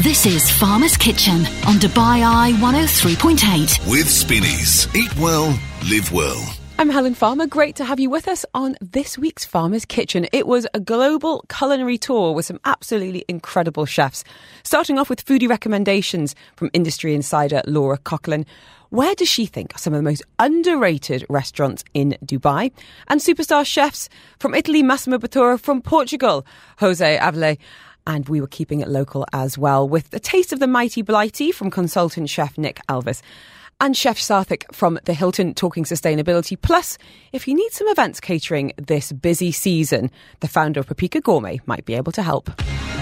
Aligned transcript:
This 0.00 0.26
is 0.26 0.50
Farmer's 0.50 0.94
Kitchen 0.94 1.46
on 1.66 1.76
Dubai 1.76 2.22
Eye 2.22 2.52
103.8. 2.58 3.90
With 3.90 4.06
Spinneys. 4.06 4.94
Eat 4.94 5.16
well, 5.16 5.58
live 5.90 6.12
well. 6.12 6.54
I'm 6.78 6.90
Helen 6.90 7.14
Farmer. 7.14 7.46
Great 7.46 7.76
to 7.76 7.84
have 7.86 7.98
you 7.98 8.10
with 8.10 8.28
us 8.28 8.44
on 8.52 8.76
this 8.82 9.16
week's 9.16 9.46
Farmer's 9.46 9.86
Kitchen. 9.86 10.26
It 10.34 10.46
was 10.46 10.66
a 10.74 10.80
global 10.80 11.46
culinary 11.48 11.96
tour 11.96 12.34
with 12.34 12.44
some 12.44 12.60
absolutely 12.66 13.24
incredible 13.26 13.86
chefs. 13.86 14.22
Starting 14.64 14.98
off 14.98 15.08
with 15.08 15.24
foodie 15.24 15.48
recommendations 15.48 16.34
from 16.56 16.68
industry 16.74 17.14
insider 17.14 17.62
Laura 17.66 17.96
Coughlin. 17.96 18.44
Where 18.90 19.14
does 19.14 19.30
she 19.30 19.46
think 19.46 19.74
are 19.74 19.78
some 19.78 19.94
of 19.94 19.98
the 19.98 20.02
most 20.02 20.22
underrated 20.38 21.24
restaurants 21.30 21.84
in 21.94 22.18
Dubai? 22.22 22.70
And 23.08 23.18
superstar 23.18 23.64
chefs 23.64 24.10
from 24.38 24.54
Italy, 24.54 24.82
Massimo 24.82 25.16
Bottura, 25.16 25.58
from 25.58 25.80
Portugal, 25.80 26.46
Jose 26.80 27.16
Avillez. 27.16 27.56
And 28.06 28.28
we 28.28 28.40
were 28.40 28.46
keeping 28.46 28.80
it 28.80 28.88
local 28.88 29.26
as 29.32 29.58
well 29.58 29.88
with 29.88 30.12
a 30.14 30.20
taste 30.20 30.52
of 30.52 30.60
the 30.60 30.66
mighty 30.66 31.02
blighty 31.02 31.52
from 31.52 31.70
consultant 31.70 32.30
chef 32.30 32.56
Nick 32.56 32.80
Alvis 32.88 33.22
and 33.80 33.96
Chef 33.96 34.18
Sarthak 34.18 34.72
from 34.74 34.98
the 35.04 35.14
Hilton 35.14 35.54
talking 35.54 35.84
sustainability. 35.84 36.60
Plus, 36.60 36.98
if 37.32 37.46
you 37.46 37.54
need 37.54 37.72
some 37.72 37.88
events 37.88 38.20
catering 38.20 38.72
this 38.76 39.12
busy 39.12 39.52
season, 39.52 40.10
the 40.40 40.48
founder 40.48 40.80
of 40.80 40.86
Paprika 40.86 41.20
Gourmet 41.20 41.60
might 41.66 41.84
be 41.84 41.94
able 41.94 42.12
to 42.12 42.22
help. 42.22 42.50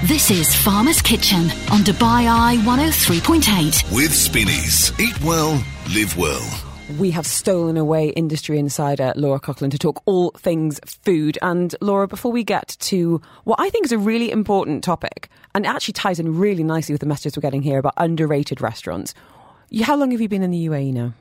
This 0.04 0.30
is 0.30 0.54
Farmer's 0.54 1.00
Kitchen 1.00 1.44
on 1.70 1.80
Dubai 1.80 2.28
Eye 2.28 2.56
103.8. 2.64 3.94
With 3.94 4.12
Spinneys. 4.12 4.92
Eat 5.00 5.18
well, 5.22 5.62
live 5.94 6.16
well. 6.16 6.73
We 6.98 7.10
have 7.12 7.26
stolen 7.26 7.78
away 7.78 8.10
industry 8.10 8.58
insider 8.58 9.14
Laura 9.16 9.40
Coughlin 9.40 9.70
to 9.70 9.78
talk 9.78 10.02
all 10.04 10.32
things 10.32 10.78
food. 10.84 11.38
And 11.40 11.74
Laura, 11.80 12.06
before 12.06 12.30
we 12.30 12.44
get 12.44 12.76
to 12.80 13.22
what 13.44 13.58
I 13.58 13.70
think 13.70 13.86
is 13.86 13.92
a 13.92 13.98
really 13.98 14.30
important 14.30 14.84
topic, 14.84 15.30
and 15.54 15.64
it 15.64 15.68
actually 15.68 15.94
ties 15.94 16.20
in 16.20 16.38
really 16.38 16.62
nicely 16.62 16.92
with 16.92 17.00
the 17.00 17.06
messages 17.06 17.36
we're 17.36 17.40
getting 17.40 17.62
here 17.62 17.78
about 17.78 17.94
underrated 17.96 18.60
restaurants. 18.60 19.14
How 19.82 19.96
long 19.96 20.10
have 20.10 20.20
you 20.20 20.28
been 20.28 20.42
in 20.42 20.50
the 20.50 20.66
UAE 20.66 20.92
now? 20.92 21.14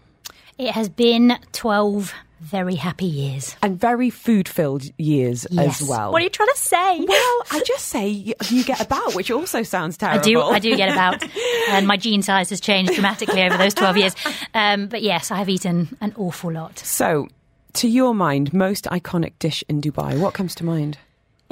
It 0.58 0.72
has 0.72 0.90
been 0.90 1.40
12 1.54 2.14
very 2.44 2.76
happy 2.76 3.06
years. 3.06 3.56
And 3.64 3.80
very 3.80 4.10
food 4.10 4.48
filled 4.50 4.84
years 4.98 5.48
Yes. 5.50 5.82
as 5.82 5.88
well. 5.88 6.12
What 6.12 6.22
are 6.22 6.26
you 6.26 6.30
trying 6.30 6.50
to 6.50 6.58
say? 6.58 7.00
well, 7.00 7.38
I 7.52 7.62
just 7.66 7.86
say 7.88 8.10
you, 8.10 8.34
you 8.50 8.64
get 8.64 8.82
about, 8.82 9.16
which 9.16 9.32
also 9.32 9.64
sounds 9.64 9.98
terrible. 9.98 10.20
I 10.20 10.24
do, 10.24 10.42
I 10.42 10.60
do 10.60 10.76
get 10.76 10.92
about, 10.92 11.24
and 11.70 11.88
my 11.92 11.98
jeans 11.98 12.26
size 12.26 12.50
has 12.50 12.60
changed 12.60 12.94
dramatically 12.94 13.42
over 13.44 13.58
those 13.58 13.74
12 13.74 13.98
years. 13.98 14.16
Um, 14.54 14.88
but 14.88 15.02
yes, 15.02 15.32
I 15.32 15.38
have 15.38 15.50
eaten 15.50 15.98
an 16.02 16.14
awful 16.18 16.52
lot. 16.52 16.78
So, 16.80 17.28
to 17.74 17.88
your 17.88 18.14
mind, 18.14 18.54
most 18.54 18.86
iconic 18.86 19.34
dish 19.40 19.64
in 19.68 19.82
Dubai, 19.82 20.20
what 20.20 20.34
comes 20.34 20.54
to 20.56 20.66
mind? 20.66 20.98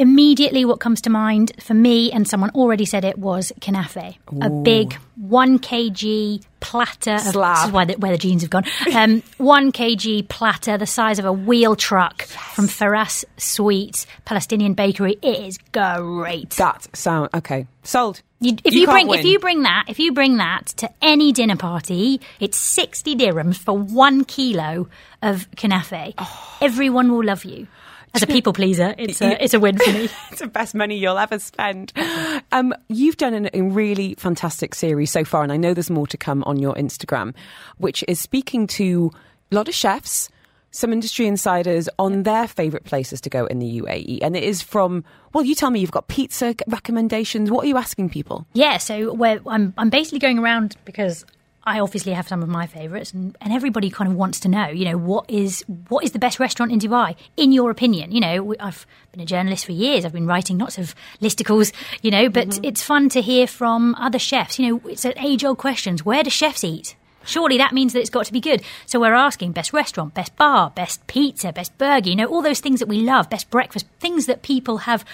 Immediately, 0.02 0.66
what 0.66 0.80
comes 0.80 1.00
to 1.02 1.12
mind 1.12 1.52
for 1.60 1.76
me, 1.76 2.12
and 2.12 2.28
someone 2.28 2.50
already 2.56 2.86
said 2.86 3.06
it, 3.06 3.20
was 3.20 3.52
knafe. 3.60 4.18
A 4.42 4.50
big 4.50 4.94
1 5.18 5.60
kg 5.60 6.42
platter. 6.60 7.14
Of, 7.14 7.22
Slab. 7.22 7.58
This 7.58 7.66
is 7.68 7.72
why 7.72 7.86
the, 7.86 7.94
where 7.94 8.12
the 8.12 8.18
jeans 8.18 8.42
have 8.42 8.50
gone. 8.50 8.64
Um, 8.96 9.22
1 9.38 9.72
kg 9.72 10.28
platter, 10.28 10.80
the 10.80 10.88
size 10.88 11.20
of 11.20 11.26
a 11.26 11.32
wheel 11.32 11.76
truck 11.76 12.24
from 12.24 12.66
Faras 12.66 13.24
Sweets, 13.38 14.08
Palestinian 14.26 14.74
bakery. 14.74 15.20
It 15.22 15.38
is 15.46 15.60
great. 15.72 16.50
That 16.52 16.88
sound 16.98 17.30
okay. 17.36 17.68
Sold. 17.84 18.24
You, 18.40 18.58
if 18.64 18.74
You 18.74 18.82
you, 18.82 18.88
bring 18.88 19.08
win. 19.08 19.20
if 19.20 19.26
you 19.26 19.38
bring 19.38 19.62
that 19.62 19.86
if 19.88 20.00
you 20.00 20.14
bring 20.14 20.38
that 20.38 20.66
to 20.78 20.90
any 21.00 21.32
dinner 21.32 21.56
party, 21.58 22.20
it's 22.40 22.58
sixty 22.58 23.16
dirhams 23.16 23.58
for 23.58 23.78
one 23.78 24.24
kilo 24.24 24.88
of 25.22 25.48
knafe. 25.52 26.16
Oh. 26.18 26.58
Everyone 26.60 27.12
will 27.12 27.24
love 27.24 27.46
you. 27.46 27.68
As 28.14 28.24
a 28.24 28.28
people 28.36 28.54
pleaser, 28.54 28.94
it's 28.98 29.22
a, 29.22 29.44
it's 29.44 29.54
a 29.54 29.60
win 29.60 29.78
for 29.78 29.92
me. 29.92 30.10
it's 30.32 30.42
the 30.42 30.48
best 30.48 30.76
money 30.76 30.98
you'll 30.98 31.18
ever 31.18 31.40
spend. 31.40 31.94
Um, 32.52 32.74
you've 32.90 33.18
done 33.18 33.34
an, 33.34 33.50
a 33.54 33.62
really 33.62 34.16
fantastic 34.16 34.76
series 34.76 35.12
so 35.12 35.24
far, 35.24 35.44
and 35.44 35.52
I 35.52 35.58
know 35.58 35.74
there's 35.74 35.90
more 35.90 36.08
to 36.08 36.18
come 36.18 36.44
on 36.44 36.60
your 36.60 36.74
Instagram, 36.76 37.34
which 37.78 38.04
is 38.08 38.20
speaking 38.20 38.68
to 38.68 39.12
a 39.52 39.56
lot 39.56 39.68
of 39.68 39.74
chefs, 39.74 40.30
some 40.72 40.94
industry 40.94 41.28
insiders 41.28 41.90
on 42.00 42.24
their 42.24 42.48
favourite 42.48 42.86
places 42.86 43.20
to 43.22 43.30
go 43.30 43.46
in 43.46 43.60
the 43.60 43.82
UAE. 43.82 44.20
And 44.22 44.36
it 44.36 44.44
is 44.44 44.62
from, 44.62 45.04
well, 45.34 45.44
you 45.44 45.54
tell 45.54 45.70
me 45.70 45.80
you've 45.80 45.92
got 45.92 46.08
pizza 46.08 46.56
recommendations. 46.68 47.52
What 47.52 47.66
are 47.66 47.68
you 47.68 47.78
asking 47.78 48.10
people? 48.10 48.46
Yeah, 48.54 48.78
so 48.78 49.14
we're, 49.14 49.42
I'm 49.46 49.74
I'm 49.78 49.90
basically 49.90 50.20
going 50.20 50.40
around 50.40 50.78
because 50.86 51.26
I 51.64 51.80
obviously 51.80 52.14
have 52.14 52.28
some 52.28 52.42
of 52.42 52.50
my 52.50 52.66
favourites, 52.66 53.14
and, 53.14 53.38
and 53.40 53.54
everybody 53.54 53.92
kind 53.92 54.10
of 54.10 54.16
wants 54.16 54.40
to 54.42 54.50
know, 54.50 54.68
you 54.70 54.86
know, 54.86 54.98
what 54.98 55.30
is 55.30 55.64
what 55.90 56.04
is 56.04 56.12
the 56.12 56.20
best 56.20 56.40
restaurant 56.40 56.72
in 56.72 56.80
Dubai, 56.80 57.16
in 57.38 57.52
your 57.52 57.70
opinion? 57.70 58.12
You 58.12 58.20
know, 58.20 58.44
we- 58.44 58.58
I've 58.60 58.88
been 59.12 59.22
a 59.22 59.26
journalist 59.26 59.66
for 59.66 59.72
years. 59.72 60.04
I've 60.04 60.14
been 60.14 60.26
writing 60.26 60.58
lots 60.58 60.78
of 60.80 60.96
listicles, 61.22 61.72
you 62.02 62.10
know, 62.10 62.30
but 62.30 62.48
mm-hmm. 62.48 62.66
it's 62.66 62.82
fun 62.82 63.10
to 63.10 63.22
hear 63.22 63.46
from 63.46 63.94
other 63.96 64.18
chefs. 64.18 64.58
You 64.58 64.68
know, 64.68 64.82
it's 64.90 65.06
an 65.06 65.14
age 65.18 65.46
old 65.46 65.60
questions. 65.60 66.04
Where 66.04 66.24
do 66.24 66.30
chefs 66.32 66.64
eat? 66.64 66.96
Surely 67.26 67.58
that 67.58 67.74
means 67.74 67.94
that 67.94 68.00
it's 68.00 68.10
got 68.10 68.26
to 68.26 68.34
be 68.34 68.40
good. 68.40 68.64
So 68.88 69.00
we're 69.00 69.14
asking 69.14 69.52
best 69.52 69.74
restaurant, 69.74 70.14
best 70.14 70.36
bar, 70.38 70.72
best 70.72 71.06
pizza, 71.06 71.54
best 71.54 71.78
burger, 71.78 72.10
you 72.10 72.16
know, 72.16 72.26
all 72.26 72.42
those 72.42 72.60
things 72.60 72.80
that 72.80 72.90
we 72.90 73.02
love, 73.02 73.30
best 73.30 73.52
breakfast, 73.52 73.86
things 74.00 74.26
that 74.26 74.42
people 74.42 74.80
have, 74.80 75.06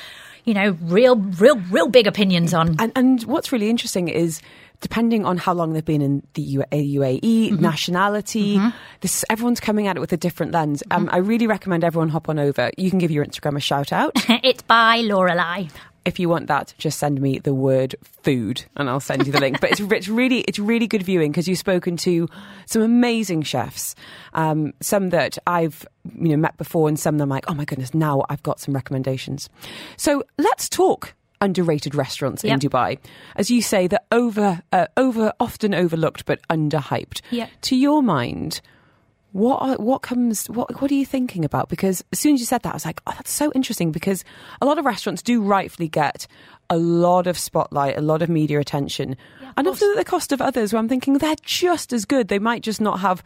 you 0.45 0.53
know, 0.53 0.77
real, 0.81 1.17
real, 1.17 1.57
real 1.69 1.89
big 1.89 2.07
opinions 2.07 2.53
on. 2.53 2.77
And, 2.79 2.93
and 2.95 3.23
what's 3.23 3.51
really 3.51 3.69
interesting 3.69 4.07
is 4.07 4.41
depending 4.81 5.25
on 5.25 5.37
how 5.37 5.53
long 5.53 5.73
they've 5.73 5.83
been 5.83 6.01
in 6.01 6.23
the 6.33 6.41
U- 6.41 6.63
UAE, 6.71 7.21
Mm-hmm. 7.51 7.61
nationality, 7.61 8.59
this 9.01 9.25
everyone's 9.29 9.59
coming 9.59 9.87
at 9.87 9.97
it 9.97 9.99
with 9.99 10.13
a 10.13 10.17
different 10.17 10.51
lens. 10.51 10.83
Mm-hmm. 10.89 11.03
Um, 11.03 11.09
I 11.11 11.17
really 11.17 11.47
recommend 11.47 11.83
everyone 11.83 12.09
hop 12.09 12.29
on 12.29 12.39
over. 12.39 12.71
You 12.77 12.89
can 12.89 12.99
give 12.99 13.11
your 13.11 13.25
Instagram 13.25 13.57
a 13.57 13.59
shout 13.59 13.91
out. 13.91 14.11
it's 14.43 14.61
by 14.61 14.99
Lorelai. 14.99 15.69
if 16.05 16.19
you 16.19 16.29
want 16.29 16.47
that, 16.47 16.73
just 16.77 16.99
send 16.99 17.19
me 17.19 17.37
the 17.39 17.53
word 17.53 17.95
food 18.23 18.63
and 18.77 18.89
I'll 18.89 18.99
send 19.01 19.25
you 19.25 19.33
the 19.33 19.39
link. 19.41 19.59
But 19.59 19.71
it's, 19.71 19.81
it's 19.81 20.07
really 20.07 20.41
it's 20.41 20.59
really 20.59 20.87
good 20.87 21.03
viewing 21.03 21.31
because 21.31 21.47
you've 21.47 21.57
spoken 21.59 21.97
to 21.97 22.29
some 22.65 22.81
amazing 22.81 23.41
chefs, 23.41 23.93
um, 24.33 24.73
some 24.79 25.09
that 25.09 25.37
I've 25.47 25.85
you 26.15 26.29
know 26.29 26.37
met 26.37 26.55
before, 26.57 26.87
and 26.87 26.99
some 26.99 27.17
that 27.17 27.23
I'm 27.23 27.29
like, 27.29 27.45
oh 27.49 27.53
my 27.53 27.65
goodness, 27.65 27.93
now 27.93 28.23
I've 28.29 28.43
got 28.43 28.59
some 28.59 28.73
recommendations. 28.73 29.49
So 29.97 30.23
let's 30.37 30.69
talk 30.69 31.13
underrated 31.41 31.95
restaurants 31.95 32.43
in 32.43 32.59
Dubai, 32.59 32.97
as 33.35 33.49
you 33.51 33.61
say, 33.61 33.87
they're 33.87 33.99
over 34.11 34.61
uh, 34.71 34.87
over 34.97 35.33
often 35.39 35.73
overlooked 35.73 36.25
but 36.25 36.39
underhyped. 36.49 37.21
Yep. 37.31 37.49
To 37.61 37.75
your 37.75 38.01
mind. 38.01 38.61
What 39.33 39.61
are, 39.61 39.75
what 39.75 40.01
comes 40.01 40.47
what 40.47 40.81
what 40.81 40.89
are 40.89 40.95
you 40.95 41.05
thinking 41.05 41.45
about? 41.45 41.69
Because 41.69 42.03
as 42.11 42.17
soon 42.19 42.35
as 42.35 42.39
you 42.39 42.45
said 42.47 42.63
that, 42.63 42.71
I 42.71 42.73
was 42.73 42.85
like, 42.85 43.01
oh, 43.05 43.11
that's 43.11 43.29
so 43.29 43.51
interesting. 43.53 43.91
Because 43.91 44.23
a 44.61 44.65
lot 44.65 44.79
of 44.79 44.85
restaurants 44.85 45.21
do 45.21 45.41
rightfully 45.41 45.89
get 45.89 46.25
a 46.69 46.77
lot 46.77 47.27
of 47.27 47.37
spotlight, 47.37 47.97
a 47.97 48.01
lot 48.01 48.21
of 48.21 48.29
media 48.29 48.59
attention, 48.59 49.15
and 49.55 49.67
often 49.67 49.91
at 49.91 49.97
the 49.97 50.05
cost 50.05 50.31
of 50.31 50.41
others. 50.41 50.73
Where 50.73 50.79
I'm 50.79 50.87
thinking 50.89 51.17
they're 51.19 51.35
just 51.43 51.93
as 51.93 52.05
good. 52.05 52.29
They 52.29 52.39
might 52.39 52.63
just 52.63 52.81
not 52.81 53.01
have 53.01 53.21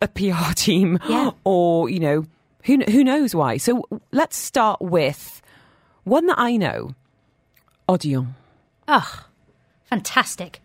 a 0.00 0.06
PR 0.08 0.52
team, 0.54 1.00
Yeah. 1.08 1.30
or 1.44 1.88
you 1.88 1.98
know, 2.00 2.26
who 2.64 2.82
who 2.82 3.02
knows 3.02 3.34
why. 3.34 3.56
So 3.56 3.82
let's 4.12 4.36
start 4.36 4.80
with 4.80 5.42
one 6.04 6.26
that 6.26 6.38
I 6.38 6.56
know, 6.58 6.94
Odeon. 7.88 8.34
Oh, 8.88 9.24
fantastic. 9.84 10.60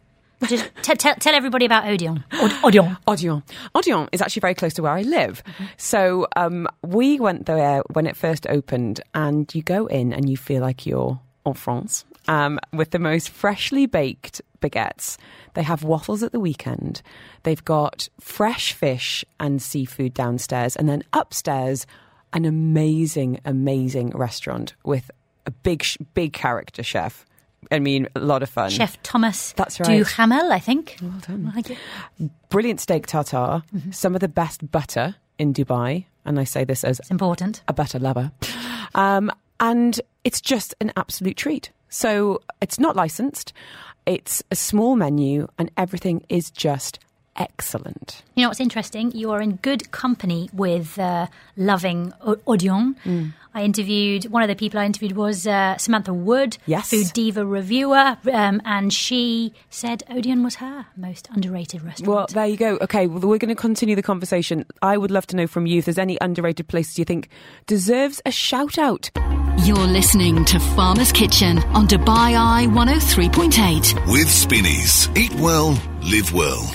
Just 0.47 0.69
t- 0.81 0.95
t- 0.95 1.13
tell 1.19 1.35
everybody 1.35 1.65
about 1.65 1.85
Odeon. 1.85 2.23
Od- 2.33 2.63
Odeon. 2.63 2.97
Odeon. 3.07 3.43
Odeon 3.75 4.09
is 4.11 4.21
actually 4.21 4.39
very 4.39 4.55
close 4.55 4.73
to 4.73 4.81
where 4.81 4.91
I 4.91 5.03
live. 5.03 5.43
So 5.77 6.27
um, 6.35 6.67
we 6.83 7.19
went 7.19 7.45
there 7.45 7.83
when 7.93 8.07
it 8.07 8.17
first 8.17 8.47
opened, 8.47 9.01
and 9.13 9.53
you 9.53 9.61
go 9.61 9.85
in 9.85 10.13
and 10.13 10.29
you 10.29 10.37
feel 10.37 10.61
like 10.61 10.85
you're 10.85 11.19
en 11.45 11.53
France 11.53 12.05
um, 12.27 12.59
with 12.73 12.91
the 12.91 12.99
most 12.99 13.29
freshly 13.29 13.85
baked 13.85 14.41
baguettes. 14.61 15.17
They 15.53 15.63
have 15.63 15.83
waffles 15.83 16.23
at 16.23 16.31
the 16.31 16.39
weekend. 16.39 17.01
They've 17.43 17.63
got 17.63 18.09
fresh 18.19 18.73
fish 18.73 19.23
and 19.39 19.61
seafood 19.61 20.13
downstairs, 20.13 20.75
and 20.75 20.89
then 20.89 21.03
upstairs, 21.13 21.85
an 22.33 22.45
amazing, 22.45 23.39
amazing 23.45 24.09
restaurant 24.11 24.73
with 24.83 25.11
a 25.45 25.51
big, 25.51 25.85
big 26.13 26.33
character 26.33 26.83
chef. 26.83 27.25
I 27.71 27.79
mean, 27.79 28.07
a 28.15 28.19
lot 28.19 28.41
of 28.43 28.49
fun. 28.49 28.69
Chef 28.71 29.01
Thomas 29.03 29.53
That's 29.53 29.79
right. 29.79 29.97
Duhamel, 29.97 30.51
I 30.51 30.59
think. 30.59 30.97
Well 31.01 31.13
done. 31.27 31.53
brilliant 32.49 32.79
steak 32.79 33.05
tartare, 33.07 33.63
some 33.91 34.15
of 34.15 34.21
the 34.21 34.27
best 34.27 34.71
butter 34.71 35.15
in 35.37 35.53
Dubai, 35.53 36.05
and 36.25 36.39
I 36.39 36.43
say 36.43 36.63
this 36.63 36.83
as 36.83 36.99
It's 36.99 37.11
important. 37.11 37.61
a 37.67 37.73
butter 37.73 37.99
lover. 37.99 38.31
Um, 38.95 39.31
and 39.59 40.01
it's 40.23 40.41
just 40.41 40.73
an 40.81 40.91
absolute 40.97 41.37
treat. 41.37 41.71
So 41.89 42.41
it's 42.61 42.79
not 42.79 42.95
licensed, 42.95 43.53
it's 44.05 44.41
a 44.49 44.55
small 44.55 44.95
menu, 44.95 45.47
and 45.59 45.69
everything 45.77 46.25
is 46.29 46.49
just 46.51 46.99
excellent. 47.35 48.23
You 48.35 48.43
know 48.43 48.49
what's 48.49 48.59
interesting? 48.59 49.11
You 49.11 49.31
are 49.31 49.41
in 49.41 49.57
good 49.57 49.91
company 49.91 50.49
with 50.53 50.97
uh, 50.99 51.27
loving 51.57 52.13
Odeon. 52.47 52.95
Mm. 53.05 53.33
I 53.53 53.63
interviewed 53.63 54.25
one 54.25 54.43
of 54.43 54.47
the 54.47 54.55
people 54.55 54.79
I 54.79 54.85
interviewed 54.85 55.11
was 55.17 55.45
uh, 55.45 55.77
Samantha 55.77 56.13
Wood, 56.13 56.57
Yes. 56.65 56.89
food 56.89 57.07
diva 57.13 57.45
reviewer, 57.45 58.17
um, 58.31 58.61
and 58.63 58.93
she 58.93 59.53
said 59.69 60.03
Odeon 60.09 60.41
was 60.43 60.55
her 60.55 60.85
most 60.95 61.27
underrated 61.33 61.81
restaurant. 61.83 62.07
Well, 62.07 62.27
there 62.27 62.45
you 62.45 62.55
go. 62.55 62.77
Okay, 62.81 63.07
well, 63.07 63.19
we're 63.27 63.37
going 63.37 63.49
to 63.49 63.55
continue 63.55 63.95
the 63.95 64.01
conversation. 64.03 64.65
I 64.81 64.97
would 64.97 65.11
love 65.11 65.27
to 65.27 65.35
know 65.35 65.47
from 65.47 65.65
you 65.65 65.79
if 65.79 65.85
there's 65.85 65.97
any 65.97 66.17
underrated 66.21 66.67
places 66.69 66.97
you 66.97 67.03
think 67.03 67.27
deserves 67.67 68.21
a 68.25 68.31
shout 68.31 68.77
out. 68.77 69.09
You're 69.65 69.75
listening 69.77 70.45
to 70.45 70.59
Farmer's 70.59 71.11
Kitchen 71.11 71.59
on 71.75 71.87
Dubai 71.87 72.35
Eye 72.37 72.67
103.8. 72.67 74.11
With 74.11 74.29
Spinneys. 74.31 75.09
Eat 75.17 75.33
well, 75.35 75.77
live 76.01 76.33
well. 76.33 76.73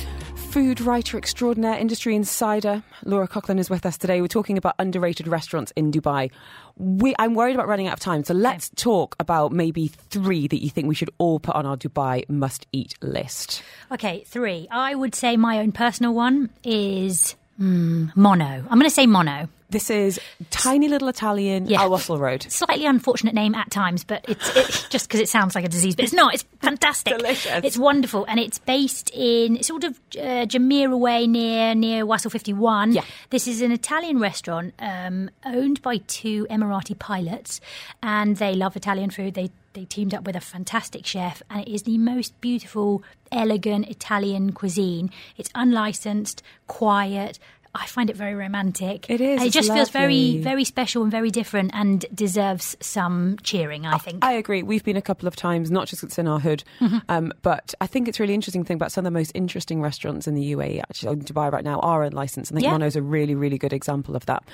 Food 0.56 0.80
writer 0.80 1.18
extraordinaire, 1.18 1.78
industry 1.78 2.16
insider, 2.16 2.82
Laura 3.04 3.28
Coughlin 3.28 3.58
is 3.58 3.68
with 3.68 3.84
us 3.84 3.98
today. 3.98 4.22
We're 4.22 4.28
talking 4.28 4.56
about 4.56 4.74
underrated 4.78 5.28
restaurants 5.28 5.70
in 5.76 5.92
Dubai. 5.92 6.30
We, 6.78 7.14
I'm 7.18 7.34
worried 7.34 7.54
about 7.54 7.68
running 7.68 7.88
out 7.88 7.92
of 7.92 8.00
time, 8.00 8.24
so 8.24 8.32
let's 8.32 8.70
talk 8.70 9.16
about 9.20 9.52
maybe 9.52 9.88
three 9.88 10.48
that 10.48 10.64
you 10.64 10.70
think 10.70 10.88
we 10.88 10.94
should 10.94 11.10
all 11.18 11.38
put 11.40 11.54
on 11.54 11.66
our 11.66 11.76
Dubai 11.76 12.26
must 12.30 12.66
eat 12.72 12.94
list. 13.02 13.62
Okay, 13.92 14.24
three. 14.24 14.66
I 14.70 14.94
would 14.94 15.14
say 15.14 15.36
my 15.36 15.58
own 15.58 15.72
personal 15.72 16.14
one 16.14 16.48
is 16.64 17.34
mm, 17.60 18.16
Mono. 18.16 18.46
I'm 18.46 18.78
going 18.78 18.84
to 18.84 18.90
say 18.90 19.06
Mono. 19.06 19.50
This 19.68 19.90
is 19.90 20.20
tiny 20.50 20.88
little 20.88 21.08
Italian 21.08 21.66
Yeah. 21.66 21.82
Al 21.82 21.90
Wasl 21.90 22.18
Road. 22.18 22.44
Slightly 22.50 22.86
unfortunate 22.86 23.34
name 23.34 23.54
at 23.54 23.70
times, 23.70 24.04
but 24.04 24.24
it's, 24.28 24.56
it's 24.56 24.88
just 24.90 25.08
because 25.08 25.20
it 25.20 25.28
sounds 25.28 25.54
like 25.54 25.64
a 25.64 25.68
disease, 25.68 25.96
but 25.96 26.04
it's 26.04 26.12
not. 26.14 26.34
It's 26.34 26.44
fantastic. 26.62 27.16
Delicious. 27.18 27.64
It's 27.64 27.76
wonderful, 27.76 28.24
and 28.28 28.38
it's 28.38 28.58
based 28.58 29.10
in 29.12 29.62
sort 29.62 29.84
of 29.84 29.98
uh, 30.16 30.46
Jumeirah 30.46 30.98
Way 30.98 31.26
near 31.26 31.74
near 31.74 32.04
Wasl 32.04 32.30
51. 32.30 32.92
Yeah. 32.92 33.02
This 33.30 33.48
is 33.48 33.60
an 33.60 33.72
Italian 33.72 34.20
restaurant 34.20 34.74
um, 34.78 35.30
owned 35.44 35.82
by 35.82 35.98
two 36.06 36.46
Emirati 36.48 36.96
pilots, 36.98 37.60
and 38.02 38.36
they 38.36 38.54
love 38.54 38.76
Italian 38.76 39.10
food. 39.10 39.34
They 39.34 39.50
they 39.72 39.84
teamed 39.84 40.14
up 40.14 40.24
with 40.24 40.34
a 40.36 40.40
fantastic 40.40 41.04
chef, 41.04 41.42
and 41.50 41.60
it 41.60 41.68
is 41.70 41.82
the 41.82 41.98
most 41.98 42.40
beautiful, 42.40 43.02
elegant 43.30 43.88
Italian 43.88 44.52
cuisine. 44.52 45.10
It's 45.36 45.50
unlicensed, 45.54 46.42
quiet. 46.66 47.38
I 47.76 47.86
find 47.86 48.10
it 48.10 48.16
very 48.16 48.34
romantic. 48.34 49.08
It 49.10 49.20
is, 49.20 49.42
it 49.42 49.46
it's 49.46 49.54
just 49.54 49.72
feels 49.72 49.90
very, 49.90 50.38
very 50.38 50.64
special 50.64 51.02
and 51.02 51.10
very 51.10 51.30
different, 51.30 51.70
and 51.74 52.04
deserves 52.14 52.76
some 52.80 53.36
cheering. 53.42 53.86
I 53.86 53.98
think. 53.98 54.24
I 54.24 54.32
agree. 54.32 54.62
We've 54.62 54.84
been 54.84 54.96
a 54.96 55.02
couple 55.02 55.28
of 55.28 55.36
times, 55.36 55.70
not 55.70 55.86
just 55.86 56.02
it's 56.02 56.18
in 56.18 56.26
our 56.26 56.40
hood, 56.40 56.64
Mm-hmm. 56.80 56.98
um, 57.08 57.32
but 57.42 57.74
I 57.80 57.86
think 57.86 58.08
it's 58.08 58.20
really 58.20 58.34
interesting 58.34 58.64
thing 58.64 58.74
about 58.76 58.92
some 58.92 59.02
of 59.06 59.12
the 59.12 59.18
most 59.18 59.32
interesting 59.34 59.80
restaurants 59.82 60.26
in 60.26 60.34
the 60.34 60.52
UAE, 60.52 60.80
actually, 60.80 61.12
in 61.14 61.20
Dubai 61.22 61.50
right 61.52 61.64
now, 61.64 61.78
are 61.80 62.02
unlicensed. 62.02 62.52
I 62.52 62.54
think 62.54 62.64
Yeah. 62.64 62.72
Mono's 62.72 62.96
a 62.96 63.02
really, 63.02 63.34
really 63.34 63.58
good 63.58 63.72
example 63.72 64.14
of 64.16 64.26
that. 64.26 64.44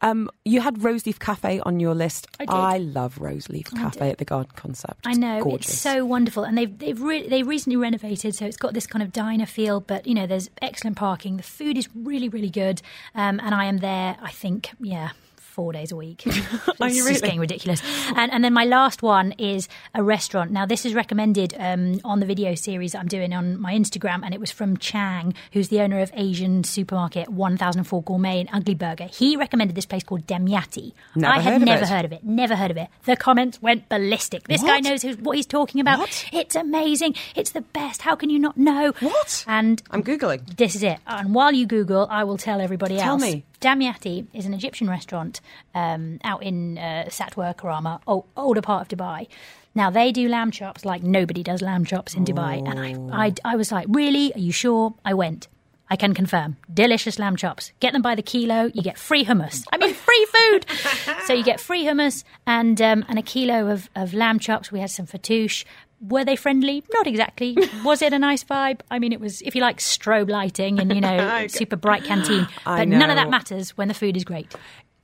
Um, 0.00 0.30
you 0.44 0.60
had 0.60 0.76
Roseleaf 0.78 1.18
Cafe 1.18 1.60
on 1.60 1.78
your 1.80 1.94
list. 1.94 2.26
I 2.40 2.78
did. 2.78 2.94
love 2.94 3.16
Roseleaf 3.18 3.74
Cafe 3.76 4.10
at 4.10 4.18
the 4.18 4.24
Garden 4.24 4.52
Concept. 4.56 5.06
I 5.06 5.12
know 5.14 5.42
gorgeous. 5.42 5.70
it's 5.70 5.78
so 5.78 6.04
wonderful, 6.04 6.44
and 6.44 6.56
they've 6.56 6.76
they've 6.78 7.00
re- 7.00 7.28
they 7.28 7.42
recently 7.42 7.76
renovated, 7.76 8.34
so 8.34 8.46
it's 8.46 8.56
got 8.56 8.72
this 8.74 8.86
kind 8.86 9.02
of 9.02 9.12
diner 9.12 9.46
feel. 9.46 9.80
But 9.80 10.06
you 10.06 10.14
know, 10.14 10.26
there's 10.26 10.48
excellent 10.60 10.96
parking. 10.96 11.36
The 11.36 11.42
food 11.42 11.76
is 11.76 11.88
really 11.94 12.28
really 12.28 12.50
good, 12.50 12.71
um, 13.14 13.40
and 13.40 13.54
I 13.54 13.64
am 13.66 13.78
there. 13.78 14.16
I 14.22 14.30
think 14.30 14.70
yeah. 14.80 15.10
Four 15.52 15.74
days 15.74 15.92
a 15.92 15.96
week. 15.96 16.22
it's 16.26 16.80
Are 16.80 16.88
you 16.88 16.94
just 17.04 17.08
really? 17.08 17.20
getting 17.20 17.38
ridiculous. 17.40 17.82
And, 18.16 18.32
and 18.32 18.42
then 18.42 18.54
my 18.54 18.64
last 18.64 19.02
one 19.02 19.32
is 19.32 19.68
a 19.94 20.02
restaurant. 20.02 20.50
Now, 20.50 20.64
this 20.64 20.86
is 20.86 20.94
recommended 20.94 21.54
um, 21.58 22.00
on 22.04 22.20
the 22.20 22.26
video 22.26 22.54
series 22.54 22.94
I'm 22.94 23.06
doing 23.06 23.34
on 23.34 23.60
my 23.60 23.74
Instagram, 23.74 24.24
and 24.24 24.32
it 24.32 24.40
was 24.40 24.50
from 24.50 24.78
Chang, 24.78 25.34
who's 25.52 25.68
the 25.68 25.82
owner 25.82 26.00
of 26.00 26.10
Asian 26.14 26.64
supermarket 26.64 27.28
1004 27.28 28.02
Gourmet 28.02 28.40
and 28.40 28.48
Ugly 28.50 28.76
Burger. 28.76 29.04
He 29.12 29.36
recommended 29.36 29.76
this 29.76 29.84
place 29.84 30.02
called 30.02 30.26
Damyati. 30.26 30.94
Never 31.14 31.34
I 31.34 31.40
had 31.40 31.52
heard 31.52 31.66
never 31.66 31.82
it. 31.82 31.88
heard 31.90 32.04
of 32.06 32.12
it. 32.12 32.24
Never 32.24 32.56
heard 32.56 32.70
of 32.70 32.78
it. 32.78 32.88
The 33.04 33.16
comments 33.16 33.60
went 33.60 33.90
ballistic. 33.90 34.48
This 34.48 34.62
guy 34.62 34.80
knows 34.80 35.02
who's, 35.02 35.18
what 35.18 35.36
he's 35.36 35.44
talking 35.44 35.82
about. 35.82 35.98
What? 35.98 36.30
It's 36.32 36.56
amazing. 36.56 37.14
It's 37.36 37.50
the 37.50 37.60
best. 37.60 38.00
How 38.00 38.16
can 38.16 38.30
you 38.30 38.38
not 38.38 38.56
know? 38.56 38.92
What? 39.00 39.44
And 39.46 39.82
I'm 39.90 40.02
Googling. 40.02 40.56
this 40.56 40.74
is 40.74 40.82
it. 40.82 40.98
And 41.06 41.34
while 41.34 41.52
you 41.52 41.66
Google, 41.66 42.06
I 42.10 42.24
will 42.24 42.38
tell 42.38 42.58
everybody 42.58 42.96
Tell 42.96 43.12
else. 43.12 43.22
Tell 43.22 43.30
me. 43.30 43.44
Damyati 43.62 44.26
is 44.34 44.44
an 44.44 44.52
Egyptian 44.52 44.90
restaurant 44.90 45.40
um, 45.74 46.18
out 46.24 46.42
in 46.42 46.78
uh, 46.78 47.04
Satwa, 47.08 47.56
Karama, 47.56 48.00
older 48.36 48.60
part 48.60 48.82
of 48.82 48.98
Dubai. 48.98 49.28
Now 49.74 49.88
they 49.88 50.12
do 50.12 50.28
lamb 50.28 50.50
chops 50.50 50.84
like 50.84 51.02
nobody 51.02 51.42
does 51.42 51.62
lamb 51.62 51.84
chops 51.84 52.14
in 52.14 52.24
Dubai, 52.24 52.68
and 52.68 52.78
I, 52.78 53.26
I, 53.26 53.34
I 53.44 53.56
was 53.56 53.72
like, 53.72 53.86
really? 53.88 54.34
Are 54.34 54.40
you 54.40 54.52
sure? 54.52 54.94
I 55.04 55.14
went. 55.14 55.48
I 55.88 55.96
can 55.96 56.14
confirm. 56.14 56.56
Delicious 56.72 57.18
lamb 57.18 57.36
chops. 57.36 57.72
Get 57.78 57.92
them 57.92 58.02
by 58.02 58.14
the 58.14 58.22
kilo. 58.22 58.70
You 58.74 58.82
get 58.82 58.98
free 58.98 59.24
hummus. 59.24 59.64
I 59.72 59.76
mean, 59.76 59.94
free 60.08 60.26
food. 60.32 60.66
so 61.26 61.32
you 61.32 61.44
get 61.44 61.60
free 61.60 61.84
hummus 61.84 62.24
and 62.46 62.80
um, 62.82 63.04
and 63.08 63.18
a 63.18 63.22
kilo 63.22 63.68
of, 63.68 63.88
of 63.94 64.12
lamb 64.12 64.38
chops. 64.38 64.72
We 64.72 64.80
had 64.80 64.90
some 64.90 65.06
fatouche. 65.06 65.64
Were 66.02 66.24
they 66.24 66.36
friendly? 66.36 66.82
Not 66.92 67.06
exactly. 67.06 67.56
Was 67.84 68.02
it 68.02 68.12
a 68.12 68.18
nice 68.18 68.42
vibe? 68.42 68.80
I 68.90 68.98
mean, 68.98 69.12
it 69.12 69.20
was, 69.20 69.40
if 69.42 69.54
you 69.54 69.62
like, 69.62 69.78
strobe 69.78 70.28
lighting 70.28 70.80
and, 70.80 70.92
you 70.92 71.00
know, 71.00 71.46
super 71.48 71.76
bright 71.76 72.04
canteen. 72.04 72.48
But 72.64 72.88
none 72.88 73.08
of 73.10 73.16
that 73.16 73.30
matters 73.30 73.76
when 73.76 73.88
the 73.88 73.94
food 73.94 74.16
is 74.16 74.24
great. 74.24 74.52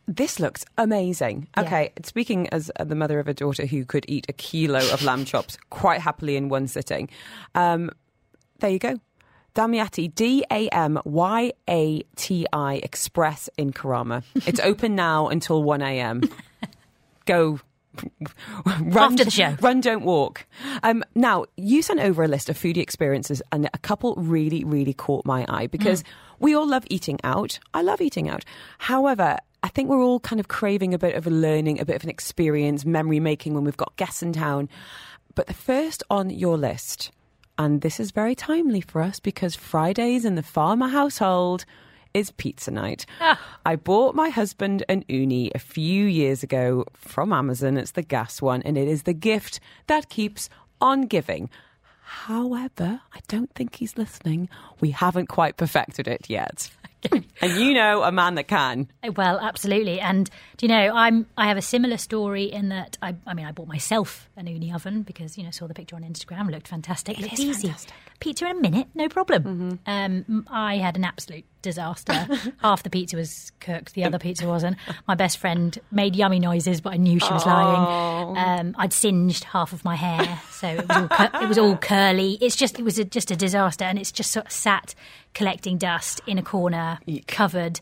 This 0.08 0.40
looks 0.40 0.64
amazing. 0.78 1.48
Yeah. 1.56 1.62
Okay, 1.64 1.92
speaking 2.02 2.48
as 2.48 2.70
uh, 2.80 2.84
the 2.84 2.94
mother 2.94 3.20
of 3.20 3.28
a 3.28 3.34
daughter 3.34 3.66
who 3.66 3.84
could 3.84 4.06
eat 4.08 4.24
a 4.28 4.32
kilo 4.32 4.78
of 4.90 5.04
lamb 5.04 5.26
chops 5.26 5.58
quite 5.70 6.00
happily 6.00 6.36
in 6.36 6.48
one 6.48 6.66
sitting, 6.66 7.10
um, 7.54 7.90
there 8.60 8.70
you 8.70 8.78
go. 8.78 8.96
Damyati, 9.54 10.14
D 10.14 10.44
A 10.50 10.68
M 10.68 10.98
Y 11.04 11.52
A 11.68 12.02
T 12.16 12.46
I 12.52 12.74
Express 12.76 13.50
in 13.58 13.72
Karama. 13.72 14.22
It's 14.46 14.60
open 14.60 14.94
now 14.94 15.28
until 15.28 15.62
1 15.62 15.82
a.m. 15.82 16.22
Go. 17.26 17.60
Run, 18.66 18.96
After 18.96 19.24
the 19.24 19.30
show. 19.30 19.56
Run, 19.60 19.80
don't 19.80 20.04
walk. 20.04 20.46
Um, 20.82 21.02
now, 21.14 21.46
you 21.56 21.82
sent 21.82 22.00
over 22.00 22.22
a 22.22 22.28
list 22.28 22.48
of 22.48 22.56
foodie 22.56 22.78
experiences, 22.78 23.42
and 23.52 23.68
a 23.72 23.78
couple 23.78 24.14
really, 24.16 24.64
really 24.64 24.94
caught 24.94 25.26
my 25.26 25.44
eye 25.48 25.66
because 25.66 26.04
we 26.38 26.54
all 26.54 26.66
love 26.66 26.84
eating 26.90 27.18
out. 27.24 27.58
I 27.74 27.82
love 27.82 28.00
eating 28.00 28.28
out. 28.28 28.44
However, 28.78 29.38
I 29.62 29.68
think 29.68 29.88
we're 29.88 30.02
all 30.02 30.20
kind 30.20 30.38
of 30.38 30.48
craving 30.48 30.94
a 30.94 30.98
bit 30.98 31.14
of 31.14 31.26
a 31.26 31.30
learning, 31.30 31.80
a 31.80 31.84
bit 31.84 31.96
of 31.96 32.04
an 32.04 32.10
experience, 32.10 32.84
memory 32.84 33.20
making 33.20 33.54
when 33.54 33.64
we've 33.64 33.76
got 33.76 33.96
guests 33.96 34.22
in 34.22 34.32
town. 34.32 34.68
But 35.34 35.46
the 35.46 35.54
first 35.54 36.02
on 36.10 36.30
your 36.30 36.56
list, 36.56 37.10
and 37.58 37.80
this 37.80 37.98
is 37.98 38.12
very 38.12 38.34
timely 38.34 38.80
for 38.80 39.02
us 39.02 39.18
because 39.18 39.56
Fridays 39.56 40.24
in 40.24 40.36
the 40.36 40.42
farmer 40.42 40.88
household 40.88 41.64
is 42.14 42.30
pizza 42.32 42.70
night. 42.70 43.06
Ah. 43.20 43.40
I 43.64 43.76
bought 43.76 44.14
my 44.14 44.28
husband 44.28 44.84
an 44.88 45.04
Ooni 45.08 45.50
a 45.54 45.58
few 45.58 46.04
years 46.06 46.42
ago 46.42 46.84
from 46.94 47.32
Amazon. 47.32 47.76
It's 47.76 47.92
the 47.92 48.02
gas 48.02 48.42
one, 48.42 48.62
and 48.62 48.76
it 48.76 48.88
is 48.88 49.04
the 49.04 49.14
gift 49.14 49.60
that 49.86 50.08
keeps 50.08 50.48
on 50.80 51.02
giving. 51.02 51.50
However, 52.02 53.00
I 53.14 53.20
don't 53.28 53.52
think 53.54 53.76
he's 53.76 53.98
listening. 53.98 54.48
We 54.80 54.92
haven't 54.92 55.28
quite 55.28 55.58
perfected 55.58 56.08
it 56.08 56.30
yet. 56.30 56.70
and 57.12 57.52
you 57.52 57.74
know 57.74 58.02
a 58.02 58.10
man 58.10 58.34
that 58.34 58.48
can. 58.48 58.88
Uh, 59.04 59.12
well, 59.12 59.38
absolutely. 59.38 60.00
And 60.00 60.28
do 60.56 60.66
you 60.66 60.68
know, 60.68 60.94
I'm 60.94 61.26
I 61.36 61.46
have 61.46 61.56
a 61.56 61.62
similar 61.62 61.96
story 61.96 62.44
in 62.44 62.70
that 62.70 62.96
I 63.02 63.14
I 63.26 63.34
mean 63.34 63.46
I 63.46 63.52
bought 63.52 63.68
myself 63.68 64.28
an 64.36 64.46
Ooni 64.46 64.74
oven 64.74 65.02
because 65.02 65.38
you 65.38 65.44
know 65.44 65.50
saw 65.50 65.66
the 65.66 65.74
picture 65.74 65.96
on 65.96 66.02
Instagram, 66.02 66.50
looked 66.50 66.68
fantastic, 66.68 67.18
looked 67.18 67.34
is 67.34 67.40
easy. 67.40 67.68
fantastic. 67.68 67.94
Pizza 68.20 68.46
in 68.46 68.58
a 68.58 68.60
minute, 68.60 68.88
no 68.94 69.08
problem. 69.08 69.78
Um, 69.86 70.46
I 70.50 70.78
had 70.78 70.96
an 70.96 71.04
absolute 71.04 71.44
disaster. 71.62 72.12
Half 72.58 72.82
the 72.82 72.90
pizza 72.90 73.16
was 73.16 73.52
cooked, 73.60 73.94
the 73.94 74.02
other 74.02 74.18
pizza 74.18 74.46
wasn't. 74.46 74.76
My 75.08 75.14
best 75.14 75.38
friend 75.38 75.78
made 75.92 76.16
yummy 76.16 76.40
noises, 76.40 76.80
but 76.80 76.94
I 76.94 76.96
knew 76.96 77.20
she 77.20 77.32
was 77.32 77.46
lying. 77.46 78.36
Um, 78.36 78.74
I'd 78.76 78.92
singed 78.92 79.44
half 79.44 79.72
of 79.72 79.84
my 79.84 79.94
hair, 79.94 80.40
so 80.50 80.66
it 80.68 80.88
was 80.88 80.96
all 80.96 81.08
cur- 81.08 81.30
it 81.42 81.48
was 81.48 81.58
all 81.58 81.76
curly. 81.76 82.38
It's 82.40 82.56
just 82.56 82.78
it 82.78 82.82
was 82.84 82.98
a, 82.98 83.04
just 83.04 83.30
a 83.30 83.36
disaster, 83.36 83.84
and 83.84 83.98
it's 83.98 84.10
just 84.12 84.32
sort 84.32 84.46
of 84.46 84.52
sat 84.52 84.94
collecting 85.34 85.78
dust 85.78 86.20
in 86.26 86.38
a 86.38 86.42
corner, 86.42 86.98
covered. 87.28 87.80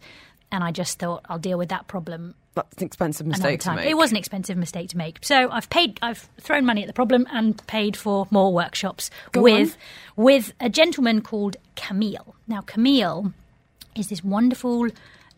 And 0.52 0.62
I 0.62 0.71
just 0.71 0.99
thought 0.99 1.25
I'll 1.28 1.38
deal 1.38 1.59
with 1.59 1.71
that 1.71 1.88
problem 1.88 2.35
That's 2.57 2.79
an 2.79 2.87
expensive 2.87 3.27
mistake 3.27 3.61
to 3.61 3.75
make. 3.75 3.89
It 3.89 3.97
was 3.97 4.11
an 4.11 4.17
expensive 4.17 4.57
mistake 4.57 4.89
to 4.91 4.97
make. 4.97 5.19
So 5.23 5.51
I've 5.51 5.71
paid, 5.71 5.99
I've 6.03 6.29
thrown 6.41 6.65
money 6.65 6.83
at 6.83 6.87
the 6.87 6.95
problem 6.95 7.27
and 7.31 7.65
paid 7.67 7.97
for 7.97 8.27
more 8.31 8.53
workshops 8.53 9.11
Go 9.33 9.43
with 9.43 9.77
with 10.17 10.53
a 10.59 10.69
gentleman 10.69 11.21
called 11.21 11.57
Kamil. 11.75 12.35
Now 12.49 12.63
Kamil 12.63 13.33
is 13.95 14.09
this 14.09 14.25
wonderful 14.25 14.89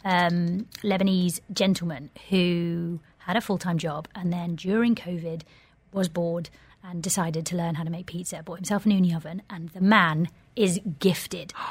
um, 0.05 0.67
Lebanese 0.83 1.41
gentleman 1.53 2.11
who 2.31 3.01
had 3.19 3.37
a 3.37 3.41
full 3.41 3.59
time 3.59 3.79
job 3.79 4.09
and 4.15 4.33
then 4.33 4.55
during 4.55 4.95
COVID 4.95 5.43
was 5.93 6.09
bored 6.09 6.49
and 6.83 7.03
decided 7.03 7.45
to 7.47 7.57
learn 7.57 7.75
how 7.75 7.85
to 7.85 7.91
make 7.91 8.07
pizza. 8.07 8.43
Bought 8.43 8.59
himself 8.59 8.87
an 8.87 8.93
Ooni 8.93 9.15
oven, 9.15 9.43
and 9.51 9.69
the 9.71 9.81
man 9.81 10.29
is 10.57 10.81
gifted. 10.99 11.53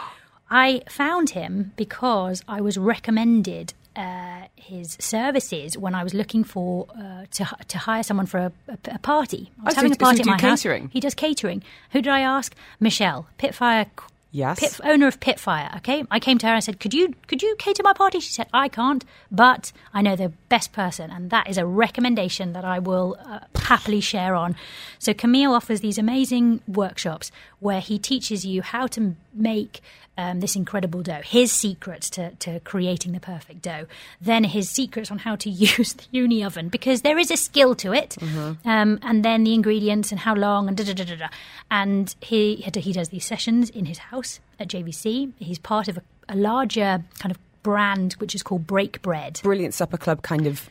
I 0.49 0.83
found 0.87 1.31
him 1.31 1.73
because 1.75 2.41
I 2.47 2.61
was 2.61 2.77
recommended 2.77 3.73
uh, 3.97 4.47
his 4.55 4.95
services 4.99 5.77
when 5.77 5.95
I 5.95 6.03
was 6.03 6.13
looking 6.13 6.43
for 6.43 6.85
uh, 6.97 7.25
to 7.31 7.43
to 7.67 7.77
hire 7.79 8.03
someone 8.03 8.25
for 8.27 8.37
a, 8.39 8.51
a, 8.69 8.77
a 8.95 8.99
party. 8.99 9.49
I 9.61 9.65
was 9.65 9.73
Oh, 9.73 9.75
having 9.77 9.91
he- 9.91 9.95
a 9.95 9.99
party 9.99 10.17
so 10.23 10.31
at 10.31 10.41
my 10.41 10.47
house. 10.49 10.61
He 10.91 10.99
does 10.99 11.15
catering. 11.15 11.63
Who 11.91 12.01
did 12.01 12.11
I 12.11 12.21
ask? 12.21 12.55
Michelle, 12.79 13.27
Pitfire 13.39 13.87
Yes. 14.31 14.59
Pit, 14.59 14.79
owner 14.83 15.07
of 15.07 15.19
Pitfire. 15.19 15.75
Okay, 15.77 16.03
I 16.11 16.19
came 16.19 16.37
to 16.39 16.47
her 16.47 16.53
and 16.53 16.63
said, 16.63 16.79
"Could 16.79 16.93
you 16.93 17.13
could 17.27 17.41
you 17.41 17.55
cater 17.57 17.83
my 17.83 17.93
party?" 17.93 18.19
She 18.19 18.31
said, 18.31 18.47
"I 18.53 18.67
can't, 18.67 19.03
but 19.31 19.71
I 19.93 20.01
know 20.01 20.15
the 20.15 20.33
best 20.49 20.73
person, 20.73 21.09
and 21.11 21.29
that 21.29 21.49
is 21.49 21.57
a 21.57 21.65
recommendation 21.65 22.53
that 22.53 22.65
I 22.65 22.79
will 22.79 23.17
uh, 23.25 23.39
happily 23.55 24.01
share 24.01 24.35
on." 24.35 24.55
So 24.99 25.13
Kamil 25.13 25.53
offers 25.53 25.81
these 25.81 25.97
amazing 25.97 26.61
workshops 26.67 27.31
where 27.59 27.79
he 27.79 27.97
teaches 27.97 28.45
you 28.45 28.61
how 28.61 28.87
to 28.87 29.15
make 29.33 29.81
um, 30.17 30.39
this 30.39 30.55
incredible 30.55 31.03
dough, 31.03 31.21
his 31.23 31.51
secrets 31.51 32.09
to, 32.11 32.31
to 32.31 32.59
creating 32.61 33.11
the 33.11 33.19
perfect 33.19 33.61
dough, 33.61 33.85
then 34.19 34.43
his 34.43 34.69
secrets 34.69 35.11
on 35.11 35.19
how 35.19 35.35
to 35.35 35.49
use 35.77 35.93
the 35.93 36.03
Ooni 36.13 36.45
oven 36.45 36.69
because 36.69 37.01
there 37.01 37.17
is 37.17 37.29
a 37.31 37.37
skill 37.37 37.75
to 37.75 37.93
it, 37.93 38.17
um, 38.65 38.99
and 39.03 39.23
then 39.23 39.43
the 39.43 39.53
ingredients 39.53 40.11
and 40.11 40.19
how 40.21 40.33
long 40.35 40.67
and 40.67 40.75
da 40.75 40.83
da 40.83 40.93
da 40.93 41.03
da 41.03 41.15
da. 41.15 41.27
And 41.69 42.13
he 42.19 42.55
he 42.55 42.91
does 42.93 43.09
these 43.09 43.25
sessions 43.25 43.69
in 43.69 43.85
his 43.85 43.99
house 43.99 44.16
at 44.59 44.67
JVC. 44.67 45.31
He's 45.39 45.59
part 45.59 45.87
of 45.87 45.97
a, 45.97 46.01
a 46.29 46.35
larger 46.35 47.03
kind 47.19 47.31
of 47.31 47.37
brand 47.63 48.13
which 48.13 48.33
is 48.35 48.43
called 48.43 48.65
Break 48.67 49.01
Bread. 49.01 49.39
Brilliant 49.43 49.73
supper 49.73 49.97
club 49.97 50.21
kind 50.21 50.47
of 50.47 50.69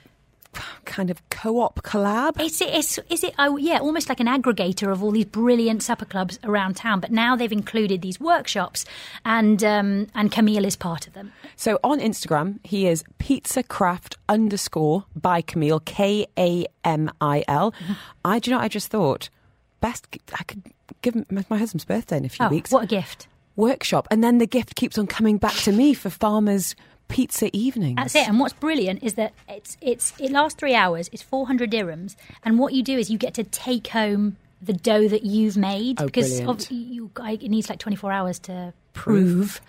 kind 0.86 1.10
of 1.10 1.20
co-op 1.28 1.82
collab. 1.82 2.40
It's, 2.40 2.62
it's, 2.62 2.98
is 3.10 3.22
it, 3.22 3.34
oh, 3.38 3.58
yeah, 3.58 3.78
almost 3.80 4.08
like 4.08 4.20
an 4.20 4.26
aggregator 4.26 4.90
of 4.90 5.02
all 5.02 5.10
these 5.10 5.26
brilliant 5.26 5.82
supper 5.82 6.06
clubs 6.06 6.38
around 6.44 6.76
town. 6.76 6.98
But 7.00 7.12
now 7.12 7.36
they've 7.36 7.52
included 7.52 8.00
these 8.00 8.18
workshops, 8.18 8.86
and 9.26 9.62
um, 9.62 10.06
and 10.14 10.32
Kamil 10.32 10.64
is 10.64 10.74
part 10.74 11.06
of 11.06 11.12
them. 11.12 11.32
So 11.56 11.78
on 11.84 12.00
Instagram, 12.00 12.58
he 12.64 12.86
is 12.86 13.04
pizzacraft 13.18 14.14
underscore 14.30 15.04
by 15.14 15.42
Kamil 15.42 15.80
K 15.80 16.26
A 16.38 16.64
M 16.84 17.10
I 17.20 17.44
L. 17.48 17.74
I 18.24 18.38
do 18.38 18.50
you 18.50 18.56
know. 18.56 18.62
I 18.62 18.68
just 18.68 18.88
thought 18.88 19.28
best. 19.82 20.06
I 20.32 20.42
could 20.44 20.62
give 21.02 21.30
my 21.30 21.44
my 21.50 21.58
husband's 21.58 21.84
birthday 21.84 22.16
in 22.16 22.24
a 22.24 22.30
few 22.30 22.46
Oh, 22.46 22.48
weeks. 22.48 22.70
what 22.70 22.84
a 22.84 22.86
gift! 22.86 23.28
Workshop, 23.56 24.06
and 24.10 24.22
then 24.22 24.38
the 24.38 24.46
gift 24.46 24.76
keeps 24.76 24.98
on 24.98 25.06
coming 25.06 25.38
back 25.38 25.54
to 25.54 25.72
me 25.72 25.94
for 25.94 26.10
farmers' 26.10 26.74
pizza 27.08 27.54
evenings. 27.56 27.96
That's 27.96 28.14
it. 28.14 28.28
And 28.28 28.38
what's 28.38 28.54
brilliant 28.54 29.02
is 29.02 29.14
that 29.14 29.32
it's 29.48 29.76
it's 29.80 30.12
it 30.18 30.30
lasts 30.30 30.58
three 30.58 30.74
hours. 30.74 31.08
It's 31.12 31.22
four 31.22 31.46
hundred 31.46 31.70
dirhams, 31.70 32.16
and 32.44 32.58
what 32.58 32.72
you 32.72 32.82
do 32.82 32.98
is 32.98 33.10
you 33.10 33.18
get 33.18 33.34
to 33.34 33.44
take 33.44 33.88
home 33.88 34.36
the 34.62 34.72
dough 34.72 35.06
that 35.08 35.22
you've 35.22 35.56
made 35.56 36.00
Oh, 36.00 36.06
because 36.06 36.40
you, 36.70 37.10
it 37.16 37.42
needs 37.42 37.68
like 37.68 37.78
twenty 37.78 37.96
four 37.96 38.12
hours 38.12 38.38
to 38.40 38.72
prove. 38.94 39.60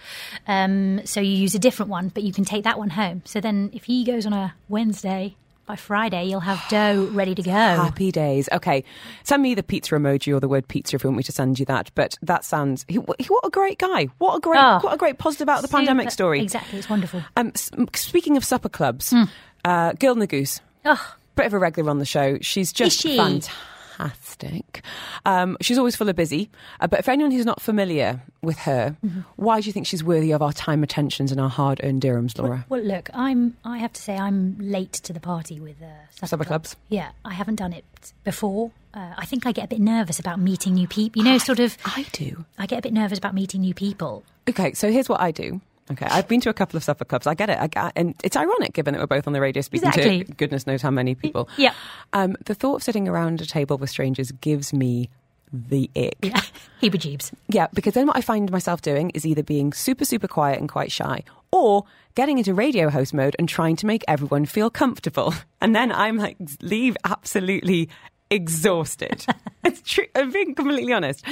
Um, 0.48 1.06
so 1.06 1.20
you 1.20 1.32
use 1.32 1.56
a 1.56 1.60
different 1.60 1.89
one, 1.89 2.10
but 2.10 2.24
you 2.24 2.32
can 2.32 2.46
take 2.46 2.63
that 2.63 2.77
one 2.77 2.91
home. 2.91 3.22
So 3.25 3.39
then, 3.41 3.70
if 3.74 3.84
he 3.86 4.03
goes 4.03 4.25
on 4.25 4.34
a 4.34 4.56
Wednesday, 4.70 5.36
by 5.68 5.76
Friday 5.76 6.26
you'll 6.26 6.40
have 6.40 6.60
dough 6.70 7.08
ready 7.14 7.36
to 7.36 7.44
go. 7.44 7.52
Happy 7.52 8.12
days. 8.12 8.50
Okay, 8.52 8.84
send 9.24 9.44
me 9.44 9.54
the 9.54 9.62
pizza 9.62 9.94
emoji 9.96 10.34
or 10.36 10.40
the 10.40 10.48
word 10.48 10.68
pizza 10.68 10.96
if 10.96 11.04
you 11.04 11.10
want 11.10 11.18
me 11.18 11.24
to 11.24 11.32
send 11.32 11.60
you 11.60 11.66
that. 11.66 11.92
But 11.94 12.18
that 12.24 12.44
sounds 12.44 12.86
he, 12.88 12.96
he- 13.20 13.26
what 13.28 13.46
a 13.46 13.50
great 13.52 13.78
guy. 13.78 14.06
What 14.18 14.38
a 14.38 14.40
great 14.40 14.60
Oh, 14.60 14.80
what 14.82 14.94
a 14.94 14.98
great 14.98 15.20
positive 15.20 15.48
out 15.50 15.58
of 15.58 15.62
the 15.62 15.68
Super- 15.68 15.78
pandemic 15.80 16.10
story. 16.10 16.42
Exactly, 16.42 16.80
it's 16.80 16.90
wonderful. 16.90 17.22
Um, 17.36 17.52
speaking 17.94 18.38
of 18.38 18.44
supper 18.44 18.70
clubs, 18.70 19.14
uh, 19.66 19.94
Girl 19.94 20.14
in 20.14 20.20
the 20.20 20.28
Goose, 20.28 20.62
Oh, 20.86 21.16
bit 21.36 21.46
of 21.46 21.54
a 21.54 21.60
regular 21.60 21.90
on 21.92 22.00
the 22.00 22.06
show. 22.06 22.38
She's 22.42 22.72
just 22.74 23.00
she? 23.02 23.18
fantastic. 23.18 23.54
Um, 25.25 25.58
she's 25.62 25.77
always 25.77 25.96
full 25.96 26.10
of 26.10 26.16
busy. 26.16 26.50
Uh, 26.80 26.88
but 26.88 27.00
if 27.00 27.10
anyone 27.10 27.32
who's 27.32 27.46
not 27.46 27.62
familiar 27.62 28.22
with 28.42 28.58
her, 28.60 28.96
Mm-hmm. 29.06 29.22
why 29.36 29.62
do 29.62 29.68
you 29.68 29.74
think 29.74 29.86
she's 29.88 30.04
worthy 30.04 30.32
of 30.32 30.42
our 30.42 30.54
time, 30.54 30.84
attentions, 30.84 31.32
and 31.32 31.39
our 31.42 31.50
hard-earned 31.50 32.01
dirhams, 32.01 32.38
Laura? 32.38 32.66
Well, 32.70 32.82
look, 32.82 33.10
I'm. 33.13 33.58
I 33.63 33.77
have 33.80 33.94
to 33.94 34.01
say, 34.01 34.18
I'm 34.18 34.56
late 34.60 34.94
to 34.94 35.13
the 35.13 35.20
party 35.20 35.60
with 35.60 35.82
uh, 35.82 35.86
supper, 36.12 36.27
Supper 36.27 36.46
clubs. 36.46 36.74
clubs? 36.74 36.75
Yeah, 36.89 37.10
I 37.25 37.34
haven't 37.34 37.56
done 37.56 37.74
it 37.74 37.86
before. 38.24 38.72
Uh, 38.94 39.13
I 39.18 39.25
think 39.25 39.46
I 39.46 39.51
get 39.51 39.66
a 39.66 39.68
bit 39.68 39.80
nervous 39.80 40.20
about 40.20 40.39
meeting 40.39 40.74
new 40.74 40.88
people. 40.88 41.22
You 41.24 41.30
know, 41.32 41.38
sort 41.50 41.60
of. 41.60 41.77
I 41.86 42.06
do. 42.12 42.46
I 42.58 42.66
get 42.66 42.80
a 42.80 42.82
bit 42.82 42.94
nervous 42.94 43.18
about 43.18 43.34
meeting 43.36 43.62
new 43.62 43.74
people. 43.74 44.24
Okay, 44.50 44.74
so 44.74 44.92
here's 44.92 45.10
what 45.10 45.20
I 45.22 45.32
do. 45.32 45.62
Okay, 45.91 46.06
I've 46.10 46.27
been 46.27 46.41
to 46.41 46.50
a 46.50 46.53
couple 46.53 46.77
of 46.77 46.84
supper 46.84 47.06
clubs. 47.06 47.27
I 47.27 47.34
get 47.34 47.50
it, 47.50 47.58
I, 47.58 47.70
I- 47.88 47.91
and 47.96 48.13
it's 48.24 48.36
ironic 48.36 48.74
given 48.74 48.94
that 48.94 49.00
we're 49.00 49.08
both 49.08 49.25
on 49.27 49.34
the 49.34 49.41
radio 49.41 49.62
speaking 49.62 49.88
Exactly. 49.88 50.24
to 50.25 50.32
goodness 50.34 50.67
knows 50.67 50.82
how 50.82 50.91
many 50.91 51.15
people. 51.15 51.48
Yeah. 51.58 51.74
Um, 52.13 52.36
the 52.46 52.53
thought 52.56 52.75
of 52.77 52.84
sitting 52.84 53.08
around 53.08 53.41
a 53.41 53.46
table 53.46 53.77
with 53.77 53.89
strangers 53.89 54.32
gives 54.34 54.74
me 54.74 55.10
the 55.53 55.89
ick. 55.96 56.17
Yeah, 56.22 56.41
heebie-jeebs. 56.82 57.32
Yeah, 57.48 57.67
because 57.74 57.94
then 57.94 58.06
what 58.08 58.17
I 58.17 58.22
find 58.22 58.51
myself 58.51 58.82
doing 58.82 59.12
is 59.12 59.25
either 59.25 59.44
being 59.44 59.72
super, 59.72 60.03
super 60.03 60.27
quiet 60.27 60.60
and 60.60 60.67
quite 60.67 60.91
shy, 60.91 61.24
or 61.53 61.86
getting 62.15 62.38
into 62.38 62.53
radio 62.53 62.89
host 62.89 63.13
mode 63.13 63.36
and 63.39 63.48
trying 63.48 63.77
to 63.77 63.86
make 63.86 64.03
everyone 64.10 64.46
feel 64.46 64.70
comfortable. 64.70 65.34
And 65.62 65.75
then 65.75 65.91
I'm 65.91 66.17
like, 66.17 66.38
leave 66.62 66.96
absolutely 67.03 67.89
exhausted. 68.29 69.25
it's 69.63 69.81
true. 69.81 70.05
I'm 70.15 70.31
being 70.31 70.55
completely 70.55 70.93
honest. 70.93 71.25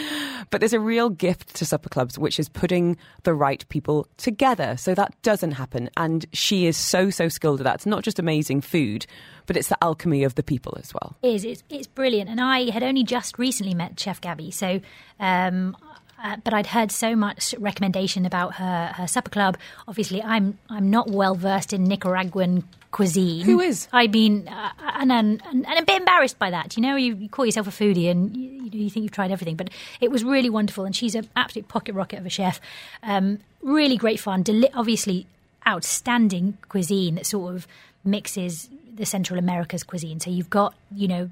But 0.50 0.62
there's 0.62 0.74
a 0.74 0.80
real 0.80 1.10
gift 1.10 1.56
to 1.56 1.66
supper 1.66 1.90
clubs, 1.90 2.18
which 2.18 2.40
is 2.40 2.50
putting 2.50 2.98
the 3.24 3.34
right 3.34 3.68
people 3.70 4.08
together. 4.18 4.78
So 4.78 4.96
that 4.96 5.20
doesn't 5.22 5.52
happen. 5.52 5.90
And 5.98 6.26
she 6.34 6.66
is 6.66 6.78
so, 6.78 7.10
so 7.10 7.30
skilled 7.30 7.62
at 7.62 7.64
that. 7.66 7.76
It's 7.76 7.86
not 7.86 8.04
just 8.04 8.20
amazing 8.20 8.62
food, 8.62 9.06
but 9.46 9.58
it's 9.58 9.70
the 9.70 9.84
alchemy 9.84 10.24
of 10.24 10.36
the 10.36 10.44
people 10.44 10.78
as 10.80 10.94
well. 10.94 11.16
Is 11.22 11.44
it's, 11.44 11.64
it's 11.70 11.88
brilliant, 11.88 12.30
and 12.30 12.42
I 12.42 12.70
had 12.72 12.84
only 12.84 13.04
just 13.04 13.38
recently 13.38 13.74
met 13.74 14.00
Chef 14.00 14.22
Gabby, 14.22 14.52
so. 14.52 14.82
Um, 15.20 15.76
uh, 16.24 16.38
but 16.44 16.54
I'd 16.54 16.68
heard 16.68 16.92
so 16.92 17.16
much 17.16 17.54
recommendation 17.60 18.26
about 18.26 18.56
her, 18.56 18.94
her 18.96 19.06
supper 19.06 19.30
club. 19.30 19.58
Obviously, 19.88 20.24
I'm 20.24 20.58
I'm 20.70 20.90
not 20.90 21.12
well 21.12 21.36
versed 21.36 21.74
in 21.74 21.84
Nicaraguan 21.84 22.64
cuisine. 22.96 23.46
Who 23.46 23.60
is? 23.60 23.90
I 23.92 24.08
mean, 24.08 24.48
uh, 24.48 24.72
and, 24.80 25.12
and 25.12 25.42
and 25.52 25.66
a 25.68 25.84
bit 25.84 25.98
embarrassed 25.98 26.40
by 26.40 26.50
that. 26.52 26.78
You 26.78 26.82
know, 26.82 26.96
you, 26.96 27.14
you 27.16 27.28
call 27.28 27.46
yourself 27.46 27.68
a 27.68 27.72
foodie 27.72 28.10
and 28.10 28.36
you, 28.36 28.50
you 28.50 28.62
know 28.62 28.70
you 28.72 28.90
think 28.90 29.04
you've 29.04 29.12
tried 29.12 29.32
everything, 29.32 29.58
but 29.58 29.70
it 30.00 30.12
was 30.12 30.24
really 30.24 30.50
wonderful. 30.50 30.86
And 30.86 30.96
she's 30.96 31.14
an 31.14 31.28
absolute 31.36 31.68
pocket 31.68 31.94
rocket 31.94 32.20
of 32.20 32.26
a 32.26 32.30
chef. 32.30 32.62
Um, 33.04 33.40
really 33.62 33.98
great 33.98 34.18
fun. 34.18 34.44
Deli- 34.44 34.72
obviously, 34.74 35.28
outstanding 35.68 36.58
cuisine 36.70 37.16
that 37.16 37.26
sort 37.26 37.54
of 37.54 37.68
mixes 38.06 38.70
the 38.94 39.06
Central 39.06 39.38
America's 39.38 39.84
cuisine. 39.84 40.22
So 40.22 40.30
you've 40.30 40.50
got 40.50 40.74
you 40.90 41.10
know 41.10 41.30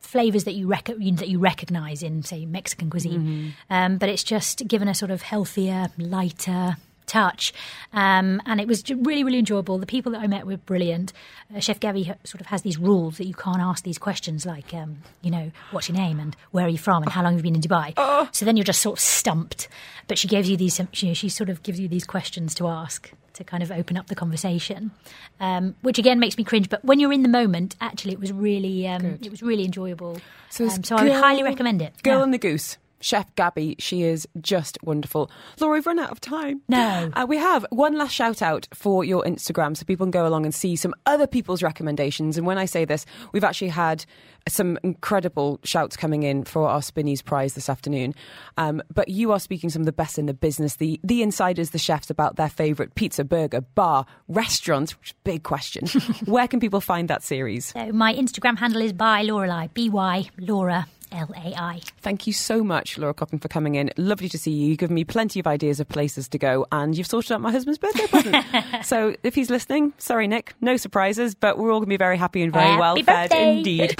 flavors 0.00 0.42
that 0.42 0.54
you, 0.54 0.66
rec- 0.66 0.86
that 0.86 1.28
you 1.28 1.38
recognize 1.38 2.02
in 2.02 2.24
say 2.24 2.46
Mexican 2.46 2.90
cuisine, 2.90 3.54
um, 3.70 3.96
but 3.96 4.08
it's 4.08 4.24
just 4.24 4.66
given 4.66 4.88
a 4.88 4.94
sort 4.94 5.12
of 5.12 5.22
healthier, 5.22 5.86
lighter 5.98 6.78
touch, 7.10 7.52
um, 7.92 8.40
and 8.46 8.60
it 8.60 8.68
was 8.68 8.78
really 8.90 9.24
really 9.24 9.38
enjoyable. 9.38 9.78
The 9.78 9.86
people 9.86 10.12
that 10.12 10.20
I 10.22 10.26
met 10.26 10.46
were 10.46 10.56
brilliant. 10.56 11.12
Uh, 11.54 11.60
Chef 11.60 11.78
Gabby 11.80 12.04
sort 12.24 12.40
of 12.40 12.46
has 12.46 12.62
these 12.62 12.78
rules 12.78 13.18
that 13.18 13.26
you 13.26 13.34
can't 13.34 13.60
ask 13.60 13.84
these 13.84 13.98
questions 13.98 14.46
like 14.46 14.72
um, 14.72 14.98
you 15.22 15.30
know 15.30 15.50
what's 15.72 15.88
your 15.88 15.98
name 15.98 16.18
and 16.20 16.36
where 16.52 16.66
are 16.66 16.74
you 16.76 16.78
from 16.78 17.02
and 17.02 17.12
how 17.12 17.22
long 17.22 17.32
have 17.34 17.40
you 17.40 17.50
been 17.50 17.56
in 17.60 17.60
Dubai. 17.68 17.88
So 18.34 18.44
then 18.44 18.56
you're 18.56 18.64
just 18.64 18.80
sort 18.82 18.98
of 18.98 19.00
stumped. 19.00 19.68
But 20.08 20.18
she 20.18 20.28
gives 20.28 20.48
you 20.50 20.56
these, 20.56 20.78
you 20.78 21.08
know, 21.08 21.14
she 21.14 21.28
sort 21.28 21.50
of 21.50 21.62
gives 21.62 21.78
you 21.78 21.86
these 21.88 22.04
questions 22.04 22.54
to 22.56 22.66
ask 22.68 23.12
to 23.34 23.44
kind 23.44 23.62
of 23.62 23.70
open 23.70 23.96
up 23.96 24.08
the 24.08 24.14
conversation, 24.16 24.90
um, 25.38 25.74
which 25.82 25.98
again 25.98 26.18
makes 26.18 26.36
me 26.36 26.44
cringe. 26.44 26.68
But 26.68 26.84
when 26.84 26.98
you're 27.00 27.12
in 27.12 27.22
the 27.22 27.28
moment, 27.28 27.76
actually, 27.80 28.12
it 28.12 28.20
was 28.20 28.32
really, 28.32 28.88
um, 28.88 29.18
it 29.22 29.30
was 29.30 29.40
really 29.42 29.64
enjoyable. 29.64 30.18
So, 30.50 30.68
um, 30.68 30.82
so 30.82 30.96
I 30.96 31.04
would 31.04 31.12
highly 31.12 31.42
recommend 31.44 31.80
it. 31.80 31.92
Girl 32.02 32.18
Yeah. 32.18 32.24
and 32.24 32.34
the 32.34 32.38
Goose. 32.38 32.76
Chef 33.00 33.34
Gabby, 33.34 33.76
she 33.78 34.02
is 34.02 34.28
just 34.40 34.78
wonderful. 34.82 35.30
Laura, 35.58 35.74
we've 35.74 35.86
run 35.86 35.98
out 35.98 36.10
of 36.10 36.20
time. 36.20 36.60
No. 36.68 37.10
Uh, 37.14 37.26
we 37.28 37.36
have 37.38 37.66
one 37.70 37.96
last 37.96 38.14
shout 38.14 38.42
out 38.42 38.68
for 38.74 39.04
your 39.04 39.22
Instagram 39.24 39.76
so 39.76 39.84
people 39.84 40.06
can 40.06 40.10
go 40.10 40.26
along 40.26 40.44
and 40.44 40.54
see 40.54 40.76
some 40.76 40.94
other 41.06 41.26
people's 41.26 41.62
recommendations. 41.62 42.36
And 42.36 42.46
when 42.46 42.58
I 42.58 42.66
say 42.66 42.84
this, 42.84 43.06
we've 43.32 43.44
actually 43.44 43.68
had 43.68 44.04
some 44.48 44.78
incredible 44.82 45.60
shouts 45.64 45.96
coming 45.96 46.22
in 46.22 46.44
for 46.44 46.68
our 46.68 46.82
Spinneys 46.82 47.22
Prize 47.22 47.54
this 47.54 47.68
afternoon. 47.68 48.14
Um, 48.56 48.82
but 48.92 49.08
you 49.08 49.32
are 49.32 49.40
speaking 49.40 49.70
some 49.70 49.82
of 49.82 49.86
the 49.86 49.92
best 49.92 50.18
in 50.18 50.26
the 50.26 50.34
business, 50.34 50.76
the, 50.76 51.00
the 51.02 51.22
insiders, 51.22 51.70
the 51.70 51.78
chefs 51.78 52.10
about 52.10 52.36
their 52.36 52.48
favourite 52.48 52.94
pizza, 52.94 53.24
burger, 53.24 53.60
bar, 53.60 54.06
restaurant, 54.28 54.98
which 54.98 55.10
is 55.10 55.12
a 55.12 55.24
big 55.24 55.42
question. 55.42 55.86
Where 56.26 56.48
can 56.48 56.60
people 56.60 56.80
find 56.80 57.08
that 57.08 57.22
series? 57.22 57.66
So 57.66 57.92
my 57.92 58.14
Instagram 58.14 58.58
handle 58.58 58.82
is 58.82 58.92
by 58.92 59.24
Lorelai, 59.24 59.72
B 59.72 59.88
Y 59.88 60.28
Laura 60.38 60.86
L 61.12 61.28
A 61.36 61.54
I. 61.54 61.80
Thank 61.98 62.26
you 62.26 62.32
so 62.32 62.62
much, 62.64 62.98
Laura 62.98 63.14
Coughlin, 63.14 63.40
for 63.40 63.48
coming 63.48 63.74
in. 63.74 63.90
Lovely 63.96 64.28
to 64.28 64.38
see 64.38 64.50
you. 64.50 64.68
You've 64.70 64.78
given 64.78 64.94
me 64.94 65.04
plenty 65.04 65.40
of 65.40 65.46
ideas 65.46 65.80
of 65.80 65.88
places 65.88 66.28
to 66.28 66.38
go, 66.38 66.66
and 66.72 66.96
you've 66.96 67.06
sorted 67.06 67.32
out 67.32 67.40
my 67.40 67.50
husband's 67.50 67.78
birthday 67.78 68.06
present. 68.06 68.44
so 68.84 69.14
if 69.22 69.34
he's 69.34 69.50
listening, 69.50 69.92
sorry, 69.98 70.26
Nick, 70.28 70.54
no 70.60 70.76
surprises, 70.76 71.34
but 71.34 71.58
we're 71.58 71.70
all 71.72 71.80
going 71.80 71.86
to 71.88 71.94
be 71.94 71.96
very 71.96 72.16
happy 72.16 72.42
and 72.42 72.52
very 72.52 72.64
Happy 72.66 72.80
well 72.80 72.96
fed 72.96 73.30
birthday. 73.30 73.56
indeed. 73.58 73.96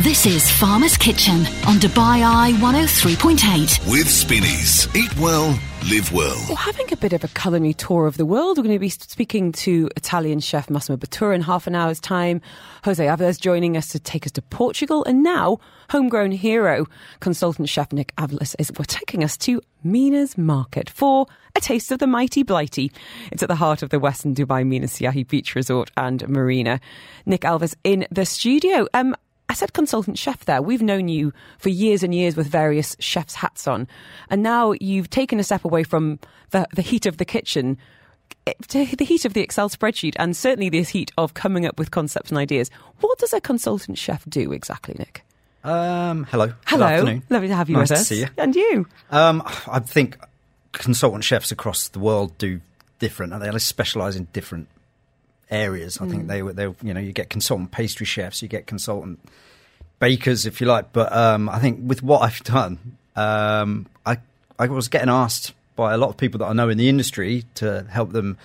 This 0.00 0.26
is 0.26 0.50
Farmer's 0.50 0.96
Kitchen 0.96 1.46
on 1.68 1.76
Dubai 1.76 2.24
Eye 2.26 2.50
103.8. 2.54 3.88
With 3.88 4.10
Spinneys. 4.10 4.88
Eat 4.96 5.16
well, 5.18 5.56
live 5.88 6.10
well. 6.10 6.34
Well, 6.48 6.56
having 6.56 6.92
a 6.92 6.96
bit 6.96 7.12
of 7.12 7.22
a 7.22 7.28
culinary 7.28 7.74
tour 7.74 8.08
of 8.08 8.16
the 8.16 8.26
world, 8.26 8.58
we're 8.58 8.64
going 8.64 8.74
to 8.74 8.80
be 8.80 8.88
speaking 8.88 9.52
to 9.52 9.88
Italian 9.96 10.40
chef 10.40 10.68
Massimo 10.68 10.96
Bottura 10.96 11.36
in 11.36 11.42
half 11.42 11.68
an 11.68 11.76
hour's 11.76 12.00
time. 12.00 12.40
Jose 12.84 13.06
Avillez 13.06 13.40
joining 13.40 13.76
us 13.76 13.86
to 13.90 14.00
take 14.00 14.26
us 14.26 14.32
to 14.32 14.42
Portugal. 14.42 15.04
And 15.04 15.22
now, 15.22 15.60
homegrown 15.90 16.32
hero, 16.32 16.86
consultant 17.20 17.68
chef 17.68 17.92
Nick 17.92 18.12
Alvis 18.16 18.56
is 18.58 18.72
we're 18.76 18.86
taking 18.86 19.22
us 19.22 19.36
to 19.38 19.62
Mina's 19.84 20.36
Market 20.36 20.90
for 20.90 21.28
a 21.54 21.60
taste 21.60 21.92
of 21.92 22.00
the 22.00 22.08
mighty 22.08 22.42
Blighty. 22.42 22.90
It's 23.30 23.44
at 23.44 23.48
the 23.48 23.54
heart 23.54 23.84
of 23.84 23.90
the 23.90 24.00
Westin 24.00 24.34
Dubai 24.34 24.66
Mina 24.66 24.86
Seyahi 24.86 25.28
Beach 25.28 25.54
Resort 25.54 25.92
and 25.96 26.28
Marina. 26.28 26.80
Nick 27.26 27.42
Alvis 27.42 27.76
in 27.84 28.08
the 28.10 28.26
studio. 28.26 28.88
Um, 28.92 29.14
I 29.54 29.56
said 29.56 29.72
consultant 29.72 30.18
chef 30.18 30.46
there. 30.46 30.60
We've 30.60 30.82
known 30.82 31.06
you 31.06 31.32
for 31.58 31.68
years 31.68 32.02
and 32.02 32.12
years 32.12 32.34
with 32.36 32.48
various 32.48 32.96
chef's 32.98 33.36
hats 33.36 33.68
on, 33.68 33.86
and 34.28 34.42
now 34.42 34.72
you've 34.80 35.08
taken 35.10 35.38
a 35.38 35.44
step 35.44 35.64
away 35.64 35.84
from 35.84 36.18
the, 36.50 36.66
the 36.74 36.82
heat 36.82 37.06
of 37.06 37.18
the 37.18 37.24
kitchen 37.24 37.78
to 38.66 38.84
the 38.96 39.04
heat 39.04 39.24
of 39.24 39.32
the 39.32 39.42
Excel 39.42 39.68
spreadsheet 39.68 40.14
and 40.16 40.36
certainly 40.36 40.70
the 40.70 40.82
heat 40.82 41.12
of 41.16 41.34
coming 41.34 41.66
up 41.66 41.78
with 41.78 41.92
concepts 41.92 42.32
and 42.32 42.38
ideas. 42.38 42.68
What 42.98 43.16
does 43.20 43.32
a 43.32 43.40
consultant 43.40 43.96
chef 43.96 44.24
do 44.28 44.50
exactly, 44.50 44.96
Nick? 44.98 45.24
Um, 45.62 46.24
hello. 46.24 46.48
Good 46.48 46.56
Hello. 46.66 46.86
afternoon. 46.86 47.22
Lovely 47.30 47.46
to 47.46 47.54
have 47.54 47.70
you 47.70 47.76
Nice 47.76 47.90
with 47.90 48.00
to 48.00 48.04
see 48.04 48.20
you. 48.22 48.26
And 48.36 48.56
you. 48.56 48.88
Um, 49.12 49.40
I 49.68 49.78
think 49.78 50.18
consultant 50.72 51.22
chefs 51.22 51.52
across 51.52 51.86
the 51.86 52.00
world 52.00 52.36
do 52.38 52.60
different. 52.98 53.32
and 53.32 53.40
They 53.40 53.56
specialise 53.60 54.16
in 54.16 54.24
different 54.32 54.66
areas. 55.54 55.98
I 56.00 56.04
Mm. 56.04 56.10
think 56.10 56.26
they 56.28 56.42
were 56.42 56.52
they 56.52 56.64
you 56.82 56.92
know 56.94 57.00
you 57.00 57.12
get 57.12 57.30
consultant 57.30 57.70
pastry 57.70 58.06
chefs, 58.06 58.42
you 58.42 58.48
get 58.48 58.66
consultant 58.66 59.18
bakers 60.00 60.46
if 60.46 60.60
you 60.60 60.66
like. 60.66 60.92
But 60.92 61.12
um, 61.14 61.48
I 61.48 61.58
think 61.58 61.80
with 61.82 62.02
what 62.02 62.20
I've 62.22 62.42
done, 62.44 62.78
um, 63.16 63.86
I 64.04 64.18
I 64.58 64.66
was 64.66 64.88
getting 64.88 65.08
asked 65.08 65.52
by 65.76 65.92
a 65.92 65.96
lot 65.96 66.08
of 66.10 66.16
people 66.16 66.38
that 66.38 66.46
I 66.46 66.52
know 66.52 66.68
in 66.68 66.78
the 66.78 66.88
industry 66.88 67.44
to 67.56 67.84
help 67.90 68.12
them 68.12 68.36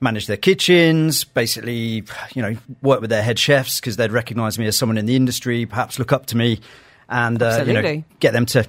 manage 0.00 0.28
their 0.28 0.36
kitchens, 0.36 1.24
basically, 1.24 2.04
you 2.34 2.40
know, 2.42 2.56
work 2.82 3.00
with 3.00 3.10
their 3.10 3.22
head 3.22 3.36
chefs 3.38 3.80
because 3.80 3.96
they'd 3.96 4.12
recognise 4.12 4.56
me 4.56 4.66
as 4.68 4.76
someone 4.76 4.96
in 4.96 5.06
the 5.06 5.16
industry, 5.16 5.66
perhaps 5.66 5.98
look 5.98 6.12
up 6.12 6.26
to 6.26 6.36
me, 6.36 6.60
and 7.08 7.42
uh, 7.42 7.64
you 7.66 7.72
know, 7.72 7.82
get 8.20 8.32
them 8.32 8.46
to 8.46 8.64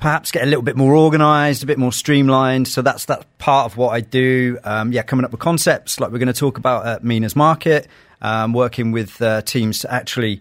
perhaps 0.00 0.32
get 0.32 0.42
a 0.42 0.46
little 0.46 0.62
bit 0.62 0.76
more 0.76 0.96
organised, 0.96 1.62
a 1.62 1.66
bit 1.66 1.78
more 1.78 1.92
streamlined. 1.92 2.66
So 2.66 2.82
that's 2.82 3.04
that 3.04 3.26
part 3.38 3.66
of 3.66 3.76
what 3.76 3.90
I 3.90 4.00
do. 4.00 4.58
Um, 4.64 4.92
yeah, 4.92 5.02
coming 5.02 5.24
up 5.24 5.30
with 5.30 5.40
concepts 5.40 6.00
like 6.00 6.10
we're 6.10 6.18
going 6.18 6.32
to 6.32 6.32
talk 6.32 6.58
about 6.58 6.86
at 6.86 7.04
Mina's 7.04 7.36
Market, 7.36 7.86
um, 8.22 8.52
working 8.52 8.92
with 8.92 9.20
uh, 9.22 9.42
teams 9.42 9.80
to 9.80 9.92
actually 9.92 10.40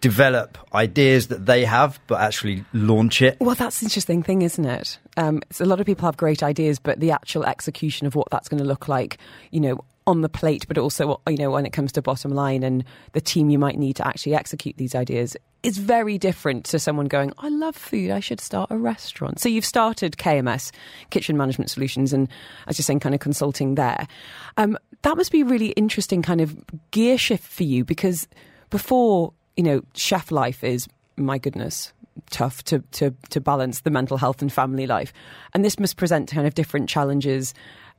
develop 0.00 0.58
ideas 0.74 1.28
that 1.28 1.46
they 1.46 1.64
have, 1.64 2.00
but 2.06 2.20
actually 2.20 2.64
launch 2.72 3.22
it. 3.22 3.36
Well, 3.40 3.54
that's 3.54 3.80
the 3.80 3.86
interesting 3.86 4.22
thing, 4.22 4.42
isn't 4.42 4.64
it? 4.64 4.98
Um, 5.16 5.42
a 5.60 5.64
lot 5.64 5.80
of 5.80 5.86
people 5.86 6.06
have 6.06 6.16
great 6.16 6.42
ideas, 6.42 6.78
but 6.78 6.98
the 6.98 7.12
actual 7.12 7.44
execution 7.44 8.06
of 8.06 8.14
what 8.14 8.28
that's 8.30 8.48
going 8.48 8.62
to 8.62 8.66
look 8.66 8.88
like, 8.88 9.18
you 9.50 9.60
know, 9.60 9.84
on 10.06 10.22
the 10.22 10.28
plate, 10.28 10.66
but 10.68 10.78
also, 10.78 11.20
you 11.28 11.36
know, 11.36 11.50
when 11.50 11.66
it 11.66 11.72
comes 11.72 11.92
to 11.92 12.02
bottom 12.02 12.32
line 12.32 12.62
and 12.62 12.84
the 13.12 13.20
team 13.20 13.50
you 13.50 13.58
might 13.58 13.78
need 13.78 13.96
to 13.96 14.06
actually 14.06 14.34
execute 14.34 14.76
these 14.76 14.94
ideas 14.94 15.36
is 15.62 15.78
very 15.78 16.18
different 16.18 16.64
to 16.64 16.78
someone 16.78 17.06
going, 17.06 17.32
I 17.38 17.48
love 17.48 17.76
food, 17.76 18.10
I 18.10 18.20
should 18.20 18.40
start 18.40 18.70
a 18.70 18.76
restaurant. 18.76 19.38
So 19.38 19.48
you've 19.48 19.64
started 19.64 20.16
KMS, 20.16 20.72
Kitchen 21.10 21.36
Management 21.36 21.70
Solutions, 21.70 22.12
and 22.12 22.28
as 22.66 22.78
you're 22.78 22.84
saying, 22.84 23.00
kind 23.00 23.14
of 23.14 23.20
consulting 23.20 23.76
there. 23.76 24.08
Um, 24.56 24.76
that 25.02 25.16
must 25.16 25.30
be 25.30 25.42
a 25.42 25.44
really 25.44 25.68
interesting 25.70 26.22
kind 26.22 26.40
of 26.40 26.56
gear 26.90 27.16
shift 27.16 27.44
for 27.44 27.62
you 27.62 27.84
because 27.84 28.26
before, 28.70 29.32
you 29.56 29.62
know, 29.62 29.82
chef 29.94 30.32
life 30.32 30.64
is, 30.64 30.88
my 31.16 31.38
goodness, 31.38 31.92
tough 32.30 32.64
to, 32.64 32.80
to, 32.92 33.14
to 33.30 33.40
balance 33.40 33.80
the 33.80 33.90
mental 33.90 34.16
health 34.16 34.42
and 34.42 34.52
family 34.52 34.86
life. 34.86 35.12
And 35.54 35.64
this 35.64 35.78
must 35.78 35.96
present 35.96 36.30
kind 36.30 36.46
of 36.46 36.54
different 36.54 36.88
challenges 36.88 37.54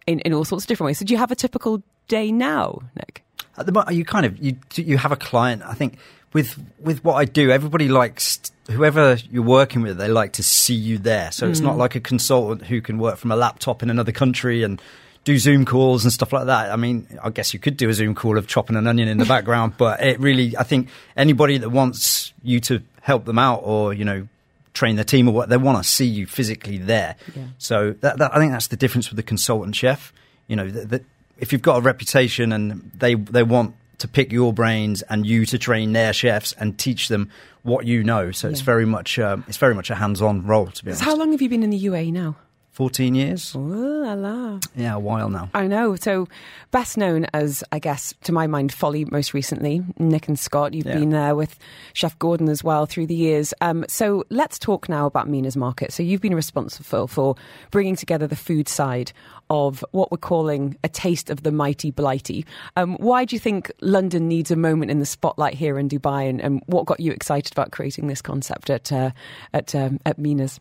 in, 0.06 0.20
in 0.22 0.34
all 0.34 0.44
sorts 0.44 0.66
of 0.66 0.68
different 0.68 0.88
ways. 0.88 1.00
So 1.00 1.06
do 1.06 1.14
you 1.14 1.18
have 1.18 1.32
a 1.32 1.36
typical 1.36 1.82
day 2.08 2.32
now, 2.32 2.80
Nick? 2.96 3.24
At 3.58 3.66
the 3.66 3.72
mo- 3.72 3.86
you 3.90 4.06
kind 4.06 4.26
of 4.26 4.38
you 4.38 4.58
you 4.76 4.98
have 4.98 5.12
a 5.12 5.16
client. 5.16 5.62
I 5.64 5.74
think 5.74 5.98
with 6.34 6.60
with 6.80 7.04
what 7.04 7.16
I 7.16 7.26
do, 7.26 7.52
everybody 7.52 7.88
likes 7.88 8.52
whoever 8.70 9.18
you're 9.32 9.44
working 9.44 9.82
with. 9.82 9.98
They 9.98 10.08
like 10.08 10.34
to 10.34 10.44
see 10.44 10.74
you 10.74 10.98
there. 10.98 11.32
So 11.32 11.48
it's 11.48 11.60
not 11.60 11.76
mm. 11.76 11.80
like 11.80 11.96
a 11.96 12.00
consultant 12.00 12.68
who 12.68 12.82
can 12.82 12.98
work 12.98 13.18
from 13.18 13.32
a 13.32 13.36
laptop 13.36 13.84
in 13.84 13.90
another 13.90 14.12
country 14.12 14.64
and 14.64 14.82
do 15.24 15.38
Zoom 15.38 15.66
calls 15.66 16.04
and 16.04 16.12
stuff 16.12 16.34
like 16.34 16.48
that. 16.48 16.72
I 16.72 16.76
mean, 16.76 17.08
I 17.24 17.30
guess 17.30 17.54
you 17.54 17.60
could 17.60 17.78
do 17.78 17.90
a 17.90 17.94
Zoom 17.94 18.16
call 18.16 18.38
of 18.38 18.48
chopping 18.48 18.76
an 18.76 18.88
onion 18.88 19.08
in 19.08 19.18
the 19.18 19.26
background, 19.26 19.74
but 19.78 20.04
it 20.04 20.20
really, 20.20 20.58
I 20.58 20.64
think 20.64 20.90
anybody 21.16 21.58
that 21.60 21.70
wants 21.70 22.34
you 22.44 22.60
to 22.62 22.82
help 23.02 23.26
them 23.26 23.40
out 23.40 23.62
or 23.64 23.94
you 23.94 24.06
know 24.06 24.28
train 24.74 24.96
the 24.96 25.04
team 25.04 25.28
or 25.28 25.34
what 25.34 25.50
they 25.50 25.58
want 25.58 25.78
to 25.78 25.88
see 25.88 26.06
you 26.06 26.26
physically 26.26 26.78
there. 26.78 27.16
Yeah. 27.36 27.44
So 27.60 27.92
that, 28.02 28.18
that, 28.18 28.36
I 28.36 28.40
think 28.40 28.52
that's 28.52 28.68
the 28.68 28.76
difference 28.76 29.10
with 29.10 29.18
the 29.18 29.24
consultant 29.24 29.76
chef. 29.76 30.12
You 30.48 30.56
know, 30.56 30.70
that 30.70 31.04
if 31.38 31.52
you've 31.52 31.62
got 31.62 31.78
a 31.78 31.82
reputation 31.82 32.52
and 32.52 32.92
they 32.96 33.16
they 33.16 33.44
want 33.44 33.76
to 34.00 34.08
pick 34.08 34.32
your 34.32 34.52
brains 34.54 35.02
and 35.04 35.26
you 35.26 35.46
to 35.46 35.58
train 35.58 35.94
their 35.94 36.14
chefs 36.14 36.54
and 36.54 36.78
teach 36.78 37.08
them 37.08 37.30
what 37.62 37.86
you 37.86 38.04
know. 38.04 38.32
So 38.32 38.50
it's 38.50 38.62
very 38.62 38.86
much 38.86 39.18
um, 39.20 39.44
it's 39.48 39.58
very 39.58 39.74
much 39.76 39.90
a 39.90 39.96
hands-on 39.96 40.46
role 40.46 40.68
to 40.68 40.84
be 40.84 40.92
honest. 40.92 41.04
So 41.04 41.10
how 41.10 41.16
long 41.16 41.32
have 41.32 41.42
you 41.42 41.50
been 41.50 41.64
in 41.64 41.70
the 41.70 41.86
UAE 41.86 42.12
now? 42.12 42.36
Fourteen 42.74 43.14
years, 43.14 43.54
Oh, 43.56 43.60
la 43.60 44.14
la. 44.14 44.60
yeah, 44.76 44.96
a 44.96 45.00
while 45.00 45.30
now. 45.30 45.48
I 45.54 45.68
know. 45.68 45.96
So, 45.96 46.28
best 46.72 46.98
known 46.98 47.28
as, 47.32 47.64
I 47.72 47.78
guess, 47.78 48.16
to 48.24 48.32
my 48.32 48.48
mind, 48.48 48.74
Folly 48.74 49.06
most 49.06 49.32
recently. 49.36 49.84
Nick 50.00 50.28
and 50.28 50.40
Scott, 50.40 50.74
you've 50.74 50.88
Yeah. 50.88 50.98
been 50.98 51.12
there 51.12 51.36
with 51.36 51.60
Chef 51.94 52.18
Gordon 52.18 52.50
as 52.50 52.64
well 52.64 52.88
through 52.88 53.06
the 53.06 53.14
years. 53.14 53.54
Um, 53.62 53.86
so, 53.88 54.24
let's 54.32 54.58
talk 54.58 54.90
now 54.90 55.06
about 55.06 55.30
Mina's 55.30 55.56
Market. 55.56 55.94
So, 55.94 56.02
you've 56.02 56.20
been 56.22 56.34
responsible 56.34 57.08
for 57.08 57.36
bringing 57.70 57.96
together 57.96 58.26
the 58.26 58.36
food 58.36 58.68
side 58.68 59.12
of 59.52 59.86
what 59.92 60.10
we're 60.12 60.18
calling 60.18 60.76
a 60.84 60.90
taste 60.90 61.30
of 61.30 61.44
the 61.44 61.52
mighty 61.52 61.92
blighty. 61.92 62.44
Um, 62.76 62.96
why 62.96 63.24
do 63.26 63.36
you 63.36 63.40
think 63.40 63.72
London 63.82 64.28
needs 64.28 64.50
a 64.50 64.56
moment 64.56 64.90
in 64.90 64.98
the 65.00 65.06
spotlight 65.06 65.54
here 65.54 65.78
in 65.78 65.90
Dubai, 65.90 66.28
and, 66.28 66.42
and 66.42 66.64
what 66.66 66.88
got 66.88 67.00
you 67.00 67.12
excited 67.12 67.52
about 67.52 67.72
creating 67.72 68.08
this 68.08 68.22
concept 68.24 68.72
at 68.72 68.92
uh, 68.92 69.12
at 69.54 69.76
um, 69.76 70.00
at 70.08 70.18
Mina's? 70.18 70.60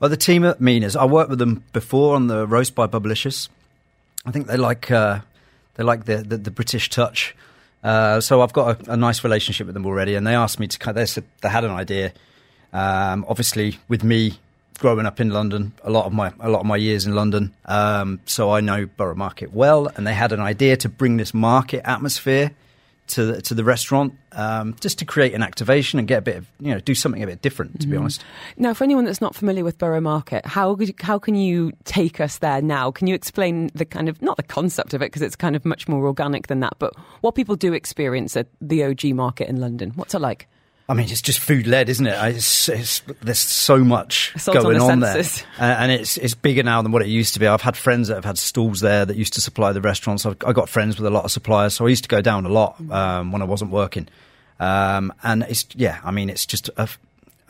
Well, 0.00 0.10
the 0.10 0.16
team 0.16 0.44
at 0.44 0.60
Mina's, 0.60 0.96
I 0.96 1.04
worked 1.04 1.30
with 1.30 1.38
them 1.38 1.64
before 1.72 2.16
on 2.16 2.26
the 2.26 2.46
roast 2.46 2.74
by 2.74 2.86
Bubbalicious. 2.86 3.48
I 4.26 4.30
think 4.30 4.46
they 4.46 4.56
like 4.56 4.90
uh, 4.90 5.20
they 5.74 5.84
like 5.84 6.04
the, 6.04 6.18
the, 6.18 6.36
the 6.36 6.50
British 6.50 6.90
touch. 6.90 7.34
Uh, 7.82 8.20
so 8.20 8.40
I've 8.40 8.52
got 8.52 8.88
a, 8.88 8.92
a 8.92 8.96
nice 8.96 9.22
relationship 9.22 9.66
with 9.66 9.74
them 9.74 9.86
already, 9.86 10.14
and 10.14 10.26
they 10.26 10.34
asked 10.34 10.58
me 10.58 10.66
to. 10.66 10.92
They 10.92 11.06
said 11.06 11.24
they 11.42 11.48
had 11.48 11.64
an 11.64 11.70
idea. 11.70 12.12
Um, 12.72 13.24
obviously, 13.28 13.78
with 13.88 14.02
me 14.02 14.38
growing 14.78 15.06
up 15.06 15.20
in 15.20 15.30
London, 15.30 15.72
a 15.84 15.90
lot 15.90 16.06
of 16.06 16.12
my 16.12 16.32
a 16.40 16.48
lot 16.48 16.60
of 16.60 16.66
my 16.66 16.76
years 16.76 17.06
in 17.06 17.14
London, 17.14 17.54
um, 17.66 18.20
so 18.24 18.50
I 18.50 18.60
know 18.60 18.86
Borough 18.86 19.14
Market 19.14 19.52
well, 19.52 19.86
and 19.94 20.06
they 20.06 20.14
had 20.14 20.32
an 20.32 20.40
idea 20.40 20.76
to 20.78 20.88
bring 20.88 21.18
this 21.18 21.32
market 21.32 21.82
atmosphere 21.88 22.50
to 23.08 23.24
the, 23.26 23.42
to 23.42 23.54
the 23.54 23.64
restaurant, 23.64 24.14
um, 24.32 24.74
just 24.80 24.98
to 25.00 25.04
create 25.04 25.34
an 25.34 25.42
activation 25.42 25.98
and 25.98 26.08
get 26.08 26.18
a 26.18 26.22
bit 26.22 26.36
of 26.36 26.46
you 26.60 26.72
know 26.72 26.80
do 26.80 26.94
something 26.94 27.22
a 27.22 27.26
bit 27.26 27.42
different. 27.42 27.80
To 27.80 27.86
be 27.86 27.96
honest. 27.96 28.24
Now, 28.56 28.72
for 28.74 28.84
anyone 28.84 29.04
that's 29.04 29.20
not 29.20 29.34
familiar 29.34 29.62
with 29.64 29.78
Borough 29.78 30.00
Market, 30.00 30.46
how 30.46 30.74
could- 30.74 30.94
how 31.00 31.18
can 31.18 31.34
you 31.34 31.72
take 31.84 32.20
us 32.20 32.38
there 32.38 32.62
now? 32.62 32.90
Can 32.90 33.06
you 33.06 33.14
explain 33.14 33.70
the 33.74 33.84
kind 33.84 34.08
of 34.08 34.20
not 34.22 34.36
the 34.36 34.42
concept 34.42 34.94
of 34.94 35.02
it 35.02 35.06
because 35.06 35.22
it's 35.22 35.36
kind 35.36 35.54
of 35.56 35.64
much 35.64 35.86
more 35.88 36.06
organic 36.06 36.46
than 36.46 36.60
that, 36.60 36.74
but 36.78 36.94
what 37.20 37.34
people 37.34 37.56
do 37.56 37.72
experience 37.74 38.36
at 38.36 38.46
the 38.60 38.84
OG 38.84 39.12
Market 39.14 39.48
in 39.48 39.60
London? 39.60 39.92
What's 39.96 40.14
it 40.14 40.20
like? 40.20 40.48
I 40.86 40.92
mean, 40.92 41.08
it's 41.08 41.22
just 41.22 41.40
food 41.40 41.66
led, 41.66 41.88
isn't 41.88 42.06
it? 42.06 42.36
It's, 42.36 42.68
it's, 42.68 43.00
there's 43.22 43.38
so 43.38 43.78
much 43.78 44.32
Assault 44.34 44.58
on 44.58 44.62
going 44.62 44.78
the 44.78 44.84
on, 44.84 45.00
there, 45.00 45.16
uh, 45.58 45.62
and 45.62 45.90
it's 45.90 46.18
it's 46.18 46.34
bigger 46.34 46.62
now 46.62 46.82
than 46.82 46.92
what 46.92 47.00
it 47.00 47.08
used 47.08 47.32
to 47.34 47.40
be. 47.40 47.46
I've 47.46 47.62
had 47.62 47.74
friends 47.74 48.08
that 48.08 48.16
have 48.16 48.24
had 48.26 48.36
stalls 48.36 48.80
there 48.80 49.06
that 49.06 49.16
used 49.16 49.32
to 49.34 49.40
supply 49.40 49.72
the 49.72 49.80
restaurants. 49.80 50.26
I've, 50.26 50.36
I 50.46 50.52
got 50.52 50.68
friends 50.68 50.98
with 50.98 51.06
a 51.06 51.10
lot 51.10 51.24
of 51.24 51.30
suppliers, 51.30 51.72
so 51.72 51.86
I 51.86 51.88
used 51.88 52.04
to 52.04 52.08
go 52.08 52.20
down 52.20 52.44
a 52.44 52.50
lot 52.50 52.76
um, 52.90 53.32
when 53.32 53.40
I 53.40 53.46
wasn't 53.46 53.70
working. 53.70 54.08
Um, 54.60 55.10
and 55.22 55.44
it's 55.44 55.66
yeah, 55.74 56.00
I 56.04 56.10
mean, 56.10 56.28
it's 56.28 56.44
just 56.44 56.68
a, 56.76 56.86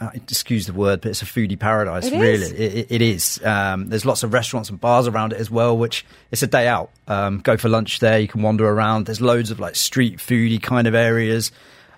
uh, 0.00 0.10
excuse 0.14 0.66
the 0.66 0.72
word, 0.72 1.00
but 1.00 1.10
it's 1.10 1.22
a 1.22 1.26
foodie 1.26 1.58
paradise. 1.58 2.06
It 2.06 2.20
really. 2.20 2.46
It, 2.46 2.74
it, 2.74 2.86
it 2.90 3.02
is. 3.02 3.44
Um, 3.44 3.88
there's 3.88 4.04
lots 4.04 4.22
of 4.22 4.32
restaurants 4.32 4.70
and 4.70 4.80
bars 4.80 5.08
around 5.08 5.32
it 5.32 5.40
as 5.40 5.50
well, 5.50 5.76
which 5.76 6.06
it's 6.30 6.44
a 6.44 6.46
day 6.46 6.68
out. 6.68 6.90
Um, 7.08 7.40
go 7.40 7.56
for 7.56 7.68
lunch 7.68 7.98
there. 7.98 8.20
You 8.20 8.28
can 8.28 8.42
wander 8.42 8.68
around. 8.68 9.06
There's 9.06 9.20
loads 9.20 9.50
of 9.50 9.58
like 9.58 9.74
street 9.74 10.18
foodie 10.18 10.62
kind 10.62 10.86
of 10.86 10.94
areas. 10.94 11.50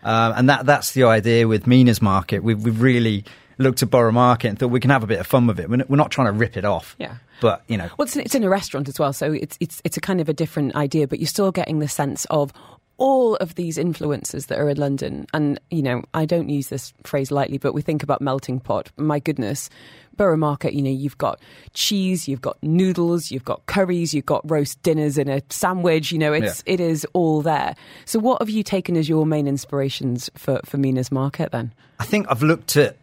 Um, 0.07 0.35
and 0.37 0.49
that 0.49 0.65
that's 0.67 0.93
the 0.93 1.03
idea 1.05 1.49
with 1.49 1.67
Mina's 1.67 2.01
Market. 2.01 2.45
We've, 2.45 2.63
we've 2.63 2.81
really 2.81 3.25
looked 3.59 3.83
at 3.83 3.91
Borough 3.91 4.13
Market 4.13 4.49
and 4.49 4.59
thought 4.59 4.69
we 4.69 4.81
can 4.81 4.91
have 4.91 5.03
a 5.03 5.07
bit 5.07 5.19
of 5.19 5.27
fun 5.27 5.47
with 5.47 5.59
it. 5.59 5.69
We're 5.69 5.77
not, 5.77 5.91
we're 5.91 5.97
not 5.97 6.11
trying 6.13 6.29
to 6.29 6.33
rip 6.33 6.57
it 6.57 6.65
off. 6.65 6.95
Yeah. 6.99 7.17
But, 7.41 7.63
you 7.67 7.77
know, 7.77 7.89
Well, 7.99 8.07
it's, 8.07 8.17
it's 8.17 8.35
in 8.35 8.45
a 8.45 8.49
restaurant 8.49 8.89
as 8.89 8.99
well, 8.99 9.13
so 9.13 9.33
it's 9.33 9.59
it's 9.61 9.83
it's 9.85 9.97
a 9.97 10.01
kind 10.01 10.21
of 10.21 10.29
a 10.29 10.33
different 10.33 10.75
idea, 10.77 11.07
but 11.09 11.19
you're 11.19 11.27
still 11.27 11.51
getting 11.53 11.81
the 11.81 11.89
sense 11.89 12.25
of 12.31 12.53
all 12.99 13.37
of 13.37 13.55
these 13.57 13.77
influences 13.77 14.47
that 14.47 14.59
are 14.59 14.69
in 14.69 14.77
London. 14.77 15.27
And 15.35 15.61
you 15.71 15.83
know, 15.83 16.03
I 16.15 16.25
don't 16.25 16.49
use 16.49 16.69
this 16.69 16.93
phrase 17.05 17.31
lightly, 17.31 17.59
but 17.59 17.73
we 17.73 17.83
think 17.83 18.03
about 18.03 18.21
melting 18.21 18.61
pot. 18.61 18.91
My 18.97 19.19
goodness, 19.19 19.69
Borough 20.17 20.37
Market. 20.37 20.75
You 20.75 20.83
know, 20.83 20.91
you've 20.91 21.19
got 21.19 21.41
cheese, 21.75 22.27
you've 22.27 22.41
got 22.41 22.63
noodles, 22.63 23.31
you've 23.31 23.45
got 23.45 23.65
curries, 23.67 24.15
you've 24.15 24.27
got 24.27 24.49
roast 24.51 24.83
dinners 24.83 25.19
in 25.19 25.29
a 25.29 25.43
sandwich. 25.51 26.13
You 26.13 26.19
know, 26.19 26.33
it's 26.33 26.63
it 26.67 26.81
is 26.81 27.07
all 27.13 27.43
there. 27.43 27.77
So, 28.05 28.19
what 28.19 28.41
have 28.41 28.51
you 28.51 28.63
taken 28.63 28.97
as 28.97 29.09
your 29.09 29.27
main 29.27 29.47
inspirations 29.47 30.31
for 30.35 30.61
for 30.65 30.79
Mina's 30.79 31.13
Market 31.13 31.53
then? 31.53 31.73
I 31.99 32.05
think 32.05 32.27
I've 32.31 32.43
looked 32.43 32.77
at 32.77 32.97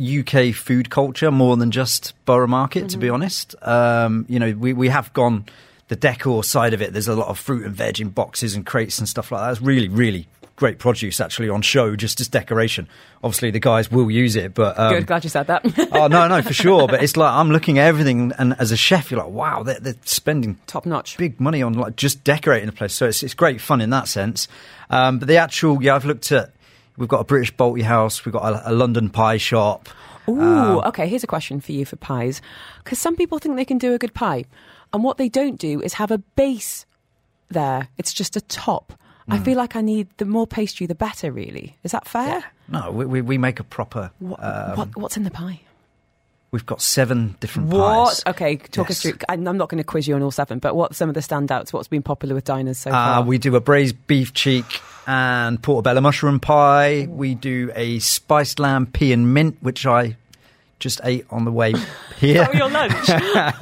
UK 0.00 0.52
food 0.54 0.90
culture 0.90 1.30
more 1.30 1.56
than 1.56 1.70
just 1.70 2.14
Borough 2.24 2.48
Market, 2.48 2.88
to 2.90 2.98
be 2.98 3.08
honest. 3.08 3.54
Um, 3.62 4.26
you 4.28 4.38
know, 4.38 4.52
we, 4.52 4.72
we 4.72 4.88
have 4.88 5.12
gone 5.12 5.44
the 5.88 5.96
decor 5.96 6.44
side 6.44 6.74
of 6.74 6.82
it. 6.82 6.92
There's 6.92 7.08
a 7.08 7.14
lot 7.14 7.28
of 7.28 7.38
fruit 7.38 7.64
and 7.64 7.74
veg 7.74 8.00
in 8.00 8.08
boxes 8.10 8.54
and 8.54 8.64
crates 8.64 8.98
and 8.98 9.08
stuff 9.08 9.30
like 9.32 9.42
that. 9.42 9.52
It's 9.52 9.60
really, 9.60 9.88
really 9.88 10.26
great 10.56 10.78
produce 10.78 11.20
actually 11.20 11.48
on 11.48 11.60
show, 11.62 11.96
just 11.96 12.20
as 12.20 12.28
decoration. 12.28 12.86
Obviously, 13.24 13.50
the 13.50 13.58
guys 13.58 13.90
will 13.90 14.08
use 14.10 14.36
it, 14.36 14.54
but 14.54 14.78
um, 14.78 14.94
Good, 14.94 15.06
glad 15.08 15.24
you 15.24 15.30
said 15.30 15.48
that. 15.48 15.64
oh 15.92 16.06
no, 16.06 16.28
no, 16.28 16.42
for 16.42 16.52
sure. 16.52 16.86
But 16.86 17.02
it's 17.02 17.16
like 17.16 17.32
I'm 17.32 17.50
looking 17.50 17.78
at 17.78 17.86
everything, 17.86 18.32
and 18.38 18.54
as 18.58 18.70
a 18.70 18.76
chef, 18.76 19.10
you're 19.10 19.20
like, 19.20 19.32
wow, 19.32 19.62
they're, 19.62 19.80
they're 19.80 19.96
spending 20.04 20.58
Top 20.66 20.86
notch. 20.86 21.16
big 21.16 21.40
money 21.40 21.62
on 21.62 21.72
like 21.74 21.96
just 21.96 22.22
decorating 22.24 22.66
the 22.66 22.72
place. 22.72 22.94
So 22.94 23.06
it's 23.08 23.22
it's 23.22 23.34
great 23.34 23.60
fun 23.60 23.80
in 23.80 23.90
that 23.90 24.08
sense. 24.08 24.46
Um, 24.90 25.18
but 25.18 25.28
the 25.28 25.36
actual, 25.38 25.82
yeah, 25.82 25.94
I've 25.96 26.04
looked 26.04 26.30
at 26.32 26.50
We've 26.96 27.08
got 27.08 27.20
a 27.20 27.24
British 27.24 27.52
Balti 27.56 27.82
house. 27.82 28.24
We've 28.24 28.32
got 28.32 28.44
a, 28.44 28.70
a 28.70 28.72
London 28.72 29.10
pie 29.10 29.36
shop. 29.38 29.88
Ooh, 30.28 30.40
Um, 30.40 30.78
okay. 30.86 31.08
Here's 31.08 31.24
a 31.24 31.26
question 31.26 31.60
for 31.60 31.72
you 31.72 31.84
for 31.84 31.96
pies, 31.96 32.40
because 32.84 33.00
some 33.00 33.16
people 33.16 33.40
think 33.40 33.56
they 33.56 33.64
can 33.64 33.78
do 33.78 33.94
a 33.94 33.98
good 33.98 34.14
pie, 34.14 34.44
and 34.94 35.04
what 35.04 35.18
they 35.18 35.28
don't 35.28 35.58
do 35.58 35.82
is 35.82 35.92
have 35.94 36.10
a 36.10 36.18
base 36.18 36.86
there. 37.50 37.88
It's 37.98 38.14
just 38.14 38.36
a 38.36 38.40
top. 38.40 38.94
I 39.28 39.36
Hmm. 39.38 39.44
feel 39.44 39.56
like 39.58 39.76
I 39.76 39.80
need 39.82 40.08
the 40.18 40.24
more 40.24 40.46
pastry, 40.46 40.86
the 40.86 40.94
better. 40.94 41.30
Really, 41.32 41.76
is 41.82 41.92
that 41.92 42.06
fair? 42.08 42.44
No, 42.68 42.90
we, 42.90 43.04
we, 43.04 43.20
we 43.20 43.36
make 43.38 43.60
a 43.60 43.64
proper. 43.64 44.10
What, 44.18 44.42
um, 44.42 44.76
what, 44.78 44.96
what's 44.96 45.16
in 45.18 45.24
the 45.24 45.30
pie? 45.30 45.60
We've 46.50 46.64
got 46.66 46.80
seven 46.80 47.34
different 47.40 47.70
What? 47.70 48.10
pies. 48.10 48.22
Okay, 48.28 48.56
talk 48.56 48.88
us 48.90 49.02
through. 49.02 49.14
I'm 49.28 49.42
not 49.42 49.68
going 49.68 49.78
to 49.78 49.84
quiz 49.84 50.06
you 50.06 50.14
on 50.14 50.22
all 50.22 50.30
seven, 50.30 50.60
but 50.60 50.76
what's 50.76 50.96
some 50.96 51.08
of 51.08 51.14
the 51.14 51.20
standouts? 51.20 51.72
What's 51.72 51.88
been 51.88 52.02
popular 52.02 52.34
with 52.34 52.44
diners 52.44 52.78
so 52.78 52.90
Uh, 52.90 52.94
far? 52.94 53.22
we 53.22 53.38
do 53.38 53.56
a 53.56 53.60
braised 53.60 54.06
beef 54.06 54.32
cheek 54.34 54.80
and 55.06 55.60
portobello 55.62 56.00
mushroom 56.00 56.38
pie. 56.38 57.06
We 57.10 57.34
do 57.34 57.72
a 57.74 57.98
spiced 57.98 58.58
lamb 58.60 58.86
pea 58.86 59.12
and 59.12 59.34
mint, 59.34 59.56
which 59.62 59.84
I 59.84 60.16
just 60.84 61.00
ate 61.02 61.26
on 61.30 61.44
the 61.44 61.50
way 61.50 61.72
here. 62.18 62.46
your 62.54 62.70
lunch. 62.70 62.92
I 63.10 63.52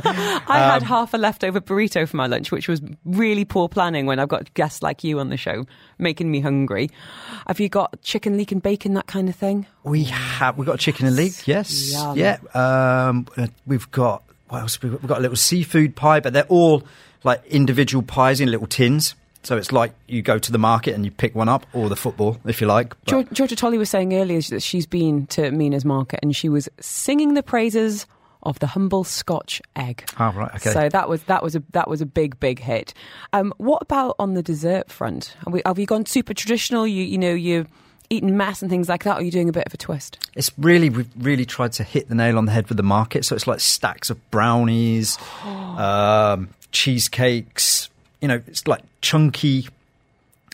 Um, 0.46 0.70
had 0.72 0.82
half 0.82 1.14
a 1.14 1.16
leftover 1.16 1.60
burrito 1.60 2.06
for 2.06 2.16
my 2.18 2.26
lunch, 2.26 2.52
which 2.52 2.68
was 2.68 2.82
really 3.06 3.46
poor 3.46 3.68
planning 3.68 4.04
when 4.04 4.18
I've 4.18 4.28
got 4.28 4.52
guests 4.52 4.82
like 4.82 5.02
you 5.02 5.18
on 5.20 5.30
the 5.30 5.38
show, 5.38 5.64
making 5.98 6.30
me 6.30 6.40
hungry. 6.40 6.90
Have 7.46 7.60
you 7.60 7.70
got 7.70 8.00
chicken, 8.02 8.36
leek, 8.36 8.52
and 8.52 8.62
bacon, 8.62 8.92
that 8.94 9.06
kind 9.06 9.28
of 9.30 9.34
thing? 9.36 9.66
We 9.84 10.04
have 10.04 10.58
we've 10.58 10.66
got 10.66 10.78
chicken 10.78 11.06
and 11.06 11.16
leek, 11.16 11.46
yes, 11.48 11.92
Yum. 11.92 12.18
yeah. 12.18 12.38
Um, 12.52 13.26
uh, 13.36 13.46
we've 13.66 13.90
got 13.90 14.22
what 14.48 14.60
else? 14.60 14.82
We've 14.82 15.00
got 15.06 15.18
a 15.18 15.22
little 15.22 15.36
seafood 15.36 15.96
pie, 15.96 16.20
but 16.20 16.34
they're 16.34 16.44
all 16.44 16.82
like 17.24 17.42
individual 17.46 18.02
pies 18.02 18.40
in 18.40 18.50
little 18.50 18.66
tins. 18.66 19.14
So 19.42 19.56
it's 19.56 19.72
like 19.72 19.92
you 20.06 20.22
go 20.22 20.38
to 20.38 20.52
the 20.52 20.58
market 20.58 20.94
and 20.94 21.04
you 21.04 21.10
pick 21.10 21.34
one 21.34 21.48
up, 21.48 21.66
or 21.72 21.88
the 21.88 21.96
football, 21.96 22.38
if 22.44 22.60
you 22.60 22.66
like. 22.66 22.94
But- 23.04 23.32
Georgia 23.32 23.56
Tolly 23.56 23.78
was 23.78 23.90
saying 23.90 24.14
earlier 24.14 24.40
that 24.40 24.62
she's 24.62 24.86
been 24.86 25.26
to 25.28 25.50
Mina's 25.50 25.84
Market 25.84 26.20
and 26.22 26.34
she 26.34 26.48
was 26.48 26.68
singing 26.80 27.34
the 27.34 27.42
praises 27.42 28.06
of 28.44 28.58
the 28.58 28.66
humble 28.66 29.04
Scotch 29.04 29.62
egg. 29.76 30.04
Oh, 30.18 30.32
right, 30.32 30.54
okay. 30.56 30.70
So 30.70 30.88
that 30.88 31.08
was 31.08 31.22
that 31.24 31.42
was 31.42 31.54
a 31.54 31.62
that 31.72 31.88
was 31.88 32.00
a 32.00 32.06
big 32.06 32.38
big 32.40 32.58
hit. 32.58 32.92
Um, 33.32 33.52
what 33.58 33.82
about 33.82 34.16
on 34.18 34.34
the 34.34 34.42
dessert 34.42 34.90
front? 34.90 35.36
Have, 35.44 35.52
we, 35.52 35.62
have 35.64 35.78
you 35.78 35.86
gone 35.86 36.06
super 36.06 36.34
traditional? 36.34 36.86
You 36.86 37.04
you 37.04 37.18
know 37.18 37.32
you 37.32 37.66
Eton 38.12 38.36
mess 38.36 38.60
and 38.60 38.70
things 38.70 38.88
like 38.88 39.04
that, 39.04 39.16
or 39.16 39.20
are 39.20 39.22
you 39.22 39.30
doing 39.30 39.48
a 39.48 39.52
bit 39.52 39.64
of 39.66 39.72
a 39.72 39.76
twist? 39.78 40.18
It's 40.34 40.50
really, 40.58 40.90
we've 40.90 41.08
really 41.18 41.46
tried 41.46 41.72
to 41.74 41.82
hit 41.84 42.08
the 42.10 42.14
nail 42.14 42.36
on 42.36 42.44
the 42.44 42.52
head 42.52 42.68
with 42.68 42.76
the 42.76 42.82
market. 42.82 43.24
So 43.24 43.34
it's 43.34 43.46
like 43.46 43.60
stacks 43.60 44.10
of 44.10 44.30
brownies, 44.30 45.18
um, 45.44 46.50
cheesecakes. 46.72 47.88
You 48.22 48.28
know, 48.28 48.40
it's 48.46 48.66
like 48.66 48.80
chunky. 49.02 49.68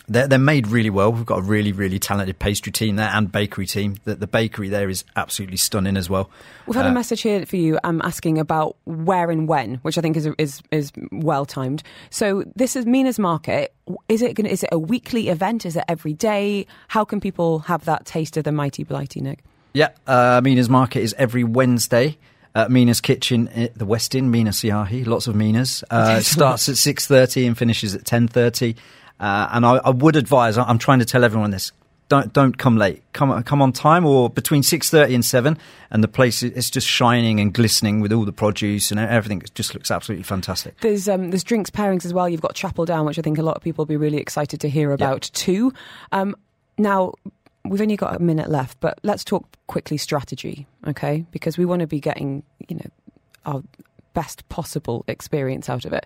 They're, 0.07 0.27
they're 0.27 0.39
made 0.39 0.65
really 0.65 0.89
well. 0.89 1.11
We've 1.11 1.23
got 1.23 1.37
a 1.37 1.43
really, 1.43 1.71
really 1.71 1.99
talented 1.99 2.39
pastry 2.39 2.71
team 2.71 2.95
there 2.95 3.11
and 3.13 3.31
bakery 3.31 3.67
team. 3.67 3.97
The, 4.05 4.15
the 4.15 4.25
bakery 4.25 4.67
there 4.67 4.89
is 4.89 5.05
absolutely 5.15 5.57
stunning 5.57 5.95
as 5.95 6.09
well. 6.09 6.31
We've 6.65 6.75
had 6.75 6.87
Uh, 6.87 6.89
a 6.89 6.93
message 6.93 7.21
here 7.21 7.45
for 7.45 7.57
you 7.57 7.77
um, 7.83 8.01
asking 8.03 8.39
about 8.39 8.75
where 8.85 9.29
and 9.29 9.47
when, 9.47 9.75
which 9.83 9.99
I 9.99 10.01
think 10.01 10.17
is 10.17 10.27
is 10.39 10.63
is 10.71 10.91
well 11.11 11.45
timed. 11.45 11.83
So 12.09 12.43
this 12.55 12.75
is 12.75 12.87
Mina's 12.87 13.19
Market. 13.19 13.71
Is 14.07 14.23
it 14.23 14.33
gonna, 14.33 14.49
is 14.49 14.63
it 14.63 14.69
a 14.71 14.79
weekly 14.79 15.29
event? 15.29 15.63
Is 15.63 15.75
it 15.75 15.83
every 15.87 16.13
day? 16.13 16.65
How 16.87 17.05
can 17.05 17.19
people 17.19 17.59
have 17.59 17.85
that 17.85 18.07
taste 18.07 18.35
of 18.35 18.45
the 18.45 18.51
mighty 18.51 18.83
blighty 18.83 19.21
Nick? 19.21 19.43
Yeah, 19.75 19.89
uh, 20.07 20.41
Mina's 20.43 20.69
Market 20.69 21.01
is 21.01 21.13
every 21.19 21.43
Wednesday. 21.43 22.17
At 22.55 22.71
Mina's 22.71 22.99
Kitchen 22.99 23.47
at 23.49 23.75
the 23.75 23.85
Westin, 23.85 24.25
Mina 24.25 24.49
Seyahi, 24.49 25.05
lots 25.05 25.27
of 25.27 25.35
Minas. 25.35 25.83
Uh, 25.89 26.15
it 26.19 26.23
starts 26.23 26.67
at 26.67 26.75
6.30 26.75 27.47
and 27.47 27.57
finishes 27.57 27.93
at 27.93 28.03
10.30. 28.03 28.75
Uh, 29.19 29.49
and 29.51 29.65
I, 29.65 29.75
I 29.77 29.89
would 29.91 30.15
advise, 30.15 30.57
I'm 30.57 30.79
trying 30.79 30.99
to 30.99 31.05
tell 31.05 31.23
everyone 31.23 31.51
this, 31.51 31.71
don't 32.09 32.33
don't 32.33 32.57
come 32.57 32.75
late. 32.75 33.03
Come 33.13 33.41
come 33.43 33.61
on 33.61 33.71
time 33.71 34.05
or 34.05 34.29
between 34.29 34.63
6.30 34.63 35.13
and 35.13 35.23
7. 35.23 35.57
And 35.91 36.03
the 36.03 36.07
place 36.07 36.43
is 36.43 36.69
just 36.69 36.87
shining 36.87 37.39
and 37.39 37.53
glistening 37.53 38.01
with 38.01 38.11
all 38.11 38.25
the 38.25 38.33
produce 38.33 38.91
and 38.91 38.99
everything. 38.99 39.41
It 39.41 39.53
just 39.53 39.73
looks 39.73 39.91
absolutely 39.91 40.23
fantastic. 40.23 40.79
There's 40.81 41.07
um, 41.07 41.29
there's 41.29 41.43
drinks 41.43 41.69
pairings 41.69 42.05
as 42.05 42.13
well. 42.13 42.27
You've 42.27 42.41
got 42.41 42.55
Chapel 42.55 42.85
Down, 42.85 43.05
which 43.05 43.19
I 43.19 43.21
think 43.21 43.37
a 43.37 43.43
lot 43.43 43.55
of 43.55 43.61
people 43.61 43.83
will 43.83 43.87
be 43.87 43.97
really 43.97 44.17
excited 44.17 44.59
to 44.61 44.69
hear 44.69 44.91
about 44.91 45.21
too. 45.33 45.71
Um, 46.11 46.35
now 46.77 47.13
we've 47.65 47.81
only 47.81 47.95
got 47.95 48.15
a 48.15 48.19
minute 48.19 48.49
left, 48.49 48.79
but 48.79 48.99
let's 49.03 49.23
talk 49.23 49.45
quickly 49.67 49.97
strategy, 49.97 50.67
okay? 50.87 51.25
Because 51.31 51.57
we 51.57 51.65
want 51.65 51.81
to 51.81 51.87
be 51.87 51.99
getting 51.99 52.43
you 52.67 52.77
know 52.77 52.89
our 53.45 53.63
best 54.13 54.47
possible 54.49 55.05
experience 55.07 55.69
out 55.69 55.85
of 55.85 55.93
it. 55.93 56.05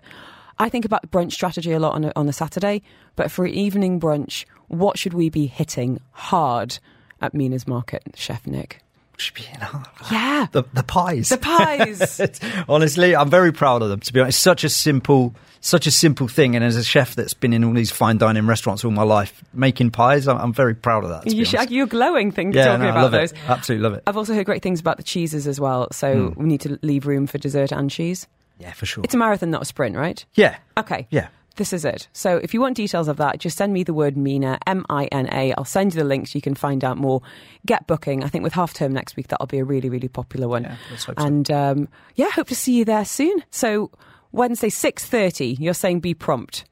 I 0.58 0.68
think 0.68 0.84
about 0.84 1.10
brunch 1.10 1.32
strategy 1.32 1.72
a 1.72 1.80
lot 1.80 1.94
on 1.94 2.04
a, 2.04 2.12
on 2.14 2.28
a 2.28 2.32
Saturday, 2.32 2.82
but 3.16 3.30
for 3.30 3.46
evening 3.46 3.98
brunch, 3.98 4.44
what 4.68 4.98
should 4.98 5.14
we 5.14 5.28
be 5.28 5.46
hitting 5.46 6.00
hard 6.12 6.78
at 7.20 7.34
Mina's 7.34 7.66
Market, 7.66 8.02
Chef 8.14 8.46
Nick? 8.46 8.80
Should 9.16 9.34
be 9.34 9.46
in 9.52 9.60
hard. 9.60 9.86
Yeah, 10.12 10.46
The, 10.52 10.64
the 10.72 10.82
pies. 10.82 11.28
the 11.28 11.38
pies. 11.38 12.20
Honestly, 12.68 13.14
I'm 13.16 13.30
very 13.30 13.52
proud 13.52 13.82
of 13.82 13.88
them. 13.88 14.00
To 14.00 14.12
be 14.12 14.20
honest, 14.20 14.36
it's 14.36 14.42
such 14.42 14.64
a 14.64 14.68
simple, 14.68 15.34
such 15.60 15.86
a 15.86 15.90
simple 15.90 16.28
thing. 16.28 16.56
And 16.56 16.64
as 16.64 16.76
a 16.76 16.84
chef 16.84 17.14
that's 17.14 17.32
been 17.34 17.52
in 17.52 17.64
all 17.64 17.72
these 17.72 17.90
fine 17.90 18.18
dining 18.18 18.46
restaurants 18.46 18.84
all 18.84 18.90
my 18.90 19.02
life, 19.04 19.42
making 19.52 19.90
pies, 19.92 20.26
I'm, 20.28 20.36
I'm 20.38 20.52
very 20.52 20.74
proud 20.74 21.04
of 21.04 21.10
that. 21.10 21.32
you 21.32 21.44
you're 21.76 21.86
glowing 21.86 22.32
thing 22.32 22.52
yeah, 22.52 22.64
talking 22.66 22.80
no, 22.82 22.86
I 22.86 22.90
about 22.90 23.02
love 23.04 23.12
those. 23.12 23.32
it. 23.32 23.38
Absolutely 23.48 23.82
love 23.88 23.94
it. 23.98 24.02
I've 24.06 24.16
also 24.16 24.34
heard 24.34 24.46
great 24.46 24.62
things 24.62 24.80
about 24.80 24.96
the 24.96 25.02
cheeses 25.04 25.46
as 25.46 25.60
well, 25.60 25.88
so 25.92 26.28
Hmm. 26.30 26.42
we 26.42 26.46
need 26.48 26.60
to 26.62 26.78
leave 26.82 27.06
room 27.06 27.26
for 27.26 27.38
dessert 27.38 27.72
and 27.72 27.90
cheese. 27.90 28.26
Yeah, 28.58 28.72
for 28.72 28.86
sure. 28.86 29.02
It's 29.04 29.14
a 29.14 29.16
marathon, 29.18 29.50
not 29.50 29.62
a 29.62 29.64
sprint, 29.64 29.96
right? 29.96 30.24
yeah, 30.34 30.56
Okay. 30.78 31.06
yeah. 31.10 31.28
This 31.56 31.72
is 31.72 31.84
it. 31.84 32.08
So 32.12 32.38
if 32.38 32.52
you 32.52 32.60
want 32.60 32.76
details 32.76 33.06
of 33.06 33.16
that, 33.18 33.38
just 33.38 33.56
send 33.56 33.72
me 33.72 33.84
the 33.84 33.94
word 33.94 34.16
Mina, 34.16 34.58
M 34.66 34.84
I 34.90 35.06
N 35.06 35.28
A. 35.32 35.54
I'll 35.54 35.64
send 35.64 35.94
you 35.94 36.00
the 36.00 36.06
links. 36.06 36.34
You 36.34 36.40
can 36.40 36.54
find 36.54 36.84
out 36.84 36.96
more. 36.96 37.22
Get 37.64 37.86
booking. 37.86 38.24
I 38.24 38.28
think 38.28 38.42
with 38.42 38.52
half 38.52 38.74
term 38.74 38.92
next 38.92 39.16
week, 39.16 39.28
that'll 39.28 39.46
be 39.46 39.58
a 39.58 39.64
really, 39.64 39.88
really 39.88 40.08
popular 40.08 40.48
one. 40.48 40.64
Yeah, 40.64 40.76
let's 40.90 41.04
hope 41.04 41.18
so. 41.18 41.26
and 41.26 41.50
um, 41.50 41.88
yeah, 42.16 42.30
hope 42.30 42.48
to 42.48 42.56
see 42.56 42.74
you 42.76 42.84
there 42.84 43.04
soon. 43.04 43.42
So 43.50 43.90
Wednesday, 44.32 44.68
6.30, 44.68 45.60
you're 45.60 45.74
saying 45.74 46.00
be 46.00 46.12
prompt. 46.12 46.64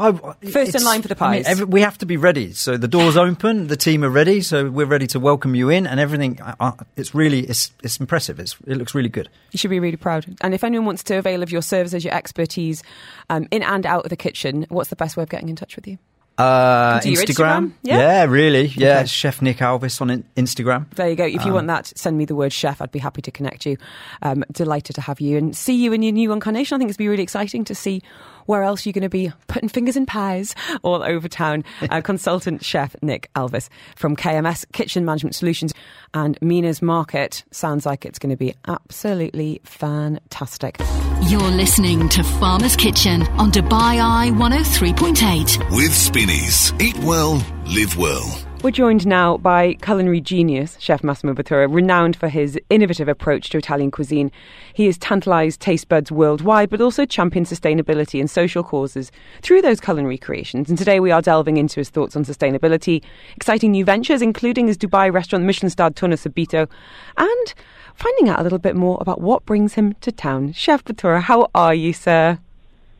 I, 0.00 0.12
First 0.50 0.74
in 0.74 0.82
line 0.82 1.02
for 1.02 1.08
the 1.08 1.22
I 1.22 1.30
mean, 1.30 1.44
pies. 1.44 1.46
every, 1.46 1.66
we 1.66 1.82
have 1.82 1.98
to 1.98 2.06
be 2.06 2.16
ready. 2.16 2.52
So 2.52 2.76
the 2.76 2.88
doors 2.88 3.16
open, 3.16 3.66
the 3.66 3.76
team 3.76 4.02
are 4.02 4.10
ready, 4.10 4.40
so 4.40 4.70
we're 4.70 4.86
ready 4.86 5.06
to 5.08 5.20
welcome 5.20 5.54
you 5.54 5.68
in, 5.68 5.86
and 5.86 6.00
everything. 6.00 6.40
Uh, 6.40 6.54
uh, 6.58 6.72
it's 6.96 7.14
really, 7.14 7.40
it's, 7.40 7.72
it's 7.82 7.98
impressive. 7.98 8.40
It's, 8.40 8.56
it 8.66 8.76
looks 8.76 8.94
really 8.94 9.08
good. 9.08 9.28
You 9.52 9.58
should 9.58 9.70
be 9.70 9.80
really 9.80 9.96
proud. 9.96 10.26
And 10.40 10.54
if 10.54 10.64
anyone 10.64 10.86
wants 10.86 11.02
to 11.04 11.18
avail 11.18 11.42
of 11.42 11.52
your 11.52 11.62
services, 11.62 12.04
your 12.04 12.14
expertise 12.14 12.82
um, 13.28 13.46
in 13.50 13.62
and 13.62 13.84
out 13.86 14.04
of 14.04 14.10
the 14.10 14.16
kitchen, 14.16 14.66
what's 14.70 14.90
the 14.90 14.96
best 14.96 15.16
way 15.16 15.22
of 15.22 15.28
getting 15.28 15.48
in 15.48 15.56
touch 15.56 15.76
with 15.76 15.86
you? 15.86 15.98
Uh, 16.40 16.92
Come 16.92 17.00
to 17.02 17.10
your 17.10 17.22
Instagram, 17.22 17.66
Instagram? 17.66 17.72
Yeah. 17.82 18.24
really, 18.24 18.66
yeah. 18.68 18.98
Okay. 18.98 19.06
Chef 19.06 19.42
Nick 19.42 19.58
Alvis 19.58 20.00
on 20.00 20.10
in- 20.10 20.24
Instagram. 20.36 20.88
There 20.94 21.08
you 21.08 21.16
go. 21.16 21.24
If 21.24 21.44
you 21.44 21.50
Um, 21.50 21.52
want 21.54 21.66
that, 21.68 21.92
send 21.96 22.16
me 22.16 22.24
the 22.24 22.34
word 22.34 22.52
chef. 22.52 22.80
I'd 22.80 22.90
be 22.92 22.98
happy 22.98 23.22
to 23.22 23.30
connect 23.30 23.66
you. 23.66 23.76
Um, 24.22 24.44
delighted 24.52 24.94
to 24.96 25.00
have 25.02 25.20
you 25.20 25.36
and 25.38 25.54
see 25.56 25.74
you 25.74 25.92
in 25.92 26.02
your 26.02 26.12
new 26.12 26.32
incarnation. 26.32 26.74
I 26.74 26.78
think 26.78 26.90
it's 26.90 26.96
going 26.96 27.04
to 27.04 27.08
be 27.08 27.12
really 27.12 27.22
exciting 27.22 27.64
to 27.64 27.74
see 27.74 28.02
where 28.46 28.62
else 28.62 28.84
you're 28.86 28.92
going 28.92 29.02
to 29.02 29.08
be 29.08 29.30
putting 29.46 29.68
fingers 29.68 29.96
in 29.96 30.06
pies 30.06 30.54
all 30.82 31.02
over 31.02 31.28
town. 31.28 31.62
Uh, 31.88 32.00
consultant 32.04 32.64
chef 32.64 32.96
Nick 33.02 33.28
Alvis 33.36 33.68
from 33.96 34.16
KMS 34.16 34.64
Kitchen 34.72 35.04
Management 35.04 35.34
Solutions 35.34 35.72
and 36.14 36.38
Mina's 36.40 36.80
Market. 36.82 37.44
Sounds 37.50 37.84
like 37.86 38.04
it's 38.06 38.18
going 38.18 38.30
to 38.30 38.36
be 38.36 38.54
absolutely 38.66 39.60
fantastic. 39.64 40.78
You're 41.28 41.42
listening 41.42 42.08
to 42.10 42.22
Farmer's 42.24 42.74
Kitchen 42.74 43.22
on 43.38 43.52
Dubai 43.52 44.00
Eye 44.00 44.30
103.8. 44.32 45.70
With 45.70 45.94
Spinneys. 45.94 46.72
Eat 46.80 46.98
well, 46.98 47.44
live 47.66 47.96
well. 47.96 48.49
We're 48.62 48.70
joined 48.70 49.06
now 49.06 49.38
by 49.38 49.72
culinary 49.80 50.20
genius 50.20 50.76
Chef 50.78 51.02
Massimo 51.02 51.32
Bottura, 51.32 51.72
renowned 51.72 52.14
for 52.14 52.28
his 52.28 52.60
innovative 52.68 53.08
approach 53.08 53.48
to 53.48 53.58
Italian 53.58 53.90
cuisine. 53.90 54.30
He 54.74 54.84
has 54.84 54.98
tantalised 54.98 55.62
taste 55.62 55.88
buds 55.88 56.12
worldwide, 56.12 56.68
but 56.68 56.82
also 56.82 57.06
championed 57.06 57.46
sustainability 57.46 58.20
and 58.20 58.28
social 58.28 58.62
causes 58.62 59.10
through 59.40 59.62
those 59.62 59.80
culinary 59.80 60.18
creations. 60.18 60.68
And 60.68 60.76
today 60.76 61.00
we 61.00 61.10
are 61.10 61.22
delving 61.22 61.56
into 61.56 61.80
his 61.80 61.88
thoughts 61.88 62.16
on 62.16 62.26
sustainability, 62.26 63.02
exciting 63.34 63.70
new 63.70 63.86
ventures, 63.86 64.20
including 64.20 64.66
his 64.66 64.76
Dubai 64.76 65.10
restaurant, 65.10 65.46
Michelin 65.46 65.70
starred 65.70 65.96
Torno 65.96 66.16
Subito, 66.16 66.68
and 67.16 67.54
finding 67.94 68.28
out 68.28 68.40
a 68.40 68.42
little 68.42 68.58
bit 68.58 68.76
more 68.76 68.98
about 69.00 69.22
what 69.22 69.46
brings 69.46 69.72
him 69.72 69.94
to 70.02 70.12
town. 70.12 70.52
Chef 70.52 70.84
Bottura, 70.84 71.22
how 71.22 71.48
are 71.54 71.74
you, 71.74 71.94
sir? 71.94 72.38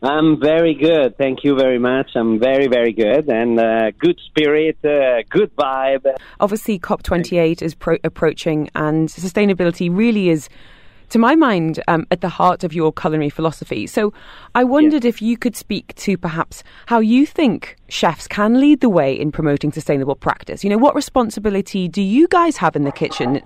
I'm 0.03 0.41
very 0.41 0.75
good. 0.75 1.19
Thank 1.19 1.45
you 1.45 1.55
very 1.57 1.79
much. 1.79 2.13
I'm 2.15 2.39
very, 2.39 2.69
very 2.69 2.93
good. 2.93 3.29
And 3.29 3.61
uh, 3.61 3.91
good 3.99 4.19
spirit, 4.25 4.79
uh, 4.83 5.23
good 5.29 5.55
vibe. 5.57 6.17
obviously 6.41 6.79
COP28 6.79 7.61
is 7.61 7.75
pro- 7.75 7.99
approaching, 8.03 8.71
and 8.75 9.09
sustainability 9.11 9.95
really 9.95 10.31
is, 10.31 10.49
to 11.11 11.19
my 11.19 11.35
mind, 11.35 11.83
um, 11.87 12.07
at 12.11 12.23
the 12.23 12.31
heart 12.31 12.65
of 12.65 12.73
your 12.73 12.95
culinary 12.95 13.29
philosophy. 13.29 13.87
So 13.87 14.15
I 14.55 14.65
wondered 14.65 15.05
if 15.05 15.21
you 15.21 15.37
could 15.37 15.55
speak 15.55 15.95
to 15.97 16.17
perhaps 16.17 16.63
how 16.87 17.01
you 17.01 17.27
think 17.27 17.77
chefs 17.89 18.27
can 18.27 18.59
lead 18.59 18.81
the 18.81 18.89
way 18.89 19.13
in 19.13 19.31
promoting 19.31 19.71
sustainable 19.71 20.17
practice. 20.17 20.65
You 20.65 20.71
know, 20.71 20.79
what 20.79 20.95
responsibility 20.95 21.89
do 21.89 22.01
you 22.01 22.27
guys 22.29 22.57
have 22.57 22.75
in 22.75 22.85
the 22.85 22.93
kitchen? 22.93 23.43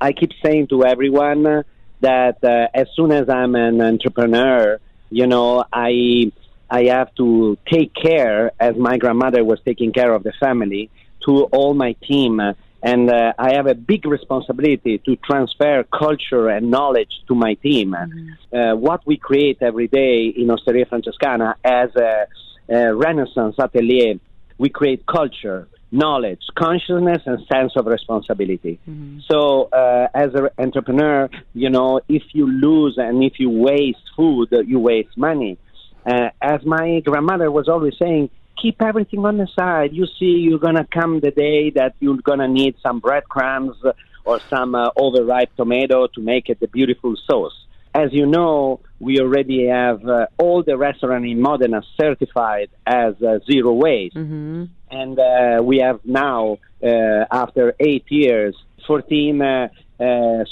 I 0.00 0.12
keep 0.12 0.30
saying 0.44 0.68
to 0.68 0.84
everyone 0.84 1.64
that 2.00 2.44
uh, 2.44 2.68
as 2.74 2.86
soon 2.94 3.10
as 3.10 3.28
I'm 3.28 3.56
an 3.56 3.80
entrepreneur, 3.80 4.78
you 5.10 5.26
know, 5.26 5.64
I 5.72 6.32
I 6.68 6.84
have 6.84 7.14
to 7.16 7.56
take 7.70 7.94
care, 7.94 8.50
as 8.58 8.76
my 8.76 8.98
grandmother 8.98 9.44
was 9.44 9.60
taking 9.64 9.92
care 9.92 10.12
of 10.12 10.22
the 10.24 10.32
family, 10.40 10.90
to 11.24 11.44
all 11.44 11.74
my 11.74 11.92
team. 11.92 12.40
And 12.82 13.10
uh, 13.10 13.32
I 13.38 13.54
have 13.54 13.66
a 13.66 13.74
big 13.74 14.06
responsibility 14.06 14.98
to 14.98 15.16
transfer 15.16 15.84
culture 15.84 16.48
and 16.48 16.70
knowledge 16.70 17.10
to 17.28 17.34
my 17.34 17.54
team. 17.54 17.92
Mm-hmm. 17.92 18.56
Uh, 18.56 18.76
what 18.76 19.06
we 19.06 19.16
create 19.16 19.58
every 19.60 19.88
day 19.88 20.26
in 20.26 20.50
Osteria 20.50 20.86
Francescana 20.86 21.54
as 21.64 21.90
a, 21.96 22.26
a 22.68 22.94
Renaissance 22.94 23.56
atelier, 23.58 24.20
we 24.58 24.68
create 24.68 25.04
culture, 25.06 25.68
knowledge, 25.90 26.40
consciousness, 26.56 27.22
and 27.26 27.38
sense 27.52 27.72
of 27.76 27.86
responsibility. 27.86 28.78
Mm-hmm. 28.88 29.20
So, 29.30 29.68
uh, 29.72 30.08
as 30.14 30.34
an 30.34 30.48
entrepreneur, 30.58 31.28
you 31.54 31.70
know, 31.70 32.00
if 32.08 32.22
you 32.32 32.50
lose 32.50 32.96
and 32.98 33.22
if 33.22 33.38
you 33.38 33.50
waste 33.50 33.98
food, 34.16 34.48
you 34.66 34.78
waste 34.78 35.16
money. 35.16 35.58
Uh, 36.04 36.30
as 36.40 36.64
my 36.64 37.00
grandmother 37.00 37.50
was 37.50 37.68
always 37.68 37.94
saying, 37.98 38.30
keep 38.60 38.80
everything 38.82 39.24
on 39.24 39.36
the 39.38 39.48
side. 39.58 39.92
You 39.92 40.06
see, 40.18 40.46
you're 40.46 40.58
gonna 40.58 40.86
come 40.86 41.20
the 41.20 41.30
day 41.30 41.70
that 41.70 41.94
you're 42.00 42.22
gonna 42.22 42.48
need 42.48 42.76
some 42.82 43.00
breadcrumbs 43.00 43.76
or 44.24 44.40
some 44.48 44.74
uh, 44.74 44.90
overripe 44.96 45.54
tomato 45.56 46.06
to 46.08 46.20
make 46.20 46.48
it 46.48 46.58
a 46.62 46.68
beautiful 46.68 47.14
sauce. 47.28 47.54
As 47.94 48.12
you 48.12 48.26
know, 48.26 48.80
we 49.00 49.20
already 49.20 49.68
have 49.68 50.06
uh, 50.06 50.26
all 50.36 50.62
the 50.62 50.76
restaurants 50.76 51.26
in 51.30 51.40
Modena 51.40 51.82
certified 51.98 52.68
as 52.86 53.14
uh, 53.22 53.38
zero 53.50 53.72
waste, 53.72 54.16
mm-hmm. 54.16 54.64
And 54.90 55.18
uh, 55.18 55.62
we 55.62 55.78
have 55.78 56.00
now, 56.04 56.58
uh, 56.82 57.24
after 57.30 57.74
eight 57.80 58.04
years, 58.08 58.54
14 58.86 59.42
uh, 59.42 59.68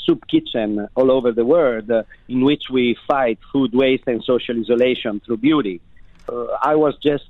soup 0.04 0.26
kitchen 0.26 0.88
all 0.94 1.10
over 1.10 1.32
the 1.32 1.44
world 1.44 1.90
in 2.28 2.44
which 2.44 2.64
we 2.72 2.96
fight 3.06 3.38
food 3.52 3.72
waste 3.74 4.04
and 4.06 4.24
social 4.24 4.58
isolation 4.58 5.20
through 5.24 5.36
beauty. 5.36 5.80
I 6.28 6.74
was 6.74 6.96
just 7.02 7.28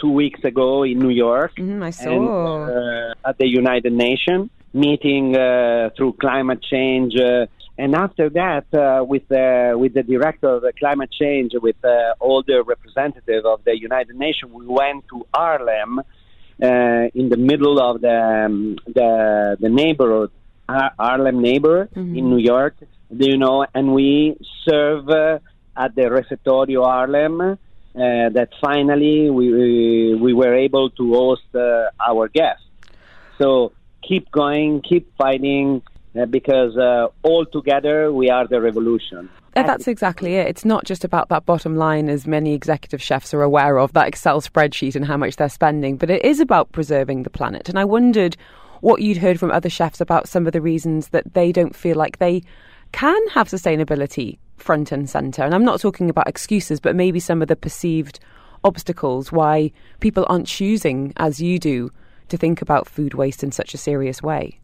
two 0.00 0.10
weeks 0.10 0.42
ago 0.44 0.82
in 0.82 0.98
New 0.98 1.10
York. 1.10 1.56
Mm, 1.56 1.82
I 1.82 1.90
saw. 1.90 2.10
And, 2.10 2.70
uh, 2.70 3.28
at 3.28 3.38
the 3.38 3.46
United 3.46 3.92
Nations, 3.92 4.50
meeting 4.72 5.36
uh, 5.36 5.90
through 5.96 6.14
climate 6.14 6.62
change. 6.62 7.16
Uh, 7.16 7.46
and 7.76 7.94
after 7.94 8.28
that, 8.30 8.66
uh, 8.74 9.04
with, 9.04 9.26
the, 9.28 9.74
with 9.76 9.94
the 9.94 10.02
director 10.02 10.48
of 10.48 10.62
the 10.62 10.72
climate 10.78 11.10
change, 11.10 11.52
with 11.54 11.82
uh, 11.84 12.14
all 12.20 12.42
the 12.42 12.62
representatives 12.62 13.44
of 13.44 13.64
the 13.64 13.78
United 13.78 14.16
Nations, 14.16 14.52
we 14.52 14.66
went 14.66 15.04
to 15.08 15.26
Harlem 15.34 15.98
uh, 15.98 16.02
in 16.62 17.28
the 17.28 17.36
middle 17.36 17.80
of 17.80 18.00
the, 18.00 18.44
um, 18.46 18.76
the, 18.86 19.56
the 19.60 19.68
neighborhood, 19.68 20.30
Harlem 20.68 21.40
neighbor 21.40 21.86
mm-hmm. 21.86 22.16
in 22.16 22.30
New 22.30 22.38
York, 22.38 22.76
you 23.10 23.36
know, 23.36 23.66
and 23.74 23.92
we 23.92 24.36
serve 24.68 25.08
at 25.08 25.94
the 25.94 26.02
Refettorio 26.02 26.84
Harlem 26.84 27.40
uh, 27.40 27.56
that 27.94 28.50
finally 28.60 29.30
we, 29.30 30.14
we 30.14 30.32
were 30.32 30.54
able 30.54 30.90
to 30.90 31.14
host 31.14 31.42
uh, 31.54 31.90
our 31.98 32.28
guests. 32.28 32.64
So 33.38 33.72
keep 34.02 34.30
going, 34.30 34.82
keep 34.82 35.16
fighting, 35.16 35.82
uh, 36.14 36.26
because 36.26 36.76
uh, 36.76 37.08
all 37.22 37.46
together 37.46 38.12
we 38.12 38.30
are 38.30 38.46
the 38.46 38.60
revolution. 38.60 39.28
That's 39.62 39.88
exactly 39.88 40.36
it. 40.36 40.46
It's 40.46 40.64
not 40.64 40.84
just 40.84 41.04
about 41.04 41.28
that 41.28 41.46
bottom 41.46 41.76
line, 41.76 42.08
as 42.08 42.26
many 42.26 42.54
executive 42.54 43.02
chefs 43.02 43.32
are 43.34 43.42
aware 43.42 43.78
of, 43.78 43.92
that 43.94 44.08
Excel 44.08 44.40
spreadsheet 44.40 44.96
and 44.96 45.04
how 45.04 45.16
much 45.16 45.36
they're 45.36 45.48
spending, 45.48 45.96
but 45.96 46.10
it 46.10 46.24
is 46.24 46.40
about 46.40 46.72
preserving 46.72 47.22
the 47.22 47.30
planet. 47.30 47.68
And 47.68 47.78
I 47.78 47.84
wondered 47.84 48.36
what 48.80 49.02
you'd 49.02 49.18
heard 49.18 49.38
from 49.38 49.50
other 49.50 49.70
chefs 49.70 50.00
about 50.00 50.28
some 50.28 50.46
of 50.46 50.52
the 50.52 50.60
reasons 50.60 51.08
that 51.08 51.34
they 51.34 51.52
don't 51.52 51.76
feel 51.76 51.96
like 51.96 52.18
they 52.18 52.42
can 52.92 53.28
have 53.28 53.48
sustainability 53.48 54.38
front 54.56 54.92
and 54.92 55.08
centre. 55.08 55.42
And 55.42 55.54
I'm 55.54 55.64
not 55.64 55.80
talking 55.80 56.10
about 56.10 56.28
excuses, 56.28 56.80
but 56.80 56.96
maybe 56.96 57.20
some 57.20 57.42
of 57.42 57.48
the 57.48 57.56
perceived 57.56 58.20
obstacles 58.64 59.32
why 59.32 59.72
people 60.00 60.26
aren't 60.28 60.46
choosing, 60.46 61.12
as 61.16 61.40
you 61.40 61.58
do, 61.58 61.90
to 62.28 62.36
think 62.36 62.62
about 62.62 62.88
food 62.88 63.14
waste 63.14 63.42
in 63.42 63.52
such 63.52 63.74
a 63.74 63.78
serious 63.78 64.22
way. 64.22 64.60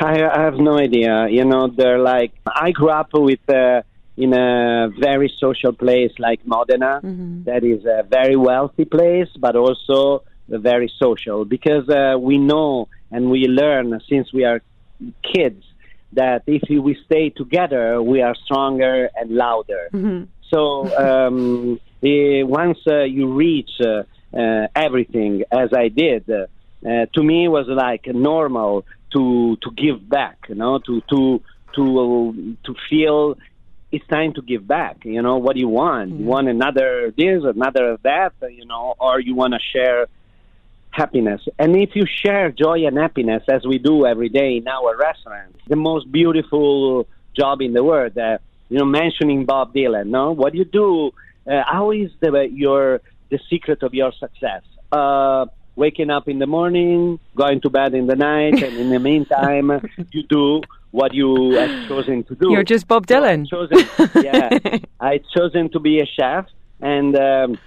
I, 0.00 0.22
I 0.22 0.40
have 0.42 0.58
no 0.58 0.78
idea. 0.78 1.28
You 1.28 1.44
know, 1.44 1.68
they're 1.68 1.98
like, 1.98 2.32
I 2.46 2.70
grew 2.70 2.90
up 2.90 3.10
with. 3.12 3.48
Uh, 3.48 3.82
in 4.18 4.32
a 4.34 4.88
very 4.98 5.32
social 5.38 5.72
place 5.72 6.10
like 6.18 6.44
Modena, 6.44 7.00
mm-hmm. 7.00 7.44
that 7.44 7.62
is 7.62 7.84
a 7.84 8.02
very 8.02 8.34
wealthy 8.34 8.84
place, 8.84 9.28
but 9.38 9.54
also 9.54 10.24
very 10.48 10.92
social 10.98 11.44
because 11.44 11.88
uh, 11.88 12.18
we 12.18 12.36
know 12.36 12.88
and 13.12 13.30
we 13.30 13.46
learn 13.46 14.00
since 14.08 14.32
we 14.32 14.44
are 14.44 14.60
kids 15.22 15.64
that 16.14 16.42
if 16.46 16.62
we 16.68 16.98
stay 17.04 17.30
together, 17.30 18.02
we 18.02 18.22
are 18.22 18.34
stronger 18.44 19.08
and 19.14 19.30
louder. 19.30 19.88
Mm-hmm. 19.92 20.24
So 20.50 20.96
um, 20.96 21.80
eh, 22.02 22.42
once 22.42 22.78
uh, 22.86 23.04
you 23.04 23.32
reach 23.34 23.70
uh, 23.80 24.02
uh, 24.36 24.66
everything, 24.74 25.44
as 25.52 25.70
I 25.72 25.88
did, 25.88 26.28
uh, 26.30 26.46
to 26.82 27.22
me 27.22 27.44
it 27.44 27.48
was 27.48 27.66
like 27.68 28.06
normal 28.06 28.84
to 29.12 29.56
to 29.62 29.70
give 29.72 30.08
back. 30.08 30.46
You 30.48 30.54
know, 30.54 30.78
to 30.78 31.00
to 31.10 31.42
to 31.74 32.56
to 32.64 32.74
feel 32.88 33.36
it's 33.90 34.06
time 34.08 34.34
to 34.34 34.42
give 34.42 34.66
back. 34.66 35.04
You 35.04 35.22
know, 35.22 35.38
what 35.38 35.54
do 35.54 35.60
you 35.60 35.68
want? 35.68 36.10
Mm-hmm. 36.10 36.20
You 36.20 36.26
want 36.26 36.48
another 36.48 37.12
this, 37.16 37.42
another 37.44 37.98
that, 38.02 38.32
you 38.50 38.66
know, 38.66 38.94
or 38.98 39.18
you 39.20 39.34
want 39.34 39.54
to 39.54 39.60
share 39.72 40.06
happiness. 40.90 41.40
And 41.58 41.76
if 41.76 41.90
you 41.94 42.04
share 42.06 42.50
joy 42.50 42.86
and 42.86 42.98
happiness, 42.98 43.42
as 43.48 43.64
we 43.64 43.78
do 43.78 44.06
every 44.06 44.28
day 44.28 44.56
in 44.56 44.68
our 44.68 44.96
restaurant, 44.96 45.56
the 45.66 45.76
most 45.76 46.10
beautiful 46.10 47.06
job 47.34 47.62
in 47.62 47.72
the 47.72 47.84
world. 47.84 48.16
Uh, 48.18 48.38
you 48.68 48.78
know, 48.78 48.84
mentioning 48.84 49.46
Bob 49.46 49.72
Dylan. 49.74 50.08
No, 50.08 50.32
what 50.32 50.52
do 50.52 50.58
you 50.58 50.64
do? 50.66 51.12
Uh, 51.50 51.62
how 51.66 51.90
is 51.90 52.10
the 52.20 52.48
your 52.52 53.00
the 53.30 53.38
secret 53.48 53.82
of 53.82 53.94
your 53.94 54.12
success? 54.12 54.62
Uh, 54.92 55.46
waking 55.78 56.10
up 56.10 56.28
in 56.28 56.38
the 56.40 56.46
morning, 56.46 57.18
going 57.36 57.60
to 57.62 57.70
bed 57.70 57.94
in 57.94 58.06
the 58.06 58.16
night, 58.16 58.62
and 58.62 58.76
in 58.76 58.90
the 58.90 58.98
meantime, 58.98 59.66
you 60.12 60.22
do 60.24 60.60
what 60.90 61.14
you 61.14 61.52
have 61.52 61.88
chosen 61.88 62.24
to 62.24 62.34
do. 62.34 62.50
You're 62.50 62.64
just 62.64 62.88
Bob 62.88 63.06
Dylan. 63.06 63.46
So 63.48 63.62
I 63.62 63.82
chosen, 63.82 64.24
yeah, 64.24 64.78
I 65.00 65.20
chosen 65.34 65.70
to 65.70 65.78
be 65.78 66.00
a 66.00 66.06
chef, 66.06 66.46
and 66.80 67.16
um, 67.16 67.58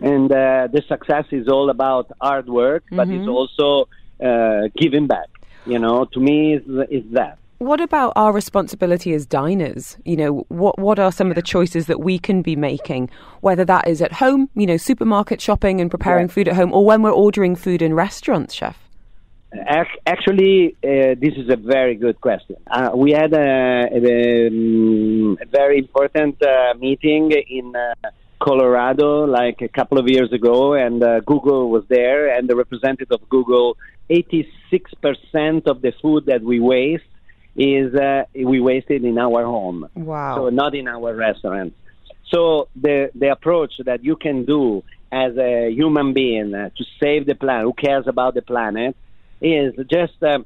and 0.00 0.30
uh, 0.30 0.68
the 0.74 0.82
success 0.88 1.26
is 1.30 1.48
all 1.48 1.70
about 1.70 2.10
hard 2.20 2.48
work, 2.48 2.84
mm-hmm. 2.86 2.96
but 2.96 3.08
it's 3.08 3.28
mm-hmm. 3.28 3.40
also 3.40 3.88
uh, 4.22 4.68
giving 4.76 5.06
back. 5.06 5.28
You 5.64 5.78
know, 5.78 6.04
to 6.06 6.20
me, 6.20 6.54
is 6.54 6.64
is 6.90 7.04
that. 7.12 7.38
What 7.58 7.80
about 7.80 8.12
our 8.14 8.32
responsibility 8.32 9.12
as 9.14 9.26
diners? 9.26 9.96
You 10.04 10.16
know, 10.16 10.46
what 10.48 10.78
what 10.78 11.00
are 11.00 11.10
some 11.10 11.28
of 11.28 11.34
the 11.34 11.42
choices 11.42 11.86
that 11.86 11.98
we 11.98 12.16
can 12.16 12.40
be 12.40 12.54
making, 12.54 13.10
whether 13.40 13.64
that 13.64 13.88
is 13.88 14.00
at 14.00 14.12
home, 14.12 14.48
you 14.54 14.64
know, 14.64 14.76
supermarket 14.76 15.40
shopping 15.40 15.80
and 15.80 15.90
preparing 15.90 16.28
yeah. 16.28 16.34
food 16.34 16.48
at 16.48 16.54
home, 16.54 16.72
or 16.72 16.84
when 16.84 17.02
we're 17.02 17.10
ordering 17.10 17.56
food 17.56 17.82
in 17.82 17.94
restaurants, 17.94 18.54
chef? 18.54 18.78
Actually, 20.06 20.76
uh, 20.84 21.16
this 21.18 21.34
is 21.36 21.50
a 21.50 21.56
very 21.56 21.96
good 21.96 22.20
question. 22.20 22.54
Uh, 22.70 22.90
we 22.94 23.10
had 23.10 23.32
a, 23.32 23.88
a, 23.92 24.46
um, 24.46 25.36
a 25.42 25.46
very 25.46 25.78
important 25.78 26.40
uh, 26.40 26.74
meeting 26.78 27.32
in 27.32 27.74
uh, 27.74 27.94
Colorado 28.40 29.24
like 29.24 29.62
a 29.62 29.68
couple 29.68 29.98
of 29.98 30.08
years 30.08 30.32
ago, 30.32 30.74
and 30.74 31.02
uh, 31.02 31.20
Google 31.20 31.70
was 31.70 31.82
there, 31.88 32.28
and 32.28 32.46
the 32.48 32.54
representative 32.54 33.10
of 33.10 33.28
Google, 33.28 33.76
86% 34.10 34.46
of 35.66 35.82
the 35.82 35.92
food 36.00 36.26
that 36.26 36.42
we 36.42 36.60
waste 36.60 37.04
is 37.58 37.92
uh, 37.94 38.24
we 38.34 38.60
waste 38.60 38.86
it 38.88 39.04
in 39.04 39.18
our 39.18 39.44
home. 39.44 39.88
Wow. 39.94 40.36
So 40.36 40.48
not 40.48 40.74
in 40.74 40.86
our 40.88 41.14
restaurants. 41.14 41.76
So 42.30 42.68
the 42.76 43.10
the 43.14 43.32
approach 43.32 43.74
that 43.84 44.04
you 44.04 44.16
can 44.16 44.44
do 44.44 44.84
as 45.10 45.36
a 45.36 45.70
human 45.70 46.12
being 46.12 46.54
uh, 46.54 46.70
to 46.76 46.84
save 47.00 47.26
the 47.26 47.34
planet, 47.34 47.64
who 47.64 47.72
cares 47.72 48.06
about 48.06 48.34
the 48.34 48.42
planet, 48.42 48.96
is 49.40 49.74
just 49.90 50.22
uh, 50.22 50.38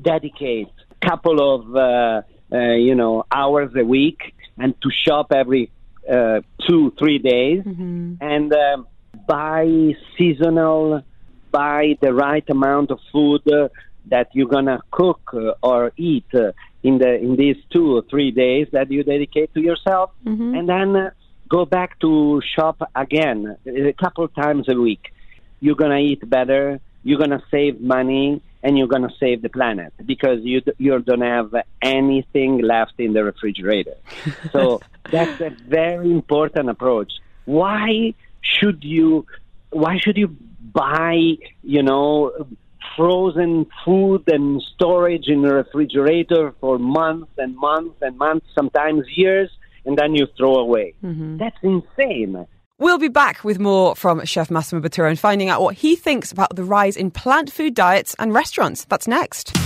dedicate 0.00 0.70
a 0.90 1.06
couple 1.06 1.54
of 1.54 1.76
uh, 1.76 2.22
uh, 2.52 2.74
you 2.74 2.94
know 2.94 3.24
hours 3.30 3.72
a 3.76 3.84
week 3.84 4.34
and 4.58 4.80
to 4.80 4.90
shop 4.90 5.32
every 5.32 5.70
uh, 6.10 6.40
two, 6.66 6.92
three 6.98 7.18
days, 7.18 7.64
mm-hmm. 7.64 8.14
and 8.20 8.52
uh, 8.52 8.78
buy 9.26 9.94
seasonal, 10.16 11.02
buy 11.50 11.98
the 12.00 12.14
right 12.14 12.48
amount 12.48 12.90
of 12.90 13.00
food 13.12 13.42
uh, 13.52 13.68
that 14.06 14.28
you're 14.32 14.48
gonna 14.48 14.80
cook 14.90 15.20
uh, 15.34 15.52
or 15.62 15.92
eat 15.96 16.26
uh, 16.34 16.52
in 16.82 16.98
the 16.98 17.14
in 17.14 17.36
these 17.36 17.56
two 17.70 17.96
or 17.96 18.02
three 18.10 18.30
days 18.30 18.68
that 18.72 18.90
you 18.90 19.02
dedicate 19.02 19.52
to 19.54 19.60
yourself, 19.60 20.10
mm-hmm. 20.24 20.54
and 20.54 20.68
then 20.68 20.96
uh, 20.96 21.10
go 21.48 21.64
back 21.64 21.98
to 22.00 22.40
shop 22.54 22.90
again 22.94 23.56
a 23.66 23.92
couple 23.92 24.26
times 24.28 24.68
a 24.68 24.74
week. 24.74 25.12
You're 25.60 25.76
gonna 25.76 25.98
eat 25.98 26.28
better. 26.28 26.80
You're 27.02 27.18
gonna 27.18 27.42
save 27.50 27.80
money 27.80 28.42
and 28.66 28.76
you're 28.76 28.88
going 28.88 29.02
to 29.02 29.14
save 29.20 29.42
the 29.42 29.48
planet 29.48 29.92
because 30.04 30.40
you 30.42 30.60
you 30.76 30.98
don't 30.98 31.20
have 31.20 31.54
anything 31.80 32.58
left 32.62 32.94
in 32.98 33.12
the 33.12 33.22
refrigerator. 33.22 33.94
so 34.52 34.80
that's 35.08 35.40
a 35.40 35.50
very 35.50 36.10
important 36.10 36.68
approach. 36.68 37.12
Why 37.44 38.14
should 38.42 38.82
you 38.82 39.24
why 39.70 39.98
should 39.98 40.16
you 40.16 40.36
buy, 40.72 41.36
you 41.62 41.82
know, 41.82 42.48
frozen 42.96 43.66
food 43.84 44.24
and 44.28 44.62
storage 44.74 45.28
in 45.28 45.42
the 45.42 45.54
refrigerator 45.54 46.54
for 46.60 46.78
months 46.78 47.32
and 47.38 47.56
months 47.56 47.96
and 48.02 48.16
months, 48.18 48.46
sometimes 48.54 49.04
years, 49.14 49.50
and 49.84 49.96
then 49.96 50.14
you 50.14 50.26
throw 50.36 50.56
away? 50.56 50.94
Mm-hmm. 51.02 51.38
That's 51.38 51.56
insane. 51.62 52.46
We'll 52.78 52.98
be 52.98 53.08
back 53.08 53.42
with 53.42 53.58
more 53.58 53.96
from 53.96 54.22
Chef 54.26 54.50
Massimo 54.50 54.86
Bottura 54.86 55.08
and 55.08 55.18
finding 55.18 55.48
out 55.48 55.62
what 55.62 55.76
he 55.76 55.96
thinks 55.96 56.30
about 56.30 56.54
the 56.54 56.64
rise 56.64 56.96
in 56.96 57.10
plant 57.10 57.50
food 57.50 57.74
diets 57.74 58.14
and 58.18 58.34
restaurants. 58.34 58.84
That's 58.84 59.08
next. 59.08 59.56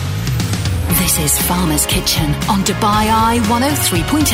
This 0.98 1.20
is 1.20 1.42
Farmer's 1.42 1.86
Kitchen 1.86 2.24
on 2.50 2.64
Dubai 2.64 2.82
Eye 2.82 3.38
103.8. 3.44 4.24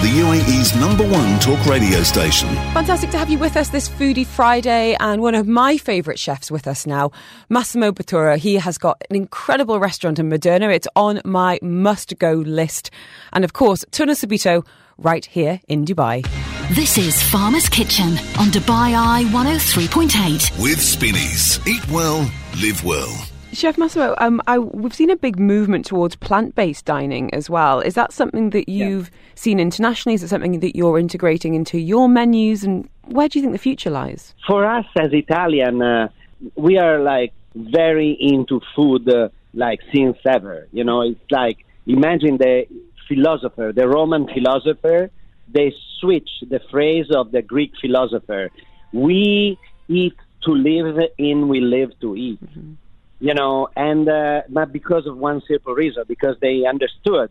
The 0.00 0.08
UAE's 0.08 0.74
number 0.80 1.06
one 1.06 1.38
talk 1.38 1.62
radio 1.66 2.02
station. 2.02 2.48
Fantastic 2.72 3.10
to 3.10 3.18
have 3.18 3.28
you 3.28 3.38
with 3.38 3.58
us 3.58 3.68
this 3.68 3.90
Foodie 3.90 4.24
Friday, 4.24 4.96
and 5.00 5.20
one 5.20 5.34
of 5.34 5.46
my 5.46 5.76
favourite 5.76 6.18
chefs 6.18 6.50
with 6.50 6.66
us 6.66 6.86
now, 6.86 7.10
Massimo 7.50 7.92
Bottura. 7.92 8.38
He 8.38 8.54
has 8.54 8.78
got 8.78 9.04
an 9.10 9.16
incredible 9.16 9.78
restaurant 9.80 10.18
in 10.18 10.30
Modena. 10.30 10.70
It's 10.70 10.88
on 10.96 11.20
my 11.26 11.58
must 11.60 12.18
go 12.18 12.32
list. 12.32 12.90
And 13.34 13.44
of 13.44 13.52
course, 13.52 13.84
Torno 13.90 14.14
Subito 14.14 14.66
right 14.96 15.26
here 15.26 15.60
in 15.68 15.84
Dubai. 15.84 16.26
This 16.74 16.96
is 16.96 17.22
Farmer's 17.22 17.68
Kitchen 17.68 18.12
on 18.38 18.48
Dubai 18.48 18.94
Eye 18.96 19.24
103.8. 19.24 20.62
With 20.62 20.80
Spinneys. 20.80 21.60
Eat 21.66 21.86
well, 21.90 22.20
live 22.62 22.82
well. 22.82 23.14
Chef 23.58 23.76
Massimo, 23.76 24.14
um, 24.18 24.40
I, 24.46 24.60
we've 24.60 24.94
seen 24.94 25.10
a 25.10 25.16
big 25.16 25.36
movement 25.36 25.84
towards 25.84 26.14
plant-based 26.14 26.84
dining 26.84 27.34
as 27.34 27.50
well. 27.50 27.80
Is 27.80 27.94
that 27.94 28.12
something 28.12 28.50
that 28.50 28.68
you've 28.68 29.10
seen 29.34 29.58
internationally? 29.58 30.14
Is 30.14 30.22
it 30.22 30.28
something 30.28 30.60
that 30.60 30.76
you're 30.76 30.96
integrating 30.96 31.54
into 31.54 31.76
your 31.76 32.08
menus? 32.08 32.62
And 32.62 32.88
where 33.06 33.28
do 33.28 33.36
you 33.36 33.42
think 33.42 33.52
the 33.52 33.58
future 33.58 33.90
lies? 33.90 34.32
For 34.46 34.64
us 34.64 34.86
as 34.96 35.12
Italian, 35.12 35.82
uh, 35.82 36.08
we 36.54 36.78
are 36.78 37.00
like 37.00 37.32
very 37.56 38.16
into 38.20 38.60
food, 38.76 39.12
uh, 39.12 39.30
like 39.54 39.80
since 39.92 40.18
ever. 40.24 40.68
You 40.70 40.84
know, 40.84 41.02
it's 41.02 41.28
like 41.28 41.58
imagine 41.84 42.38
the 42.38 42.66
philosopher, 43.08 43.72
the 43.74 43.88
Roman 43.88 44.28
philosopher. 44.28 45.10
They 45.52 45.74
switch 45.98 46.30
the 46.48 46.60
phrase 46.70 47.06
of 47.12 47.32
the 47.32 47.42
Greek 47.42 47.72
philosopher. 47.80 48.50
We 48.92 49.58
eat 49.88 50.14
to 50.42 50.52
live 50.52 50.96
in, 51.18 51.48
we 51.48 51.60
live 51.60 51.90
to 52.02 52.14
eat. 52.14 52.40
Mm-hmm. 52.40 52.74
You 53.20 53.34
know, 53.34 53.68
and 53.74 54.08
uh, 54.08 54.42
not 54.48 54.72
because 54.72 55.06
of 55.06 55.16
one 55.16 55.42
simple 55.48 55.74
reason, 55.74 56.04
because 56.06 56.36
they 56.40 56.64
understood 56.64 57.30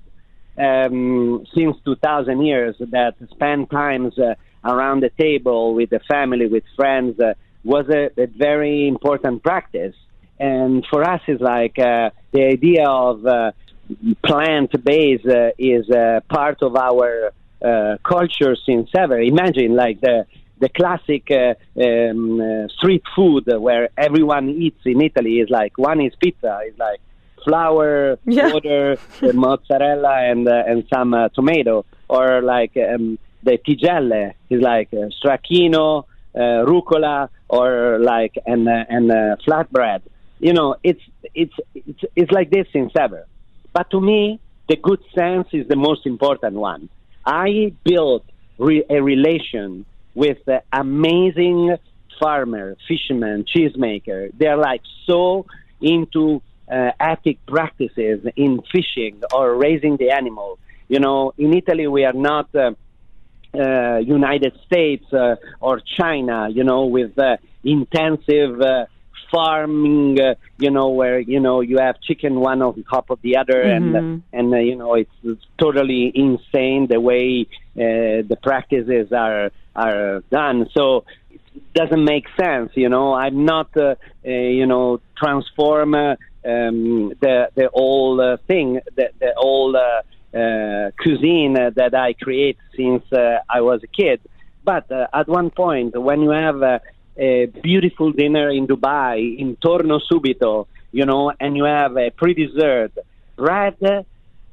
um, 0.58 1.46
since 1.56 1.78
2,000 1.86 2.46
years 2.46 2.76
that 2.80 3.16
spend 3.32 3.70
times 3.70 4.18
uh, 4.18 4.36
around 4.66 5.02
the 5.02 5.12
table 5.18 5.74
with 5.74 5.90
the 5.90 6.00
family, 6.00 6.48
with 6.48 6.64
friends, 6.76 7.20
uh, 7.20 7.34
was 7.64 7.88
a, 7.90 8.10
a 8.20 8.28
very 8.28 8.88
important 8.88 9.44
practice. 9.44 9.96
And 10.40 10.86
for 10.90 11.04
us, 11.04 11.22
it's 11.28 11.42
like 11.42 11.78
uh, 11.80 12.10
the 12.32 12.44
idea 12.44 12.88
of 12.88 13.26
uh, 13.26 13.52
plant-based 14.26 15.26
uh, 15.26 15.52
is 15.58 15.88
part 16.30 16.62
of 16.62 16.76
our 16.76 17.32
culture 18.04 18.56
since 18.66 18.90
ever. 18.96 19.20
Imagine 19.20 19.76
like 19.76 20.00
the 20.02 20.26
the 20.60 20.70
classic 20.70 21.30
uh, 21.32 21.54
um, 21.82 22.42
uh, 22.42 22.68
street 22.78 23.04
food 23.16 23.44
where 23.48 23.90
everyone 23.98 24.50
eats 24.50 24.82
in 24.86 25.02
Italy 25.02 25.36
is 25.40 25.50
like 25.50 25.78
one 25.78 26.02
is 26.02 26.14
pizza, 26.22 26.60
is 26.68 26.78
like 26.78 27.00
flour, 27.44 28.18
Yeah. 28.26 28.52
water, 28.52 28.98
mozzarella, 29.34 30.16
and 30.32 30.48
uh, 30.48 30.64
and 30.66 30.84
some 30.94 31.14
uh, 31.14 31.30
tomato, 31.30 31.86
or 32.10 32.42
like 32.42 32.76
um, 32.78 33.18
the 33.44 33.58
tigelle 33.66 34.34
is 34.50 34.62
like 34.62 34.90
uh, 34.94 35.10
stracchino, 35.20 36.04
uh, 36.36 36.40
rucola, 36.66 37.30
or 37.50 38.00
like 38.00 38.34
and 38.46 38.68
uh, 38.68 38.84
and 38.90 39.12
uh, 39.12 39.36
flatbread. 39.48 40.02
You 40.40 40.54
know, 40.54 40.76
it's 40.84 41.02
it's 41.34 41.54
it's 41.76 42.02
it's 42.16 42.32
like 42.32 42.50
this 42.50 42.68
in 42.74 42.90
ever. 43.00 43.26
But 43.74 43.90
to 43.92 44.02
me, 44.02 44.40
the 44.68 44.76
good 44.76 45.02
sense 45.16 45.48
is 45.54 45.68
the 45.68 45.76
most 45.76 46.06
important 46.06 46.56
one. 46.56 46.90
I 47.26 47.74
built 47.84 48.26
re- 48.58 48.86
a 48.90 49.02
relation 49.02 49.86
with 50.18 50.44
the 50.46 50.64
amazing 50.74 51.78
farmer, 52.20 52.76
fisherman, 52.88 53.46
cheesemaker. 53.46 54.32
They're 54.36 54.58
like 54.58 54.82
so 55.06 55.46
into 55.80 56.42
uh, 56.68 56.92
ethic 57.00 57.38
practices 57.46 58.26
in 58.36 58.64
fishing 58.72 59.22
or 59.32 59.54
raising 59.56 59.96
the 59.98 60.10
animal. 60.10 60.58
You 60.88 61.00
know, 61.00 61.34
in 61.38 61.54
Italy 61.54 61.86
we 61.86 62.04
are 62.04 62.20
not 62.32 62.50
uh, 62.56 62.72
uh, 63.54 63.98
United 63.98 64.54
States 64.66 65.06
uh, 65.14 65.36
or 65.62 65.82
China. 66.00 66.50
You 66.50 66.64
know, 66.64 66.88
with 66.88 67.18
uh, 67.20 67.38
intensive. 67.64 68.60
Farming 69.32 70.20
uh, 70.20 70.36
you 70.58 70.72
know 70.72 70.90
where 70.90 71.20
you 71.20 71.40
know 71.40 71.62
you 71.62 71.78
have 71.80 72.00
chicken 72.02 72.40
one 72.40 72.62
on 72.62 72.84
top 72.90 73.10
of 73.10 73.22
the 73.22 73.38
other 73.38 73.62
and 73.62 74.24
and 74.34 74.54
uh, 74.54 74.58
you 74.58 74.76
know 74.76 74.94
it's, 74.96 75.12
it's 75.24 75.46
totally 75.58 76.12
insane 76.14 76.88
the 76.88 77.00
way 77.00 77.48
uh, 77.76 78.24
the 78.32 78.38
practices 78.42 79.12
are 79.12 79.52
are 79.76 80.22
done. 80.32 80.70
So 80.74 81.06
it 81.32 81.74
doesn't 81.74 82.04
make 82.04 82.26
sense 82.40 82.72
you 82.76 82.90
know. 82.90 83.14
I'm 83.14 83.46
not 83.46 83.76
uh, 83.76 83.96
uh, 84.26 84.30
you 84.30 84.66
know 84.66 85.02
transform 85.18 85.94
uh, 85.94 86.16
um, 86.46 87.14
the 87.20 87.50
the 87.56 87.70
whole 87.74 88.22
uh, 88.22 88.38
thing 88.48 88.80
the 88.96 89.10
the 89.20 89.34
whole 89.36 89.76
uh, 89.76 90.02
uh, 90.38 90.92
cuisine 91.02 91.58
uh, 91.58 91.72
that 91.76 91.96
i 91.96 92.14
create 92.14 92.58
since 92.76 93.04
uh, 93.14 93.40
i 93.50 93.62
was 93.62 93.82
a 93.84 93.88
kid. 93.88 94.22
But 94.64 94.92
uh, 94.92 95.08
at 95.14 95.28
one 95.28 95.50
point 95.50 96.00
when 96.00 96.22
you 96.22 96.32
have 96.32 96.62
uh, 96.62 96.80
a 97.18 97.48
beautiful 97.48 98.12
dinner 98.12 98.50
in 98.50 98.68
Dubai, 98.68 99.38
in 99.38 99.56
Torno 99.58 100.00
Subito, 100.00 100.68
you 100.92 101.06
know, 101.06 101.32
and 101.40 101.58
you 101.58 101.66
have 101.66 101.98
a 101.98 102.12
pre-dessert, 102.12 102.92
bread, 103.36 104.06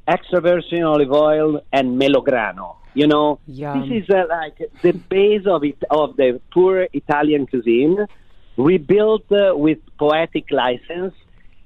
extra 0.06 0.40
virgin 0.40 0.82
olive 0.82 1.12
oil, 1.12 1.60
and 1.72 2.00
melograno. 2.00 2.76
You 2.94 3.08
know, 3.08 3.40
Yum. 3.46 3.88
this 3.88 4.04
is 4.04 4.10
uh, 4.10 4.24
like 4.28 4.58
the 4.82 4.92
base 4.92 5.46
of 5.46 5.64
it 5.64 5.82
of 5.90 6.16
the 6.16 6.40
poor 6.52 6.86
Italian 6.92 7.46
cuisine, 7.46 8.06
rebuilt 8.56 9.30
uh, 9.32 9.52
with 9.56 9.78
poetic 9.98 10.50
license, 10.50 11.12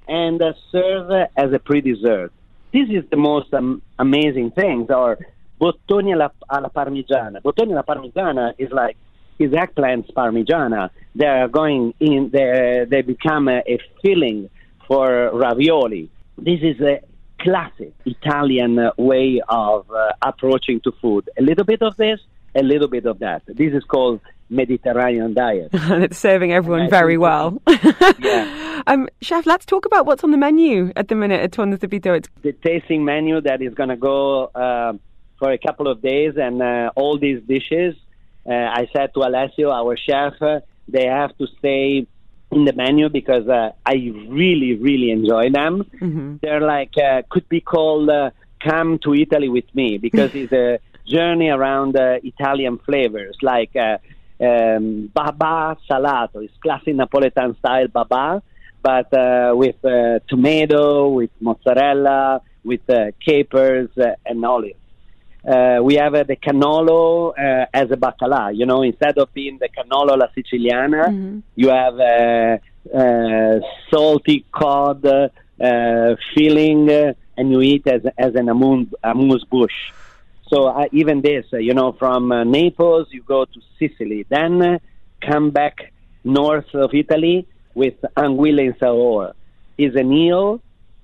and 0.07 0.41
uh, 0.41 0.53
served 0.71 1.29
as 1.37 1.53
a 1.53 1.59
pre-dessert. 1.59 2.31
This 2.73 2.89
is 2.89 3.03
the 3.11 3.17
most 3.17 3.53
um, 3.53 3.81
amazing 3.99 4.51
thing. 4.51 4.87
Or 4.89 5.17
bottoni 5.59 6.13
alla, 6.13 6.31
alla 6.47 6.69
parmigiana. 6.69 7.41
Bottoni 7.41 7.73
alla 7.73 7.83
parmigiana 7.83 8.53
is 8.57 8.71
like 8.71 8.97
is 9.39 9.51
eggplants 9.51 10.11
parmigiana. 10.13 10.89
They 11.15 11.25
are 11.25 11.47
going 11.47 11.93
in. 11.99 12.29
They 12.31 12.85
they 12.87 13.01
become 13.01 13.47
a, 13.47 13.59
a 13.67 13.79
filling 14.01 14.49
for 14.87 15.31
ravioli. 15.33 16.09
This 16.37 16.59
is 16.61 16.79
a 16.81 17.01
classic 17.39 17.93
Italian 18.05 18.91
way 18.97 19.41
of 19.47 19.89
uh, 19.89 20.11
approaching 20.21 20.81
to 20.81 20.91
food. 21.01 21.29
A 21.37 21.41
little 21.41 21.63
bit 21.63 21.81
of 21.81 21.95
this, 21.97 22.19
a 22.55 22.61
little 22.63 22.87
bit 22.87 23.05
of 23.05 23.19
that. 23.19 23.43
This 23.47 23.73
is 23.73 23.83
called 23.83 24.19
Mediterranean 24.49 25.33
diet. 25.33 25.69
and 25.73 26.03
it's 26.03 26.17
serving 26.17 26.51
everyone 26.51 26.89
very 26.89 27.17
well. 27.17 27.61
Yeah. 28.19 28.81
um, 28.87 29.07
Chef, 29.21 29.45
let's 29.45 29.65
talk 29.65 29.85
about 29.85 30.05
what's 30.05 30.23
on 30.23 30.31
the 30.31 30.37
menu 30.37 30.91
at 30.95 31.07
the 31.07 31.15
minute 31.15 31.41
at 31.41 31.51
Torno 31.51 31.77
Subito. 31.77 32.17
It's 32.17 32.27
the 32.41 32.53
tasting 32.53 33.05
menu 33.05 33.39
that 33.41 33.61
is 33.61 33.73
going 33.73 33.89
to 33.89 33.95
go 33.95 34.45
uh, 34.45 34.93
for 35.37 35.51
a 35.51 35.57
couple 35.57 35.87
of 35.87 36.01
days, 36.01 36.33
and 36.37 36.61
uh, 36.61 36.91
all 36.95 37.17
these 37.17 37.41
dishes. 37.43 37.95
Uh, 38.45 38.53
I 38.53 38.87
said 38.93 39.13
to 39.13 39.21
Alessio, 39.21 39.71
our 39.71 39.97
chef, 39.97 40.41
uh, 40.41 40.59
they 40.87 41.05
have 41.05 41.37
to 41.37 41.47
stay 41.59 42.07
in 42.51 42.65
the 42.65 42.73
menu 42.73 43.09
because 43.09 43.47
uh, 43.47 43.71
I 43.85 43.95
really, 44.27 44.75
really 44.75 45.11
enjoy 45.11 45.51
them. 45.51 45.85
They're 46.41 46.61
like 46.61 46.93
uh, 46.97 47.21
could 47.29 47.47
be 47.47 47.61
called 47.61 48.09
uh, 48.09 48.31
"Come 48.59 48.99
to 49.03 49.13
Italy 49.13 49.49
with 49.49 49.73
me" 49.75 49.97
because 49.97 50.31
it's 50.33 50.51
a 50.51 50.79
journey 51.07 51.49
around 51.49 51.95
uh, 51.95 52.17
Italian 52.23 52.79
flavors, 52.79 53.37
like 53.41 53.75
uh, 53.75 53.97
um, 54.43 55.11
baba 55.13 55.77
salato. 55.89 56.43
It's 56.43 56.53
classic 56.61 56.95
Napoletan 56.95 57.57
style 57.59 57.87
baba, 57.87 58.41
but 58.81 59.13
uh, 59.13 59.53
with 59.55 59.83
uh, 59.85 60.19
tomato, 60.27 61.09
with 61.09 61.31
mozzarella, 61.39 62.41
with 62.63 62.89
uh, 62.89 63.11
capers 63.23 63.89
uh, 63.97 64.15
and 64.25 64.43
olives. 64.45 64.78
Uh, 65.47 65.79
we 65.81 65.95
have 65.95 66.13
uh, 66.15 66.23
the 66.23 66.35
cannolo 66.35 67.31
uh, 67.31 67.65
as 67.73 67.89
a 67.91 67.95
bacala. 67.95 68.55
You 68.55 68.65
know, 68.65 68.81
instead 68.81 69.17
of 69.17 69.33
being 69.33 69.57
the 69.57 69.69
cannolo 69.69 70.11
alla 70.11 70.29
siciliana, 70.35 71.41
you 71.55 71.69
have 71.69 71.99
uh, 71.99 72.57
uh, 72.97 73.59
salty 73.89 74.45
cod 74.51 75.05
uh, 75.05 76.15
filling, 76.35 76.89
uh, 76.89 77.13
and 77.37 77.51
you 77.51 77.61
eat 77.61 77.87
as 77.87 78.01
as 78.17 78.35
an 78.35 78.49
amuse, 78.49 78.87
amuse 79.03 79.45
bouche. 79.45 79.93
So 80.49 80.87
even 80.91 81.21
this, 81.21 81.45
you 81.51 81.73
know, 81.73 81.93
from 81.93 82.31
uh, 82.31 82.43
Naples 82.43 83.07
you 83.11 83.21
go 83.21 83.45
to 83.45 83.61
Sicily, 83.77 84.25
then 84.29 84.79
come 85.21 85.51
back 85.51 85.93
north 86.23 86.73
of 86.73 86.93
Italy 86.93 87.47
with 87.75 87.95
anguilla 88.17 88.65
in 88.65 88.75
saor. 88.79 89.33
Is 89.77 89.95
an 89.95 90.11
eel 90.11 90.61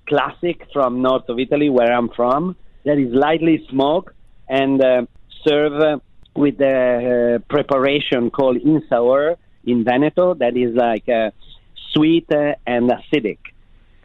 classic 0.07 0.67
from 0.73 1.01
north 1.01 1.29
of 1.29 1.39
Italy, 1.39 1.69
where 1.69 1.93
I'm 1.93 2.09
from, 2.09 2.57
that 2.83 2.97
is 2.97 3.13
lightly 3.13 3.65
smoked 3.69 4.14
and 4.47 4.83
uh, 4.83 5.05
served 5.47 5.83
uh, 5.83 5.99
with 6.35 6.59
a 6.61 7.35
uh, 7.35 7.39
preparation 7.49 8.29
called 8.29 8.57
insaur 8.57 9.37
in 9.65 9.83
Veneto, 9.83 10.33
that 10.35 10.55
is 10.55 10.75
like 10.75 11.07
uh, 11.09 11.31
sweet 11.91 12.27
and 12.31 12.89
acidic. 12.89 13.39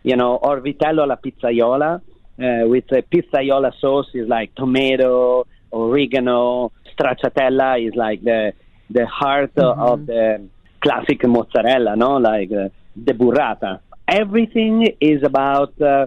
You 0.02 0.16
know, 0.16 0.36
or 0.36 0.60
vitello 0.60 1.02
alla 1.02 1.18
pizzaiola 1.18 2.00
uh, 2.40 2.68
with 2.68 2.90
a 2.92 3.02
pizzaiola 3.02 3.72
sauce 3.80 4.08
is 4.14 4.28
like 4.28 4.54
tomato, 4.54 5.46
oregano, 5.72 6.72
stracciatella 6.94 7.86
is 7.86 7.94
like 7.94 8.22
the 8.22 8.52
the 8.88 9.06
heart 9.06 9.56
of 9.56 10.06
the 10.06 10.48
classic 10.80 11.24
mozzarella, 11.26 11.94
no, 11.96 12.16
like 12.16 12.50
uh, 12.50 12.68
the 12.96 13.12
burrata. 13.12 13.80
Everything 14.08 14.96
is 15.00 15.22
about 15.22 15.80
uh, 15.80 16.06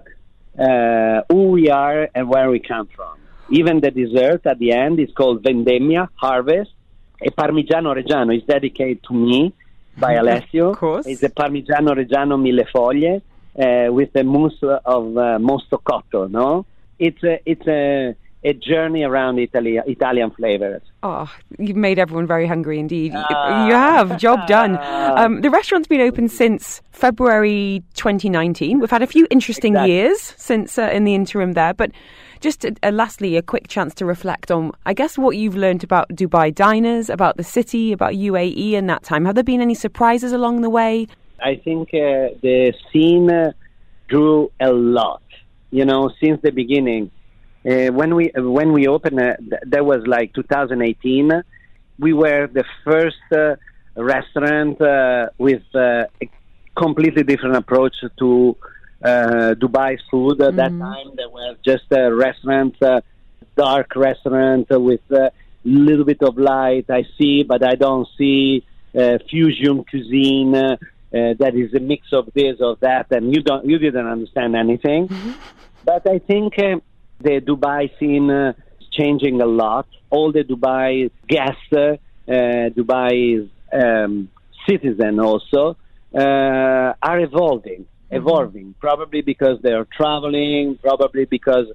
uh, 0.59 1.21
who 1.29 1.51
we 1.51 1.69
are 1.69 2.09
and 2.13 2.27
where 2.27 2.49
we 2.49 2.59
come 2.59 2.89
from. 2.93 3.15
Even 3.49 3.79
the 3.81 3.91
dessert 3.91 4.45
at 4.45 4.59
the 4.59 4.71
end 4.71 4.99
is 4.99 5.11
called 5.13 5.43
vendemmia, 5.43 6.07
harvest. 6.15 6.71
A 7.21 7.31
Parmigiano 7.31 7.93
Reggiano 7.93 8.35
is 8.35 8.43
dedicated 8.43 9.03
to 9.03 9.13
me 9.13 9.53
by 9.97 10.13
Alessio. 10.21 10.71
Of 10.71 10.77
course. 10.77 11.07
It's 11.07 11.23
a 11.23 11.29
Parmigiano 11.29 11.93
Reggiano 11.93 12.41
mille 12.41 12.65
foglie 12.73 13.21
uh, 13.57 13.91
with 13.91 14.15
a 14.15 14.23
mousse 14.23 14.63
of 14.63 15.17
uh, 15.17 15.37
mosto 15.39 15.81
cotto, 15.81 16.29
no? 16.29 16.65
It's 16.97 17.23
a, 17.23 17.39
it's 17.45 17.67
a, 17.67 18.15
a 18.45 18.53
journey 18.53 19.03
around 19.03 19.39
Italy, 19.39 19.79
Italian 19.85 20.31
flavors. 20.31 20.81
Oh, 21.01 21.31
you've 21.57 21.77
made 21.77 21.97
everyone 21.97 22.27
very 22.27 22.45
hungry 22.45 22.77
indeed. 22.79 23.13
Ah. 23.15 23.67
You 23.67 23.73
have. 23.73 24.17
Job 24.17 24.47
done. 24.47 24.77
Um, 25.17 25.41
the 25.41 25.49
restaurant's 25.49 25.87
been 25.87 26.01
open 26.01 26.27
since 26.27 26.81
February 26.91 27.83
2019. 27.93 28.79
We've 28.79 28.91
had 28.91 29.01
a 29.01 29.07
few 29.07 29.27
interesting 29.29 29.73
Exactly. 29.73 29.93
years 29.93 30.33
since 30.37 30.77
uh, 30.77 30.89
in 30.91 31.05
the 31.05 31.15
interim 31.15 31.53
there, 31.53 31.73
but 31.73 31.91
just 32.41 32.65
uh, 32.65 32.71
uh, 32.83 32.91
lastly, 32.91 33.37
a 33.37 33.41
quick 33.41 33.67
chance 33.67 33.93
to 33.95 34.05
reflect 34.05 34.51
on, 34.51 34.71
I 34.85 34.93
guess, 34.93 35.17
what 35.17 35.37
you've 35.37 35.55
learned 35.55 35.83
about 35.83 36.09
Dubai 36.09 36.53
diners, 36.53 37.09
about 37.09 37.37
the 37.37 37.43
city, 37.43 37.93
about 37.93 38.13
UAE 38.13 38.73
in 38.73 38.87
that 38.87 39.03
time. 39.03 39.23
Have 39.25 39.35
there 39.35 39.43
been 39.43 39.61
any 39.61 39.75
surprises 39.75 40.33
along 40.33 40.61
the 40.61 40.69
way? 40.69 41.07
I 41.41 41.55
think 41.55 41.89
uh, 41.89 42.35
the 42.41 42.73
scene 42.91 43.29
uh, 43.31 43.53
grew 44.09 44.51
a 44.59 44.71
lot. 44.71 45.21
You 45.71 45.85
know, 45.85 46.11
since 46.21 46.41
the 46.41 46.51
beginning. 46.51 47.09
Uh, 47.65 47.87
when 47.93 48.15
we 48.15 48.31
when 48.35 48.73
we 48.73 48.87
opened, 48.87 49.19
uh, 49.19 49.37
th- 49.37 49.61
that 49.67 49.85
was 49.85 50.05
like 50.05 50.33
2018. 50.33 51.31
We 51.99 52.11
were 52.11 52.47
the 52.47 52.65
first 52.83 53.15
uh, 53.31 53.55
restaurant 53.95 54.81
uh, 54.81 55.29
with 55.37 55.63
uh, 55.73 56.05
a 56.21 56.29
completely 56.75 57.23
different 57.23 57.55
approach 57.55 57.95
to 58.19 58.57
uh, 59.03 59.55
Dubai 59.55 59.97
food. 60.09 60.41
At 60.41 60.55
that 60.57 60.77
time, 60.77 61.11
there 61.15 61.29
were 61.29 61.55
just 61.63 61.85
a 61.91 62.13
restaurant, 62.13 62.75
uh, 62.81 63.01
dark 63.55 63.95
restaurant 63.95 64.67
with 64.69 65.01
a 65.11 65.31
little 65.63 66.05
bit 66.05 66.21
of 66.21 66.37
light. 66.37 66.85
I 66.89 67.03
see, 67.17 67.43
but 67.43 67.63
I 67.63 67.75
don't 67.75 68.07
see 68.17 68.65
uh, 68.97 69.19
fusion 69.29 69.85
cuisine. 69.85 70.55
Uh, 70.55 70.77
uh, 71.13 71.35
that 71.37 71.53
is 71.55 71.73
a 71.75 71.79
mix 71.79 72.07
of 72.11 72.27
this 72.33 72.57
or 72.59 72.75
that, 72.81 73.05
and 73.11 73.33
you 73.33 73.41
don't, 73.43 73.65
you 73.65 73.77
didn't 73.77 74.07
understand 74.07 74.55
anything. 74.55 75.07
But 75.85 76.09
I 76.09 76.17
think 76.17 76.57
uh, 76.57 76.79
the 77.23 77.41
Dubai 77.41 77.89
scene 77.97 78.29
uh, 78.29 78.53
is 78.79 78.87
changing 78.91 79.41
a 79.41 79.45
lot. 79.45 79.87
All 80.09 80.31
the 80.31 80.43
Dubai 80.43 81.09
guests, 81.27 81.73
uh, 81.73 81.97
Dubai's 82.27 83.49
um, 83.71 84.29
citizen 84.67 85.19
also, 85.19 85.77
uh, 86.13 86.93
are 87.01 87.19
evolving, 87.19 87.85
evolving. 88.11 88.75
Probably 88.79 89.21
because 89.21 89.57
they 89.61 89.71
are 89.71 89.87
traveling. 89.99 90.77
Probably 90.81 91.25
because 91.25 91.67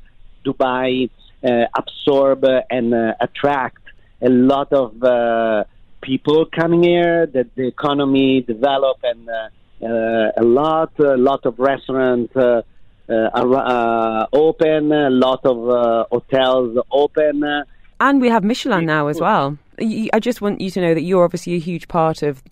Dubai 0.44 1.10
uh, 1.44 1.64
absorb 1.76 2.44
and 2.70 2.94
uh, 2.94 3.14
attract 3.20 3.82
a 4.20 4.28
lot 4.28 4.72
of 4.72 5.02
uh, 5.02 5.64
people 6.00 6.46
coming 6.46 6.82
here. 6.84 7.26
That 7.26 7.54
the 7.56 7.66
economy 7.66 8.42
develop 8.42 8.98
and 9.02 9.28
uh, 9.28 9.48
uh, 9.84 10.32
a 10.36 10.44
lot, 10.44 10.92
a 11.00 11.16
lot 11.16 11.46
of 11.46 11.58
restaurants. 11.58 12.34
Uh, 12.36 12.62
open, 13.10 14.92
a 14.92 15.10
lot 15.10 15.40
of 15.44 15.68
uh, 15.68 16.04
hotels 16.10 16.78
open. 16.90 17.42
Uh, 17.44 17.64
And 18.00 18.20
we 18.20 18.28
have 18.28 18.44
Michelin 18.44 18.86
now 18.86 19.08
as 19.08 19.20
well. 19.20 19.58
I 19.80 20.18
just 20.20 20.40
want 20.40 20.60
you 20.60 20.70
to 20.70 20.80
know 20.80 20.94
that 20.94 21.02
you're 21.02 21.24
obviously 21.24 21.54
a 21.54 21.58
huge 21.58 21.88
part 21.88 22.22
of 22.22 22.42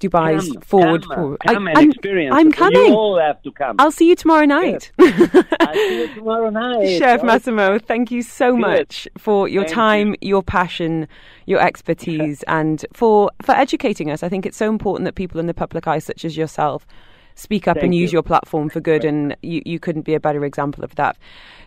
Dubai's 0.00 0.50
come, 0.50 0.62
forward. 0.62 1.06
come, 1.06 1.36
come 1.46 1.68
I, 1.68 1.72
I'm- 1.72 1.90
experience. 1.90 2.34
I'm 2.34 2.50
coming. 2.50 2.86
You 2.86 2.94
all 2.94 3.18
have 3.18 3.42
to 3.42 3.52
come. 3.52 3.76
I'll 3.78 3.90
see 3.92 4.08
you 4.08 4.16
tomorrow 4.16 4.46
night. 4.46 4.90
I'll 4.98 5.74
see 5.74 6.00
you 6.00 6.08
tomorrow 6.14 6.48
night. 6.48 6.98
Chef 6.98 7.20
Oh, 7.22 7.26
Massimo, 7.26 7.78
thank 7.78 8.10
you 8.10 8.22
so 8.22 8.52
Good. 8.52 8.60
much 8.60 9.06
for 9.18 9.46
your 9.46 9.64
Thank 9.64 9.74
time, 9.74 10.16
your 10.22 10.42
passion, 10.42 11.06
your 11.44 11.60
expertise, 11.70 12.42
and 12.44 12.82
for, 12.94 13.30
for 13.42 13.52
educating 13.52 14.10
us. 14.10 14.22
I 14.22 14.30
think 14.30 14.46
it's 14.46 14.56
so 14.56 14.70
important 14.70 15.04
that 15.04 15.16
people 15.16 15.38
in 15.38 15.46
the 15.46 15.54
public 15.54 15.86
eye, 15.86 15.98
such 15.98 16.24
as 16.24 16.34
yourself, 16.34 16.86
speak 17.40 17.66
up 17.66 17.76
and 17.76 17.84
Thank 17.84 17.94
use 17.94 18.12
you. 18.12 18.16
your 18.16 18.22
platform 18.22 18.68
for 18.68 18.80
good, 18.80 19.04
and 19.04 19.36
you, 19.42 19.62
you 19.64 19.78
couldn't 19.78 20.02
be 20.02 20.14
a 20.14 20.20
better 20.20 20.44
example 20.44 20.84
of 20.84 20.94
that. 20.96 21.16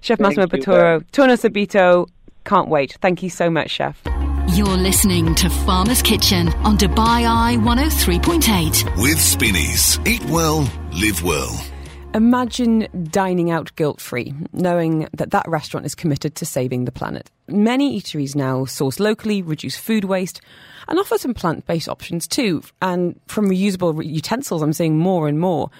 Chef 0.01 0.19
Thank 0.19 0.37
Massimo 0.37 0.43
you 0.43 0.63
Bottura, 0.63 1.11
Torno 1.11 1.33
Subito, 1.33 2.07
can't 2.45 2.67
wait. 2.67 2.97
Thank 3.01 3.23
you 3.23 3.29
so 3.29 3.49
much, 3.49 3.71
Chef. 3.71 4.01
You're 4.49 4.67
listening 4.67 5.33
to 5.35 5.49
Farmer's 5.49 6.01
Kitchen 6.01 6.49
on 6.65 6.77
Dubai 6.77 7.25
Eye 7.25 7.57
103.8. 7.57 9.01
With 9.01 9.19
Spinneys. 9.19 9.99
Eat 10.05 10.23
well, 10.25 10.69
live 10.91 11.23
well. 11.23 11.72
Imagine 12.15 12.87
dining 13.09 13.49
out 13.49 13.75
guilt 13.75 13.99
free, 13.99 14.35
knowing 14.51 15.07
that 15.13 15.31
that 15.31 15.47
restaurant 15.47 15.83
is 15.83 15.95
committed 15.95 16.35
to 16.35 16.45
saving 16.45 16.85
the 16.85 16.91
planet. 16.91 17.31
Many 17.47 17.99
eateries 17.99 18.35
now 18.35 18.65
source 18.65 18.99
locally, 18.99 19.41
reduce 19.41 19.75
food 19.75 20.03
waste, 20.03 20.39
and 20.87 20.99
offer 20.99 21.17
some 21.17 21.33
plant 21.33 21.65
based 21.65 21.89
options 21.89 22.27
too. 22.27 22.61
And 22.83 23.19
from 23.27 23.49
reusable 23.49 24.05
utensils, 24.05 24.61
I'm 24.61 24.73
seeing 24.73 24.99
more 24.99 25.27
and 25.27 25.39
more 25.39 25.71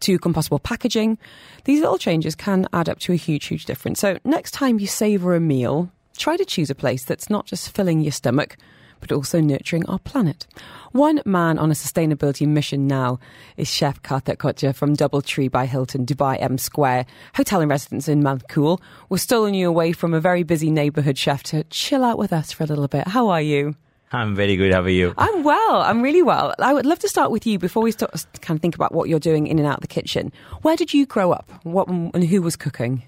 to 0.00 0.16
compostable 0.20 0.62
packaging. 0.62 1.18
These 1.64 1.80
little 1.80 1.98
changes 1.98 2.36
can 2.36 2.68
add 2.72 2.88
up 2.88 3.00
to 3.00 3.12
a 3.12 3.16
huge, 3.16 3.46
huge 3.46 3.64
difference. 3.64 3.98
So, 3.98 4.18
next 4.24 4.52
time 4.52 4.78
you 4.78 4.86
savour 4.86 5.34
a 5.34 5.40
meal, 5.40 5.90
try 6.16 6.36
to 6.36 6.44
choose 6.44 6.70
a 6.70 6.74
place 6.76 7.04
that's 7.04 7.28
not 7.28 7.46
just 7.46 7.74
filling 7.74 8.00
your 8.00 8.12
stomach, 8.12 8.56
but 9.00 9.12
also 9.12 9.40
nurturing 9.40 9.86
our 9.86 9.98
planet. 9.98 10.46
One 10.92 11.20
man 11.24 11.58
on 11.58 11.70
a 11.70 11.74
sustainability 11.74 12.46
mission 12.46 12.86
now 12.86 13.18
is 13.56 13.68
Chef 13.68 14.02
Sarthak 14.02 14.36
Kochar 14.36 14.74
from 14.74 14.96
Doubletree 14.96 15.50
by 15.50 15.66
Hilton, 15.66 16.06
Dubai 16.06 16.36
M 16.40 16.58
Square, 16.58 17.06
hotel 17.34 17.60
and 17.60 17.70
residence 17.70 18.08
in 18.08 18.22
Malkool. 18.22 18.80
We're 19.08 19.18
stolen 19.18 19.54
you 19.54 19.68
away 19.68 19.92
from 19.92 20.14
a 20.14 20.20
very 20.20 20.42
busy 20.42 20.70
neighbourhood 20.70 21.16
chef 21.16 21.42
to 21.44 21.64
chill 21.64 22.04
out 22.04 22.18
with 22.18 22.32
us 22.32 22.52
for 22.52 22.64
a 22.64 22.66
little 22.66 22.88
bit. 22.88 23.08
How 23.08 23.28
are 23.28 23.42
you? 23.42 23.76
I'm 24.12 24.34
very 24.34 24.56
good. 24.56 24.72
How 24.72 24.82
are 24.82 24.88
you? 24.88 25.14
I'm 25.16 25.44
well. 25.44 25.82
I'm 25.82 26.02
really 26.02 26.22
well. 26.22 26.52
I 26.58 26.74
would 26.74 26.86
love 26.86 26.98
to 27.00 27.08
start 27.08 27.30
with 27.30 27.46
you 27.46 27.58
before 27.58 27.82
we 27.82 27.92
start 27.92 28.26
kind 28.40 28.58
of 28.58 28.62
think 28.62 28.74
about 28.74 28.92
what 28.92 29.08
you're 29.08 29.20
doing 29.20 29.46
in 29.46 29.58
and 29.58 29.68
out 29.68 29.76
of 29.76 29.82
the 29.82 29.86
kitchen. 29.86 30.32
Where 30.62 30.76
did 30.76 30.92
you 30.92 31.06
grow 31.06 31.30
up? 31.30 31.48
What 31.62 31.86
and 31.88 32.24
who 32.24 32.42
was 32.42 32.56
cooking? 32.56 33.04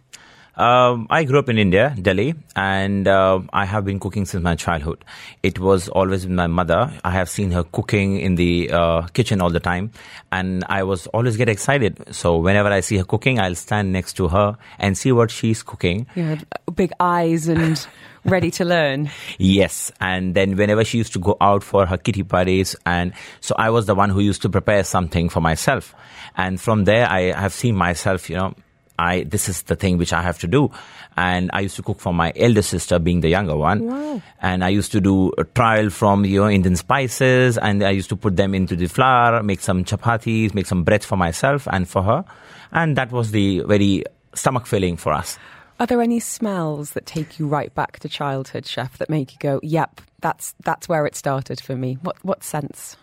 Um, 0.55 1.07
I 1.09 1.25
grew 1.25 1.39
up 1.39 1.49
in 1.49 1.57
India, 1.57 1.97
Delhi, 2.01 2.35
and 2.55 3.09
uh, 3.09 3.41
I 3.53 3.65
have 3.65 3.87
been 3.87 3.99
cooking 3.99 4.27
since 4.27 4.43
my 4.43 4.55
childhood. 4.55 5.03
It 5.43 5.59
was 5.59 5.89
always 5.89 6.27
with 6.27 6.35
my 6.35 6.47
mother. 6.47 6.93
I 7.05 7.11
have 7.11 7.31
seen 7.31 7.53
her 7.53 7.65
cooking 7.65 8.21
in 8.21 8.35
the 8.35 8.71
uh, 8.71 9.03
kitchen 9.15 9.41
all 9.41 9.49
the 9.49 9.61
time, 9.61 9.93
and 10.31 10.63
I 10.69 10.83
was 10.83 11.07
always 11.09 11.39
get 11.39 11.49
excited. 11.49 12.15
So 12.15 12.37
whenever 12.37 12.69
I 12.69 12.81
see 12.81 12.99
her 12.99 13.05
cooking, 13.05 13.41
I'll 13.41 13.55
stand 13.55 13.93
next 13.93 14.13
to 14.15 14.29
her 14.29 14.59
and 14.79 14.97
see 14.97 15.11
what 15.11 15.31
she's 15.31 15.63
cooking. 15.63 16.07
You 16.15 16.25
had 16.25 16.47
big 16.75 16.93
eyes 17.01 17.49
and 17.49 17.85
ready 18.27 18.51
to 18.53 18.65
learn. 18.67 19.11
Yes, 19.39 19.91
and 20.01 20.35
then 20.35 20.57
whenever 20.57 20.85
she 20.85 20.99
used 20.99 21.15
to 21.15 21.19
go 21.19 21.39
out 21.41 21.63
for 21.63 21.87
her 21.87 21.97
kitty 21.97 22.25
parties, 22.25 22.77
and 22.85 23.15
so 23.41 23.55
I 23.59 23.71
was 23.71 23.87
the 23.87 23.95
one 23.95 24.11
who 24.11 24.21
used 24.21 24.43
to 24.43 24.51
prepare 24.51 24.85
something 24.85 25.31
for 25.31 25.41
myself, 25.41 25.95
and 26.37 26.61
from 26.61 26.85
there 26.85 27.09
I 27.09 27.33
have 27.33 27.55
seen 27.55 27.75
myself, 27.75 28.29
you 28.29 28.37
know, 28.37 28.55
I 29.03 29.25
this 29.25 29.49
is 29.49 29.63
the 29.63 29.77
thing 29.77 29.99
which 29.99 30.13
I 30.13 30.23
have 30.23 30.39
to 30.41 30.47
do, 30.47 30.71
and 31.17 31.51
I 31.53 31.61
used 31.61 31.77
to 31.77 31.83
cook 31.83 31.99
for 31.99 32.15
my 32.15 32.33
elder 32.37 32.63
sister, 32.63 32.99
being 32.99 33.21
the 33.21 33.29
younger 33.29 33.57
one, 33.57 34.23
and 34.41 34.65
I 34.65 34.69
used 34.69 34.93
to 34.93 35.01
do 35.01 35.33
a 35.39 35.45
trial 35.45 35.91
from 35.91 36.25
you 36.25 36.41
know 36.41 36.49
Indian 36.49 36.77
spices, 36.77 37.59
and 37.59 37.83
I 37.83 37.91
used 37.91 38.09
to 38.11 38.17
put 38.17 38.37
them 38.37 38.55
into 38.55 38.77
the 38.77 38.87
flour, 38.87 39.43
make 39.43 39.61
some 39.61 39.85
chapatis, 39.85 40.55
make 40.55 40.67
some 40.67 40.85
bread 40.85 41.03
for 41.05 41.17
myself 41.17 41.67
and 41.71 41.89
for 41.89 42.03
her, 42.03 42.25
and 42.71 42.97
that 42.97 43.11
was 43.11 43.33
the 43.33 43.61
very 43.67 44.05
stomach 44.35 44.67
filling 44.67 44.97
for 44.97 45.13
us. 45.13 45.39
Are 45.81 45.87
there 45.87 46.01
any 46.01 46.21
smells 46.21 46.93
that 46.93 47.07
take 47.07 47.41
you 47.41 47.49
right 47.49 47.75
back 47.75 47.99
to 48.01 48.09
childhood, 48.09 48.67
chef, 48.67 48.99
that 48.99 49.11
make 49.11 49.33
you 49.33 49.39
go, 49.41 49.59
"Yep, 49.63 50.01
that's 50.21 50.55
that's 50.65 50.89
where 50.89 51.07
it 51.07 51.17
started 51.17 51.61
for 51.61 51.75
me"? 51.75 51.99
What 52.03 52.17
what 52.23 52.45
sense? 52.45 52.97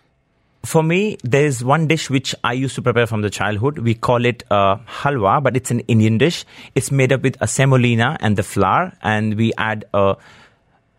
For 0.64 0.84
me, 0.84 1.18
there's 1.24 1.64
one 1.64 1.88
dish 1.88 2.10
which 2.10 2.36
I 2.43 2.53
used 2.53 2.76
to 2.76 2.82
prepare 2.82 3.07
from 3.07 3.22
the 3.22 3.30
childhood. 3.30 3.80
We 3.80 3.93
call 3.93 4.26
it 4.26 4.43
uh, 4.51 4.76
halwa, 4.88 5.41
but 5.41 5.55
it's 5.55 5.72
an 5.72 5.80
Indian 5.82 6.18
dish. 6.18 6.45
It's 6.76 6.91
made 6.91 7.14
up 7.14 7.22
with 7.22 7.38
a 7.41 7.47
semolina 7.47 8.18
and 8.20 8.36
the 8.36 8.43
flour, 8.43 8.91
and 9.01 9.36
we 9.36 9.53
add 9.57 9.86
uh, 9.93 10.16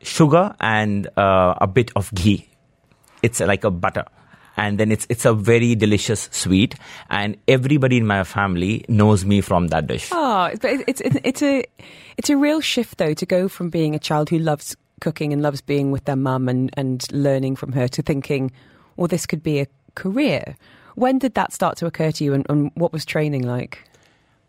sugar 0.00 0.54
and 0.60 1.06
uh, 1.18 1.54
a 1.60 1.66
bit 1.66 1.90
of 1.94 2.12
ghee. 2.14 2.48
It's 3.22 3.40
like 3.40 3.64
a 3.64 3.70
butter. 3.70 4.04
And 4.56 4.78
then 4.78 4.90
it's 4.92 5.06
it's 5.08 5.24
a 5.24 5.32
very 5.32 5.74
delicious 5.74 6.28
sweet, 6.32 6.74
and 7.08 7.36
everybody 7.46 7.96
in 7.96 8.06
my 8.06 8.24
family 8.24 8.84
knows 8.88 9.24
me 9.24 9.40
from 9.40 9.68
that 9.68 9.86
dish. 9.86 10.08
Oh, 10.12 10.50
but 10.60 10.84
it's 10.86 11.00
it's 11.00 11.16
it's 11.22 11.42
a 11.42 11.64
it's 12.18 12.28
a 12.28 12.36
real 12.36 12.60
shift 12.60 12.98
though 12.98 13.14
to 13.14 13.26
go 13.26 13.48
from 13.48 13.70
being 13.70 13.94
a 13.94 13.98
child 13.98 14.28
who 14.28 14.38
loves 14.38 14.76
cooking 15.00 15.32
and 15.32 15.40
loves 15.40 15.62
being 15.62 15.92
with 15.92 16.04
their 16.04 16.16
mum 16.16 16.48
and 16.48 16.70
and 16.76 17.06
learning 17.12 17.56
from 17.56 17.72
her 17.72 17.88
to 17.88 18.02
thinking, 18.02 18.50
well, 19.00 19.08
this 19.08 19.24
could 19.24 19.42
be 19.42 19.60
a 19.60 19.66
career. 19.94 20.56
When 20.94 21.18
did 21.18 21.32
that 21.32 21.54
start 21.54 21.78
to 21.78 21.86
occur 21.86 22.12
to 22.12 22.22
you, 22.22 22.34
and, 22.34 22.44
and 22.50 22.70
what 22.74 22.92
was 22.92 23.06
training 23.06 23.46
like? 23.46 23.82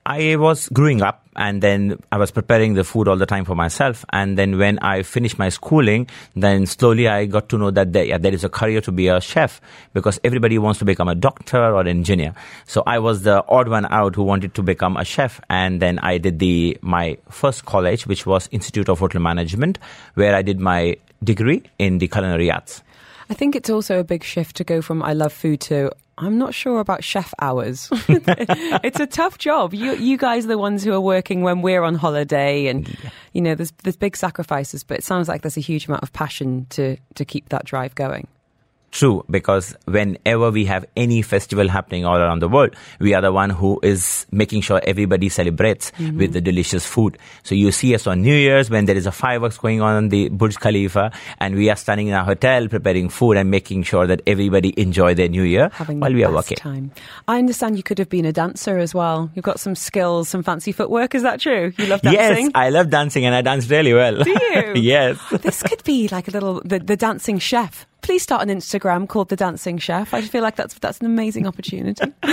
I 0.06 0.36
was 0.36 0.68
growing 0.70 1.04
up 1.04 1.26
and 1.36 1.62
then 1.62 2.00
I 2.12 2.18
was 2.18 2.32
preparing 2.32 2.74
the 2.74 2.84
food 2.84 3.08
all 3.08 3.18
the 3.18 3.28
time 3.28 3.46
for 3.46 3.54
myself. 3.54 4.04
And 4.12 4.36
then 4.36 4.58
when 4.58 4.80
I 4.80 5.04
finished 5.04 5.38
my 5.38 5.50
schooling, 5.50 6.08
then 6.36 6.66
slowly 6.66 7.08
I 7.08 7.28
got 7.28 7.50
to 7.50 7.58
know 7.60 7.70
that 7.70 7.94
there, 7.94 8.06
yeah, 8.06 8.18
there 8.18 8.34
is 8.34 8.44
a 8.44 8.50
career 8.50 8.82
to 8.82 8.92
be 8.92 9.10
a 9.10 9.22
chef 9.22 9.62
because 9.94 10.20
everybody 10.24 10.58
wants 10.58 10.80
to 10.80 10.86
become 10.86 11.08
a 11.08 11.14
doctor 11.14 11.64
or 11.64 11.86
engineer. 11.88 12.34
So 12.66 12.82
I 12.88 12.98
was 12.98 13.22
the 13.22 13.46
odd 13.48 13.68
one 13.68 13.86
out 13.94 14.16
who 14.16 14.24
wanted 14.24 14.56
to 14.56 14.64
become 14.64 14.98
a 14.98 15.06
chef. 15.06 15.40
And 15.52 15.80
then 15.80 16.00
I 16.00 16.18
did 16.18 16.40
the, 16.40 16.80
my 16.82 17.20
first 17.30 17.66
college, 17.66 18.08
which 18.08 18.26
was 18.26 18.50
Institute 18.52 18.90
of 18.90 18.98
Hotel 18.98 19.22
Management, 19.22 19.78
where 20.16 20.36
I 20.36 20.42
did 20.42 20.60
my 20.60 20.98
degree 21.24 21.62
in 21.78 22.00
the 22.00 22.08
culinary 22.08 22.50
arts. 22.50 22.82
I 23.32 23.34
think 23.34 23.56
it's 23.56 23.70
also 23.70 23.98
a 23.98 24.04
big 24.04 24.26
shift 24.26 24.58
to 24.58 24.66
go 24.66 24.82
from 24.82 25.02
I 25.02 25.14
love 25.14 25.32
food 25.32 25.62
to 25.62 25.90
I'm 26.18 26.38
not 26.38 26.54
sure 26.54 26.82
about 26.82 27.02
chef 27.02 27.34
hours. 27.40 27.88
it's 28.10 29.00
a 29.00 29.08
tough 29.08 29.38
job. 29.38 29.74
You 29.74 29.96
you 29.96 30.18
guys 30.18 30.44
are 30.44 30.50
the 30.50 30.58
ones 30.58 30.84
who 30.84 30.92
are 30.92 31.00
working 31.00 31.42
when 31.42 31.62
we're 31.62 31.82
on 31.82 31.96
holiday 31.96 32.68
and 32.68 32.94
you 33.32 33.40
know 33.40 33.56
there's 33.56 33.72
there's 33.84 33.96
big 33.96 34.18
sacrifices, 34.18 34.84
but 34.84 34.98
it 34.98 35.06
sounds 35.06 35.30
like 35.30 35.44
there's 35.44 35.56
a 35.56 35.62
huge 35.62 35.88
amount 35.88 36.04
of 36.04 36.12
passion 36.12 36.68
to 36.72 36.98
to 37.16 37.24
keep 37.24 37.48
that 37.50 37.64
drive 37.64 37.96
going. 37.96 38.28
True, 38.92 39.24
because 39.30 39.74
whenever 39.86 40.52
we 40.52 40.66
have 40.66 40.86
any 40.98 41.22
festival 41.22 41.70
happening 41.70 42.06
all 42.06 42.18
around 42.18 42.40
the 42.40 42.50
world, 42.50 42.76
we 43.00 43.14
are 43.14 43.22
the 43.22 43.32
one 43.32 43.50
who 43.50 43.80
is 43.82 44.26
making 44.32 44.62
sure 44.62 44.82
everybody 44.86 45.30
celebrates 45.30 45.92
mm-hmm. 45.92 46.18
with 46.18 46.34
the 46.34 46.42
delicious 46.42 46.86
food. 46.86 47.18
So 47.44 47.56
you 47.56 47.72
see 47.72 47.96
us 47.96 48.06
on 48.06 48.22
New 48.22 48.36
Year's 48.36 48.70
when 48.70 48.86
there 48.86 48.98
is 48.98 49.06
a 49.06 49.12
fireworks 49.12 49.58
going 49.58 49.82
on 49.82 49.96
on 49.96 50.10
the 50.10 50.28
Burj 50.28 50.60
Khalifa, 50.60 51.12
and 51.40 51.56
we 51.56 51.70
are 51.70 51.78
standing 51.78 52.08
in 52.08 52.14
our 52.14 52.26
hotel 52.26 52.68
preparing 52.68 53.08
food 53.08 53.38
and 53.38 53.50
making 53.50 53.84
sure 53.84 54.06
that 54.08 54.22
everybody 54.28 54.74
enjoy 54.76 55.14
their 55.14 55.30
New 55.30 55.44
Year 55.44 55.70
Having 55.72 56.02
while 56.02 56.14
we 56.14 56.26
are 56.26 56.32
working. 56.32 56.58
Time. 56.58 56.92
I 57.30 57.40
understand 57.40 57.78
you 57.78 57.84
could 57.84 57.98
have 57.98 58.10
been 58.10 58.26
a 58.26 58.34
dancer 58.34 58.78
as 58.78 58.94
well. 58.94 59.32
You've 59.36 59.46
got 59.46 59.62
some 59.62 59.76
skills, 59.76 60.28
some 60.28 60.44
fancy 60.44 60.74
footwork. 60.74 61.16
Is 61.16 61.24
that 61.24 61.40
true? 61.40 61.72
You 61.78 61.86
love 61.86 62.02
dancing? 62.02 62.46
Yes, 62.46 62.52
I 62.56 62.70
love 62.70 62.90
dancing, 62.90 63.26
and 63.26 63.34
I 63.34 63.42
dance 63.42 63.70
really 63.70 63.94
well. 63.94 64.22
Do 64.22 64.30
you? 64.30 64.74
yes. 64.76 65.18
This 65.32 65.64
could 65.64 65.84
be 65.86 66.10
like 66.10 66.28
a 66.28 66.32
little 66.32 66.62
the, 66.66 66.80
the 66.80 66.98
dancing 66.98 67.40
chef 67.40 67.88
please 68.02 68.24
start 68.24 68.48
an 68.48 68.50
Instagram 68.50 69.08
called 69.08 69.30
The 69.30 69.36
Dancing 69.36 69.78
Chef. 69.78 70.14
I 70.14 70.22
feel 70.22 70.42
like 70.42 70.56
that's 70.56 70.74
that's 70.76 71.00
an 71.00 71.06
amazing 71.06 71.48
opportunity. 71.48 72.04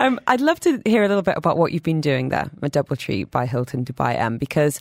um, 0.00 0.20
I'd 0.26 0.40
love 0.40 0.60
to 0.60 0.80
hear 0.84 1.02
a 1.02 1.08
little 1.08 1.22
bit 1.22 1.36
about 1.36 1.58
what 1.58 1.72
you've 1.72 1.82
been 1.82 2.00
doing 2.00 2.28
there 2.28 2.50
at 2.62 2.72
DoubleTree 2.72 3.30
by 3.30 3.46
Hilton 3.46 3.84
Dubai 3.84 4.16
M 4.18 4.38
because 4.38 4.80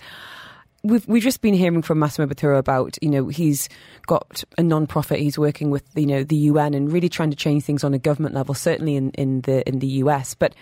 we've 0.84 1.08
we've 1.08 1.24
just 1.24 1.42
been 1.42 1.54
hearing 1.54 1.82
from 1.82 2.00
Massimo 2.00 2.28
Bottura 2.28 2.58
about 2.58 2.98
you 3.02 3.10
know 3.10 3.28
he's 3.28 3.70
got 4.06 4.44
a 4.58 4.64
non-profit 4.64 5.20
he's 5.20 5.38
working 5.38 5.70
with 5.70 5.84
you 5.96 6.06
know 6.06 6.24
the 6.24 6.36
UN 6.36 6.74
and 6.74 6.92
really 6.92 7.10
trying 7.10 7.30
to 7.30 7.36
change 7.36 7.64
things 7.64 7.84
on 7.84 7.94
a 7.94 8.00
government 8.00 8.36
level 8.36 8.54
certainly 8.54 8.96
in, 8.96 9.12
in 9.12 9.42
the 9.42 9.68
in 9.68 9.80
the 9.80 9.88
US 9.88 10.34
but 10.34 10.54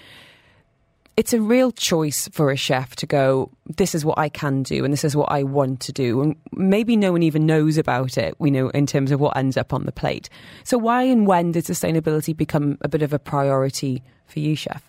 it's 1.18 1.34
a 1.34 1.42
real 1.42 1.72
choice 1.72 2.28
for 2.32 2.52
a 2.52 2.58
chef 2.58 2.96
to 2.98 3.06
go, 3.06 3.50
this 3.66 3.96
is 3.96 4.04
what 4.04 4.20
I 4.20 4.28
can 4.28 4.64
do 4.64 4.84
and 4.84 4.92
this 4.92 5.06
is 5.06 5.16
what 5.16 5.32
I 5.32 5.44
want 5.44 5.80
to 5.82 5.94
do. 5.94 6.22
And 6.22 6.36
maybe 6.52 6.98
no 6.98 7.12
one 7.14 7.24
even 7.24 7.46
knows 7.46 7.78
about 7.78 8.18
it, 8.18 8.36
you 8.40 8.52
know, 8.52 8.70
in 8.70 8.86
terms 8.86 9.12
of 9.12 9.20
what 9.20 9.38
ends 9.38 9.56
up 9.56 9.74
on 9.74 9.86
the 9.86 9.92
plate. 9.92 10.30
So 10.64 10.78
why 10.78 11.04
and 11.04 11.26
when 11.26 11.54
did 11.54 11.64
sustainability 11.64 12.36
become 12.36 12.78
a 12.82 12.90
bit 12.90 13.02
of 13.02 13.14
a 13.14 13.20
priority 13.20 14.04
for 14.26 14.40
you, 14.40 14.56
chef? 14.56 14.84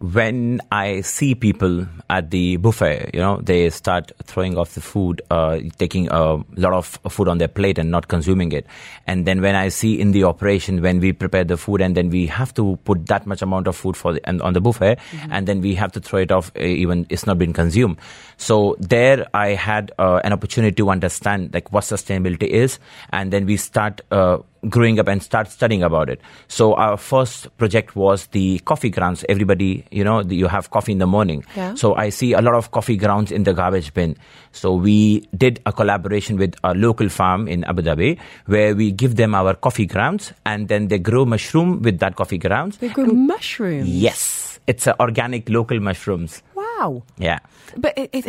When 0.00 0.62
I 0.72 1.02
see 1.02 1.34
people 1.34 1.86
at 2.08 2.30
the 2.30 2.56
buffet, 2.56 3.10
you 3.12 3.20
know, 3.20 3.38
they 3.42 3.68
start 3.68 4.12
throwing 4.22 4.56
off 4.56 4.74
the 4.74 4.80
food, 4.80 5.20
uh, 5.30 5.58
taking 5.76 6.08
a 6.08 6.42
lot 6.56 6.72
of 6.72 6.86
food 7.10 7.28
on 7.28 7.36
their 7.36 7.48
plate 7.48 7.76
and 7.76 7.90
not 7.90 8.08
consuming 8.08 8.52
it. 8.52 8.66
And 9.06 9.26
then 9.26 9.42
when 9.42 9.54
I 9.54 9.68
see 9.68 10.00
in 10.00 10.12
the 10.12 10.24
operation, 10.24 10.80
when 10.80 11.00
we 11.00 11.12
prepare 11.12 11.44
the 11.44 11.58
food 11.58 11.82
and 11.82 11.94
then 11.94 12.08
we 12.08 12.26
have 12.28 12.54
to 12.54 12.78
put 12.84 13.06
that 13.06 13.26
much 13.26 13.42
amount 13.42 13.66
of 13.66 13.76
food 13.76 13.94
for 13.94 14.14
the, 14.14 14.26
and 14.26 14.40
on 14.40 14.54
the 14.54 14.60
buffet, 14.62 14.96
mm-hmm. 14.96 15.32
and 15.32 15.46
then 15.46 15.60
we 15.60 15.74
have 15.74 15.92
to 15.92 16.00
throw 16.00 16.20
it 16.20 16.32
off 16.32 16.50
uh, 16.56 16.62
even 16.62 17.06
it's 17.10 17.26
not 17.26 17.38
been 17.38 17.52
consumed. 17.52 17.98
So 18.38 18.76
there 18.80 19.26
I 19.34 19.50
had 19.50 19.92
uh, 19.98 20.20
an 20.24 20.32
opportunity 20.32 20.76
to 20.76 20.88
understand 20.88 21.52
like 21.52 21.72
what 21.72 21.84
sustainability 21.84 22.48
is. 22.48 22.78
And 23.10 23.30
then 23.30 23.44
we 23.44 23.58
start, 23.58 24.00
uh, 24.10 24.38
growing 24.68 24.98
up 24.98 25.08
and 25.08 25.22
start 25.22 25.48
studying 25.50 25.82
about 25.82 26.08
it. 26.08 26.20
So 26.48 26.74
our 26.74 26.96
first 26.96 27.56
project 27.56 27.96
was 27.96 28.26
the 28.28 28.58
coffee 28.60 28.90
grounds. 28.90 29.24
Everybody, 29.28 29.84
you 29.90 30.04
know, 30.04 30.20
you 30.20 30.46
have 30.48 30.70
coffee 30.70 30.92
in 30.92 30.98
the 30.98 31.06
morning. 31.06 31.44
Yeah. 31.56 31.74
So 31.74 31.94
I 31.94 32.10
see 32.10 32.32
a 32.32 32.42
lot 32.42 32.54
of 32.54 32.70
coffee 32.70 32.96
grounds 32.96 33.32
in 33.32 33.44
the 33.44 33.54
garbage 33.54 33.94
bin. 33.94 34.16
So 34.52 34.74
we 34.74 35.20
did 35.36 35.60
a 35.66 35.72
collaboration 35.72 36.36
with 36.36 36.54
a 36.64 36.74
local 36.74 37.08
farm 37.08 37.48
in 37.48 37.64
Abu 37.64 37.82
Dhabi 37.82 38.18
where 38.46 38.74
we 38.74 38.92
give 38.92 39.16
them 39.16 39.34
our 39.34 39.54
coffee 39.54 39.86
grounds 39.86 40.32
and 40.44 40.68
then 40.68 40.88
they 40.88 40.98
grow 40.98 41.24
mushroom 41.24 41.82
with 41.82 41.98
that 42.00 42.16
coffee 42.16 42.38
grounds. 42.38 42.78
They 42.78 42.88
grow 42.88 43.06
mushrooms? 43.06 43.88
Yes. 43.88 44.58
It's 44.66 44.86
a 44.86 44.98
organic 45.00 45.48
local 45.48 45.80
mushrooms. 45.80 46.42
Wow. 46.54 47.02
Yeah. 47.18 47.38
But 47.76 47.96
it, 47.96 48.10
it 48.12 48.26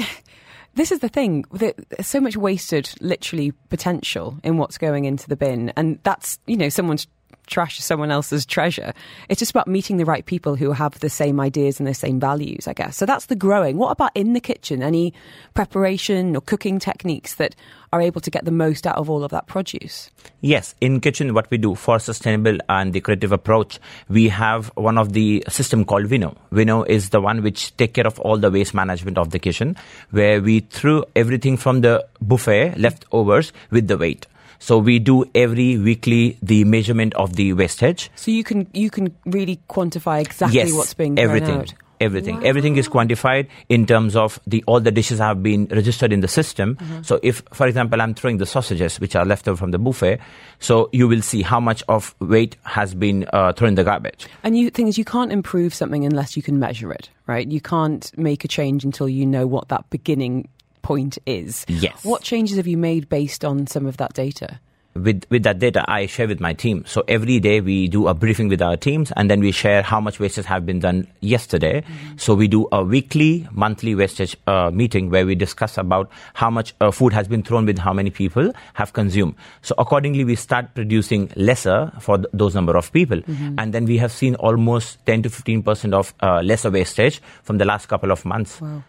this 0.75 0.91
is 0.91 0.99
the 0.99 1.09
thing. 1.09 1.45
There's 1.51 1.75
so 2.01 2.21
much 2.21 2.37
wasted, 2.37 2.89
literally, 3.01 3.51
potential 3.69 4.37
in 4.43 4.57
what's 4.57 4.77
going 4.77 5.05
into 5.05 5.27
the 5.27 5.35
bin. 5.35 5.73
And 5.75 5.99
that's, 6.03 6.39
you 6.47 6.57
know, 6.57 6.69
someone's 6.69 7.07
trash 7.51 7.77
someone 7.79 8.09
else's 8.09 8.45
treasure. 8.45 8.93
It's 9.29 9.39
just 9.39 9.51
about 9.51 9.67
meeting 9.67 9.97
the 9.97 10.05
right 10.05 10.25
people 10.25 10.55
who 10.55 10.71
have 10.71 10.99
the 10.99 11.09
same 11.09 11.39
ideas 11.39 11.79
and 11.79 11.87
the 11.87 11.93
same 11.93 12.19
values, 12.19 12.67
I 12.67 12.73
guess. 12.73 12.97
So 12.97 13.05
that's 13.05 13.25
the 13.25 13.35
growing. 13.35 13.77
What 13.77 13.91
about 13.91 14.11
in 14.15 14.33
the 14.33 14.39
kitchen? 14.39 14.81
Any 14.81 15.13
preparation 15.53 16.35
or 16.35 16.41
cooking 16.41 16.79
techniques 16.79 17.35
that 17.35 17.55
are 17.93 18.01
able 18.01 18.21
to 18.21 18.31
get 18.31 18.45
the 18.45 18.51
most 18.51 18.87
out 18.87 18.97
of 18.97 19.09
all 19.09 19.23
of 19.23 19.31
that 19.31 19.47
produce? 19.47 20.09
Yes, 20.39 20.73
in 20.79 21.01
kitchen, 21.01 21.33
what 21.33 21.51
we 21.51 21.57
do 21.57 21.75
for 21.75 21.99
sustainable 21.99 22.57
and 22.69 22.93
the 22.93 23.01
creative 23.01 23.33
approach, 23.33 23.79
we 24.07 24.29
have 24.29 24.71
one 24.75 24.97
of 24.97 25.11
the 25.11 25.43
system 25.49 25.83
called 25.83 26.09
Winnow. 26.09 26.37
Winnow 26.51 26.83
is 26.83 27.09
the 27.09 27.19
one 27.19 27.43
which 27.43 27.75
take 27.75 27.93
care 27.93 28.07
of 28.07 28.17
all 28.19 28.37
the 28.37 28.49
waste 28.49 28.73
management 28.73 29.17
of 29.17 29.31
the 29.31 29.39
kitchen, 29.39 29.75
where 30.11 30.41
we 30.41 30.61
threw 30.61 31.03
everything 31.15 31.57
from 31.57 31.81
the 31.81 32.05
buffet 32.21 32.75
leftovers 32.77 33.51
with 33.71 33.87
the 33.87 33.97
weight. 33.97 34.25
So 34.61 34.77
we 34.77 34.99
do 34.99 35.25
every 35.33 35.79
weekly 35.79 36.37
the 36.43 36.63
measurement 36.65 37.15
of 37.15 37.35
the 37.35 37.51
wastage. 37.53 38.11
So 38.15 38.29
you 38.29 38.43
can 38.43 38.67
you 38.73 38.91
can 38.91 39.15
really 39.25 39.59
quantify 39.67 40.21
exactly 40.21 40.59
yes, 40.59 40.71
what's 40.73 40.93
being 40.93 41.17
everything. 41.17 41.61
Out. 41.61 41.73
Everything, 41.99 42.37
wow. 42.37 42.41
everything 42.45 42.77
is 42.77 42.89
quantified 42.89 43.47
in 43.69 43.85
terms 43.85 44.15
of 44.15 44.39
the 44.47 44.63
all 44.65 44.79
the 44.79 44.89
dishes 44.89 45.19
have 45.19 45.43
been 45.43 45.67
registered 45.69 46.11
in 46.11 46.21
the 46.21 46.27
system. 46.27 46.75
Mm-hmm. 46.75 47.03
So, 47.03 47.19
if, 47.21 47.43
for 47.53 47.67
example, 47.67 48.01
I'm 48.01 48.15
throwing 48.15 48.39
the 48.39 48.47
sausages 48.47 48.99
which 48.99 49.15
are 49.15 49.23
left 49.23 49.47
over 49.47 49.55
from 49.55 49.69
the 49.69 49.77
buffet, 49.77 50.19
so 50.57 50.89
you 50.91 51.07
will 51.07 51.21
see 51.21 51.43
how 51.43 51.59
much 51.59 51.83
of 51.87 52.15
weight 52.19 52.55
has 52.63 52.95
been 52.95 53.27
uh, 53.33 53.53
thrown 53.53 53.69
in 53.69 53.75
the 53.75 53.83
garbage. 53.83 54.25
And 54.41 54.57
you 54.57 54.71
thing 54.71 54.87
is, 54.87 54.97
you 54.97 55.05
can't 55.05 55.31
improve 55.31 55.75
something 55.75 56.03
unless 56.03 56.35
you 56.35 56.41
can 56.41 56.57
measure 56.57 56.91
it, 56.91 57.11
right? 57.27 57.47
You 57.47 57.61
can't 57.61 58.11
make 58.17 58.43
a 58.43 58.47
change 58.47 58.83
until 58.83 59.07
you 59.07 59.27
know 59.27 59.45
what 59.45 59.67
that 59.67 59.87
beginning 59.91 60.49
point 60.81 61.17
is. 61.25 61.65
Yes. 61.67 62.03
What 62.03 62.23
changes 62.23 62.57
have 62.57 62.67
you 62.67 62.77
made 62.77 63.09
based 63.09 63.45
on 63.45 63.67
some 63.67 63.85
of 63.85 63.97
that 63.97 64.13
data? 64.13 64.59
with 64.95 65.23
with 65.29 65.43
that 65.43 65.59
data 65.59 65.83
I 65.87 66.05
share 66.05 66.27
with 66.27 66.39
my 66.39 66.53
team. 66.53 66.83
So 66.85 67.03
every 67.07 67.39
day 67.39 67.61
we 67.61 67.87
do 67.87 68.07
a 68.07 68.13
briefing 68.13 68.49
with 68.49 68.61
our 68.61 68.75
teams 68.75 69.11
and 69.15 69.29
then 69.29 69.39
we 69.39 69.51
share 69.51 69.81
how 69.81 69.99
much 69.99 70.19
wastage 70.19 70.45
have 70.45 70.65
been 70.65 70.79
done 70.79 71.07
yesterday. 71.21 71.81
Mm-hmm. 71.81 72.17
So 72.17 72.35
we 72.35 72.47
do 72.47 72.67
a 72.71 72.83
weekly, 72.83 73.47
monthly 73.51 73.95
wastage 73.95 74.35
uh, 74.47 74.71
meeting 74.71 75.09
where 75.09 75.25
we 75.25 75.35
discuss 75.35 75.77
about 75.77 76.09
how 76.33 76.49
much 76.49 76.73
uh, 76.81 76.91
food 76.91 77.13
has 77.13 77.27
been 77.27 77.43
thrown 77.43 77.65
with 77.65 77.77
how 77.77 77.93
many 77.93 78.09
people 78.09 78.51
have 78.73 78.93
consumed. 78.93 79.35
So 79.61 79.75
accordingly 79.77 80.23
we 80.23 80.35
start 80.35 80.73
producing 80.75 81.31
lesser 81.35 81.91
for 81.99 82.17
th- 82.17 82.27
those 82.33 82.55
number 82.55 82.75
of 82.75 82.91
people 82.91 83.17
mm-hmm. 83.17 83.55
and 83.57 83.73
then 83.73 83.85
we 83.85 83.97
have 83.97 84.11
seen 84.11 84.35
almost 84.35 85.05
10 85.05 85.23
to 85.23 85.29
15% 85.29 85.93
of 85.93 86.13
uh, 86.21 86.41
lesser 86.41 86.69
wastage 86.69 87.21
from 87.43 87.57
the 87.57 87.65
last 87.65 87.87
couple 87.87 88.11
of 88.11 88.25
months. 88.25 88.59
Wow. 88.59 88.83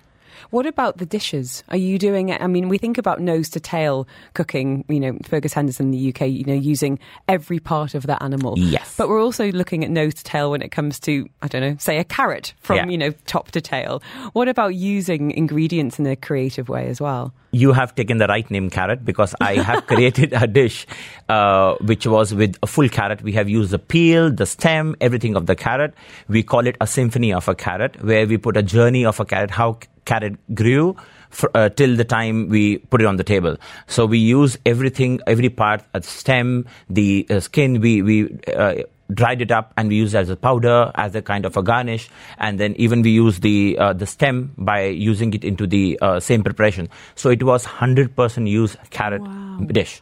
What 0.50 0.66
about 0.66 0.98
the 0.98 1.06
dishes? 1.06 1.64
Are 1.68 1.76
you 1.76 1.98
doing 1.98 2.28
it? 2.28 2.40
I 2.40 2.46
mean, 2.46 2.68
we 2.68 2.78
think 2.78 2.98
about 2.98 3.20
nose 3.20 3.48
to 3.50 3.60
tail 3.60 4.06
cooking, 4.34 4.84
you 4.88 5.00
know, 5.00 5.18
Fergus 5.24 5.52
Henderson 5.52 5.86
in 5.86 5.90
the 5.92 6.08
UK, 6.08 6.28
you 6.28 6.44
know, 6.44 6.54
using 6.54 6.98
every 7.28 7.58
part 7.58 7.94
of 7.94 8.06
that 8.06 8.22
animal. 8.22 8.58
Yes. 8.58 8.94
But 8.96 9.08
we're 9.08 9.22
also 9.22 9.50
looking 9.52 9.84
at 9.84 9.90
nose 9.90 10.14
to 10.14 10.24
tail 10.24 10.50
when 10.50 10.62
it 10.62 10.70
comes 10.70 10.98
to, 11.00 11.28
I 11.42 11.48
don't 11.48 11.62
know, 11.62 11.76
say 11.78 11.98
a 11.98 12.04
carrot 12.04 12.54
from, 12.60 12.76
yeah. 12.76 12.86
you 12.86 12.98
know, 12.98 13.10
top 13.26 13.50
to 13.52 13.60
tail. 13.60 14.02
What 14.32 14.48
about 14.48 14.74
using 14.74 15.30
ingredients 15.30 15.98
in 15.98 16.06
a 16.06 16.16
creative 16.16 16.68
way 16.68 16.88
as 16.88 17.00
well? 17.00 17.32
You 17.54 17.72
have 17.72 17.94
taken 17.94 18.16
the 18.16 18.26
right 18.26 18.50
name, 18.50 18.70
carrot, 18.70 19.04
because 19.04 19.34
I 19.38 19.56
have 19.56 19.86
created 19.86 20.32
a 20.32 20.46
dish 20.46 20.86
uh, 21.28 21.74
which 21.82 22.06
was 22.06 22.32
with 22.34 22.56
a 22.62 22.66
full 22.66 22.88
carrot. 22.88 23.22
We 23.22 23.32
have 23.32 23.48
used 23.48 23.72
the 23.72 23.78
peel, 23.78 24.30
the 24.32 24.46
stem, 24.46 24.96
everything 25.02 25.36
of 25.36 25.44
the 25.44 25.54
carrot. 25.54 25.92
We 26.28 26.42
call 26.42 26.66
it 26.66 26.76
a 26.80 26.86
symphony 26.86 27.32
of 27.32 27.48
a 27.48 27.54
carrot, 27.54 28.02
where 28.02 28.26
we 28.26 28.38
put 28.38 28.56
a 28.56 28.62
journey 28.62 29.04
of 29.04 29.20
a 29.20 29.26
carrot, 29.26 29.50
how 29.50 29.78
carrot 30.04 30.36
grew 30.54 30.96
for, 31.30 31.50
uh, 31.54 31.68
till 31.70 31.96
the 31.96 32.04
time 32.04 32.48
we 32.48 32.78
put 32.78 33.00
it 33.00 33.06
on 33.06 33.16
the 33.16 33.24
table. 33.24 33.56
So 33.86 34.06
we 34.06 34.18
use 34.18 34.58
everything, 34.66 35.20
every 35.26 35.48
part, 35.48 35.82
the 35.92 36.02
stem, 36.02 36.66
the 36.88 37.26
uh, 37.30 37.40
skin, 37.40 37.80
we, 37.80 38.02
we 38.02 38.38
uh, 38.54 38.74
dried 39.12 39.42
it 39.42 39.50
up 39.50 39.72
and 39.76 39.88
we 39.88 39.96
use 39.96 40.14
it 40.14 40.18
as 40.18 40.30
a 40.30 40.36
powder, 40.36 40.90
as 40.94 41.14
a 41.14 41.22
kind 41.22 41.44
of 41.44 41.56
a 41.56 41.62
garnish. 41.62 42.08
And 42.38 42.58
then 42.58 42.74
even 42.76 43.02
we 43.02 43.10
use 43.10 43.40
the, 43.40 43.76
uh, 43.78 43.92
the 43.92 44.06
stem 44.06 44.52
by 44.56 44.84
using 44.84 45.34
it 45.34 45.44
into 45.44 45.66
the 45.66 45.98
uh, 46.00 46.20
same 46.20 46.42
preparation. 46.42 46.88
So 47.14 47.30
it 47.30 47.42
was 47.42 47.66
100% 47.66 48.48
use 48.48 48.76
carrot 48.90 49.22
wow. 49.22 49.58
dish. 49.66 50.00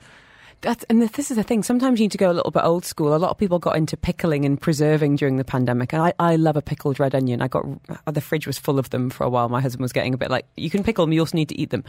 That's, 0.63 0.85
and 0.91 1.01
this 1.01 1.31
is 1.31 1.39
the 1.39 1.43
thing. 1.43 1.63
Sometimes 1.63 1.99
you 1.99 2.05
need 2.05 2.13
to 2.13 2.19
go 2.19 2.31
a 2.31 2.35
little 2.35 2.51
bit 2.51 2.65
old 2.65 2.85
school. 2.85 3.15
A 3.15 3.17
lot 3.17 3.31
of 3.31 3.39
people 3.39 3.59
got 3.59 3.77
into 3.77 3.97
pickling 3.97 4.45
and 4.45 4.61
preserving 4.61 5.17
during 5.17 5.37
the 5.37 5.45
pandemic. 5.45 5.95
And 5.95 6.03
I, 6.03 6.13
I 6.19 6.37
love 6.37 6.55
a 6.55 6.61
pickled 6.61 7.01
red 7.01 7.15
onion. 7.15 7.41
I 7.41 7.49
got 7.49 7.65
the 8.07 8.21
fridge 8.21 8.47
was 8.47 8.59
full 8.59 8.79
of 8.79 8.91
them 8.91 9.09
for 9.09 9.25
a 9.25 9.31
while. 9.31 9.49
My 9.49 9.63
husband 9.63 9.83
was 9.83 9.93
getting 9.93 10.13
a 10.13 10.19
bit 10.19 10.31
like, 10.31 10.45
you 10.59 10.69
can 10.69 10.85
pickle 10.85 11.07
them, 11.07 11.15
you 11.15 11.21
also 11.21 11.37
need 11.37 11.49
to 11.49 11.59
eat 11.59 11.71
them. 11.71 11.83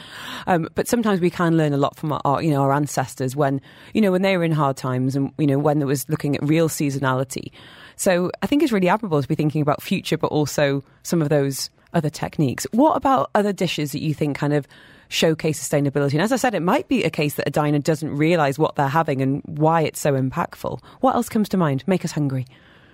Um, 0.48 0.70
but 0.74 0.88
sometimes 0.88 1.20
we 1.20 1.30
can 1.30 1.58
learn 1.58 1.74
a 1.74 1.78
lot 1.78 1.98
from 1.98 2.14
our, 2.14 2.22
our, 2.24 2.42
you 2.42 2.50
know, 2.50 2.62
our 2.62 2.72
ancestors 2.72 3.36
when, 3.36 3.60
you 3.94 4.00
know, 4.00 4.12
when 4.12 4.22
they 4.22 4.38
were 4.38 4.44
in 4.46 4.54
hard 4.54 4.78
times 4.78 5.18
and, 5.18 5.34
you 5.38 5.48
know, 5.48 5.60
when 5.60 5.80
there 5.80 5.88
was 5.88 6.08
looking 6.08 6.38
at 6.38 6.44
real 6.44 6.70
seasonality. 6.70 7.52
So 7.98 8.32
I 8.42 8.48
think 8.48 8.64
it's 8.64 8.72
really 8.72 8.90
admirable 8.90 9.22
to 9.22 9.28
be 9.28 9.36
thinking 9.36 9.62
about 9.62 9.84
future, 9.84 10.18
but 10.18 10.28
also 10.28 10.82
some 11.04 11.22
of 11.22 11.28
those 11.28 11.70
other 11.94 12.10
techniques. 12.10 12.66
What 12.72 12.96
about 12.96 13.32
other 13.36 13.52
dishes 13.52 13.92
that 13.92 14.02
you 14.02 14.14
think 14.14 14.38
kind 14.38 14.54
of 14.54 14.66
showcase 15.12 15.60
sustainability. 15.62 16.14
And 16.14 16.22
as 16.22 16.32
I 16.32 16.38
said, 16.38 16.56
it 16.56 16.62
might 16.62 16.88
be 16.88 17.04
a 17.04 17.10
case 17.10 17.36
that 17.36 17.48
a 17.48 17.52
diner 17.52 17.80
doesn't 17.80 18.16
realise 18.16 18.58
what 18.58 18.76
they're 18.76 18.88
having 18.88 19.22
and 19.22 19.42
why 19.46 19.82
it's 19.82 20.00
so 20.00 20.14
impactful. 20.14 20.82
What 21.02 21.16
else 21.16 21.30
comes 21.30 21.50
to 21.50 21.58
mind? 21.58 21.84
Make 21.86 22.06
us 22.06 22.12
hungry. 22.12 22.46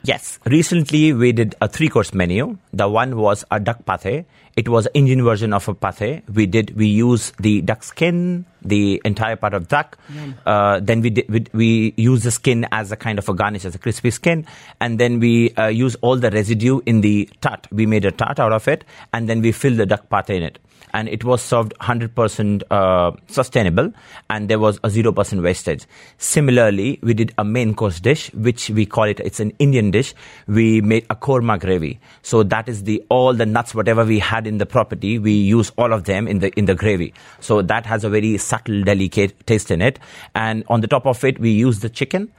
Yes. 0.04 0.40
Recently, 0.46 1.12
we 1.12 1.32
did 1.32 1.56
a 1.60 1.68
three 1.68 1.90
course 1.90 2.14
menu. 2.14 2.58
The 2.72 2.88
one 2.88 3.18
was 3.18 3.44
a 3.52 3.60
duck 3.60 3.86
pate. 3.86 4.26
It 4.56 4.70
was 4.70 4.86
an 4.86 4.94
Indian 4.94 5.24
version 5.24 5.54
of 5.54 5.68
a 5.68 5.74
pate. 5.74 6.24
We 6.34 6.46
did, 6.46 6.76
we 6.78 6.88
use 6.88 7.34
the 7.40 7.62
duck 7.62 7.84
skin, 7.84 8.46
the 8.62 9.02
entire 9.04 9.36
part 9.36 9.54
of 9.54 9.68
duck. 9.68 9.98
Uh, 10.46 10.80
then 10.80 11.02
we, 11.02 11.10
did, 11.10 11.30
we, 11.30 11.46
we 11.52 11.94
use 11.98 12.24
the 12.24 12.32
skin 12.32 12.66
as 12.72 12.92
a 12.92 12.96
kind 12.96 13.20
of 13.20 13.28
a 13.28 13.34
garnish, 13.34 13.66
as 13.66 13.76
a 13.76 13.80
crispy 13.80 14.12
skin. 14.12 14.48
And 14.80 14.98
then 14.98 15.20
we 15.20 15.54
uh, 15.56 15.68
use 15.68 15.96
all 15.96 16.16
the 16.16 16.32
residue 16.32 16.80
in 16.86 17.02
the 17.02 17.30
tart. 17.42 17.68
We 17.72 17.86
made 17.86 18.06
a 18.06 18.12
tart 18.12 18.40
out 18.40 18.54
of 18.54 18.68
it. 18.68 18.86
And 19.14 19.28
then 19.28 19.42
we 19.42 19.52
fill 19.52 19.76
the 19.76 19.86
duck 19.86 20.10
pate 20.10 20.30
in 20.30 20.44
it 20.44 20.60
and 20.98 21.08
it 21.08 21.24
was 21.24 21.44
served 21.44 21.76
100% 21.80 22.64
uh, 22.72 23.12
sustainable 23.28 23.94
and 24.32 24.50
there 24.50 24.58
was 24.58 24.78
a 24.78 24.90
0% 24.90 25.44
wastage. 25.44 25.86
Similarly, 26.18 26.98
we 27.04 27.14
did 27.14 27.36
a 27.38 27.46
main 27.46 27.76
course 27.76 28.00
dish, 28.00 28.34
which 28.34 28.72
we 28.72 28.88
call 28.88 29.04
it, 29.04 29.20
it's 29.20 29.40
an 29.40 29.52
Indian 29.60 29.92
dish. 29.92 30.16
We 30.48 30.82
made 30.82 31.06
a 31.12 31.16
korma 31.16 31.60
gravy. 31.60 32.00
So 32.24 32.42
that 32.42 32.68
is 32.68 32.84
the, 32.86 33.06
all 33.10 33.36
the 33.36 33.46
nuts, 33.46 33.76
whatever 33.76 34.06
we 34.06 34.18
had 34.18 34.48
in 34.48 34.58
the 34.58 34.66
property, 34.66 35.20
we 35.20 35.34
use 35.34 35.72
all 35.78 35.94
of 35.94 36.06
them 36.06 36.28
in 36.28 36.40
the, 36.40 36.50
in 36.58 36.66
the 36.66 36.74
gravy. 36.74 37.14
So 37.42 37.62
that 37.62 37.86
has 37.86 38.04
a 38.04 38.10
very 38.10 38.36
subtle, 38.40 38.84
delicate 38.84 39.46
taste 39.46 39.70
in 39.70 39.84
it. 39.84 40.00
And 40.34 40.64
on 40.68 40.82
the 40.82 40.88
top 40.88 41.06
of 41.06 41.24
it, 41.24 41.40
we 41.40 41.52
use 41.52 41.82
the 41.82 41.90
chicken, 41.90 42.32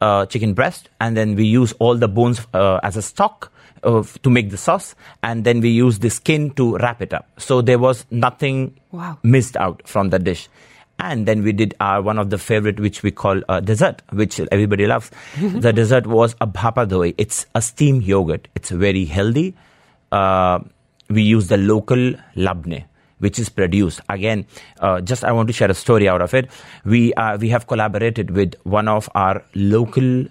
uh, 0.00 0.24
chicken 0.24 0.54
breast, 0.54 0.88
and 0.98 1.14
then 1.14 1.34
we 1.34 1.44
use 1.44 1.74
all 1.74 1.94
the 1.94 2.08
bones 2.08 2.40
uh, 2.54 2.80
as 2.82 2.96
a 2.96 3.02
stock 3.02 3.52
to 3.82 4.30
make 4.30 4.50
the 4.50 4.56
sauce, 4.56 4.94
and 5.22 5.44
then 5.44 5.60
we 5.60 5.70
use 5.70 5.98
the 5.98 6.10
skin 6.10 6.50
to 6.52 6.76
wrap 6.78 7.02
it 7.02 7.12
up. 7.12 7.28
So 7.38 7.60
there 7.62 7.78
was 7.78 8.04
nothing 8.10 8.78
wow. 8.92 9.18
missed 9.22 9.56
out 9.56 9.86
from 9.86 10.10
the 10.10 10.18
dish. 10.18 10.48
And 11.00 11.26
then 11.26 11.44
we 11.44 11.52
did 11.52 11.74
our 11.78 12.02
one 12.02 12.18
of 12.18 12.30
the 12.30 12.38
favorite, 12.38 12.80
which 12.80 13.04
we 13.04 13.12
call 13.12 13.40
uh, 13.48 13.60
dessert, 13.60 14.02
which 14.10 14.40
everybody 14.50 14.86
loves. 14.86 15.10
the 15.40 15.72
dessert 15.72 16.06
was 16.06 16.34
a 16.40 16.46
bhapa 16.46 16.88
doi. 16.88 17.14
It's 17.16 17.46
a 17.54 17.62
steamed 17.62 18.02
yogurt. 18.02 18.48
It's 18.56 18.70
very 18.70 19.04
healthy. 19.04 19.54
Uh, 20.10 20.58
we 21.08 21.22
use 21.22 21.46
the 21.46 21.56
local 21.56 22.14
labne, 22.34 22.84
which 23.18 23.38
is 23.38 23.48
produced. 23.48 24.00
Again, 24.08 24.44
uh, 24.80 25.00
just 25.00 25.24
I 25.24 25.30
want 25.30 25.46
to 25.46 25.52
share 25.52 25.70
a 25.70 25.74
story 25.74 26.08
out 26.08 26.20
of 26.20 26.34
it. 26.34 26.50
We 26.84 27.14
uh, 27.14 27.38
we 27.38 27.48
have 27.50 27.68
collaborated 27.68 28.30
with 28.30 28.54
one 28.64 28.88
of 28.88 29.08
our 29.14 29.44
local 29.54 30.26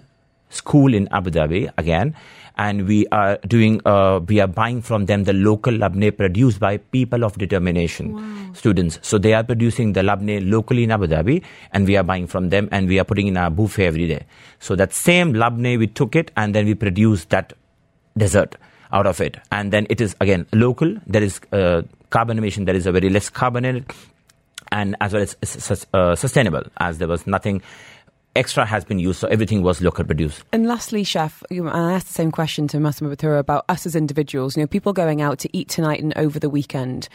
school 0.50 0.94
in 0.94 1.08
Abu 1.08 1.30
Dhabi 1.30 1.70
again, 1.76 2.14
and 2.58 2.86
we 2.86 3.06
are 3.08 3.38
doing 3.46 3.80
uh, 3.86 4.20
we 4.26 4.40
are 4.40 4.46
buying 4.46 4.82
from 4.82 5.06
them 5.06 5.24
the 5.24 5.32
local 5.32 5.72
labne 5.72 6.10
produced 6.16 6.60
by 6.60 6.76
people 6.76 7.24
of 7.24 7.38
determination 7.38 8.12
wow. 8.14 8.52
students. 8.52 8.98
So 9.02 9.18
they 9.18 9.34
are 9.34 9.44
producing 9.44 9.92
the 9.92 10.02
labne 10.02 10.50
locally 10.50 10.84
in 10.84 10.90
abu 10.90 11.06
dhabi 11.06 11.42
and 11.72 11.86
we 11.86 11.96
are 11.96 12.02
buying 12.02 12.26
from 12.26 12.50
them 12.50 12.68
and 12.72 12.88
we 12.88 12.98
are 12.98 13.04
putting 13.04 13.28
in 13.28 13.36
our 13.36 13.50
buffet 13.50 13.86
every 13.86 14.08
day. 14.08 14.26
So 14.58 14.76
that 14.76 14.92
same 14.92 15.32
labne 15.34 15.78
we 15.78 15.86
took 15.86 16.16
it 16.16 16.30
and 16.36 16.54
then 16.54 16.66
we 16.66 16.74
produced 16.74 17.30
that 17.30 17.52
dessert 18.16 18.56
out 18.92 19.06
of 19.06 19.20
it. 19.20 19.36
And 19.52 19.72
then 19.72 19.86
it 19.88 20.00
is 20.00 20.16
again 20.20 20.46
local. 20.52 20.96
There 21.06 21.22
is 21.22 21.40
uh, 21.52 21.82
carbon 22.10 22.38
emission 22.38 22.64
there 22.64 22.74
is 22.74 22.86
a 22.86 22.92
very 22.92 23.10
less 23.10 23.28
carbon 23.28 23.64
in 23.64 23.76
it 23.76 23.92
and 24.72 24.96
as 25.00 25.12
well 25.12 25.22
as 25.22 25.86
uh, 25.94 26.14
sustainable 26.14 26.62
as 26.78 26.98
there 26.98 27.08
was 27.08 27.26
nothing 27.26 27.62
extra 28.38 28.64
has 28.64 28.84
been 28.84 28.98
used, 28.98 29.18
so 29.18 29.28
everything 29.28 29.62
was 29.62 29.82
local 29.82 30.04
produced. 30.04 30.42
And 30.52 30.66
lastly, 30.66 31.04
chef, 31.04 31.42
and 31.50 31.68
I 31.68 31.92
asked 31.92 32.06
the 32.06 32.14
same 32.14 32.30
question 32.30 32.68
to 32.68 32.80
Massimo 32.80 33.14
Bottura 33.14 33.38
about 33.40 33.64
us 33.68 33.84
as 33.84 33.96
individuals. 33.96 34.56
You 34.56 34.62
know, 34.62 34.66
people 34.68 34.92
going 34.92 35.20
out 35.20 35.40
to 35.40 35.56
eat 35.56 35.68
tonight 35.68 36.00
and 36.00 36.16
over 36.16 36.38
the 36.38 36.48
weekend, 36.48 37.08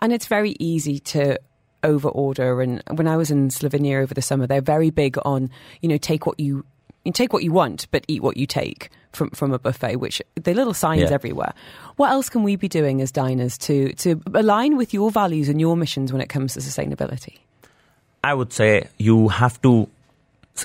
and 0.00 0.12
it's 0.12 0.26
very 0.26 0.54
easy 0.60 0.98
to 1.00 1.38
over 1.82 2.08
order. 2.08 2.60
And 2.60 2.82
when 2.90 3.08
I 3.08 3.16
was 3.16 3.30
in 3.30 3.48
Slovenia 3.48 4.02
over 4.02 4.14
the 4.14 4.22
summer, 4.22 4.46
they're 4.46 4.60
very 4.60 4.90
big 4.90 5.16
on 5.24 5.50
you 5.80 5.88
know 5.88 5.96
take 5.96 6.26
what 6.26 6.38
you 6.38 6.64
you 7.04 7.12
take 7.12 7.32
what 7.32 7.42
you 7.42 7.52
want, 7.52 7.86
but 7.90 8.04
eat 8.06 8.22
what 8.22 8.36
you 8.36 8.46
take 8.46 8.90
from 9.12 9.30
from 9.30 9.52
a 9.52 9.58
buffet. 9.58 9.96
Which 9.96 10.20
the 10.34 10.54
little 10.54 10.74
signs 10.74 11.02
yeah. 11.02 11.12
everywhere. 11.12 11.54
What 11.96 12.10
else 12.10 12.28
can 12.28 12.42
we 12.42 12.56
be 12.56 12.68
doing 12.68 13.00
as 13.00 13.10
diners 13.10 13.56
to 13.58 13.92
to 13.94 14.20
align 14.34 14.76
with 14.76 14.92
your 14.92 15.10
values 15.10 15.48
and 15.48 15.60
your 15.60 15.76
missions 15.76 16.12
when 16.12 16.20
it 16.20 16.28
comes 16.28 16.54
to 16.54 16.60
sustainability? 16.60 17.38
I 18.22 18.34
would 18.34 18.52
say 18.52 18.88
you 18.98 19.28
have 19.28 19.62
to 19.62 19.88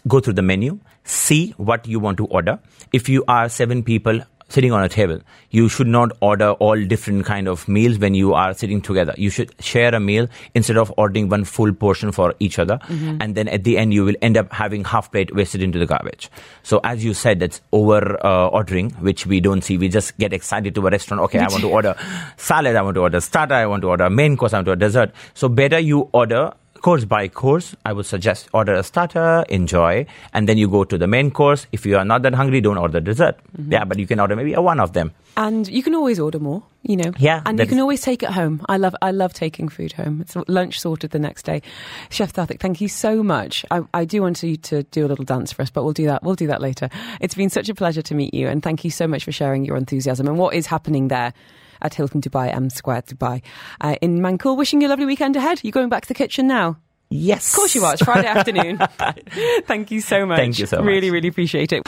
go 0.08 0.20
through 0.20 0.34
the 0.34 0.42
menu, 0.42 0.80
see 1.04 1.52
what 1.58 1.88
you 1.88 2.00
want 2.00 2.18
to 2.18 2.26
order. 2.28 2.60
If 2.94 3.10
you 3.10 3.24
are 3.28 3.50
seven 3.50 3.84
people 3.84 4.22
sitting 4.52 4.72
on 4.72 4.84
a 4.84 4.90
table, 4.90 5.20
you 5.50 5.70
should 5.70 5.88
not 5.88 6.12
order 6.20 6.52
all 6.52 6.84
different 6.84 7.26
kind 7.26 7.48
of 7.48 7.68
meals 7.68 7.98
when 7.98 8.14
you 8.14 8.34
are 8.34 8.54
sitting 8.54 8.82
together. 8.82 9.14
You 9.18 9.30
should 9.30 9.54
share 9.60 9.94
a 9.96 10.00
meal 10.00 10.28
instead 10.54 10.78
of 10.78 10.94
ordering 10.98 11.30
one 11.30 11.46
full 11.46 11.74
portion 11.74 12.12
for 12.12 12.36
each 12.40 12.60
other. 12.60 12.78
Mm-hmm. 12.84 13.18
And 13.22 13.36
then 13.36 13.48
at 13.48 13.64
the 13.64 13.78
end, 13.78 13.94
you 13.94 14.04
will 14.04 14.16
end 14.22 14.38
up 14.38 14.52
having 14.52 14.84
half 14.84 15.12
plate 15.12 15.34
wasted 15.34 15.62
into 15.62 15.80
the 15.80 15.86
garbage. 15.86 16.30
So 16.64 16.82
as 16.84 17.04
you 17.04 17.14
said, 17.14 17.40
that's 17.40 17.62
over 17.72 18.18
uh, 18.26 18.48
ordering, 18.48 18.92
which 18.92 19.26
we 19.26 19.40
don't 19.40 19.64
see. 19.64 19.78
We 19.78 19.90
just 19.90 20.18
get 20.18 20.34
excited 20.34 20.76
to 20.76 20.88
a 20.88 20.92
restaurant. 20.92 21.22
Okay, 21.24 21.40
I 21.40 21.48
want 21.48 21.62
to 21.62 21.70
order 21.80 21.96
salad. 22.38 22.76
I 22.76 22.82
want 22.82 22.96
to 22.96 23.02
order 23.02 23.22
starter. 23.22 23.56
I 23.56 23.66
want 23.66 23.82
to 23.84 23.88
order 23.88 24.10
main 24.10 24.38
course. 24.38 24.54
I 24.54 24.58
want 24.58 24.66
to 24.66 24.72
order 24.72 24.86
dessert. 24.86 25.12
So 25.34 25.48
better 25.50 25.80
you 25.80 26.10
order 26.12 26.54
course 26.82 27.06
by 27.06 27.28
course, 27.28 27.76
I 27.86 27.94
would 27.94 28.06
suggest 28.06 28.50
order 28.54 28.74
a 28.74 28.84
starter, 28.84 29.46
enjoy, 29.50 30.06
and 30.34 30.50
then 30.50 30.58
you 30.58 30.68
go 30.68 30.84
to 30.84 30.98
the 30.98 31.08
main 31.08 31.32
course. 31.32 31.68
If 31.72 31.86
you 31.86 31.98
are 31.98 32.06
not 32.06 32.24
that 32.24 32.34
hungry, 32.34 32.62
don't 32.62 32.78
order 32.78 33.00
dessert. 33.00 33.38
Mm-hmm. 33.58 33.72
Yeah, 33.72 33.86
but 33.86 34.00
you 34.00 34.08
can 34.08 34.20
order 34.20 34.36
maybe 34.36 34.54
a 34.54 34.62
one 34.62 34.80
of 34.80 34.94
them. 34.94 35.12
And 35.38 35.68
you 35.68 35.82
can 35.82 35.96
always 35.96 36.20
order 36.20 36.40
more, 36.40 36.64
you 36.84 36.98
know. 36.98 37.14
Yeah, 37.18 37.42
and 37.46 37.58
you 37.58 37.66
can 37.66 37.80
always 37.80 38.02
take 38.02 38.22
it 38.22 38.30
home. 38.30 38.66
I 38.68 38.78
love, 38.78 38.96
I 39.02 39.12
love 39.12 39.34
taking 39.34 39.70
food 39.70 39.94
home. 39.94 40.22
It's 40.22 40.36
lunch 40.48 40.80
sorted 40.80 41.12
the 41.12 41.20
next 41.20 41.44
day. 41.44 41.62
Chef 42.10 42.34
Sarthak, 42.34 42.60
thank 42.60 42.82
you 42.82 42.90
so 42.90 43.24
much. 43.24 43.64
I, 43.72 43.82
I 43.94 44.06
do 44.06 44.22
want 44.22 44.44
you 44.44 44.58
to 44.58 44.84
do 44.84 45.06
a 45.06 45.08
little 45.08 45.26
dance 45.26 45.54
for 45.54 45.62
us, 45.62 45.70
but 45.70 45.84
we'll 45.84 45.94
do 45.94 46.08
that. 46.08 46.24
We'll 46.24 46.36
do 46.36 46.48
that 46.48 46.62
later. 46.62 46.90
It's 47.22 47.36
been 47.36 47.50
such 47.50 47.70
a 47.70 47.76
pleasure 47.76 48.02
to 48.02 48.16
meet 48.16 48.34
you, 48.34 48.48
and 48.48 48.62
thank 48.62 48.84
you 48.84 48.92
so 48.92 49.08
much 49.08 49.24
for 49.24 49.32
sharing 49.32 49.64
your 49.64 49.78
enthusiasm 49.78 50.28
and 50.28 50.38
what 50.38 50.54
is 50.54 50.68
happening 50.68 51.08
there 51.08 51.34
at 51.82 51.94
Hilton 51.94 52.22
Dubai 52.22 52.54
M 52.54 52.70
Square 52.70 53.04
Dubai 53.04 53.42
uh, 53.82 53.96
in 54.02 54.20
Mankhool. 54.20 54.58
Wishing 54.58 54.82
you 54.82 54.88
a 54.88 54.90
lovely 54.90 55.06
weekend 55.06 55.36
ahead. 55.36 55.62
You 55.64 55.72
going 55.72 55.90
back 55.90 56.04
to 56.04 56.08
the 56.08 56.14
kitchen 56.14 56.48
now? 56.48 56.78
Yes. 57.10 57.52
Of 57.52 57.58
course 57.58 57.76
you 57.76 57.84
are. 57.84 57.94
It's 57.94 58.04
Friday 58.04 58.28
afternoon. 58.38 58.78
Thank 59.66 59.92
you 59.92 60.00
so 60.00 60.26
much. 60.26 60.38
Thank 60.38 60.60
you 60.60 60.66
so 60.66 60.78
much. 60.78 60.86
Really, 60.86 61.12
really 61.12 61.28
appreciate 61.28 61.74
it. 61.74 61.84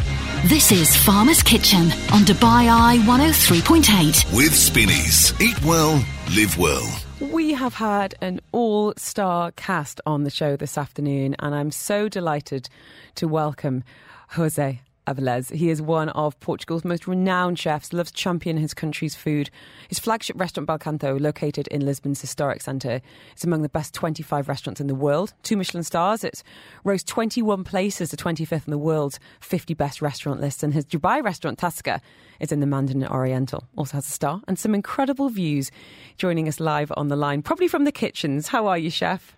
This 0.45 0.71
is 0.73 0.95
Farmer's 0.97 1.41
Kitchen 1.41 1.83
on 2.11 2.23
Dubai 2.23 2.67
Eye 2.69 2.97
103.8. 3.05 4.35
With 4.35 4.53
Spinneys. 4.53 5.33
Eat 5.41 5.63
well, 5.63 6.03
live 6.35 6.57
well. 6.57 6.85
We 7.21 7.53
have 7.53 7.73
had 7.73 8.15
an 8.19 8.41
all 8.51 8.93
star 8.97 9.51
cast 9.51 10.01
on 10.05 10.25
the 10.25 10.29
show 10.29 10.57
this 10.57 10.77
afternoon, 10.77 11.37
and 11.39 11.55
I'm 11.55 11.71
so 11.71 12.09
delighted 12.09 12.67
to 13.15 13.29
welcome 13.29 13.85
Jose 14.31 14.81
Avillez. 15.07 15.51
He 15.51 15.69
is 15.69 15.81
one 15.81 16.09
of 16.09 16.39
Portugal's 16.39 16.85
most 16.85 17.07
renowned 17.07 17.59
chefs, 17.59 17.93
loves 17.93 18.11
champion 18.11 18.57
his 18.57 18.73
country's 18.73 19.15
food. 19.15 19.49
His 19.87 19.99
flagship 19.99 20.39
restaurant 20.39 20.67
Belcanto, 20.67 21.19
located 21.19 21.67
in 21.67 21.85
Lisbon's 21.85 22.21
historic 22.21 22.61
centre, 22.61 23.01
is 23.35 23.43
among 23.43 23.61
the 23.61 23.69
best 23.69 23.93
25 23.93 24.47
restaurants 24.47 24.81
in 24.81 24.87
the 24.87 24.95
world. 24.95 25.33
Two 25.43 25.57
Michelin 25.57 25.83
stars. 25.83 26.23
It 26.23 26.43
rose 26.83 27.03
21 27.03 27.63
places, 27.63 28.11
the 28.11 28.17
25th 28.17 28.67
in 28.67 28.71
the 28.71 28.77
world's 28.77 29.19
50 29.41 29.73
best 29.73 30.01
restaurant 30.01 30.41
lists. 30.41 30.63
And 30.63 30.73
his 30.73 30.85
Dubai 30.85 31.23
restaurant 31.23 31.59
Tasca 31.59 31.99
is 32.39 32.51
in 32.51 32.59
the 32.59 32.65
Mandarin 32.65 33.05
Oriental. 33.05 33.63
Also 33.75 33.97
has 33.97 34.07
a 34.07 34.11
star 34.11 34.41
and 34.47 34.57
some 34.57 34.73
incredible 34.73 35.29
views. 35.29 35.71
Joining 36.17 36.47
us 36.47 36.59
live 36.59 36.91
on 36.95 37.07
the 37.07 37.15
line, 37.15 37.41
probably 37.41 37.67
from 37.67 37.83
the 37.83 37.91
kitchens. 37.91 38.47
How 38.47 38.67
are 38.67 38.77
you, 38.77 38.89
chef? 38.89 39.35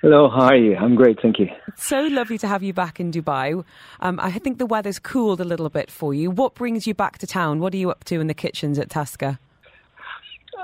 Hello, 0.00 0.30
how 0.30 0.42
are 0.42 0.56
you? 0.56 0.76
I'm 0.76 0.94
great, 0.94 1.18
thank 1.20 1.40
you. 1.40 1.48
It's 1.66 1.84
so 1.84 2.02
lovely 2.02 2.38
to 2.38 2.46
have 2.46 2.62
you 2.62 2.72
back 2.72 3.00
in 3.00 3.10
Dubai. 3.10 3.64
Um, 3.98 4.20
I 4.22 4.30
think 4.30 4.58
the 4.58 4.66
weather's 4.66 5.00
cooled 5.00 5.40
a 5.40 5.44
little 5.44 5.68
bit 5.68 5.90
for 5.90 6.14
you. 6.14 6.30
What 6.30 6.54
brings 6.54 6.86
you 6.86 6.94
back 6.94 7.18
to 7.18 7.26
town? 7.26 7.58
What 7.58 7.74
are 7.74 7.78
you 7.78 7.90
up 7.90 8.04
to 8.04 8.20
in 8.20 8.28
the 8.28 8.34
kitchens 8.34 8.78
at 8.78 8.90
Tasca? 8.90 9.38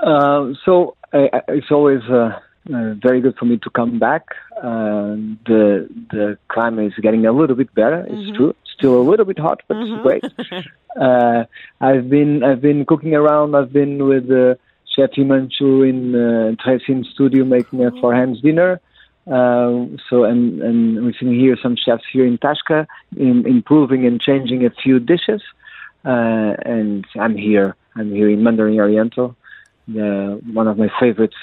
Uh, 0.01 0.53
so 0.63 0.95
it's 1.11 1.69
always 1.69 2.01
uh, 2.09 2.39
uh, 2.73 2.93
very 2.93 3.19
good 3.19 3.35
for 3.37 3.43
me 3.43 3.57
to 3.57 3.69
come 3.71 3.99
back. 3.99 4.23
Uh, 4.55 5.19
the 5.45 5.89
the 6.11 6.37
climate 6.47 6.93
is 6.93 6.93
getting 7.01 7.25
a 7.25 7.33
little 7.33 7.57
bit 7.57 7.73
better. 7.75 8.05
It's 8.05 8.13
mm-hmm. 8.13 8.35
true. 8.35 8.55
Still 8.77 9.01
a 9.01 9.05
little 9.09 9.25
bit 9.25 9.39
hot, 9.39 9.63
but 9.67 9.75
mm-hmm. 9.75 9.95
it's 9.95 10.49
great. 10.49 10.65
Uh, 10.95 11.43
I've 11.81 12.09
been 12.09 12.41
I've 12.41 12.61
been 12.61 12.85
cooking 12.85 13.15
around. 13.15 13.53
I've 13.53 13.73
been 13.73 14.05
with 14.07 14.29
Chef 14.95 15.11
Himanshu 15.11 15.83
in 15.89 16.15
uh, 16.15 17.03
studio 17.13 17.43
making 17.43 17.83
a 17.83 17.91
four 17.99 18.15
hands 18.15 18.39
dinner. 18.39 18.79
Uh, 19.27 19.87
so, 20.09 20.23
and, 20.23 20.61
and 20.61 21.03
we're 21.03 21.13
seeing 21.19 21.33
here 21.33 21.57
some 21.61 21.75
chefs 21.75 22.03
here 22.11 22.25
in 22.25 22.37
Tasca 22.37 22.85
in, 23.17 23.45
improving 23.47 24.05
and 24.05 24.21
changing 24.21 24.65
a 24.65 24.69
few 24.69 24.99
dishes. 24.99 25.41
Uh, 26.03 26.53
and 26.63 27.05
I'm 27.19 27.35
here. 27.35 27.75
I'm 27.95 28.11
here 28.11 28.29
in 28.29 28.43
Mandarin 28.43 28.77
Oriental, 28.79 29.35
the, 29.87 30.39
one 30.53 30.67
of 30.67 30.77
my 30.77 30.89
favorite 30.99 31.33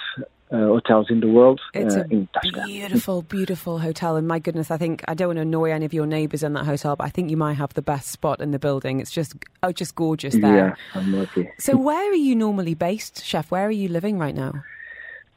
uh, 0.53 0.66
hotels 0.66 1.07
in 1.09 1.20
the 1.20 1.28
world 1.28 1.61
It's 1.72 1.97
uh, 1.97 2.05
a 2.11 2.66
beautiful, 2.66 3.22
beautiful 3.22 3.78
hotel. 3.78 4.16
And 4.16 4.28
my 4.28 4.39
goodness, 4.39 4.70
I 4.70 4.76
think 4.76 5.03
I 5.09 5.14
don't 5.14 5.28
want 5.28 5.39
to 5.39 5.43
annoy 5.43 5.72
any 5.72 5.87
of 5.87 5.95
your 5.95 6.07
neighbours 6.07 6.43
in 6.43 6.53
that 6.53 6.66
hotel, 6.66 6.95
but 6.95 7.05
I 7.05 7.09
think 7.09 7.30
you 7.30 7.39
might 7.39 7.55
have 7.55 7.72
the 7.74 7.83
best 7.83 8.09
spot 8.09 8.41
in 8.41 8.51
the 8.51 8.59
building. 8.59 9.01
It's 9.01 9.11
just, 9.11 9.35
oh, 9.62 9.72
just 9.72 9.95
gorgeous 9.95 10.35
there. 10.35 10.76
Yeah, 10.95 11.01
I'm 11.01 11.18
lucky. 11.18 11.51
So, 11.59 11.76
where 11.76 12.11
are 12.11 12.14
you 12.14 12.37
normally 12.37 12.74
based, 12.74 13.24
chef? 13.24 13.51
Where 13.51 13.66
are 13.66 13.70
you 13.70 13.89
living 13.89 14.18
right 14.18 14.35
now? 14.35 14.62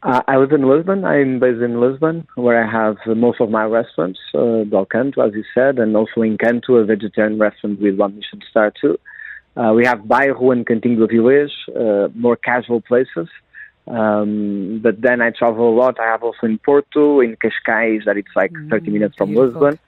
Uh, 0.05 0.21
I 0.27 0.37
live 0.37 0.51
in 0.51 0.69
Lisbon. 0.69 1.03
I'm 1.03 1.39
based 1.39 1.63
in 1.63 1.81
Lisbon, 1.81 2.27
where 2.35 2.63
I 2.63 2.71
have 2.71 2.97
most 3.17 3.41
of 3.41 3.49
my 3.49 3.65
restaurants, 3.65 4.19
uh, 4.35 4.63
Belcanto, 4.63 5.27
as 5.27 5.33
you 5.33 5.43
said, 5.55 5.79
and 5.79 5.97
also 5.97 6.21
Encanto, 6.21 6.79
a 6.79 6.85
vegetarian 6.85 7.39
restaurant 7.39 7.81
with 7.81 7.95
one 7.95 8.15
Michelin 8.15 8.43
star 8.47 8.71
too. 8.79 8.99
Uh, 9.57 9.73
we 9.75 9.83
have 9.83 10.01
Bairro 10.01 10.51
and 10.51 10.63
Cantinho 10.63 10.97
do 10.97 11.07
Avillez, 11.07 11.49
uh, 11.75 12.09
more 12.13 12.35
casual 12.35 12.81
places. 12.81 13.27
Um, 13.87 14.79
but 14.83 15.01
then 15.01 15.21
I 15.21 15.31
travel 15.31 15.69
a 15.69 15.75
lot. 15.75 15.99
I 15.99 16.05
have 16.05 16.21
also 16.21 16.45
in 16.45 16.59
Porto, 16.59 17.19
in 17.21 17.35
Cascais, 17.37 18.05
that 18.05 18.15
it's 18.15 18.35
like 18.35 18.51
30 18.69 18.91
minutes 18.91 19.15
from 19.15 19.29
beautiful. 19.29 19.61
Lisbon. 19.61 19.79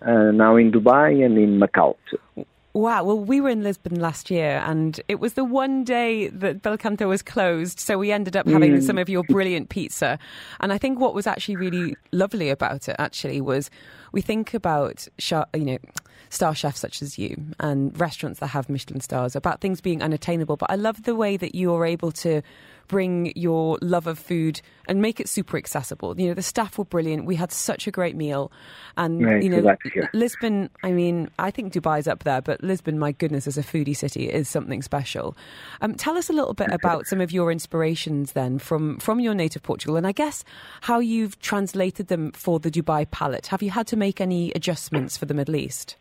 Uh, 0.00 0.30
now 0.30 0.56
in 0.56 0.72
Dubai 0.72 1.22
and 1.22 1.36
in 1.36 1.60
Macau 1.60 1.96
too. 2.10 2.46
Wow. 2.76 3.04
Well, 3.04 3.18
we 3.18 3.40
were 3.40 3.48
in 3.48 3.62
Lisbon 3.62 4.00
last 4.00 4.30
year, 4.30 4.62
and 4.66 5.00
it 5.08 5.18
was 5.18 5.32
the 5.32 5.44
one 5.44 5.82
day 5.82 6.28
that 6.28 6.60
Belcanto 6.60 7.08
was 7.08 7.22
closed. 7.22 7.80
So 7.80 7.96
we 7.96 8.12
ended 8.12 8.36
up 8.36 8.46
having 8.46 8.74
mm. 8.74 8.82
some 8.82 8.98
of 8.98 9.08
your 9.08 9.22
brilliant 9.24 9.70
pizza. 9.70 10.18
And 10.60 10.70
I 10.74 10.76
think 10.76 11.00
what 11.00 11.14
was 11.14 11.26
actually 11.26 11.56
really 11.56 11.96
lovely 12.12 12.50
about 12.50 12.86
it, 12.90 12.96
actually, 12.98 13.40
was 13.40 13.70
we 14.12 14.20
think 14.20 14.52
about 14.52 15.08
you 15.54 15.64
know 15.64 15.78
star 16.28 16.54
chefs 16.54 16.80
such 16.80 17.00
as 17.00 17.18
you 17.18 17.46
and 17.60 17.98
restaurants 17.98 18.40
that 18.40 18.48
have 18.48 18.68
Michelin 18.68 19.00
stars 19.00 19.34
about 19.34 19.62
things 19.62 19.80
being 19.80 20.02
unattainable. 20.02 20.58
But 20.58 20.70
I 20.70 20.74
love 20.74 21.04
the 21.04 21.14
way 21.14 21.38
that 21.38 21.54
you 21.54 21.72
are 21.72 21.86
able 21.86 22.12
to 22.12 22.42
bring 22.88 23.32
your 23.36 23.78
love 23.82 24.06
of 24.06 24.18
food 24.18 24.60
and 24.88 25.02
make 25.02 25.20
it 25.20 25.28
super 25.28 25.56
accessible. 25.56 26.18
You 26.18 26.28
know, 26.28 26.34
the 26.34 26.42
staff 26.42 26.78
were 26.78 26.84
brilliant. 26.84 27.26
We 27.26 27.36
had 27.36 27.52
such 27.52 27.86
a 27.86 27.90
great 27.90 28.16
meal, 28.16 28.52
and 28.96 29.20
you 29.42 29.50
know. 29.50 29.76
Lisbon. 30.12 30.70
I 30.82 30.92
mean, 30.92 31.30
I 31.38 31.50
think 31.50 31.72
Dubai's 31.72 32.06
up 32.06 32.24
there, 32.24 32.40
but 32.40 32.62
Lisbon, 32.62 32.98
my 32.98 33.12
goodness, 33.12 33.46
as 33.46 33.58
a 33.58 33.62
foodie 33.62 33.96
city, 33.96 34.30
is 34.30 34.48
something 34.48 34.82
special. 34.82 35.36
Um, 35.80 35.94
tell 35.94 36.16
us 36.16 36.30
a 36.30 36.32
little 36.32 36.54
bit 36.54 36.70
about 36.70 37.06
some 37.06 37.20
of 37.20 37.32
your 37.32 37.50
inspirations 37.50 38.32
then 38.32 38.58
from 38.58 38.98
from 38.98 39.20
your 39.20 39.34
native 39.34 39.62
Portugal, 39.62 39.96
and 39.96 40.06
I 40.06 40.12
guess 40.12 40.44
how 40.82 41.00
you've 41.00 41.38
translated 41.40 42.08
them 42.08 42.32
for 42.32 42.58
the 42.60 42.70
Dubai 42.70 43.10
palate. 43.10 43.48
Have 43.48 43.62
you 43.62 43.70
had 43.70 43.86
to 43.88 43.96
make 43.96 44.20
any 44.20 44.52
adjustments 44.52 45.16
for 45.16 45.26
the 45.26 45.34
Middle 45.34 45.56
East? 45.56 45.96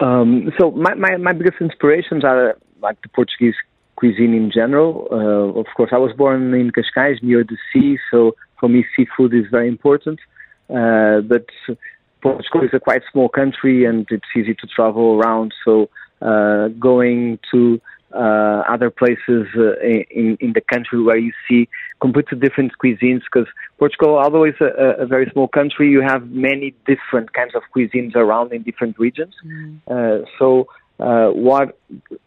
Um, 0.00 0.52
so 0.58 0.70
my, 0.72 0.94
my, 0.94 1.16
my 1.16 1.32
biggest 1.32 1.60
inspirations 1.60 2.24
are 2.24 2.56
like 2.82 3.00
the 3.02 3.08
Portuguese 3.08 3.54
cuisine 3.96 4.34
in 4.34 4.50
general. 4.50 5.08
Uh, 5.10 5.58
of 5.60 5.66
course, 5.76 5.90
I 5.92 5.98
was 5.98 6.12
born 6.16 6.54
in 6.54 6.70
Cascais 6.70 7.22
near 7.22 7.44
the 7.44 7.56
sea, 7.72 7.98
so 8.10 8.34
for 8.58 8.68
me 8.68 8.84
seafood 8.96 9.34
is 9.34 9.46
very 9.50 9.68
important. 9.68 10.20
Uh, 10.68 11.20
but 11.20 11.46
Portugal 12.22 12.62
is 12.62 12.70
a 12.72 12.80
quite 12.80 13.02
small 13.12 13.28
country 13.28 13.84
and 13.84 14.06
it's 14.10 14.30
easy 14.36 14.54
to 14.54 14.66
travel 14.66 15.20
around. 15.20 15.52
So 15.64 15.90
uh, 16.22 16.68
going 16.68 17.38
to 17.52 17.80
uh, 18.14 18.62
other 18.68 18.90
places 18.90 19.46
uh, 19.56 19.74
in 20.10 20.36
in 20.40 20.52
the 20.52 20.60
country 20.72 21.02
where 21.02 21.18
you 21.18 21.32
see 21.48 21.68
completely 22.00 22.38
different 22.38 22.72
cuisines 22.82 23.22
because 23.28 23.48
Portugal, 23.78 24.18
although 24.18 24.44
it's 24.44 24.60
a, 24.60 25.02
a 25.02 25.06
very 25.06 25.28
small 25.32 25.48
country, 25.48 25.90
you 25.90 26.00
have 26.00 26.30
many 26.30 26.74
different 26.86 27.32
kinds 27.32 27.54
of 27.54 27.62
cuisines 27.74 28.14
around 28.14 28.52
in 28.52 28.62
different 28.62 28.98
regions. 28.98 29.34
Uh, 29.88 30.18
so 30.38 30.68
uh, 31.00 31.28
what 31.28 31.78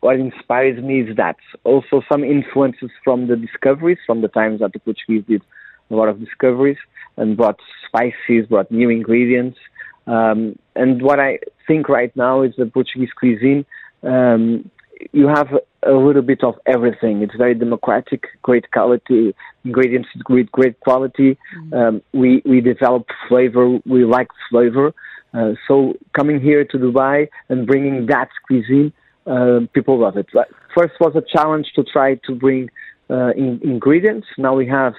what 0.02 0.20
inspires 0.20 0.82
me 0.84 1.02
is 1.02 1.16
that 1.16 1.38
also 1.64 2.02
some 2.12 2.24
influences 2.24 2.90
from 3.04 3.28
the 3.28 3.36
discoveries 3.36 3.98
from 4.06 4.22
the 4.22 4.28
times 4.28 4.60
that 4.60 4.74
the 4.74 4.80
Portuguese 4.80 5.24
did 5.28 5.42
a 5.90 5.96
lot 5.96 6.10
of 6.10 6.20
discoveries 6.20 6.78
and 7.16 7.38
brought 7.38 7.60
spices, 7.88 8.46
brought 8.50 8.70
new 8.70 8.90
ingredients. 8.90 9.58
Um, 10.06 10.58
and 10.76 11.02
what 11.02 11.20
I 11.20 11.40
think 11.66 11.90
right 11.90 12.16
now 12.16 12.42
is 12.42 12.54
the 12.58 12.66
Portuguese 12.66 13.10
cuisine. 13.18 13.66
Um, 14.04 14.70
you 15.12 15.28
have 15.28 15.50
a 15.84 15.92
little 15.92 16.22
bit 16.22 16.44
of 16.44 16.56
everything. 16.66 17.22
It's 17.22 17.36
very 17.36 17.54
democratic, 17.54 18.26
great 18.42 18.70
quality 18.72 19.34
ingredients, 19.64 20.10
great 20.24 20.52
great 20.52 20.80
quality. 20.82 21.38
Um, 21.72 22.02
we 22.14 22.42
we 22.46 22.62
develop 22.62 23.08
flavor. 23.28 23.80
We 23.86 24.06
like 24.06 24.28
flavor. 24.50 24.94
Uh, 25.34 25.54
so 25.68 25.94
coming 26.16 26.40
here 26.40 26.64
to 26.66 26.78
Dubai 26.78 27.28
and 27.50 27.68
bringing 27.68 28.06
that 28.08 28.30
cuisine, 28.48 28.94
uh, 29.26 29.60
people 29.74 30.00
love 30.00 30.18
it. 30.18 30.28
First 30.76 30.94
was 31.00 31.14
a 31.16 31.22
challenge 31.22 31.68
to 31.76 31.84
try 31.84 32.16
to 32.26 32.36
bring 32.36 32.70
uh, 33.10 33.32
in, 33.36 33.60
ingredients. 33.64 34.28
Now 34.38 34.56
we 34.56 34.68
have 34.68 34.94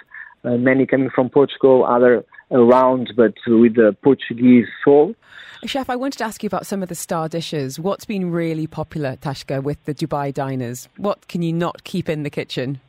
uh, 0.44 0.50
many 0.50 0.86
coming 0.86 1.10
from 1.10 1.30
Portugal, 1.30 1.84
other 1.84 2.24
around, 2.50 3.12
but 3.16 3.34
with 3.46 3.74
the 3.74 3.96
Portuguese 4.02 4.66
soul. 4.84 5.14
Chef, 5.64 5.90
I 5.90 5.96
wanted 5.96 6.18
to 6.18 6.24
ask 6.24 6.42
you 6.42 6.46
about 6.46 6.66
some 6.66 6.82
of 6.82 6.88
the 6.88 6.94
star 6.94 7.28
dishes. 7.28 7.80
What's 7.80 8.04
been 8.04 8.30
really 8.30 8.66
popular, 8.66 9.16
Tasca, 9.16 9.62
with 9.62 9.84
the 9.86 9.94
Dubai 9.94 10.32
diners? 10.32 10.88
What 10.96 11.26
can 11.26 11.42
you 11.42 11.52
not 11.52 11.82
keep 11.84 12.08
in 12.08 12.22
the 12.22 12.30
kitchen? 12.30 12.80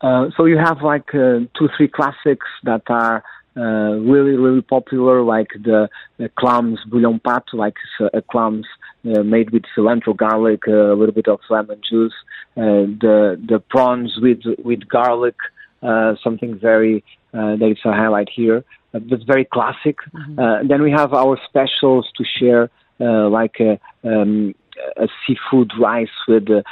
Uh, 0.00 0.30
so 0.36 0.44
you 0.44 0.58
have 0.58 0.82
like 0.82 1.14
uh, 1.14 1.40
two, 1.56 1.68
three 1.76 1.88
classics 1.88 2.46
that 2.64 2.82
are 2.88 3.22
uh, 3.56 3.96
really, 4.10 4.36
really 4.36 4.62
popular, 4.62 5.22
like 5.22 5.48
the, 5.62 5.88
the 6.18 6.28
clams 6.38 6.80
Bulhão 6.90 7.20
Pato, 7.20 7.54
like 7.54 7.76
uh, 8.00 8.20
clams 8.30 8.66
uh, 9.06 9.22
made 9.22 9.50
with 9.50 9.64
cilantro, 9.76 10.16
garlic, 10.16 10.62
uh, 10.66 10.92
a 10.92 10.96
little 10.96 11.14
bit 11.14 11.28
of 11.28 11.40
lemon 11.50 11.80
juice. 11.88 12.14
Uh, 12.56 12.86
the 13.00 13.40
the 13.48 13.58
prawns 13.58 14.16
with 14.20 14.42
with 14.64 14.88
garlic, 14.88 15.36
uh, 15.82 16.14
something 16.22 16.58
very 16.58 17.04
uh, 17.32 17.56
that 17.56 17.70
is 17.70 17.78
a 17.84 17.92
highlight 17.92 18.28
here. 18.28 18.64
Uh, 18.94 19.00
that's 19.10 19.24
very 19.24 19.44
classic. 19.44 19.96
Uh, 20.38 20.58
then 20.62 20.82
we 20.82 20.90
have 20.90 21.12
our 21.12 21.38
specials 21.48 22.08
to 22.16 22.24
share, 22.24 22.70
uh, 23.00 23.28
like 23.28 23.56
a, 23.60 23.78
um, 24.04 24.54
a 24.96 25.08
seafood 25.26 25.72
rice 25.78 26.08
with 26.28 26.48
uh, 26.48 26.62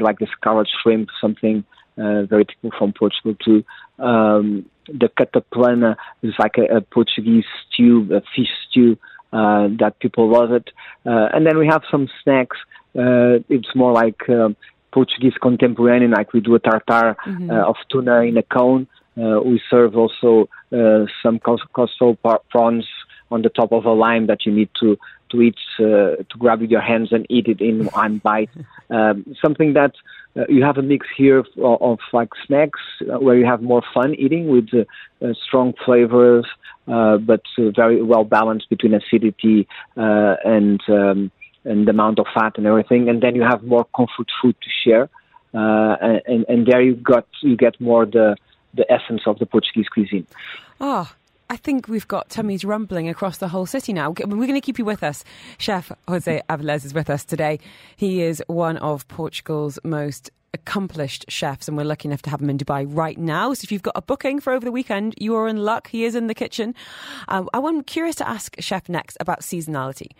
like 0.00 0.18
the 0.18 0.28
scarlet 0.36 0.68
shrimp, 0.82 1.08
something 1.20 1.64
very 2.28 2.44
typical 2.44 2.70
from 2.78 2.92
Portugal 2.92 3.34
too. 3.44 3.64
Um, 4.02 4.66
the 4.86 5.08
cataplana 5.08 5.96
is 6.22 6.34
like 6.38 6.56
a, 6.58 6.76
a 6.76 6.80
Portuguese 6.80 7.44
stew, 7.66 8.08
a 8.12 8.20
fish 8.34 8.48
stew 8.68 8.98
uh, 9.32 9.68
that 9.78 9.98
people 10.00 10.28
love 10.28 10.52
it. 10.52 10.70
Uh, 11.06 11.28
and 11.32 11.46
then 11.46 11.58
we 11.58 11.66
have 11.66 11.82
some 11.90 12.08
snacks. 12.22 12.56
Uh, 12.96 13.38
it's 13.48 13.74
more 13.74 13.92
like 13.92 14.28
um, 14.28 14.56
Portuguese 14.92 15.34
contemporary, 15.40 16.08
like 16.08 16.32
we 16.32 16.40
do 16.40 16.54
a 16.54 16.58
tartar 16.58 17.16
uh, 17.26 17.68
of 17.68 17.76
tuna 17.90 18.22
in 18.22 18.36
a 18.36 18.42
cone. 18.42 18.88
Uh, 19.16 19.40
we 19.44 19.60
serve 19.70 19.96
also 19.96 20.48
uh, 20.72 21.04
some 21.22 21.38
coastal 21.38 22.16
par- 22.16 22.40
prawns 22.50 22.86
on 23.30 23.42
the 23.42 23.48
top 23.48 23.72
of 23.72 23.84
a 23.84 23.92
lime 23.92 24.26
that 24.26 24.44
you 24.44 24.52
need 24.52 24.70
to 24.80 24.98
to 25.30 25.42
eat 25.42 25.56
uh, 25.78 26.16
to 26.28 26.36
grab 26.38 26.60
with 26.60 26.70
your 26.70 26.80
hands 26.80 27.12
and 27.12 27.24
eat 27.28 27.46
it 27.46 27.60
in 27.60 27.86
one 27.86 28.18
bite. 28.18 28.50
Um, 28.90 29.36
something 29.40 29.74
that 29.74 29.92
uh, 30.36 30.44
you 30.48 30.62
have 30.62 30.78
a 30.78 30.82
mix 30.82 31.06
here 31.16 31.38
of, 31.38 31.46
of 31.58 31.98
like 32.12 32.28
snacks 32.46 32.80
uh, 33.02 33.18
where 33.18 33.36
you 33.36 33.44
have 33.44 33.62
more 33.62 33.82
fun 33.92 34.14
eating 34.14 34.48
with 34.48 34.68
uh, 34.72 34.84
uh, 35.24 35.34
strong 35.46 35.74
flavors, 35.84 36.46
uh, 36.86 37.16
but 37.18 37.42
uh, 37.58 37.70
very 37.70 38.02
well 38.02 38.24
balanced 38.24 38.68
between 38.70 38.94
acidity 38.94 39.66
and 39.96 40.80
um, 40.88 41.30
and 41.64 41.86
the 41.86 41.90
amount 41.90 42.18
of 42.18 42.26
fat 42.32 42.56
and 42.56 42.66
everything. 42.66 43.08
And 43.08 43.20
then 43.22 43.34
you 43.34 43.42
have 43.42 43.62
more 43.64 43.86
comfort 43.96 44.28
food 44.40 44.56
to 44.62 44.70
share, 44.84 45.08
and 45.52 46.44
and 46.48 46.66
there 46.66 46.80
you 46.80 46.94
got 46.94 47.26
you 47.42 47.56
get 47.56 47.80
more 47.80 48.06
the 48.06 48.36
the 48.74 48.90
essence 48.90 49.22
of 49.26 49.38
the 49.40 49.46
Portuguese 49.46 49.88
cuisine. 49.88 50.26
Oh, 50.80 51.10
I 51.50 51.56
think 51.56 51.88
we've 51.88 52.06
got 52.06 52.30
tummies 52.30 52.64
rumbling 52.64 53.08
across 53.08 53.38
the 53.38 53.48
whole 53.48 53.66
city 53.66 53.92
now. 53.92 54.10
We're 54.10 54.24
going 54.24 54.54
to 54.54 54.60
keep 54.60 54.78
you 54.78 54.84
with 54.84 55.02
us. 55.02 55.24
Chef 55.58 55.90
Jose 56.06 56.42
Avillez 56.48 56.84
is 56.84 56.94
with 56.94 57.10
us 57.10 57.24
today. 57.24 57.58
He 57.96 58.22
is 58.22 58.40
one 58.46 58.76
of 58.76 59.08
Portugal's 59.08 59.76
most 59.82 60.30
accomplished 60.54 61.24
chefs, 61.28 61.66
and 61.66 61.76
we're 61.76 61.82
lucky 61.82 62.06
enough 62.06 62.22
to 62.22 62.30
have 62.30 62.40
him 62.40 62.50
in 62.50 62.58
Dubai 62.58 62.86
right 62.88 63.18
now. 63.18 63.52
So 63.54 63.64
if 63.64 63.72
you've 63.72 63.82
got 63.82 63.96
a 63.96 64.02
booking 64.02 64.38
for 64.38 64.52
over 64.52 64.64
the 64.64 64.70
weekend, 64.70 65.16
you 65.18 65.34
are 65.34 65.48
in 65.48 65.56
luck. 65.56 65.88
He 65.88 66.04
is 66.04 66.14
in 66.14 66.28
the 66.28 66.34
kitchen. 66.34 66.72
Uh, 67.26 67.44
I'm 67.52 67.82
curious 67.82 68.14
to 68.16 68.28
ask 68.28 68.54
Chef 68.60 68.88
next 68.88 69.16
about 69.18 69.40
seasonality. 69.40 70.12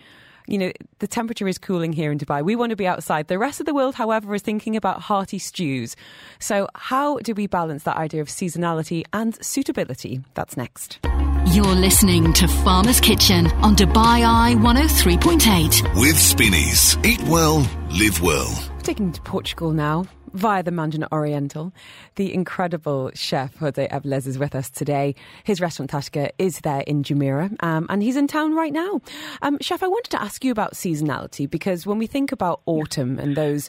You 0.48 0.58
know, 0.58 0.72
the 0.98 1.06
temperature 1.06 1.46
is 1.46 1.58
cooling 1.58 1.92
here 1.92 2.10
in 2.10 2.18
Dubai. 2.18 2.42
We 2.42 2.56
want 2.56 2.70
to 2.70 2.76
be 2.76 2.88
outside. 2.88 3.28
The 3.28 3.38
rest 3.38 3.60
of 3.60 3.66
the 3.66 3.74
world, 3.74 3.94
however, 3.94 4.34
is 4.34 4.42
thinking 4.42 4.74
about 4.74 5.00
hearty 5.02 5.38
stews. 5.38 5.94
So, 6.40 6.66
how 6.74 7.18
do 7.18 7.34
we 7.34 7.46
balance 7.46 7.84
that 7.84 7.96
idea 7.96 8.20
of 8.20 8.26
seasonality 8.26 9.04
and 9.12 9.38
suitability? 9.44 10.22
That's 10.34 10.56
next. 10.56 10.98
You're 11.46 11.64
listening 11.74 12.32
to 12.34 12.46
Farmer's 12.46 13.00
Kitchen 13.00 13.46
on 13.62 13.74
Dubai 13.74 14.24
Eye 14.24 14.54
103.8. 14.58 16.00
With 16.00 16.16
Spinneys. 16.18 16.96
Eat 17.04 17.20
well, 17.24 17.68
live 17.90 18.20
well. 18.22 18.48
Taking 18.82 19.10
to 19.12 19.20
Portugal 19.22 19.72
now. 19.72 20.06
via 20.32 20.62
the 20.62 20.70
Mandarin 20.70 21.06
Oriental. 21.10 21.72
The 22.14 22.32
incredible 22.32 23.10
chef 23.14 23.56
Jose 23.56 23.88
Avillez 23.88 24.26
is 24.28 24.38
with 24.38 24.54
us 24.54 24.70
today. 24.70 25.16
His 25.42 25.60
restaurant 25.60 25.90
Tasca 25.90 26.30
is 26.38 26.60
there 26.60 26.82
in 26.86 27.02
Jumeirah, 27.02 27.56
um, 27.64 27.86
and 27.88 28.00
he's 28.02 28.16
in 28.16 28.28
town 28.28 28.54
right 28.54 28.72
now. 28.72 29.00
Um, 29.42 29.58
chef, 29.60 29.82
I 29.82 29.88
wanted 29.88 30.10
to 30.10 30.22
ask 30.22 30.44
you 30.44 30.52
about 30.52 30.74
seasonality 30.74 31.50
because 31.50 31.84
when 31.84 31.98
we 31.98 32.06
think 32.06 32.30
about 32.30 32.60
autumn 32.66 33.18
and 33.18 33.36
those 33.36 33.68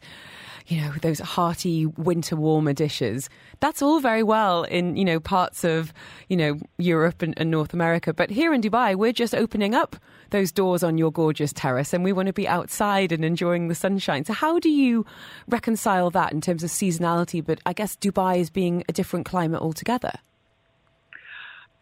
you 0.72 0.80
know, 0.80 0.94
those 1.02 1.20
hearty 1.20 1.86
winter 1.86 2.38
warmer 2.38 2.72
dishes. 2.72 3.30
That's 3.60 3.82
all 3.82 4.00
very 4.00 4.24
well 4.24 4.64
in, 4.64 4.96
you 4.96 5.04
know, 5.04 5.20
parts 5.20 5.66
of, 5.66 5.94
you 6.30 6.38
know, 6.38 6.60
Europe 6.78 7.22
and, 7.22 7.34
and, 7.36 7.52
North 7.52 7.74
America. 7.74 8.14
But 8.14 8.30
here 8.30 8.54
in 8.54 8.62
Dubai, 8.62 8.96
we're 8.96 9.12
just 9.12 9.36
opening 9.36 9.76
up 9.76 9.98
those 10.30 10.50
doors 10.50 10.82
on 10.82 10.98
your 10.98 11.12
gorgeous 11.12 11.52
terrace 11.52 11.94
and 11.94 12.06
we 12.06 12.14
want 12.14 12.28
to 12.28 12.34
be 12.34 12.48
outside 12.48 13.12
and 13.12 13.26
enjoying 13.26 13.68
the 13.68 13.76
sunshine. 13.76 14.24
So 14.24 14.32
how 14.32 14.60
do 14.60 14.70
you 14.70 15.06
reconcile 15.50 16.10
that 16.12 16.32
in 16.32 16.40
terms 16.40 16.64
of 16.64 16.70
seasonality? 16.70 17.44
But 17.44 17.60
I 17.66 17.74
guess 17.74 17.98
Dubai 17.98 18.40
is 18.40 18.50
being 18.50 18.86
a 18.88 18.94
different 18.94 19.26
climate 19.26 19.62
altogether. 19.62 20.14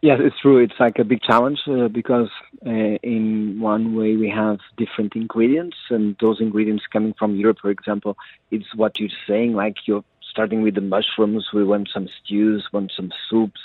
Yes, 0.02 0.18
it's 0.22 0.38
true. 0.40 0.58
It's 0.58 0.80
like 0.80 0.98
a 0.98 1.04
big 1.04 1.20
challenge 1.20 1.60
uh, 1.68 1.88
because 1.88 2.30
uh, 2.66 2.70
in 3.02 3.60
one 3.60 3.94
way 3.94 4.16
we 4.16 4.30
have 4.30 4.58
different 4.78 5.14
ingredients, 5.14 5.76
and 5.90 6.16
those 6.22 6.40
ingredients 6.40 6.84
coming 6.90 7.14
from 7.18 7.36
Europe, 7.36 7.58
for 7.60 7.70
example, 7.70 8.16
it's 8.50 8.74
what 8.74 8.98
you're 8.98 9.10
saying. 9.28 9.52
Like 9.52 9.76
you're 9.86 10.04
starting 10.30 10.62
with 10.62 10.74
the 10.74 10.80
mushrooms, 10.80 11.48
we 11.52 11.64
want 11.64 11.90
some 11.92 12.08
stews, 12.24 12.66
want 12.72 12.92
some 12.96 13.12
soups. 13.28 13.60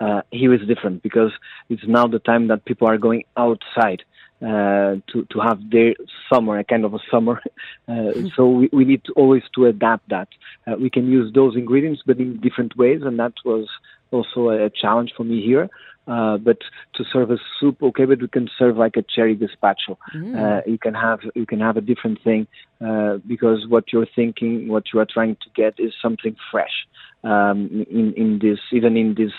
Uh, 0.00 0.20
here 0.30 0.52
is 0.52 0.66
different 0.66 1.02
because 1.02 1.32
it's 1.70 1.86
now 1.86 2.06
the 2.06 2.18
time 2.18 2.48
that 2.48 2.64
people 2.66 2.86
are 2.86 2.98
going 2.98 3.24
outside 3.38 4.02
uh, 4.42 4.96
to 5.10 5.26
to 5.30 5.40
have 5.40 5.58
their 5.70 5.94
summer, 6.30 6.58
a 6.58 6.64
kind 6.64 6.84
of 6.84 6.92
a 6.92 7.00
summer. 7.10 7.40
Uh, 7.88 8.12
so 8.36 8.48
we, 8.48 8.68
we 8.72 8.84
need 8.84 9.02
to 9.02 9.12
always 9.14 9.42
to 9.52 9.66
adapt 9.66 10.08
that. 10.10 10.28
Uh, 10.64 10.76
we 10.78 10.88
can 10.88 11.10
use 11.10 11.32
those 11.34 11.56
ingredients, 11.56 12.00
but 12.06 12.18
in 12.18 12.38
different 12.38 12.76
ways, 12.76 13.00
and 13.02 13.18
that 13.18 13.32
was 13.44 13.66
also 14.10 14.50
a 14.50 14.70
challenge 14.70 15.12
for 15.16 15.24
me 15.24 15.42
here. 15.42 15.68
Uh, 16.06 16.38
but 16.38 16.58
to 16.94 17.04
serve 17.12 17.30
a 17.30 17.38
soup, 17.58 17.80
okay, 17.82 18.04
but 18.04 18.20
we 18.20 18.26
can 18.26 18.48
serve 18.58 18.76
like 18.76 18.96
a 18.96 19.02
cherry 19.02 19.36
gazpacho. 19.36 19.96
Mm. 20.14 20.34
Uh, 20.34 20.60
you 20.66 20.78
can 20.78 20.94
have 20.94 21.20
you 21.34 21.46
can 21.46 21.60
have 21.60 21.76
a 21.76 21.80
different 21.80 22.20
thing 22.24 22.48
uh, 22.84 23.18
because 23.28 23.68
what 23.68 23.92
you're 23.92 24.08
thinking, 24.16 24.66
what 24.66 24.84
you 24.92 24.98
are 24.98 25.06
trying 25.06 25.36
to 25.36 25.48
get, 25.54 25.74
is 25.78 25.92
something 26.02 26.34
fresh. 26.50 26.86
Um, 27.22 27.86
in 27.90 28.12
in 28.14 28.38
this, 28.40 28.58
even 28.72 28.96
in 28.96 29.14
this. 29.14 29.32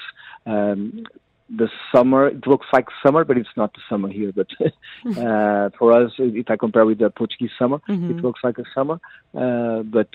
Um, 0.45 1.05
the 1.53 1.69
summer 1.93 2.27
it 2.27 2.47
looks 2.47 2.65
like 2.71 2.85
summer 3.05 3.25
but 3.25 3.37
it's 3.37 3.57
not 3.57 3.73
the 3.73 3.81
summer 3.89 4.07
here 4.07 4.31
but 4.31 4.47
uh 5.17 5.69
for 5.77 5.91
us 5.91 6.11
if 6.17 6.49
i 6.49 6.55
compare 6.55 6.85
with 6.85 6.99
the 6.99 7.09
portuguese 7.09 7.51
summer 7.59 7.79
mm-hmm. 7.89 8.11
it 8.11 8.23
looks 8.23 8.39
like 8.41 8.57
a 8.57 8.63
summer 8.73 9.01
uh 9.35 9.83
but 9.83 10.07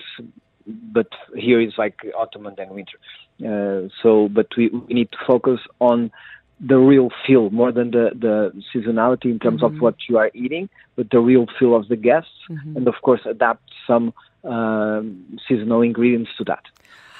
but 0.67 1.07
here 1.35 1.59
it's 1.61 1.77
like 1.77 1.95
autumn 2.17 2.45
and 2.45 2.57
then 2.57 2.69
winter. 2.69 2.97
Uh, 3.39 3.89
so, 4.01 4.27
but 4.29 4.47
we, 4.57 4.69
we 4.69 4.93
need 4.93 5.11
to 5.11 5.17
focus 5.25 5.59
on 5.79 6.11
the 6.59 6.77
real 6.77 7.09
feel 7.25 7.49
more 7.51 7.71
than 7.71 7.91
the, 7.91 8.09
the 8.15 8.63
seasonality 8.73 9.25
in 9.25 9.39
terms 9.39 9.61
mm-hmm. 9.61 9.75
of 9.75 9.81
what 9.81 9.95
you 10.09 10.17
are 10.17 10.31
eating, 10.33 10.69
but 10.95 11.09
the 11.11 11.19
real 11.19 11.45
feel 11.59 11.75
of 11.75 11.87
the 11.87 11.95
guests, 11.95 12.31
mm-hmm. 12.49 12.77
and 12.77 12.87
of 12.87 12.95
course 13.03 13.21
adapt 13.25 13.63
some 13.85 14.13
um, 14.43 15.39
seasonal 15.47 15.81
ingredients 15.81 16.31
to 16.37 16.43
that. 16.45 16.63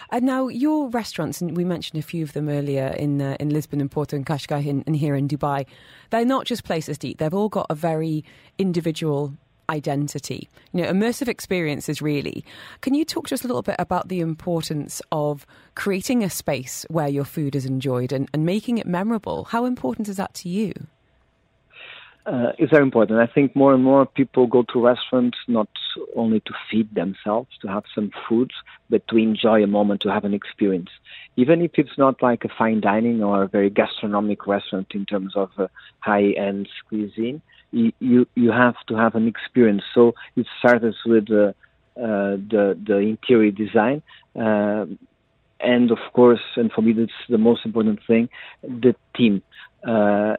And 0.09 0.25
now 0.25 0.47
your 0.47 0.89
restaurants, 0.89 1.41
and 1.41 1.55
we 1.55 1.65
mentioned 1.65 1.99
a 1.99 2.01
few 2.01 2.23
of 2.23 2.31
them 2.33 2.47
earlier 2.47 2.87
in 2.97 3.21
uh, 3.21 3.35
in 3.39 3.49
Lisbon 3.49 3.81
and 3.81 3.91
Porto 3.91 4.15
and 4.15 4.25
Cascais 4.25 4.69
and, 4.69 4.83
and 4.87 4.95
here 4.95 5.15
in 5.15 5.27
Dubai, 5.27 5.65
they're 6.11 6.25
not 6.25 6.45
just 6.45 6.63
places 6.63 6.97
to 6.99 7.09
eat. 7.09 7.17
They've 7.17 7.33
all 7.33 7.49
got 7.49 7.67
a 7.69 7.75
very 7.75 8.23
individual 8.57 9.33
identity, 9.69 10.49
you 10.71 10.81
know, 10.81 10.91
immersive 10.91 11.27
experiences 11.27 12.01
really. 12.01 12.45
Can 12.81 12.93
you 12.93 13.05
talk 13.05 13.27
to 13.27 13.35
us 13.35 13.43
a 13.43 13.47
little 13.47 13.61
bit 13.61 13.75
about 13.79 14.07
the 14.07 14.19
importance 14.19 15.01
of 15.11 15.45
creating 15.75 16.23
a 16.23 16.29
space 16.29 16.85
where 16.89 17.07
your 17.07 17.25
food 17.25 17.55
is 17.55 17.65
enjoyed 17.65 18.11
and, 18.11 18.29
and 18.33 18.45
making 18.45 18.77
it 18.77 18.87
memorable? 18.87 19.45
How 19.45 19.65
important 19.65 20.07
is 20.07 20.17
that 20.17 20.33
to 20.35 20.49
you? 20.49 20.73
Uh, 22.25 22.51
it's 22.57 22.71
very 22.71 22.83
important. 22.83 23.19
I 23.19 23.33
think 23.33 23.55
more 23.55 23.73
and 23.73 23.81
more 23.81 24.05
people 24.05 24.47
go 24.47 24.65
to 24.73 24.83
restaurants 24.83 25.37
not 25.47 25.69
only 26.13 26.41
to 26.41 26.53
feed 26.69 26.93
themselves, 26.93 27.47
to 27.61 27.69
have 27.69 27.83
some 27.95 28.11
food, 28.27 28.51
but 28.89 29.07
to 29.07 29.17
enjoy 29.17 29.63
a 29.63 29.67
moment, 29.67 30.01
to 30.01 30.11
have 30.11 30.25
an 30.25 30.33
experience. 30.33 30.89
Even 31.37 31.61
if 31.61 31.71
it's 31.75 31.97
not 31.97 32.21
like 32.21 32.43
a 32.43 32.49
fine 32.57 32.81
dining 32.81 33.23
or 33.23 33.43
a 33.43 33.47
very 33.47 33.69
gastronomic 33.69 34.45
restaurant 34.45 34.87
in 34.93 35.05
terms 35.05 35.37
of 35.37 35.51
uh, 35.57 35.67
high-end 35.99 36.67
cuisine, 36.89 37.41
you 37.71 38.27
you 38.35 38.51
have 38.51 38.75
to 38.87 38.95
have 38.95 39.15
an 39.15 39.27
experience. 39.27 39.83
So 39.93 40.13
it 40.35 40.45
starts 40.59 40.85
with 41.05 41.29
uh, 41.31 41.53
uh, 41.99 42.37
the 42.53 42.77
the 42.85 42.97
interior 42.97 43.51
design, 43.51 44.01
uh, 44.35 44.85
and 45.59 45.91
of 45.91 45.99
course, 46.13 46.41
and 46.55 46.71
for 46.71 46.81
me 46.81 46.93
that's 46.93 47.11
the 47.29 47.37
most 47.37 47.65
important 47.65 47.99
thing, 48.07 48.29
the 48.61 48.95
team. 49.15 49.43
Uh, 49.85 50.35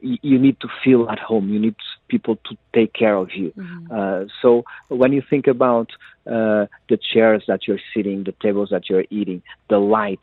you 0.00 0.38
need 0.38 0.60
to 0.60 0.68
feel 0.84 1.08
at 1.08 1.18
home. 1.18 1.48
You 1.48 1.58
need 1.58 1.74
people 2.08 2.36
to 2.36 2.56
take 2.74 2.92
care 2.92 3.16
of 3.16 3.34
you. 3.34 3.52
Mm-hmm. 3.56 3.86
Uh, 3.90 4.24
so 4.42 4.64
when 4.88 5.12
you 5.12 5.22
think 5.28 5.46
about 5.46 5.90
uh, 6.26 6.66
the 6.88 6.98
chairs 7.12 7.42
that 7.48 7.66
you're 7.66 7.80
sitting, 7.94 8.24
the 8.24 8.34
tables 8.42 8.68
that 8.70 8.88
you're 8.88 9.04
eating, 9.10 9.42
the 9.68 9.78
light 9.78 10.20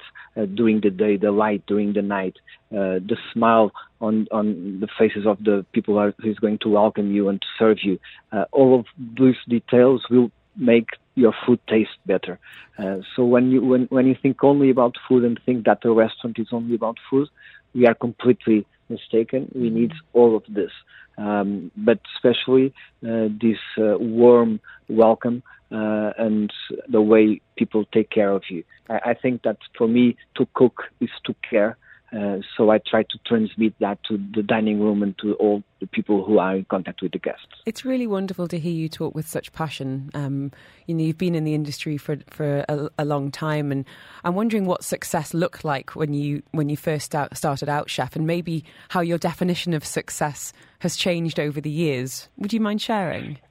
during 0.54 0.82
the 0.82 0.90
day, 0.90 1.18
the 1.18 1.32
light 1.32 1.64
during 1.66 1.94
the 1.94 2.02
night, 2.02 2.38
the 2.70 3.18
smile 3.34 3.72
on 4.00 4.28
on 4.32 4.80
the 4.80 4.88
faces 4.98 5.26
of 5.26 5.38
the 5.44 5.66
people 5.72 6.12
who's 6.20 6.40
going 6.40 6.58
to 6.60 6.70
welcome 6.70 7.12
you 7.12 7.30
and 7.30 7.42
to 7.42 7.48
serve 7.58 7.78
you. 7.84 8.00
Uh, 8.32 8.46
all 8.52 8.80
of 8.80 8.86
these 8.98 9.36
details 9.48 10.04
will 10.10 10.32
make 10.56 10.90
your 11.16 11.34
food 11.46 11.60
taste 11.68 11.98
better. 12.06 12.40
Uh, 12.78 12.98
so 13.16 13.24
when 13.24 13.52
you 13.52 13.62
when 13.62 13.86
when 13.86 14.08
you 14.08 14.16
think 14.22 14.44
only 14.44 14.70
about 14.70 14.96
food 15.08 15.24
and 15.24 15.40
think 15.46 15.66
that 15.66 15.86
a 15.86 15.92
restaurant 15.92 16.40
is 16.40 16.48
only 16.52 16.76
about 16.76 16.98
food, 17.10 17.28
we 17.74 17.88
are 17.88 17.94
completely 17.96 18.66
mistaken. 18.90 19.52
We 19.54 19.68
mm-hmm. 19.68 19.76
need 19.76 19.94
all 20.14 20.36
of 20.36 20.44
this, 20.48 20.72
um, 21.18 21.72
but 21.76 22.00
especially 22.16 22.74
uh, 23.06 23.30
this 23.42 23.60
uh, 23.78 23.98
warm 23.98 24.60
welcome 24.88 25.44
uh, 25.72 26.12
and 26.18 26.52
the 26.90 27.02
way 27.02 27.42
people 27.56 27.86
take 27.94 28.10
care 28.10 28.32
of 28.32 28.44
you. 28.50 28.64
I, 28.90 29.12
I 29.12 29.14
think 29.14 29.44
that 29.44 29.58
for 29.78 29.88
me, 29.88 30.18
to 30.36 30.48
cook 30.54 30.84
is 31.00 31.10
to 31.26 31.36
care. 31.50 31.78
Uh, 32.16 32.40
so 32.58 32.70
I 32.72 32.80
try 32.80 33.04
to 33.04 33.18
transmit 33.26 33.74
that 33.80 34.04
to 34.10 34.18
the 34.36 34.44
dining 34.44 34.82
room 34.82 35.02
and 35.02 35.18
to 35.20 35.34
all 35.36 35.64
the 35.80 35.88
people 35.88 36.26
who 36.26 36.40
are 36.40 36.58
in 36.58 36.66
contact 36.66 37.02
with 37.02 37.14
the 37.14 37.20
guests. 37.20 37.48
It's 37.66 37.86
really 37.86 38.06
wonderful 38.06 38.50
to 38.50 38.60
hear 38.60 38.74
you 38.74 38.90
talk 38.90 39.16
with 39.16 39.28
such 39.28 39.54
passion. 39.54 40.12
Um, 40.14 40.52
you 40.88 40.94
know, 40.94 41.06
you've 41.06 41.18
been 41.18 41.36
in 41.36 41.46
the 41.46 41.54
industry 41.54 41.98
for 41.98 42.18
for 42.30 42.66
a, 42.68 42.90
a, 43.00 43.06
long 43.06 43.32
time, 43.32 43.72
and 43.72 43.86
I'm 44.26 44.36
wondering 44.36 44.66
what 44.66 44.84
success 44.84 45.34
looked 45.34 45.64
like 45.64 45.96
when 45.96 46.14
you 46.14 46.44
when 46.52 46.68
you 46.68 46.76
first 46.76 47.06
start, 47.06 47.38
started 47.38 47.70
out, 47.70 47.90
chef, 47.90 48.16
and 48.16 48.28
maybe 48.28 48.66
how 48.90 49.00
your 49.00 49.18
definition 49.18 49.74
of 49.74 49.86
success 49.86 50.52
has 50.80 50.98
changed 50.98 51.40
over 51.40 51.62
the 51.62 51.70
years. 51.70 52.28
Would 52.38 52.52
you 52.52 52.60
mind 52.60 52.82
sharing? 52.82 53.38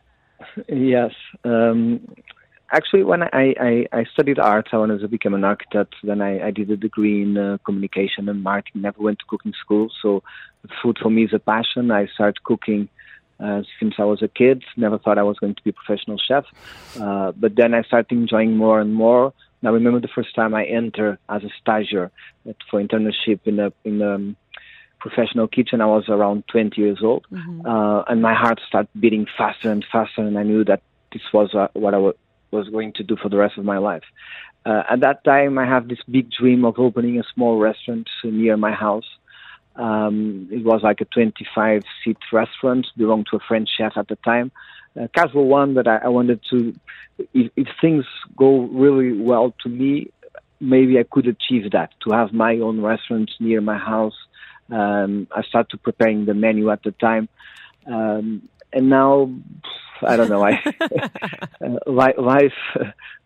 Yes. 0.68 1.12
Um, 1.44 2.00
actually, 2.72 3.04
when 3.04 3.22
I, 3.22 3.54
I, 3.60 3.86
I 3.92 4.04
studied 4.12 4.38
art, 4.38 4.68
I 4.72 4.78
wanted 4.78 5.00
to 5.00 5.08
become 5.08 5.34
an 5.34 5.44
architect. 5.44 5.94
Then 6.02 6.20
I, 6.20 6.48
I 6.48 6.50
did 6.50 6.70
a 6.70 6.76
degree 6.76 7.22
in 7.22 7.36
uh, 7.36 7.58
communication 7.64 8.28
and 8.28 8.42
marketing. 8.42 8.82
Never 8.82 9.02
went 9.02 9.18
to 9.20 9.24
cooking 9.26 9.54
school, 9.60 9.90
so 10.02 10.22
food 10.82 10.98
for 11.00 11.10
me 11.10 11.24
is 11.24 11.32
a 11.32 11.38
passion. 11.38 11.90
I 11.90 12.06
started 12.06 12.42
cooking 12.44 12.88
uh, 13.38 13.62
since 13.78 13.94
I 13.98 14.04
was 14.04 14.22
a 14.22 14.28
kid. 14.28 14.62
Never 14.76 14.98
thought 14.98 15.18
I 15.18 15.22
was 15.22 15.38
going 15.38 15.54
to 15.54 15.62
be 15.62 15.70
a 15.70 15.72
professional 15.72 16.18
chef, 16.18 16.44
uh, 17.00 17.32
but 17.32 17.56
then 17.56 17.74
I 17.74 17.82
started 17.82 18.12
enjoying 18.12 18.56
more 18.56 18.80
and 18.80 18.94
more. 18.94 19.32
Now, 19.62 19.70
I 19.70 19.74
remember 19.74 20.00
the 20.00 20.08
first 20.08 20.34
time 20.34 20.54
I 20.54 20.64
entered 20.64 21.18
as 21.28 21.42
a 21.44 21.50
stagiaire 21.60 22.10
for 22.70 22.82
internship 22.82 23.40
in 23.44 23.60
a 23.60 23.72
in 23.84 24.00
a 24.00 24.14
um, 24.14 24.36
professional 25.00 25.48
kitchen. 25.48 25.80
I 25.80 25.86
was 25.86 26.08
around 26.08 26.44
20 26.48 26.80
years 26.80 27.00
old, 27.02 27.26
mm-hmm. 27.32 27.66
uh, 27.66 28.02
and 28.02 28.22
my 28.22 28.34
heart 28.34 28.60
started 28.66 28.88
beating 28.98 29.26
faster 29.36 29.70
and 29.70 29.84
faster, 29.90 30.22
and 30.22 30.38
I 30.38 30.42
knew 30.42 30.64
that 30.64 30.82
this 31.12 31.22
was 31.32 31.54
uh, 31.54 31.68
what 31.74 31.94
I 31.94 31.98
was 32.50 32.68
going 32.68 32.92
to 32.94 33.02
do 33.02 33.16
for 33.16 33.28
the 33.28 33.36
rest 33.36 33.58
of 33.58 33.64
my 33.64 33.78
life. 33.78 34.04
Uh, 34.64 34.82
at 34.90 35.00
that 35.00 35.24
time, 35.24 35.58
I 35.58 35.66
have 35.66 35.88
this 35.88 36.00
big 36.10 36.30
dream 36.30 36.64
of 36.64 36.78
opening 36.78 37.18
a 37.18 37.24
small 37.34 37.58
restaurant 37.58 38.08
near 38.22 38.56
my 38.56 38.72
house. 38.72 39.08
Um, 39.76 40.48
it 40.50 40.64
was 40.64 40.82
like 40.82 41.00
a 41.00 41.06
25 41.06 41.82
seat 42.04 42.18
restaurant, 42.32 42.86
belonged 42.96 43.28
to 43.30 43.36
a 43.36 43.40
French 43.40 43.70
chef 43.76 43.96
at 43.96 44.08
the 44.08 44.16
time. 44.16 44.52
A 44.96 45.08
casual 45.08 45.46
one, 45.46 45.74
but 45.74 45.86
I, 45.86 45.98
I 45.98 46.08
wanted 46.08 46.40
to, 46.50 46.74
if, 47.32 47.50
if 47.56 47.68
things 47.80 48.04
go 48.36 48.62
really 48.62 49.12
well 49.12 49.54
to 49.62 49.68
me, 49.68 50.10
maybe 50.60 50.98
I 50.98 51.04
could 51.04 51.26
achieve 51.26 51.70
that, 51.70 51.90
to 52.04 52.12
have 52.12 52.32
my 52.32 52.58
own 52.58 52.82
restaurant 52.82 53.30
near 53.40 53.60
my 53.60 53.78
house. 53.78 54.16
Um, 54.70 55.26
I 55.34 55.42
started 55.42 55.82
preparing 55.82 56.26
the 56.26 56.34
menu 56.34 56.70
at 56.70 56.82
the 56.82 56.90
time. 56.92 57.28
Um, 57.86 58.48
and 58.72 58.88
now 58.88 59.30
I 60.02 60.16
don't 60.16 60.30
know. 60.30 60.44
I 60.44 60.52
uh, 61.64 61.78
life 61.86 62.52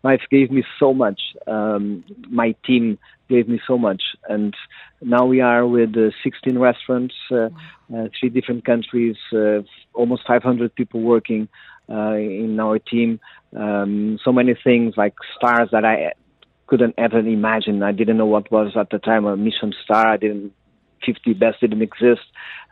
life 0.03 0.21
gave 0.29 0.51
me 0.51 0.63
so 0.79 0.93
much. 0.93 1.21
Um, 1.47 2.03
my 2.29 2.55
team 2.65 2.97
gave 3.29 3.47
me 3.47 3.59
so 3.67 3.77
much. 3.77 4.01
And 4.29 4.53
now 5.01 5.25
we 5.25 5.41
are 5.41 5.65
with 5.65 5.95
uh, 5.97 6.11
16 6.23 6.57
restaurants, 6.57 7.15
uh, 7.31 7.49
uh, 7.95 8.07
three 8.19 8.29
different 8.29 8.65
countries, 8.65 9.15
uh, 9.33 9.61
almost 9.93 10.23
500 10.27 10.75
people 10.75 11.01
working 11.01 11.47
uh, 11.89 12.13
in 12.13 12.59
our 12.59 12.79
team. 12.79 13.19
Um, 13.55 14.19
so 14.23 14.31
many 14.31 14.55
things 14.63 14.95
like 14.97 15.15
stars 15.35 15.69
that 15.71 15.85
I 15.85 16.13
couldn't 16.67 16.95
ever 16.97 17.19
imagine. 17.19 17.83
I 17.83 17.91
didn't 17.91 18.17
know 18.17 18.25
what 18.25 18.51
was 18.51 18.75
at 18.75 18.89
the 18.89 18.99
time 18.99 19.25
a 19.25 19.37
Michelin 19.37 19.73
star. 19.83 20.07
I 20.07 20.17
didn't 20.17 20.53
50 21.05 21.33
best 21.33 21.61
didn't 21.61 21.81
exist. 21.81 22.21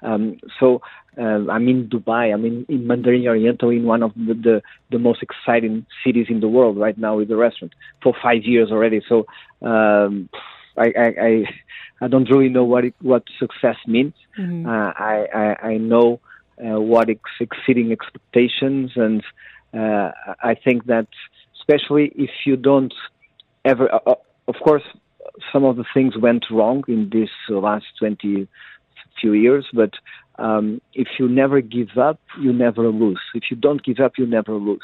Um, 0.01 0.37
so 0.59 0.81
uh, 1.17 1.49
I'm 1.49 1.67
in 1.67 1.89
Dubai. 1.89 2.33
I'm 2.33 2.45
in, 2.45 2.65
in 2.67 2.87
Mandarin 2.87 3.27
Oriental, 3.27 3.69
in 3.69 3.83
one 3.83 4.03
of 4.03 4.13
the, 4.15 4.33
the, 4.33 4.61
the 4.91 4.99
most 4.99 5.21
exciting 5.21 5.85
cities 6.05 6.27
in 6.29 6.39
the 6.39 6.47
world 6.47 6.77
right 6.77 6.97
now 6.97 7.17
with 7.17 7.27
the 7.27 7.37
restaurant 7.37 7.73
for 8.01 8.13
five 8.21 8.43
years 8.43 8.71
already. 8.71 9.01
So 9.07 9.25
um, 9.61 10.29
I, 10.77 10.87
I, 10.97 11.07
I 11.21 11.43
I 12.01 12.07
don't 12.07 12.29
really 12.29 12.49
know 12.49 12.65
what 12.65 12.83
it, 12.85 12.95
what 13.01 13.23
success 13.39 13.77
means. 13.87 14.13
Mm-hmm. 14.37 14.67
Uh, 14.67 14.91
I, 14.97 15.27
I 15.33 15.67
I 15.69 15.77
know 15.77 16.19
uh, 16.59 16.79
what 16.79 17.09
is 17.09 17.17
exceeding 17.39 17.91
expectations, 17.91 18.91
and 18.95 19.23
uh, 19.73 20.11
I 20.43 20.55
think 20.55 20.85
that 20.87 21.07
especially 21.59 22.11
if 22.15 22.31
you 22.45 22.57
don't 22.57 22.93
ever, 23.63 23.93
uh, 23.93 23.99
uh, 24.05 24.15
of 24.47 24.55
course, 24.55 24.83
some 25.51 25.63
of 25.63 25.77
the 25.77 25.85
things 25.93 26.17
went 26.17 26.45
wrong 26.51 26.83
in 26.87 27.09
this 27.11 27.29
last 27.49 27.85
20 27.99 28.47
few 29.19 29.33
years, 29.33 29.65
but 29.73 29.91
um, 30.39 30.81
if 30.93 31.07
you 31.19 31.27
never 31.27 31.61
give 31.61 31.97
up, 31.97 32.19
you 32.41 32.51
never 32.51 32.89
lose. 32.89 33.21
If 33.35 33.43
you 33.51 33.57
don't 33.57 33.83
give 33.83 33.99
up, 33.99 34.13
you 34.17 34.25
never 34.25 34.53
lose. 34.53 34.81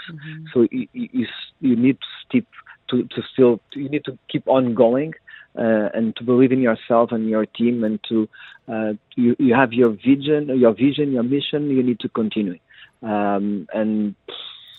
So 0.53 0.67
you, 0.71 0.87
you, 0.93 1.27
you 1.59 1.75
need 1.75 1.97
to 1.99 2.07
stick 2.25 2.45
to, 2.89 3.03
to 3.03 3.21
still, 3.33 3.59
you 3.73 3.89
need 3.89 4.05
to 4.05 4.17
keep 4.31 4.47
on 4.47 4.73
going. 4.75 5.13
Uh, 5.57 5.89
and 5.95 6.15
to 6.15 6.23
believe 6.23 6.51
in 6.51 6.61
yourself 6.61 7.11
and 7.11 7.27
your 7.27 7.43
team, 7.43 7.83
and 7.83 7.99
to 8.07 8.29
uh, 8.71 8.93
you, 9.15 9.35
you 9.39 9.53
have 9.53 9.73
your 9.73 9.89
vision, 9.89 10.47
your 10.57 10.73
vision, 10.73 11.11
your 11.11 11.23
mission. 11.23 11.71
You 11.71 11.81
need 11.81 11.99
to 12.01 12.07
continue, 12.07 12.59
um, 13.01 13.67
and 13.73 14.13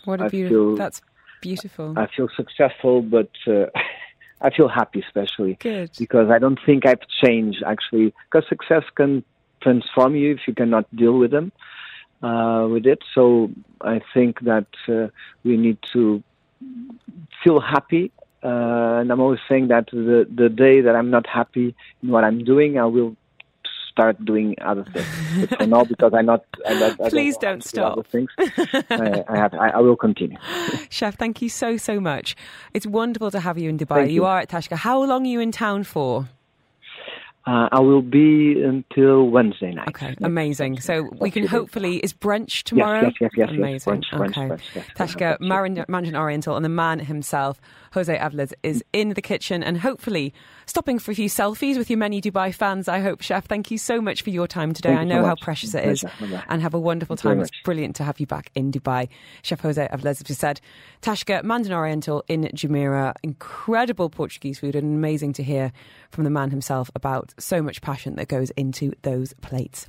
What 0.04 0.20
a 0.20 0.30
beautiful. 0.30 0.76
That's 0.76 1.02
beautiful. 1.42 1.94
I 1.98 2.06
feel 2.16 2.28
successful, 2.36 3.02
but 3.02 3.30
uh, 3.48 3.66
I 4.40 4.50
feel 4.50 4.68
happy, 4.68 5.02
especially 5.06 5.54
Good. 5.54 5.90
because 5.98 6.30
I 6.30 6.38
don't 6.38 6.58
think 6.64 6.86
I've 6.86 7.06
changed 7.22 7.62
actually. 7.66 8.14
Because 8.30 8.48
success 8.48 8.84
can 8.94 9.24
transform 9.60 10.16
you 10.16 10.32
if 10.32 10.40
you 10.46 10.54
cannot 10.54 10.84
deal 10.96 11.18
with 11.18 11.30
them, 11.30 11.52
uh, 12.22 12.66
with 12.70 12.86
it. 12.86 13.00
So 13.14 13.50
I 13.80 14.00
think 14.14 14.40
that 14.40 14.66
uh, 14.88 15.08
we 15.44 15.56
need 15.56 15.78
to 15.92 16.22
feel 17.42 17.60
happy. 17.60 18.12
Uh, 18.42 19.00
and 19.00 19.12
I'm 19.12 19.20
always 19.20 19.40
saying 19.48 19.68
that 19.68 19.90
the 19.92 20.26
the 20.34 20.48
day 20.48 20.80
that 20.80 20.96
I'm 20.96 21.10
not 21.10 21.26
happy 21.26 21.74
in 22.02 22.08
what 22.08 22.24
I'm 22.24 22.42
doing, 22.42 22.78
I 22.78 22.86
will 22.86 23.16
start 24.00 24.24
doing 24.24 24.54
other 24.62 24.84
things. 24.84 25.06
but 25.50 25.58
for 25.58 25.66
now, 25.66 25.84
because 25.84 26.12
I 26.14 26.22
not, 26.22 26.44
I 26.66 26.74
not 26.74 27.00
I 27.00 27.10
Please 27.10 27.34
how 27.36 27.40
don't 27.40 27.62
to 27.62 27.68
do 27.68 27.68
stop. 27.68 28.06
things. 28.06 28.30
I, 28.38 29.24
I 29.28 29.36
have, 29.36 29.54
I, 29.54 29.80
will 29.80 29.96
continue. 29.96 30.38
Chef, 30.88 31.16
thank 31.16 31.42
you 31.42 31.48
so, 31.48 31.76
so 31.76 32.00
much. 32.00 32.34
It's 32.72 32.86
wonderful 32.86 33.30
to 33.30 33.40
have 33.40 33.58
you 33.58 33.68
in 33.68 33.78
Dubai. 33.78 34.08
You 34.08 34.14
you. 34.14 34.24
are 34.24 34.38
at 34.40 34.48
Tasca. 34.48 34.76
How 34.76 35.02
long 35.04 35.24
are 35.24 35.28
you 35.28 35.40
in 35.40 35.52
town 35.52 35.84
for? 35.84 36.28
Uh, 37.46 37.68
I 37.72 37.80
will 37.80 38.02
be 38.02 38.62
until 38.62 39.28
Wednesday 39.28 39.72
night. 39.72 39.88
Okay, 39.88 40.14
amazing. 40.22 40.78
So 40.80 41.08
we 41.20 41.30
can 41.30 41.46
hopefully 41.46 41.96
is 41.96 42.12
brunch 42.12 42.64
tomorrow. 42.64 43.04
yes, 43.04 43.12
yes, 43.20 43.30
yes, 43.36 43.48
yes. 43.50 43.58
Amazing. 43.58 43.92
Brunch, 43.92 44.04
brunch, 44.12 44.30
okay, 44.30 44.48
brunch, 44.48 44.60
yes. 44.74 44.86
Tasca 44.94 45.40
Marin- 45.40 45.84
Mandarin 45.88 46.16
Oriental 46.16 46.54
and 46.54 46.64
the 46.64 46.68
man 46.68 47.00
himself, 47.00 47.58
Jose 47.94 48.14
Avillez, 48.14 48.52
is 48.62 48.84
in 48.92 49.14
the 49.14 49.22
kitchen 49.22 49.62
and 49.62 49.78
hopefully 49.78 50.34
stopping 50.70 50.98
for 50.98 51.10
a 51.10 51.14
few 51.14 51.28
selfies 51.28 51.76
with 51.76 51.90
your 51.90 51.98
many 51.98 52.22
Dubai 52.22 52.54
fans. 52.54 52.88
I 52.88 53.00
hope, 53.00 53.20
Chef. 53.20 53.44
Thank 53.46 53.70
you 53.70 53.76
so 53.76 54.00
much 54.00 54.22
for 54.22 54.30
your 54.30 54.46
time 54.46 54.72
today. 54.72 54.90
Thank 54.90 55.00
I 55.00 55.02
you 55.02 55.10
so 55.10 55.14
know 55.16 55.22
how 55.24 55.30
much. 55.32 55.40
precious 55.42 55.74
it 55.74 55.84
My 55.84 55.90
is, 55.92 56.00
pleasure. 56.00 56.16
Bye-bye. 56.32 56.44
and 56.48 56.62
have 56.62 56.72
a 56.74 56.78
wonderful 56.78 57.16
Thank 57.16 57.34
time. 57.34 57.40
It's 57.40 57.50
much. 57.52 57.62
brilliant 57.64 57.96
to 57.96 58.04
have 58.04 58.20
you 58.20 58.26
back 58.26 58.50
in 58.54 58.72
Dubai, 58.72 59.08
Chef 59.42 59.60
Jose 59.60 59.88
Avillez. 59.92 60.20
As 60.22 60.24
we 60.28 60.34
said, 60.34 60.60
Tasca 61.02 61.42
Mandarin 61.42 61.76
Oriental 61.76 62.24
in 62.28 62.44
Jumeirah, 62.54 63.14
incredible 63.22 64.08
Portuguese 64.08 64.60
food, 64.60 64.74
and 64.76 64.94
amazing 64.96 65.32
to 65.34 65.42
hear 65.42 65.72
from 66.10 66.24
the 66.24 66.30
man 66.30 66.50
himself 66.50 66.90
about 66.94 67.34
so 67.38 67.60
much 67.60 67.82
passion 67.82 68.14
that 68.16 68.28
goes 68.28 68.50
into 68.50 68.92
those 69.02 69.34
plates. 69.42 69.86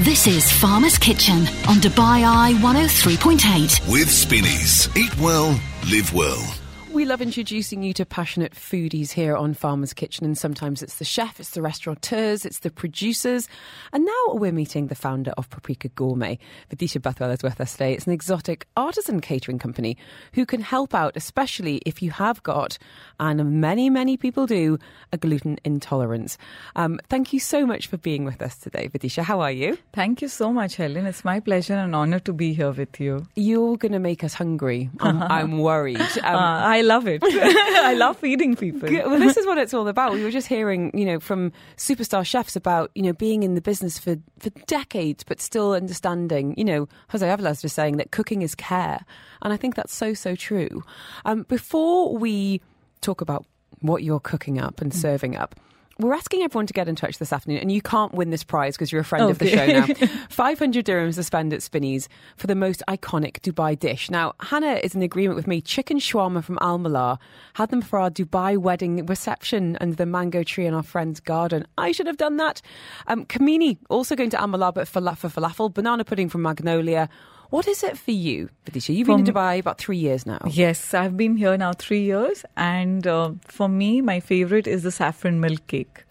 This 0.00 0.26
is 0.26 0.50
Farmer's 0.50 0.96
Kitchen 0.96 1.40
on 1.68 1.76
Dubai 1.76 2.24
Eye 2.24 2.54
103.8. 2.62 3.90
With 3.92 4.10
Spinneys. 4.10 4.88
Eat 4.96 5.14
well, 5.18 5.58
live 5.90 6.12
well. 6.14 6.59
We 6.92 7.04
love 7.04 7.22
introducing 7.22 7.82
you 7.84 7.92
to 7.94 8.04
passionate 8.04 8.52
foodies 8.52 9.12
here 9.12 9.36
on 9.36 9.54
Farmer's 9.54 9.92
Kitchen, 9.94 10.26
and 10.26 10.36
sometimes 10.36 10.82
it's 10.82 10.96
the 10.96 11.04
chef, 11.04 11.38
it's 11.40 11.50
the 11.50 11.62
restaurateurs, 11.62 12.44
it's 12.44 12.58
the 12.58 12.70
producers. 12.70 13.48
And 13.92 14.04
now 14.04 14.34
we're 14.34 14.52
meeting 14.52 14.88
the 14.88 14.94
founder 14.96 15.30
of 15.38 15.48
Paprika 15.50 15.88
Gourmet. 15.90 16.38
Vidisha 16.70 17.00
Bathwell 17.00 17.32
is 17.32 17.42
with 17.44 17.60
us 17.60 17.72
today. 17.72 17.94
It's 17.94 18.06
an 18.06 18.12
exotic 18.12 18.66
artisan 18.76 19.20
catering 19.20 19.58
company 19.58 19.96
who 20.34 20.44
can 20.44 20.60
help 20.60 20.92
out, 20.92 21.16
especially 21.16 21.80
if 21.86 22.02
you 22.02 22.10
have 22.10 22.42
got, 22.42 22.76
and 23.20 23.60
many, 23.60 23.88
many 23.88 24.16
people 24.16 24.46
do, 24.46 24.76
a 25.12 25.16
gluten 25.16 25.58
intolerance. 25.64 26.36
Um, 26.76 26.98
thank 27.08 27.32
you 27.32 27.38
so 27.40 27.64
much 27.64 27.86
for 27.86 27.98
being 27.98 28.24
with 28.24 28.42
us 28.42 28.56
today, 28.58 28.88
Vidisha. 28.88 29.22
How 29.22 29.40
are 29.40 29.52
you? 29.52 29.78
Thank 29.92 30.20
you 30.22 30.28
so 30.28 30.52
much, 30.52 30.74
Helen. 30.76 31.06
It's 31.06 31.24
my 31.24 31.38
pleasure 31.40 31.74
and 31.74 31.94
honor 31.94 32.18
to 32.20 32.32
be 32.32 32.52
here 32.52 32.72
with 32.72 32.98
you. 33.00 33.26
You're 33.36 33.76
going 33.78 33.92
to 33.92 34.00
make 34.00 34.22
us 34.24 34.34
hungry. 34.34 34.90
I'm, 34.98 35.22
I'm 35.30 35.58
worried. 35.60 36.00
Um, 36.00 36.34
Uh, 36.40 36.62
I 36.79 36.79
love 36.82 37.06
it. 37.06 37.22
I 37.24 37.94
love 37.94 38.18
feeding 38.18 38.56
people. 38.56 38.88
Well, 38.90 39.18
this 39.18 39.36
is 39.36 39.46
what 39.46 39.58
it's 39.58 39.74
all 39.74 39.88
about. 39.88 40.12
We 40.12 40.22
were 40.22 40.30
just 40.30 40.46
hearing, 40.46 40.90
you 40.96 41.04
know, 41.04 41.20
from 41.20 41.52
superstar 41.76 42.24
chefs 42.24 42.56
about, 42.56 42.90
you 42.94 43.02
know, 43.02 43.12
being 43.12 43.42
in 43.42 43.54
the 43.54 43.60
business 43.60 43.98
for, 43.98 44.16
for 44.38 44.50
decades, 44.66 45.24
but 45.24 45.40
still 45.40 45.72
understanding, 45.72 46.54
you 46.56 46.64
know, 46.64 46.88
Jose 47.10 47.26
Avillez 47.26 47.62
was 47.62 47.72
saying 47.72 47.96
that 47.96 48.10
cooking 48.10 48.42
is 48.42 48.54
care. 48.54 49.04
And 49.42 49.52
I 49.52 49.56
think 49.56 49.74
that's 49.74 49.94
so, 49.94 50.14
so 50.14 50.34
true. 50.36 50.82
Um, 51.24 51.44
before 51.44 52.16
we 52.16 52.60
talk 53.00 53.20
about 53.20 53.46
what 53.80 54.02
you're 54.02 54.20
cooking 54.20 54.60
up 54.60 54.80
and 54.80 54.94
serving 54.94 55.36
up, 55.36 55.58
we're 56.02 56.14
asking 56.14 56.42
everyone 56.42 56.66
to 56.66 56.72
get 56.72 56.88
in 56.88 56.96
touch 56.96 57.18
this 57.18 57.32
afternoon, 57.32 57.58
and 57.58 57.72
you 57.72 57.82
can't 57.82 58.12
win 58.14 58.30
this 58.30 58.44
prize 58.44 58.76
because 58.76 58.92
you're 58.92 59.00
a 59.00 59.04
friend 59.04 59.30
of 59.30 59.38
the 59.38 59.48
show 59.48 59.66
now. 59.66 59.86
500 60.30 60.84
dirhams 60.84 61.16
to 61.16 61.22
spend 61.22 61.52
at 61.52 61.60
Spinneys 61.60 62.08
for 62.36 62.46
the 62.46 62.54
most 62.54 62.82
iconic 62.88 63.40
Dubai 63.40 63.78
dish. 63.78 64.10
Now, 64.10 64.34
Hannah 64.40 64.80
is 64.82 64.94
in 64.94 65.02
agreement 65.02 65.36
with 65.36 65.46
me. 65.46 65.60
Chicken 65.60 65.98
shawarma 65.98 66.42
from 66.44 66.58
Al 66.60 66.78
Mallah 66.78 67.18
had 67.54 67.70
them 67.70 67.82
for 67.82 67.98
our 67.98 68.10
Dubai 68.10 68.56
wedding 68.56 69.04
reception 69.06 69.76
under 69.80 69.96
the 69.96 70.06
mango 70.06 70.42
tree 70.42 70.66
in 70.66 70.74
our 70.74 70.82
friend's 70.82 71.20
garden. 71.20 71.66
I 71.78 71.92
should 71.92 72.06
have 72.06 72.16
done 72.16 72.36
that. 72.38 72.62
Um, 73.06 73.26
Kamini 73.26 73.78
also 73.88 74.16
going 74.16 74.30
to 74.30 74.40
Al 74.40 74.48
Mallah, 74.48 74.72
but 74.72 74.88
for 74.88 75.00
falafel. 75.00 75.72
Banana 75.72 76.04
pudding 76.04 76.28
from 76.28 76.42
Magnolia. 76.42 77.08
What 77.50 77.66
is 77.66 77.82
it 77.82 77.98
for 77.98 78.12
you, 78.12 78.48
Vidisha? 78.64 78.94
You've 78.94 79.08
been 79.08 79.20
in 79.20 79.24
Dubai 79.26 79.58
about 79.58 79.78
three 79.78 79.96
years 79.98 80.24
now. 80.24 80.38
Yes, 80.46 80.94
I've 80.94 81.16
been 81.16 81.36
here 81.36 81.56
now 81.56 81.72
three 81.72 82.02
years, 82.02 82.44
and 82.56 83.04
uh, 83.06 83.32
for 83.46 83.68
me, 83.68 84.00
my 84.00 84.20
favorite 84.20 84.68
is 84.68 84.84
the 84.84 84.92
saffron 84.92 85.40
milk 85.40 85.66
cake. 85.66 86.04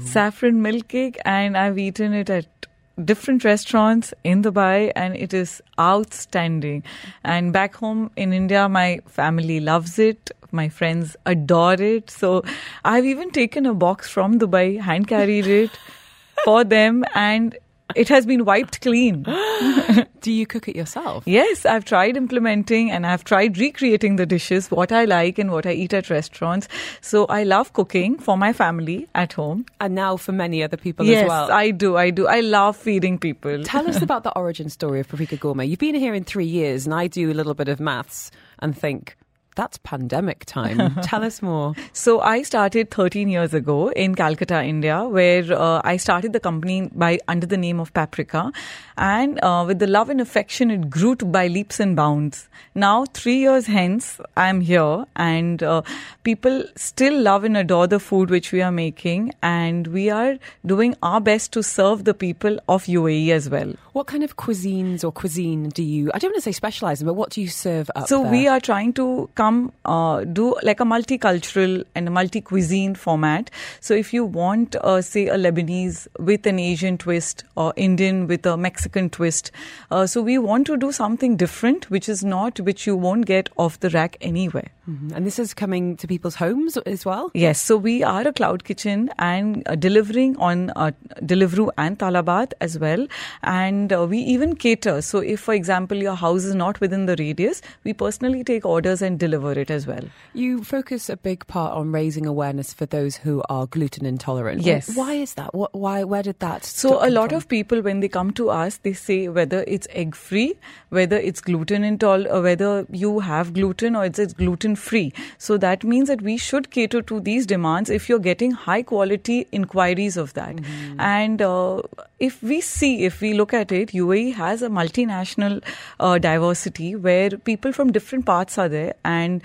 Saffron 0.00 0.60
milk 0.60 0.88
cake, 0.88 1.18
and 1.24 1.56
I've 1.56 1.78
eaten 1.78 2.12
it 2.12 2.28
at 2.28 2.66
different 3.02 3.44
restaurants 3.44 4.12
in 4.24 4.42
Dubai, 4.42 4.92
and 4.94 5.16
it 5.16 5.32
is 5.32 5.62
outstanding. 5.80 6.82
And 7.24 7.54
back 7.54 7.74
home 7.76 8.10
in 8.16 8.34
India, 8.34 8.68
my 8.68 9.00
family 9.06 9.58
loves 9.60 9.98
it. 9.98 10.30
My 10.50 10.68
friends 10.68 11.16
adore 11.24 11.80
it. 11.80 12.10
So 12.10 12.44
I've 12.84 13.06
even 13.06 13.30
taken 13.30 13.64
a 13.64 13.72
box 13.72 14.10
from 14.10 14.38
Dubai, 14.38 14.78
hand 14.80 15.08
carried 15.08 15.46
it 15.46 15.70
for 16.44 16.62
them, 16.62 17.04
and 17.14 17.56
it 17.94 18.08
has 18.08 18.26
been 18.26 18.44
wiped 18.44 18.80
clean. 18.80 19.22
Do 20.20 20.32
you 20.32 20.46
cook 20.46 20.68
it 20.68 20.76
yourself? 20.76 21.24
Yes, 21.26 21.66
I've 21.66 21.84
tried 21.84 22.16
implementing 22.16 22.90
and 22.90 23.06
I've 23.06 23.24
tried 23.24 23.58
recreating 23.58 24.16
the 24.16 24.26
dishes, 24.26 24.70
what 24.70 24.92
I 24.92 25.04
like 25.04 25.38
and 25.38 25.50
what 25.50 25.66
I 25.66 25.72
eat 25.72 25.92
at 25.92 26.10
restaurants. 26.10 26.68
So 27.00 27.26
I 27.26 27.42
love 27.42 27.72
cooking 27.72 28.18
for 28.18 28.36
my 28.36 28.52
family 28.52 29.08
at 29.14 29.32
home. 29.32 29.66
And 29.80 29.94
now 29.94 30.16
for 30.16 30.32
many 30.32 30.62
other 30.62 30.76
people 30.76 31.06
yes, 31.06 31.24
as 31.24 31.28
well. 31.28 31.48
Yes, 31.48 31.50
I 31.50 31.70
do. 31.70 31.96
I 31.96 32.10
do. 32.10 32.26
I 32.26 32.40
love 32.40 32.76
feeding 32.76 33.18
people. 33.18 33.62
Tell 33.64 33.88
us 33.88 34.00
about 34.02 34.22
the 34.22 34.32
origin 34.36 34.68
story 34.68 35.00
of 35.00 35.08
Paprika 35.08 35.36
Gourmet. 35.36 35.66
You've 35.66 35.78
been 35.78 35.94
here 35.94 36.14
in 36.14 36.24
three 36.24 36.46
years, 36.46 36.86
and 36.86 36.94
I 36.94 37.08
do 37.08 37.30
a 37.30 37.34
little 37.34 37.54
bit 37.54 37.68
of 37.68 37.80
maths 37.80 38.30
and 38.60 38.76
think, 38.76 39.16
that's 39.54 39.78
pandemic 39.78 40.44
time. 40.46 40.94
Tell 41.02 41.22
us 41.24 41.42
more. 41.42 41.74
So 41.92 42.20
I 42.20 42.42
started 42.42 42.90
13 42.90 43.28
years 43.28 43.52
ago 43.54 43.90
in 43.90 44.14
Calcutta, 44.14 44.62
India, 44.64 45.04
where 45.04 45.44
uh, 45.52 45.80
I 45.84 45.96
started 45.98 46.32
the 46.32 46.40
company 46.40 46.88
by 46.92 47.18
under 47.28 47.46
the 47.46 47.56
name 47.56 47.78
of 47.80 47.92
Paprika, 47.92 48.52
and 48.96 49.38
uh, 49.42 49.64
with 49.66 49.78
the 49.78 49.86
love 49.86 50.08
and 50.10 50.20
affection, 50.20 50.70
it 50.70 50.88
grew 50.90 51.14
to 51.16 51.24
by 51.24 51.48
leaps 51.48 51.80
and 51.80 51.94
bounds. 51.96 52.48
Now, 52.74 53.04
three 53.12 53.36
years 53.38 53.66
hence, 53.66 54.20
I'm 54.36 54.60
here, 54.60 55.04
and 55.16 55.62
uh, 55.62 55.82
people 56.24 56.64
still 56.76 57.18
love 57.20 57.44
and 57.44 57.56
adore 57.56 57.86
the 57.86 58.00
food 58.00 58.30
which 58.30 58.52
we 58.52 58.62
are 58.62 58.72
making, 58.72 59.32
and 59.42 59.86
we 59.88 60.08
are 60.10 60.38
doing 60.64 60.94
our 61.02 61.20
best 61.20 61.52
to 61.52 61.62
serve 61.62 62.04
the 62.04 62.14
people 62.14 62.58
of 62.68 62.84
UAE 62.84 63.30
as 63.30 63.50
well. 63.50 63.74
What 63.92 64.06
kind 64.06 64.22
of 64.24 64.36
cuisines 64.36 65.04
or 65.04 65.12
cuisine 65.12 65.68
do 65.68 65.82
you, 65.82 66.10
I 66.14 66.18
don't 66.18 66.30
want 66.30 66.36
to 66.36 66.40
say 66.42 66.52
specialise 66.52 67.00
in, 67.02 67.06
but 67.06 67.14
what 67.14 67.30
do 67.30 67.42
you 67.42 67.48
serve 67.48 67.90
up 67.94 68.08
So 68.08 68.22
there? 68.22 68.30
we 68.32 68.48
are 68.48 68.60
trying 68.60 68.94
to 68.94 69.28
come 69.42 69.72
uh, 69.84 70.24
do 70.24 70.48
like 70.62 70.80
a 70.80 70.88
multicultural 70.94 71.84
and 71.94 72.08
a 72.08 72.10
multi 72.10 72.40
cuisine 72.40 72.94
format. 72.94 73.50
So 73.80 73.94
if 73.94 74.12
you 74.12 74.24
want, 74.24 74.76
uh, 74.76 75.02
say, 75.02 75.26
a 75.28 75.36
Lebanese 75.36 76.06
with 76.18 76.46
an 76.46 76.58
Asian 76.58 76.98
twist 76.98 77.44
or 77.56 77.72
Indian 77.76 78.26
with 78.26 78.46
a 78.46 78.56
Mexican 78.56 79.10
twist, 79.10 79.50
uh, 79.90 80.06
so 80.06 80.22
we 80.22 80.38
want 80.38 80.66
to 80.66 80.76
do 80.76 80.92
something 80.92 81.36
different, 81.36 81.90
which 81.90 82.08
is 82.08 82.24
not 82.24 82.60
which 82.60 82.86
you 82.86 82.96
won't 82.96 83.26
get 83.26 83.50
off 83.56 83.80
the 83.80 83.90
rack 83.90 84.16
anywhere. 84.20 84.70
Mm-hmm. 84.90 85.10
And 85.14 85.26
this 85.26 85.38
is 85.38 85.54
coming 85.54 85.96
to 85.98 86.08
people's 86.08 86.34
homes 86.34 86.76
as 86.92 87.04
well? 87.04 87.30
Yes. 87.34 87.60
So 87.60 87.76
we 87.76 88.02
are 88.02 88.26
a 88.26 88.32
cloud 88.32 88.64
kitchen 88.64 89.10
and 89.18 89.62
uh, 89.66 89.76
delivering 89.76 90.36
on 90.38 90.70
uh, 90.70 90.90
Deliveroo 91.20 91.70
and 91.78 91.98
Talabat 91.98 92.52
as 92.60 92.78
well. 92.78 93.06
And 93.42 93.92
uh, 93.92 94.06
we 94.06 94.18
even 94.18 94.56
cater. 94.56 95.00
So 95.02 95.18
if, 95.18 95.40
for 95.40 95.54
example, 95.54 95.96
your 95.96 96.16
house 96.16 96.44
is 96.44 96.56
not 96.56 96.80
within 96.80 97.06
the 97.06 97.16
radius, 97.16 97.62
we 97.84 97.92
personally 97.92 98.42
take 98.42 98.66
orders 98.66 99.02
and 99.02 99.18
deliver 99.18 99.31
it 99.32 99.70
as 99.70 99.86
well. 99.86 100.04
You 100.34 100.64
focus 100.64 101.08
a 101.08 101.16
big 101.16 101.46
part 101.46 101.72
on 101.72 101.92
raising 101.92 102.26
awareness 102.26 102.72
for 102.72 102.86
those 102.86 103.16
who 103.16 103.42
are 103.48 103.66
gluten 103.66 104.06
intolerant. 104.06 104.62
Yes. 104.62 104.96
Why 104.96 105.14
is 105.14 105.34
that? 105.34 105.54
What, 105.54 105.74
why? 105.74 106.04
Where 106.04 106.22
did 106.22 106.38
that? 106.40 106.64
So 106.64 107.04
a 107.06 107.10
lot 107.10 107.30
from? 107.30 107.38
of 107.38 107.48
people, 107.48 107.82
when 107.82 108.00
they 108.00 108.08
come 108.08 108.30
to 108.32 108.50
us, 108.50 108.78
they 108.78 108.92
say 108.92 109.28
whether 109.28 109.64
it's 109.66 109.86
egg 109.90 110.14
free, 110.14 110.54
whether 110.90 111.16
it's 111.16 111.40
gluten 111.40 111.84
intolerant, 111.84 112.42
whether 112.42 112.86
you 112.90 113.20
have 113.20 113.54
gluten 113.54 113.96
or 113.96 114.04
it's, 114.04 114.18
it's 114.18 114.32
gluten 114.32 114.76
free. 114.76 115.12
So 115.38 115.56
that 115.58 115.84
means 115.84 116.08
that 116.08 116.22
we 116.22 116.36
should 116.36 116.70
cater 116.70 117.02
to 117.02 117.20
these 117.20 117.46
demands 117.46 117.90
if 117.90 118.08
you're 118.08 118.18
getting 118.18 118.50
high 118.50 118.82
quality 118.82 119.46
inquiries 119.52 120.16
of 120.16 120.34
that. 120.34 120.56
Mm-hmm. 120.56 121.00
And 121.00 121.42
uh, 121.42 121.82
if 122.22 122.42
we 122.42 122.60
see, 122.60 123.04
if 123.04 123.20
we 123.20 123.32
look 123.34 123.52
at 123.52 123.72
it, 123.72 123.88
UAE 123.88 124.34
has 124.34 124.62
a 124.62 124.68
multinational 124.68 125.62
uh, 125.98 126.18
diversity 126.18 126.94
where 126.94 127.30
people 127.30 127.72
from 127.72 127.90
different 127.90 128.26
parts 128.26 128.58
are 128.58 128.68
there 128.68 128.94
and 129.04 129.42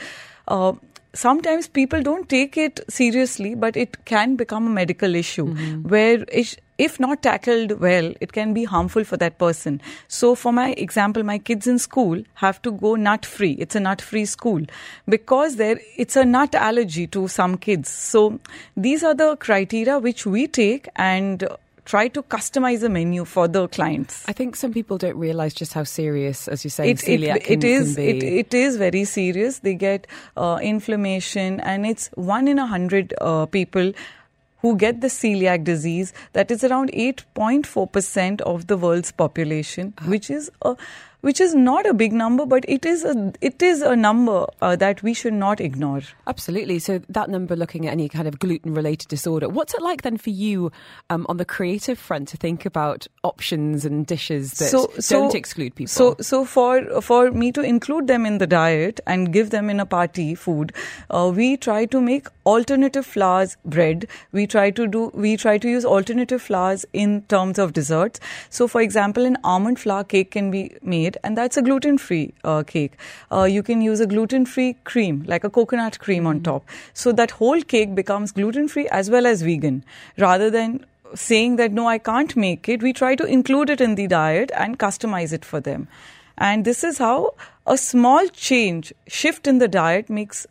uh, 0.47 0.73
sometimes 1.13 1.67
people 1.67 2.03
don't 2.03 2.29
take 2.29 2.55
it 2.55 2.79
seriously, 2.87 3.55
but 3.55 3.75
it 3.75 4.05
can 4.05 4.35
become 4.35 4.67
a 4.67 4.69
medical 4.69 5.15
issue 5.15 5.47
mm-hmm. 5.47 5.89
where 5.89 6.23
if 6.77 6.99
not 6.99 7.23
tackled 7.23 7.79
well, 7.79 8.13
it 8.21 8.33
can 8.33 8.53
be 8.53 8.63
harmful 8.63 9.03
for 9.03 9.17
that 9.17 9.39
person. 9.39 9.81
So, 10.07 10.35
for 10.35 10.53
my 10.53 10.73
example, 10.73 11.23
my 11.23 11.39
kids 11.39 11.65
in 11.65 11.79
school 11.79 12.21
have 12.35 12.61
to 12.61 12.71
go 12.71 12.93
nut 12.95 13.25
free. 13.25 13.53
It's 13.53 13.75
a 13.75 13.79
nut 13.79 13.99
free 13.99 14.25
school 14.25 14.61
because 15.09 15.55
there 15.55 15.79
it's 15.95 16.15
a 16.15 16.23
nut 16.23 16.53
allergy 16.53 17.07
to 17.07 17.27
some 17.27 17.57
kids. 17.57 17.89
So, 17.89 18.39
these 18.75 19.03
are 19.03 19.15
the 19.15 19.35
criteria 19.37 19.97
which 19.97 20.27
we 20.27 20.47
take 20.47 20.87
and 20.95 21.47
try 21.87 22.09
to 22.09 22.21
customize 22.21 22.83
a 22.83 22.89
menu 22.89 23.23
for 23.23 23.47
the 23.47 23.67
clients. 23.69 24.23
I 24.27 24.33
think 24.33 24.57
some 24.57 24.73
people 24.73 24.97
don't 24.97 25.17
realize 25.17 25.53
just 25.53 25.73
how 25.73 25.85
serious, 25.85 26.47
as 26.49 26.63
you 26.65 26.69
say, 26.69 26.89
it, 26.89 26.97
celiac 26.97 27.37
it, 27.37 27.43
can, 27.45 27.53
it 27.53 27.63
is. 27.63 27.95
Can 27.95 28.03
it, 28.03 28.23
it 28.23 28.53
is 28.53 28.75
very 28.75 29.05
serious. 29.05 29.59
They 29.59 29.73
get 29.73 30.05
uh, 30.35 30.59
inflammation, 30.61 31.61
and 31.61 31.85
it's 31.85 32.09
one 32.15 32.47
in 32.47 32.59
a 32.59 32.67
hundred 32.67 33.13
uh, 33.21 33.45
people 33.45 33.93
who 34.61 34.75
get 34.75 35.01
the 35.01 35.07
celiac 35.07 35.63
disease. 35.63 36.13
That 36.33 36.51
is 36.51 36.63
around 36.63 36.91
8.4% 36.91 38.41
of 38.41 38.67
the 38.67 38.75
world's 38.75 39.11
population, 39.11 39.93
uh-huh. 39.97 40.09
which 40.09 40.29
is 40.29 40.51
a 40.63 40.75
which 41.27 41.41
is 41.41 41.53
not 41.53 41.85
a 41.85 41.93
big 41.93 42.13
number, 42.13 42.45
but 42.45 42.63
it 42.69 42.85
is 42.85 43.03
a 43.03 43.33
it 43.41 43.61
is 43.61 43.81
a 43.81 43.95
number 44.01 44.45
uh, 44.61 44.77
that 44.77 45.03
we 45.03 45.13
should 45.13 45.33
not 45.33 45.59
ignore. 45.59 46.01
Absolutely. 46.25 46.79
So 46.79 46.99
that 47.09 47.29
number, 47.29 47.57
looking 47.57 47.87
at 47.87 47.91
any 47.91 48.07
kind 48.07 48.29
of 48.29 48.39
gluten 48.39 48.73
related 48.73 49.09
disorder, 49.09 49.49
what's 49.49 49.73
it 49.73 49.81
like 49.81 50.03
then 50.03 50.15
for 50.17 50.29
you 50.29 50.71
um, 51.09 51.25
on 51.27 51.35
the 51.35 51.47
creative 51.53 51.99
front 51.99 52.29
to 52.29 52.37
think 52.37 52.65
about 52.65 53.07
options 53.23 53.83
and 53.83 54.07
dishes 54.07 54.53
that 54.53 54.69
so, 54.69 54.89
so, 54.99 55.19
don't 55.19 55.35
exclude 55.35 55.75
people? 55.75 55.89
So, 55.89 56.15
so 56.21 56.45
for 56.45 57.01
for 57.01 57.29
me 57.31 57.51
to 57.59 57.67
include 57.73 58.07
them 58.07 58.25
in 58.25 58.37
the 58.37 58.47
diet 58.47 59.01
and 59.05 59.33
give 59.33 59.49
them 59.49 59.69
in 59.69 59.81
a 59.81 59.85
party 59.97 60.29
food, 60.45 60.73
uh, 61.09 61.29
we 61.35 61.57
try 61.57 61.83
to 61.97 61.99
make 61.99 62.31
alternative 62.45 63.05
flours 63.05 63.57
bread. 63.65 64.07
We 64.31 64.47
try 64.47 64.69
to 64.79 64.87
do 64.87 65.11
we 65.13 65.35
try 65.35 65.57
to 65.57 65.75
use 65.75 65.83
alternative 65.83 66.41
flours 66.41 66.87
in 66.93 67.21
terms 67.35 67.59
of 67.67 67.73
desserts. 67.73 68.25
So, 68.49 68.69
for 68.77 68.81
example, 68.89 69.25
an 69.25 69.37
almond 69.43 69.85
flour 69.85 70.09
cake 70.15 70.31
can 70.39 70.51
be 70.57 70.65
made 70.81 71.16
made, 71.17 71.27
and 71.27 71.37
that's 71.37 71.57
a 71.57 71.61
gluten 71.61 71.97
free 71.97 72.33
uh, 72.43 72.63
cake. 72.63 72.93
Uh, 73.31 73.43
you 73.43 73.63
can 73.63 73.81
use 73.81 73.99
a 73.99 74.07
gluten 74.07 74.45
free 74.45 74.75
cream, 74.83 75.23
like 75.27 75.43
a 75.43 75.49
coconut 75.49 75.99
cream 75.99 76.27
on 76.27 76.41
top. 76.41 76.63
So 76.93 77.11
that 77.13 77.31
whole 77.31 77.61
cake 77.61 77.95
becomes 77.95 78.31
gluten 78.31 78.67
free 78.67 78.87
as 78.89 79.09
well 79.09 79.25
as 79.25 79.41
vegan, 79.41 79.83
rather 80.17 80.49
than 80.49 80.85
saying 81.15 81.55
that 81.57 81.71
no, 81.71 81.87
I 81.87 81.97
can't 81.99 82.35
make 82.35 82.69
it. 82.69 82.83
We 82.83 82.93
try 82.93 83.15
to 83.15 83.25
include 83.25 83.69
it 83.69 83.81
in 83.81 83.95
the 83.95 84.07
diet 84.07 84.51
and 84.55 84.77
customize 84.77 85.33
it 85.33 85.45
for 85.45 85.61
them. 85.61 85.87
And 86.37 86.65
this 86.65 86.83
is 86.83 86.97
how 86.99 87.33
a 87.65 87.77
small 87.77 88.27
change, 88.27 88.93
shift 89.07 89.47
in 89.47 89.57
the 89.57 89.67
diet 89.67 90.09
makes 90.09 90.45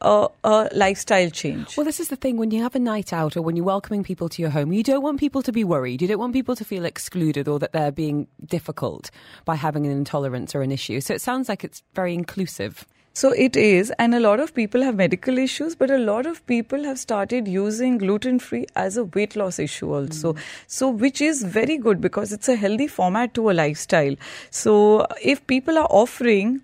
a, 0.00 0.28
a, 0.44 0.68
lifestyle 0.74 1.30
change. 1.30 1.76
Well, 1.76 1.84
this 1.84 2.00
is 2.00 2.08
the 2.08 2.16
thing 2.16 2.36
when 2.36 2.50
you 2.50 2.62
have 2.62 2.74
a 2.74 2.78
night 2.78 3.12
out 3.12 3.36
or 3.36 3.42
when 3.42 3.56
you're 3.56 3.64
welcoming 3.64 4.02
people 4.02 4.28
to 4.30 4.42
your 4.42 4.50
home, 4.50 4.72
you 4.72 4.82
don't 4.82 5.02
want 5.02 5.20
people 5.20 5.42
to 5.42 5.52
be 5.52 5.64
worried. 5.64 6.02
You 6.02 6.08
don't 6.08 6.18
want 6.18 6.32
people 6.32 6.56
to 6.56 6.64
feel 6.64 6.84
excluded 6.84 7.48
or 7.48 7.58
that 7.58 7.72
they're 7.72 7.92
being 7.92 8.28
difficult 8.44 9.10
by 9.44 9.56
having 9.56 9.86
an 9.86 9.92
intolerance 9.92 10.54
or 10.54 10.62
an 10.62 10.72
issue. 10.72 11.00
So 11.00 11.14
it 11.14 11.20
sounds 11.20 11.48
like 11.48 11.64
it's 11.64 11.82
very 11.94 12.14
inclusive. 12.14 12.86
So 13.18 13.32
it 13.32 13.56
is, 13.56 13.92
and 13.98 14.14
a 14.14 14.20
lot 14.20 14.38
of 14.38 14.54
people 14.54 14.80
have 14.82 14.94
medical 14.94 15.38
issues, 15.38 15.74
but 15.74 15.90
a 15.90 15.98
lot 15.98 16.24
of 16.24 16.46
people 16.46 16.84
have 16.84 17.00
started 17.00 17.48
using 17.48 17.98
gluten 17.98 18.38
free 18.38 18.66
as 18.76 18.96
a 18.96 19.02
weight 19.06 19.34
loss 19.34 19.58
issue 19.58 19.92
also. 19.92 20.34
Mm. 20.34 20.38
So, 20.68 20.88
which 20.88 21.20
is 21.20 21.42
very 21.42 21.78
good 21.78 22.00
because 22.00 22.32
it's 22.32 22.48
a 22.48 22.54
healthy 22.54 22.86
format 22.86 23.34
to 23.34 23.50
a 23.50 23.54
lifestyle. 23.54 24.14
So, 24.50 25.04
if 25.20 25.44
people 25.48 25.78
are 25.78 25.88
offering 25.90 26.60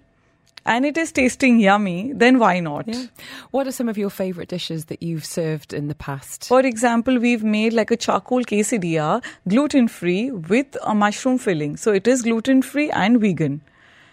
and 0.67 0.87
it 0.87 0.97
is 0.97 1.13
tasting 1.13 1.61
yummy, 1.61 2.13
then 2.15 2.39
why 2.39 2.61
not? 2.61 2.89
Yeah. 2.89 3.07
What 3.51 3.67
are 3.67 3.73
some 3.73 3.89
of 3.89 3.99
your 3.99 4.11
favorite 4.11 4.49
dishes 4.49 4.87
that 4.87 5.03
you've 5.03 5.25
served 5.25 5.75
in 5.75 5.89
the 5.89 5.95
past? 5.95 6.49
For 6.49 6.61
example, 6.61 7.19
we've 7.19 7.45
made 7.45 7.73
like 7.73 7.91
a 7.91 7.97
charcoal 7.97 8.43
quesadilla, 8.45 9.23
gluten 9.47 9.89
free 9.89 10.31
with 10.31 10.77
a 10.83 10.95
mushroom 10.95 11.39
filling. 11.39 11.77
So 11.77 11.93
it 11.93 12.09
is 12.09 12.23
gluten 12.23 12.63
free 12.63 12.91
and 12.91 13.21
vegan. 13.21 13.61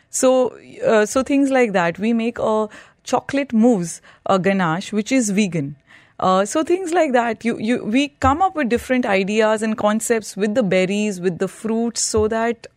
So, 0.09 0.57
uh, 0.85 1.05
so 1.05 1.23
things 1.23 1.51
like 1.51 1.71
that. 1.71 1.97
We 1.97 2.11
make 2.11 2.37
a 2.37 2.67
chocolate 3.03 3.53
mousse, 3.53 4.01
a 4.25 4.37
ganache, 4.37 4.91
which 4.91 5.11
is 5.11 5.29
vegan. 5.29 5.77
Uh, 6.19 6.45
so 6.45 6.63
things 6.63 6.91
like 6.93 7.13
that, 7.13 7.43
you, 7.43 7.57
you, 7.57 7.83
we 7.83 8.09
come 8.19 8.43
up 8.43 8.55
with 8.55 8.69
different 8.69 9.07
ideas 9.07 9.63
and 9.63 9.75
concepts 9.75 10.37
with 10.37 10.53
the 10.53 10.61
berries, 10.61 11.19
with 11.19 11.39
the 11.39 11.47
fruits, 11.47 12.01
so 12.01 12.27
that 12.27 12.67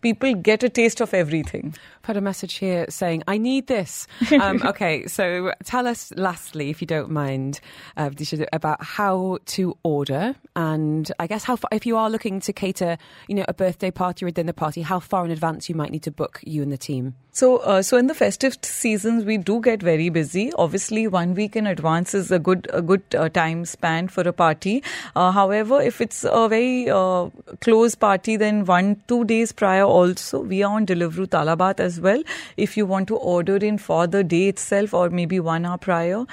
people 0.00 0.34
get 0.34 0.64
a 0.64 0.68
taste 0.68 1.00
of 1.00 1.14
everything. 1.14 1.74
I've 2.02 2.06
had 2.06 2.16
a 2.16 2.22
message 2.22 2.54
here 2.54 2.86
saying, 2.88 3.24
I 3.28 3.36
need 3.36 3.66
this. 3.66 4.06
Um, 4.40 4.62
okay, 4.64 5.06
so 5.06 5.52
tell 5.64 5.86
us 5.86 6.14
lastly, 6.16 6.70
if 6.70 6.80
you 6.80 6.86
don't 6.86 7.10
mind, 7.10 7.60
uh, 7.98 8.10
about 8.52 8.82
how 8.82 9.38
to 9.46 9.76
order 9.82 10.34
and 10.56 11.10
I 11.18 11.26
guess 11.26 11.44
how 11.44 11.56
far, 11.56 11.68
if 11.72 11.84
you 11.84 11.96
are 11.96 12.08
looking 12.08 12.40
to 12.40 12.52
cater, 12.52 12.96
you 13.28 13.34
know, 13.34 13.44
a 13.48 13.52
birthday 13.52 13.90
party 13.90 14.24
or 14.24 14.28
a 14.28 14.32
dinner 14.32 14.52
party, 14.52 14.82
how 14.82 14.98
far 14.98 15.24
in 15.24 15.30
advance 15.30 15.68
you 15.68 15.74
might 15.74 15.90
need 15.90 16.04
to 16.04 16.10
book 16.10 16.40
you 16.42 16.62
and 16.62 16.72
the 16.72 16.78
team. 16.78 17.14
So, 17.32 17.58
uh, 17.58 17.80
so 17.80 17.96
in 17.96 18.08
the 18.08 18.14
festive 18.14 18.58
seasons, 18.62 19.24
we 19.24 19.38
do 19.38 19.60
get 19.60 19.82
very 19.82 20.08
busy. 20.10 20.52
Obviously, 20.54 21.06
one 21.06 21.34
week 21.34 21.54
in 21.54 21.66
advance 21.66 22.12
is 22.12 22.30
a 22.30 22.38
good 22.38 22.68
a 22.72 22.82
good 22.82 23.02
uh, 23.16 23.28
time 23.28 23.64
span 23.64 24.08
for 24.08 24.22
a 24.22 24.32
party. 24.32 24.82
Uh, 25.14 25.30
however, 25.30 25.80
if 25.80 26.00
it's 26.00 26.24
a 26.24 26.48
very 26.48 26.90
uh, 26.90 27.30
close 27.60 27.94
party, 27.94 28.36
then 28.36 28.64
one 28.64 29.00
two 29.06 29.24
days 29.24 29.52
prior 29.52 29.84
also 29.84 30.40
we 30.40 30.62
are 30.62 30.74
on 30.74 30.86
Deliveroo 30.86 31.28
Talabat 31.28 31.78
as 31.78 31.89
well. 31.98 32.22
If 32.58 32.76
you 32.76 32.84
want 32.84 33.08
to 33.08 33.16
order 33.16 33.56
in 33.56 33.78
for 33.78 34.06
the 34.06 34.22
day 34.22 34.48
itself 34.48 34.92
or 34.92 35.08
maybe 35.08 35.40
one 35.40 35.64
hour 35.64 35.78
prior, 35.78 36.26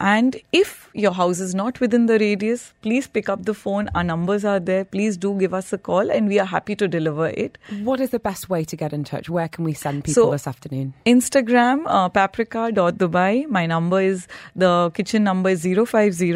and 0.00 0.36
if 0.50 0.88
your 0.94 1.12
house 1.12 1.40
is 1.40 1.54
not 1.54 1.78
within 1.78 2.06
the 2.06 2.18
radius, 2.18 2.72
please 2.80 3.06
pick 3.06 3.28
up 3.28 3.44
the 3.44 3.52
phone. 3.52 3.90
Our 3.94 4.02
numbers 4.02 4.46
are 4.46 4.58
there. 4.58 4.86
Please 4.86 5.18
do 5.18 5.38
give 5.38 5.52
us 5.52 5.74
a 5.74 5.78
call 5.78 6.10
and 6.10 6.26
we 6.26 6.38
are 6.38 6.46
happy 6.46 6.74
to 6.76 6.88
deliver 6.88 7.26
it. 7.28 7.58
What 7.82 8.00
is 8.00 8.08
the 8.10 8.18
best 8.18 8.48
way 8.48 8.64
to 8.64 8.76
get 8.76 8.94
in 8.94 9.04
touch? 9.04 9.28
Where 9.28 9.48
can 9.48 9.64
we 9.64 9.74
send 9.74 10.04
people 10.04 10.24
so, 10.24 10.30
this 10.30 10.46
afternoon? 10.46 10.94
Instagram, 11.04 11.82
uh, 11.86 12.08
paprika.dubai. 12.08 13.46
My 13.48 13.66
number 13.66 14.00
is, 14.00 14.26
the 14.56 14.90
kitchen 14.94 15.22
number 15.24 15.50
is 15.50 15.64
050 15.64 16.32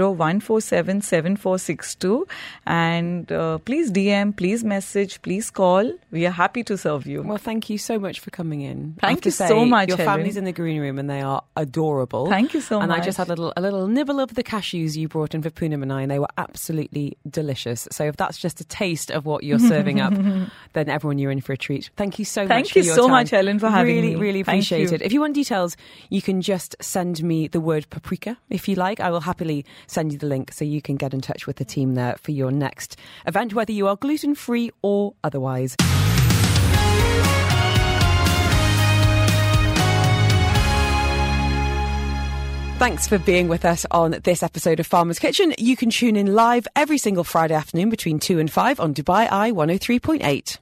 And 2.67 3.33
uh, 3.33 3.59
please 3.59 3.91
DM, 3.91 4.37
please 4.37 4.63
message, 4.63 5.23
please 5.23 5.51
call. 5.51 5.91
We 6.11 6.27
are 6.27 6.37
happy 6.45 6.65
to 6.65 6.77
serve 6.77 7.07
you. 7.07 7.23
Well, 7.23 7.39
thank 7.39 7.71
you 7.71 7.79
so 7.79 7.99
much 7.99 8.21
for 8.21 8.31
coming 8.31 8.61
in. 8.61 8.64
Thank 9.01 9.25
you 9.25 9.31
say, 9.31 9.49
so 9.49 9.65
much. 9.65 9.89
Your 9.89 9.97
Helen. 9.97 10.15
family's 10.15 10.37
in 10.37 10.45
the 10.45 10.53
green 10.53 10.81
room 10.81 10.99
and 10.99 11.09
they 11.09 11.21
are 11.21 11.43
adorable. 11.57 12.29
Thank 12.29 12.55
you 12.55 12.61
so 12.61 12.81
and 12.81 12.89
much. 12.89 12.97
And 12.97 13.03
I 13.03 13.05
just 13.05 13.19
had 13.19 13.29
a 13.29 13.31
little 13.31 13.53
a 13.57 13.61
little 13.61 13.87
nibble 13.87 14.21
of 14.21 14.35
the 14.35 14.43
cashews 14.43 14.97
you 14.97 15.09
brought 15.09 15.35
in 15.35 15.43
for 15.43 15.51
Poonam 15.51 15.83
and 15.83 15.93
I, 15.93 16.03
and 16.03 16.11
they 16.11 16.19
were 16.19 16.29
absolutely 16.39 17.17
delicious. 17.29 17.89
So 17.91 18.05
if 18.05 18.17
that's 18.17 18.39
just 18.39 18.61
a 18.61 18.65
taste 18.65 19.11
of 19.11 19.27
what 19.27 19.45
you're 19.45 19.59
serving 19.59 20.01
up, 20.01 20.15
then 20.73 20.89
everyone 20.89 21.19
you're 21.19 21.31
in 21.31 21.41
for 21.41 21.53
a 21.53 21.57
treat. 21.57 21.91
Thank 21.97 22.19
you 22.19 22.25
so 22.25 22.47
Thank 22.47 22.67
much. 22.67 22.73
Thank 22.73 22.87
you 22.87 22.93
so 22.93 23.03
time. 23.03 23.11
much, 23.11 23.31
Helen, 23.31 23.59
for 23.59 23.69
having 23.69 23.97
really, 23.97 24.09
me. 24.09 24.15
Really, 24.15 24.25
really, 24.25 24.41
appreciate 24.41 24.93
it. 24.93 25.03
If 25.03 25.13
you 25.13 25.21
want 25.21 25.35
details, 25.35 25.77
you 26.11 26.23
can 26.23 26.41
just 26.41 26.77
send 26.81 27.23
me 27.23 27.49
the 27.49 27.61
word 27.61 27.89
paprika 27.91 28.37
if 28.51 28.69
you 28.69 28.75
like. 28.75 29.01
I 29.01 29.11
will 29.11 29.21
happily 29.21 29.65
send 29.87 30.13
you 30.13 30.19
the 30.19 30.27
link 30.27 30.53
so 30.53 30.65
you 30.65 30.83
can 30.83 30.97
get 30.97 31.15
in 31.15 31.21
touch 31.21 31.47
with 31.47 31.57
the 31.57 31.65
team 31.65 31.95
there 31.95 32.17
for 32.17 32.33
your 32.33 32.51
next 32.51 32.97
event, 33.27 33.55
whether 33.55 33.73
you 33.73 33.89
are 33.89 33.97
gluten 33.97 34.35
free 34.35 34.71
or 34.83 35.15
otherwise. 35.23 35.77
Thanks 42.85 43.09
for 43.09 43.19
being 43.19 43.49
with 43.49 43.65
us 43.65 43.87
on 43.91 44.11
this 44.25 44.43
episode 44.43 44.79
of 44.79 44.87
Farmer's 44.87 45.19
Kitchen. 45.19 45.55
You 45.57 45.75
can 45.75 45.89
tune 45.89 46.17
in 46.17 46.35
live 46.35 46.69
every 46.77 46.99
single 46.99 47.25
Friday 47.25 47.55
afternoon 47.55 47.89
between 47.89 48.19
2 48.19 48.39
and 48.39 48.53
5 48.53 48.79
on 48.79 48.93
Dubai 48.93 49.27
Eye 49.33 49.53
103.8. 49.53 50.59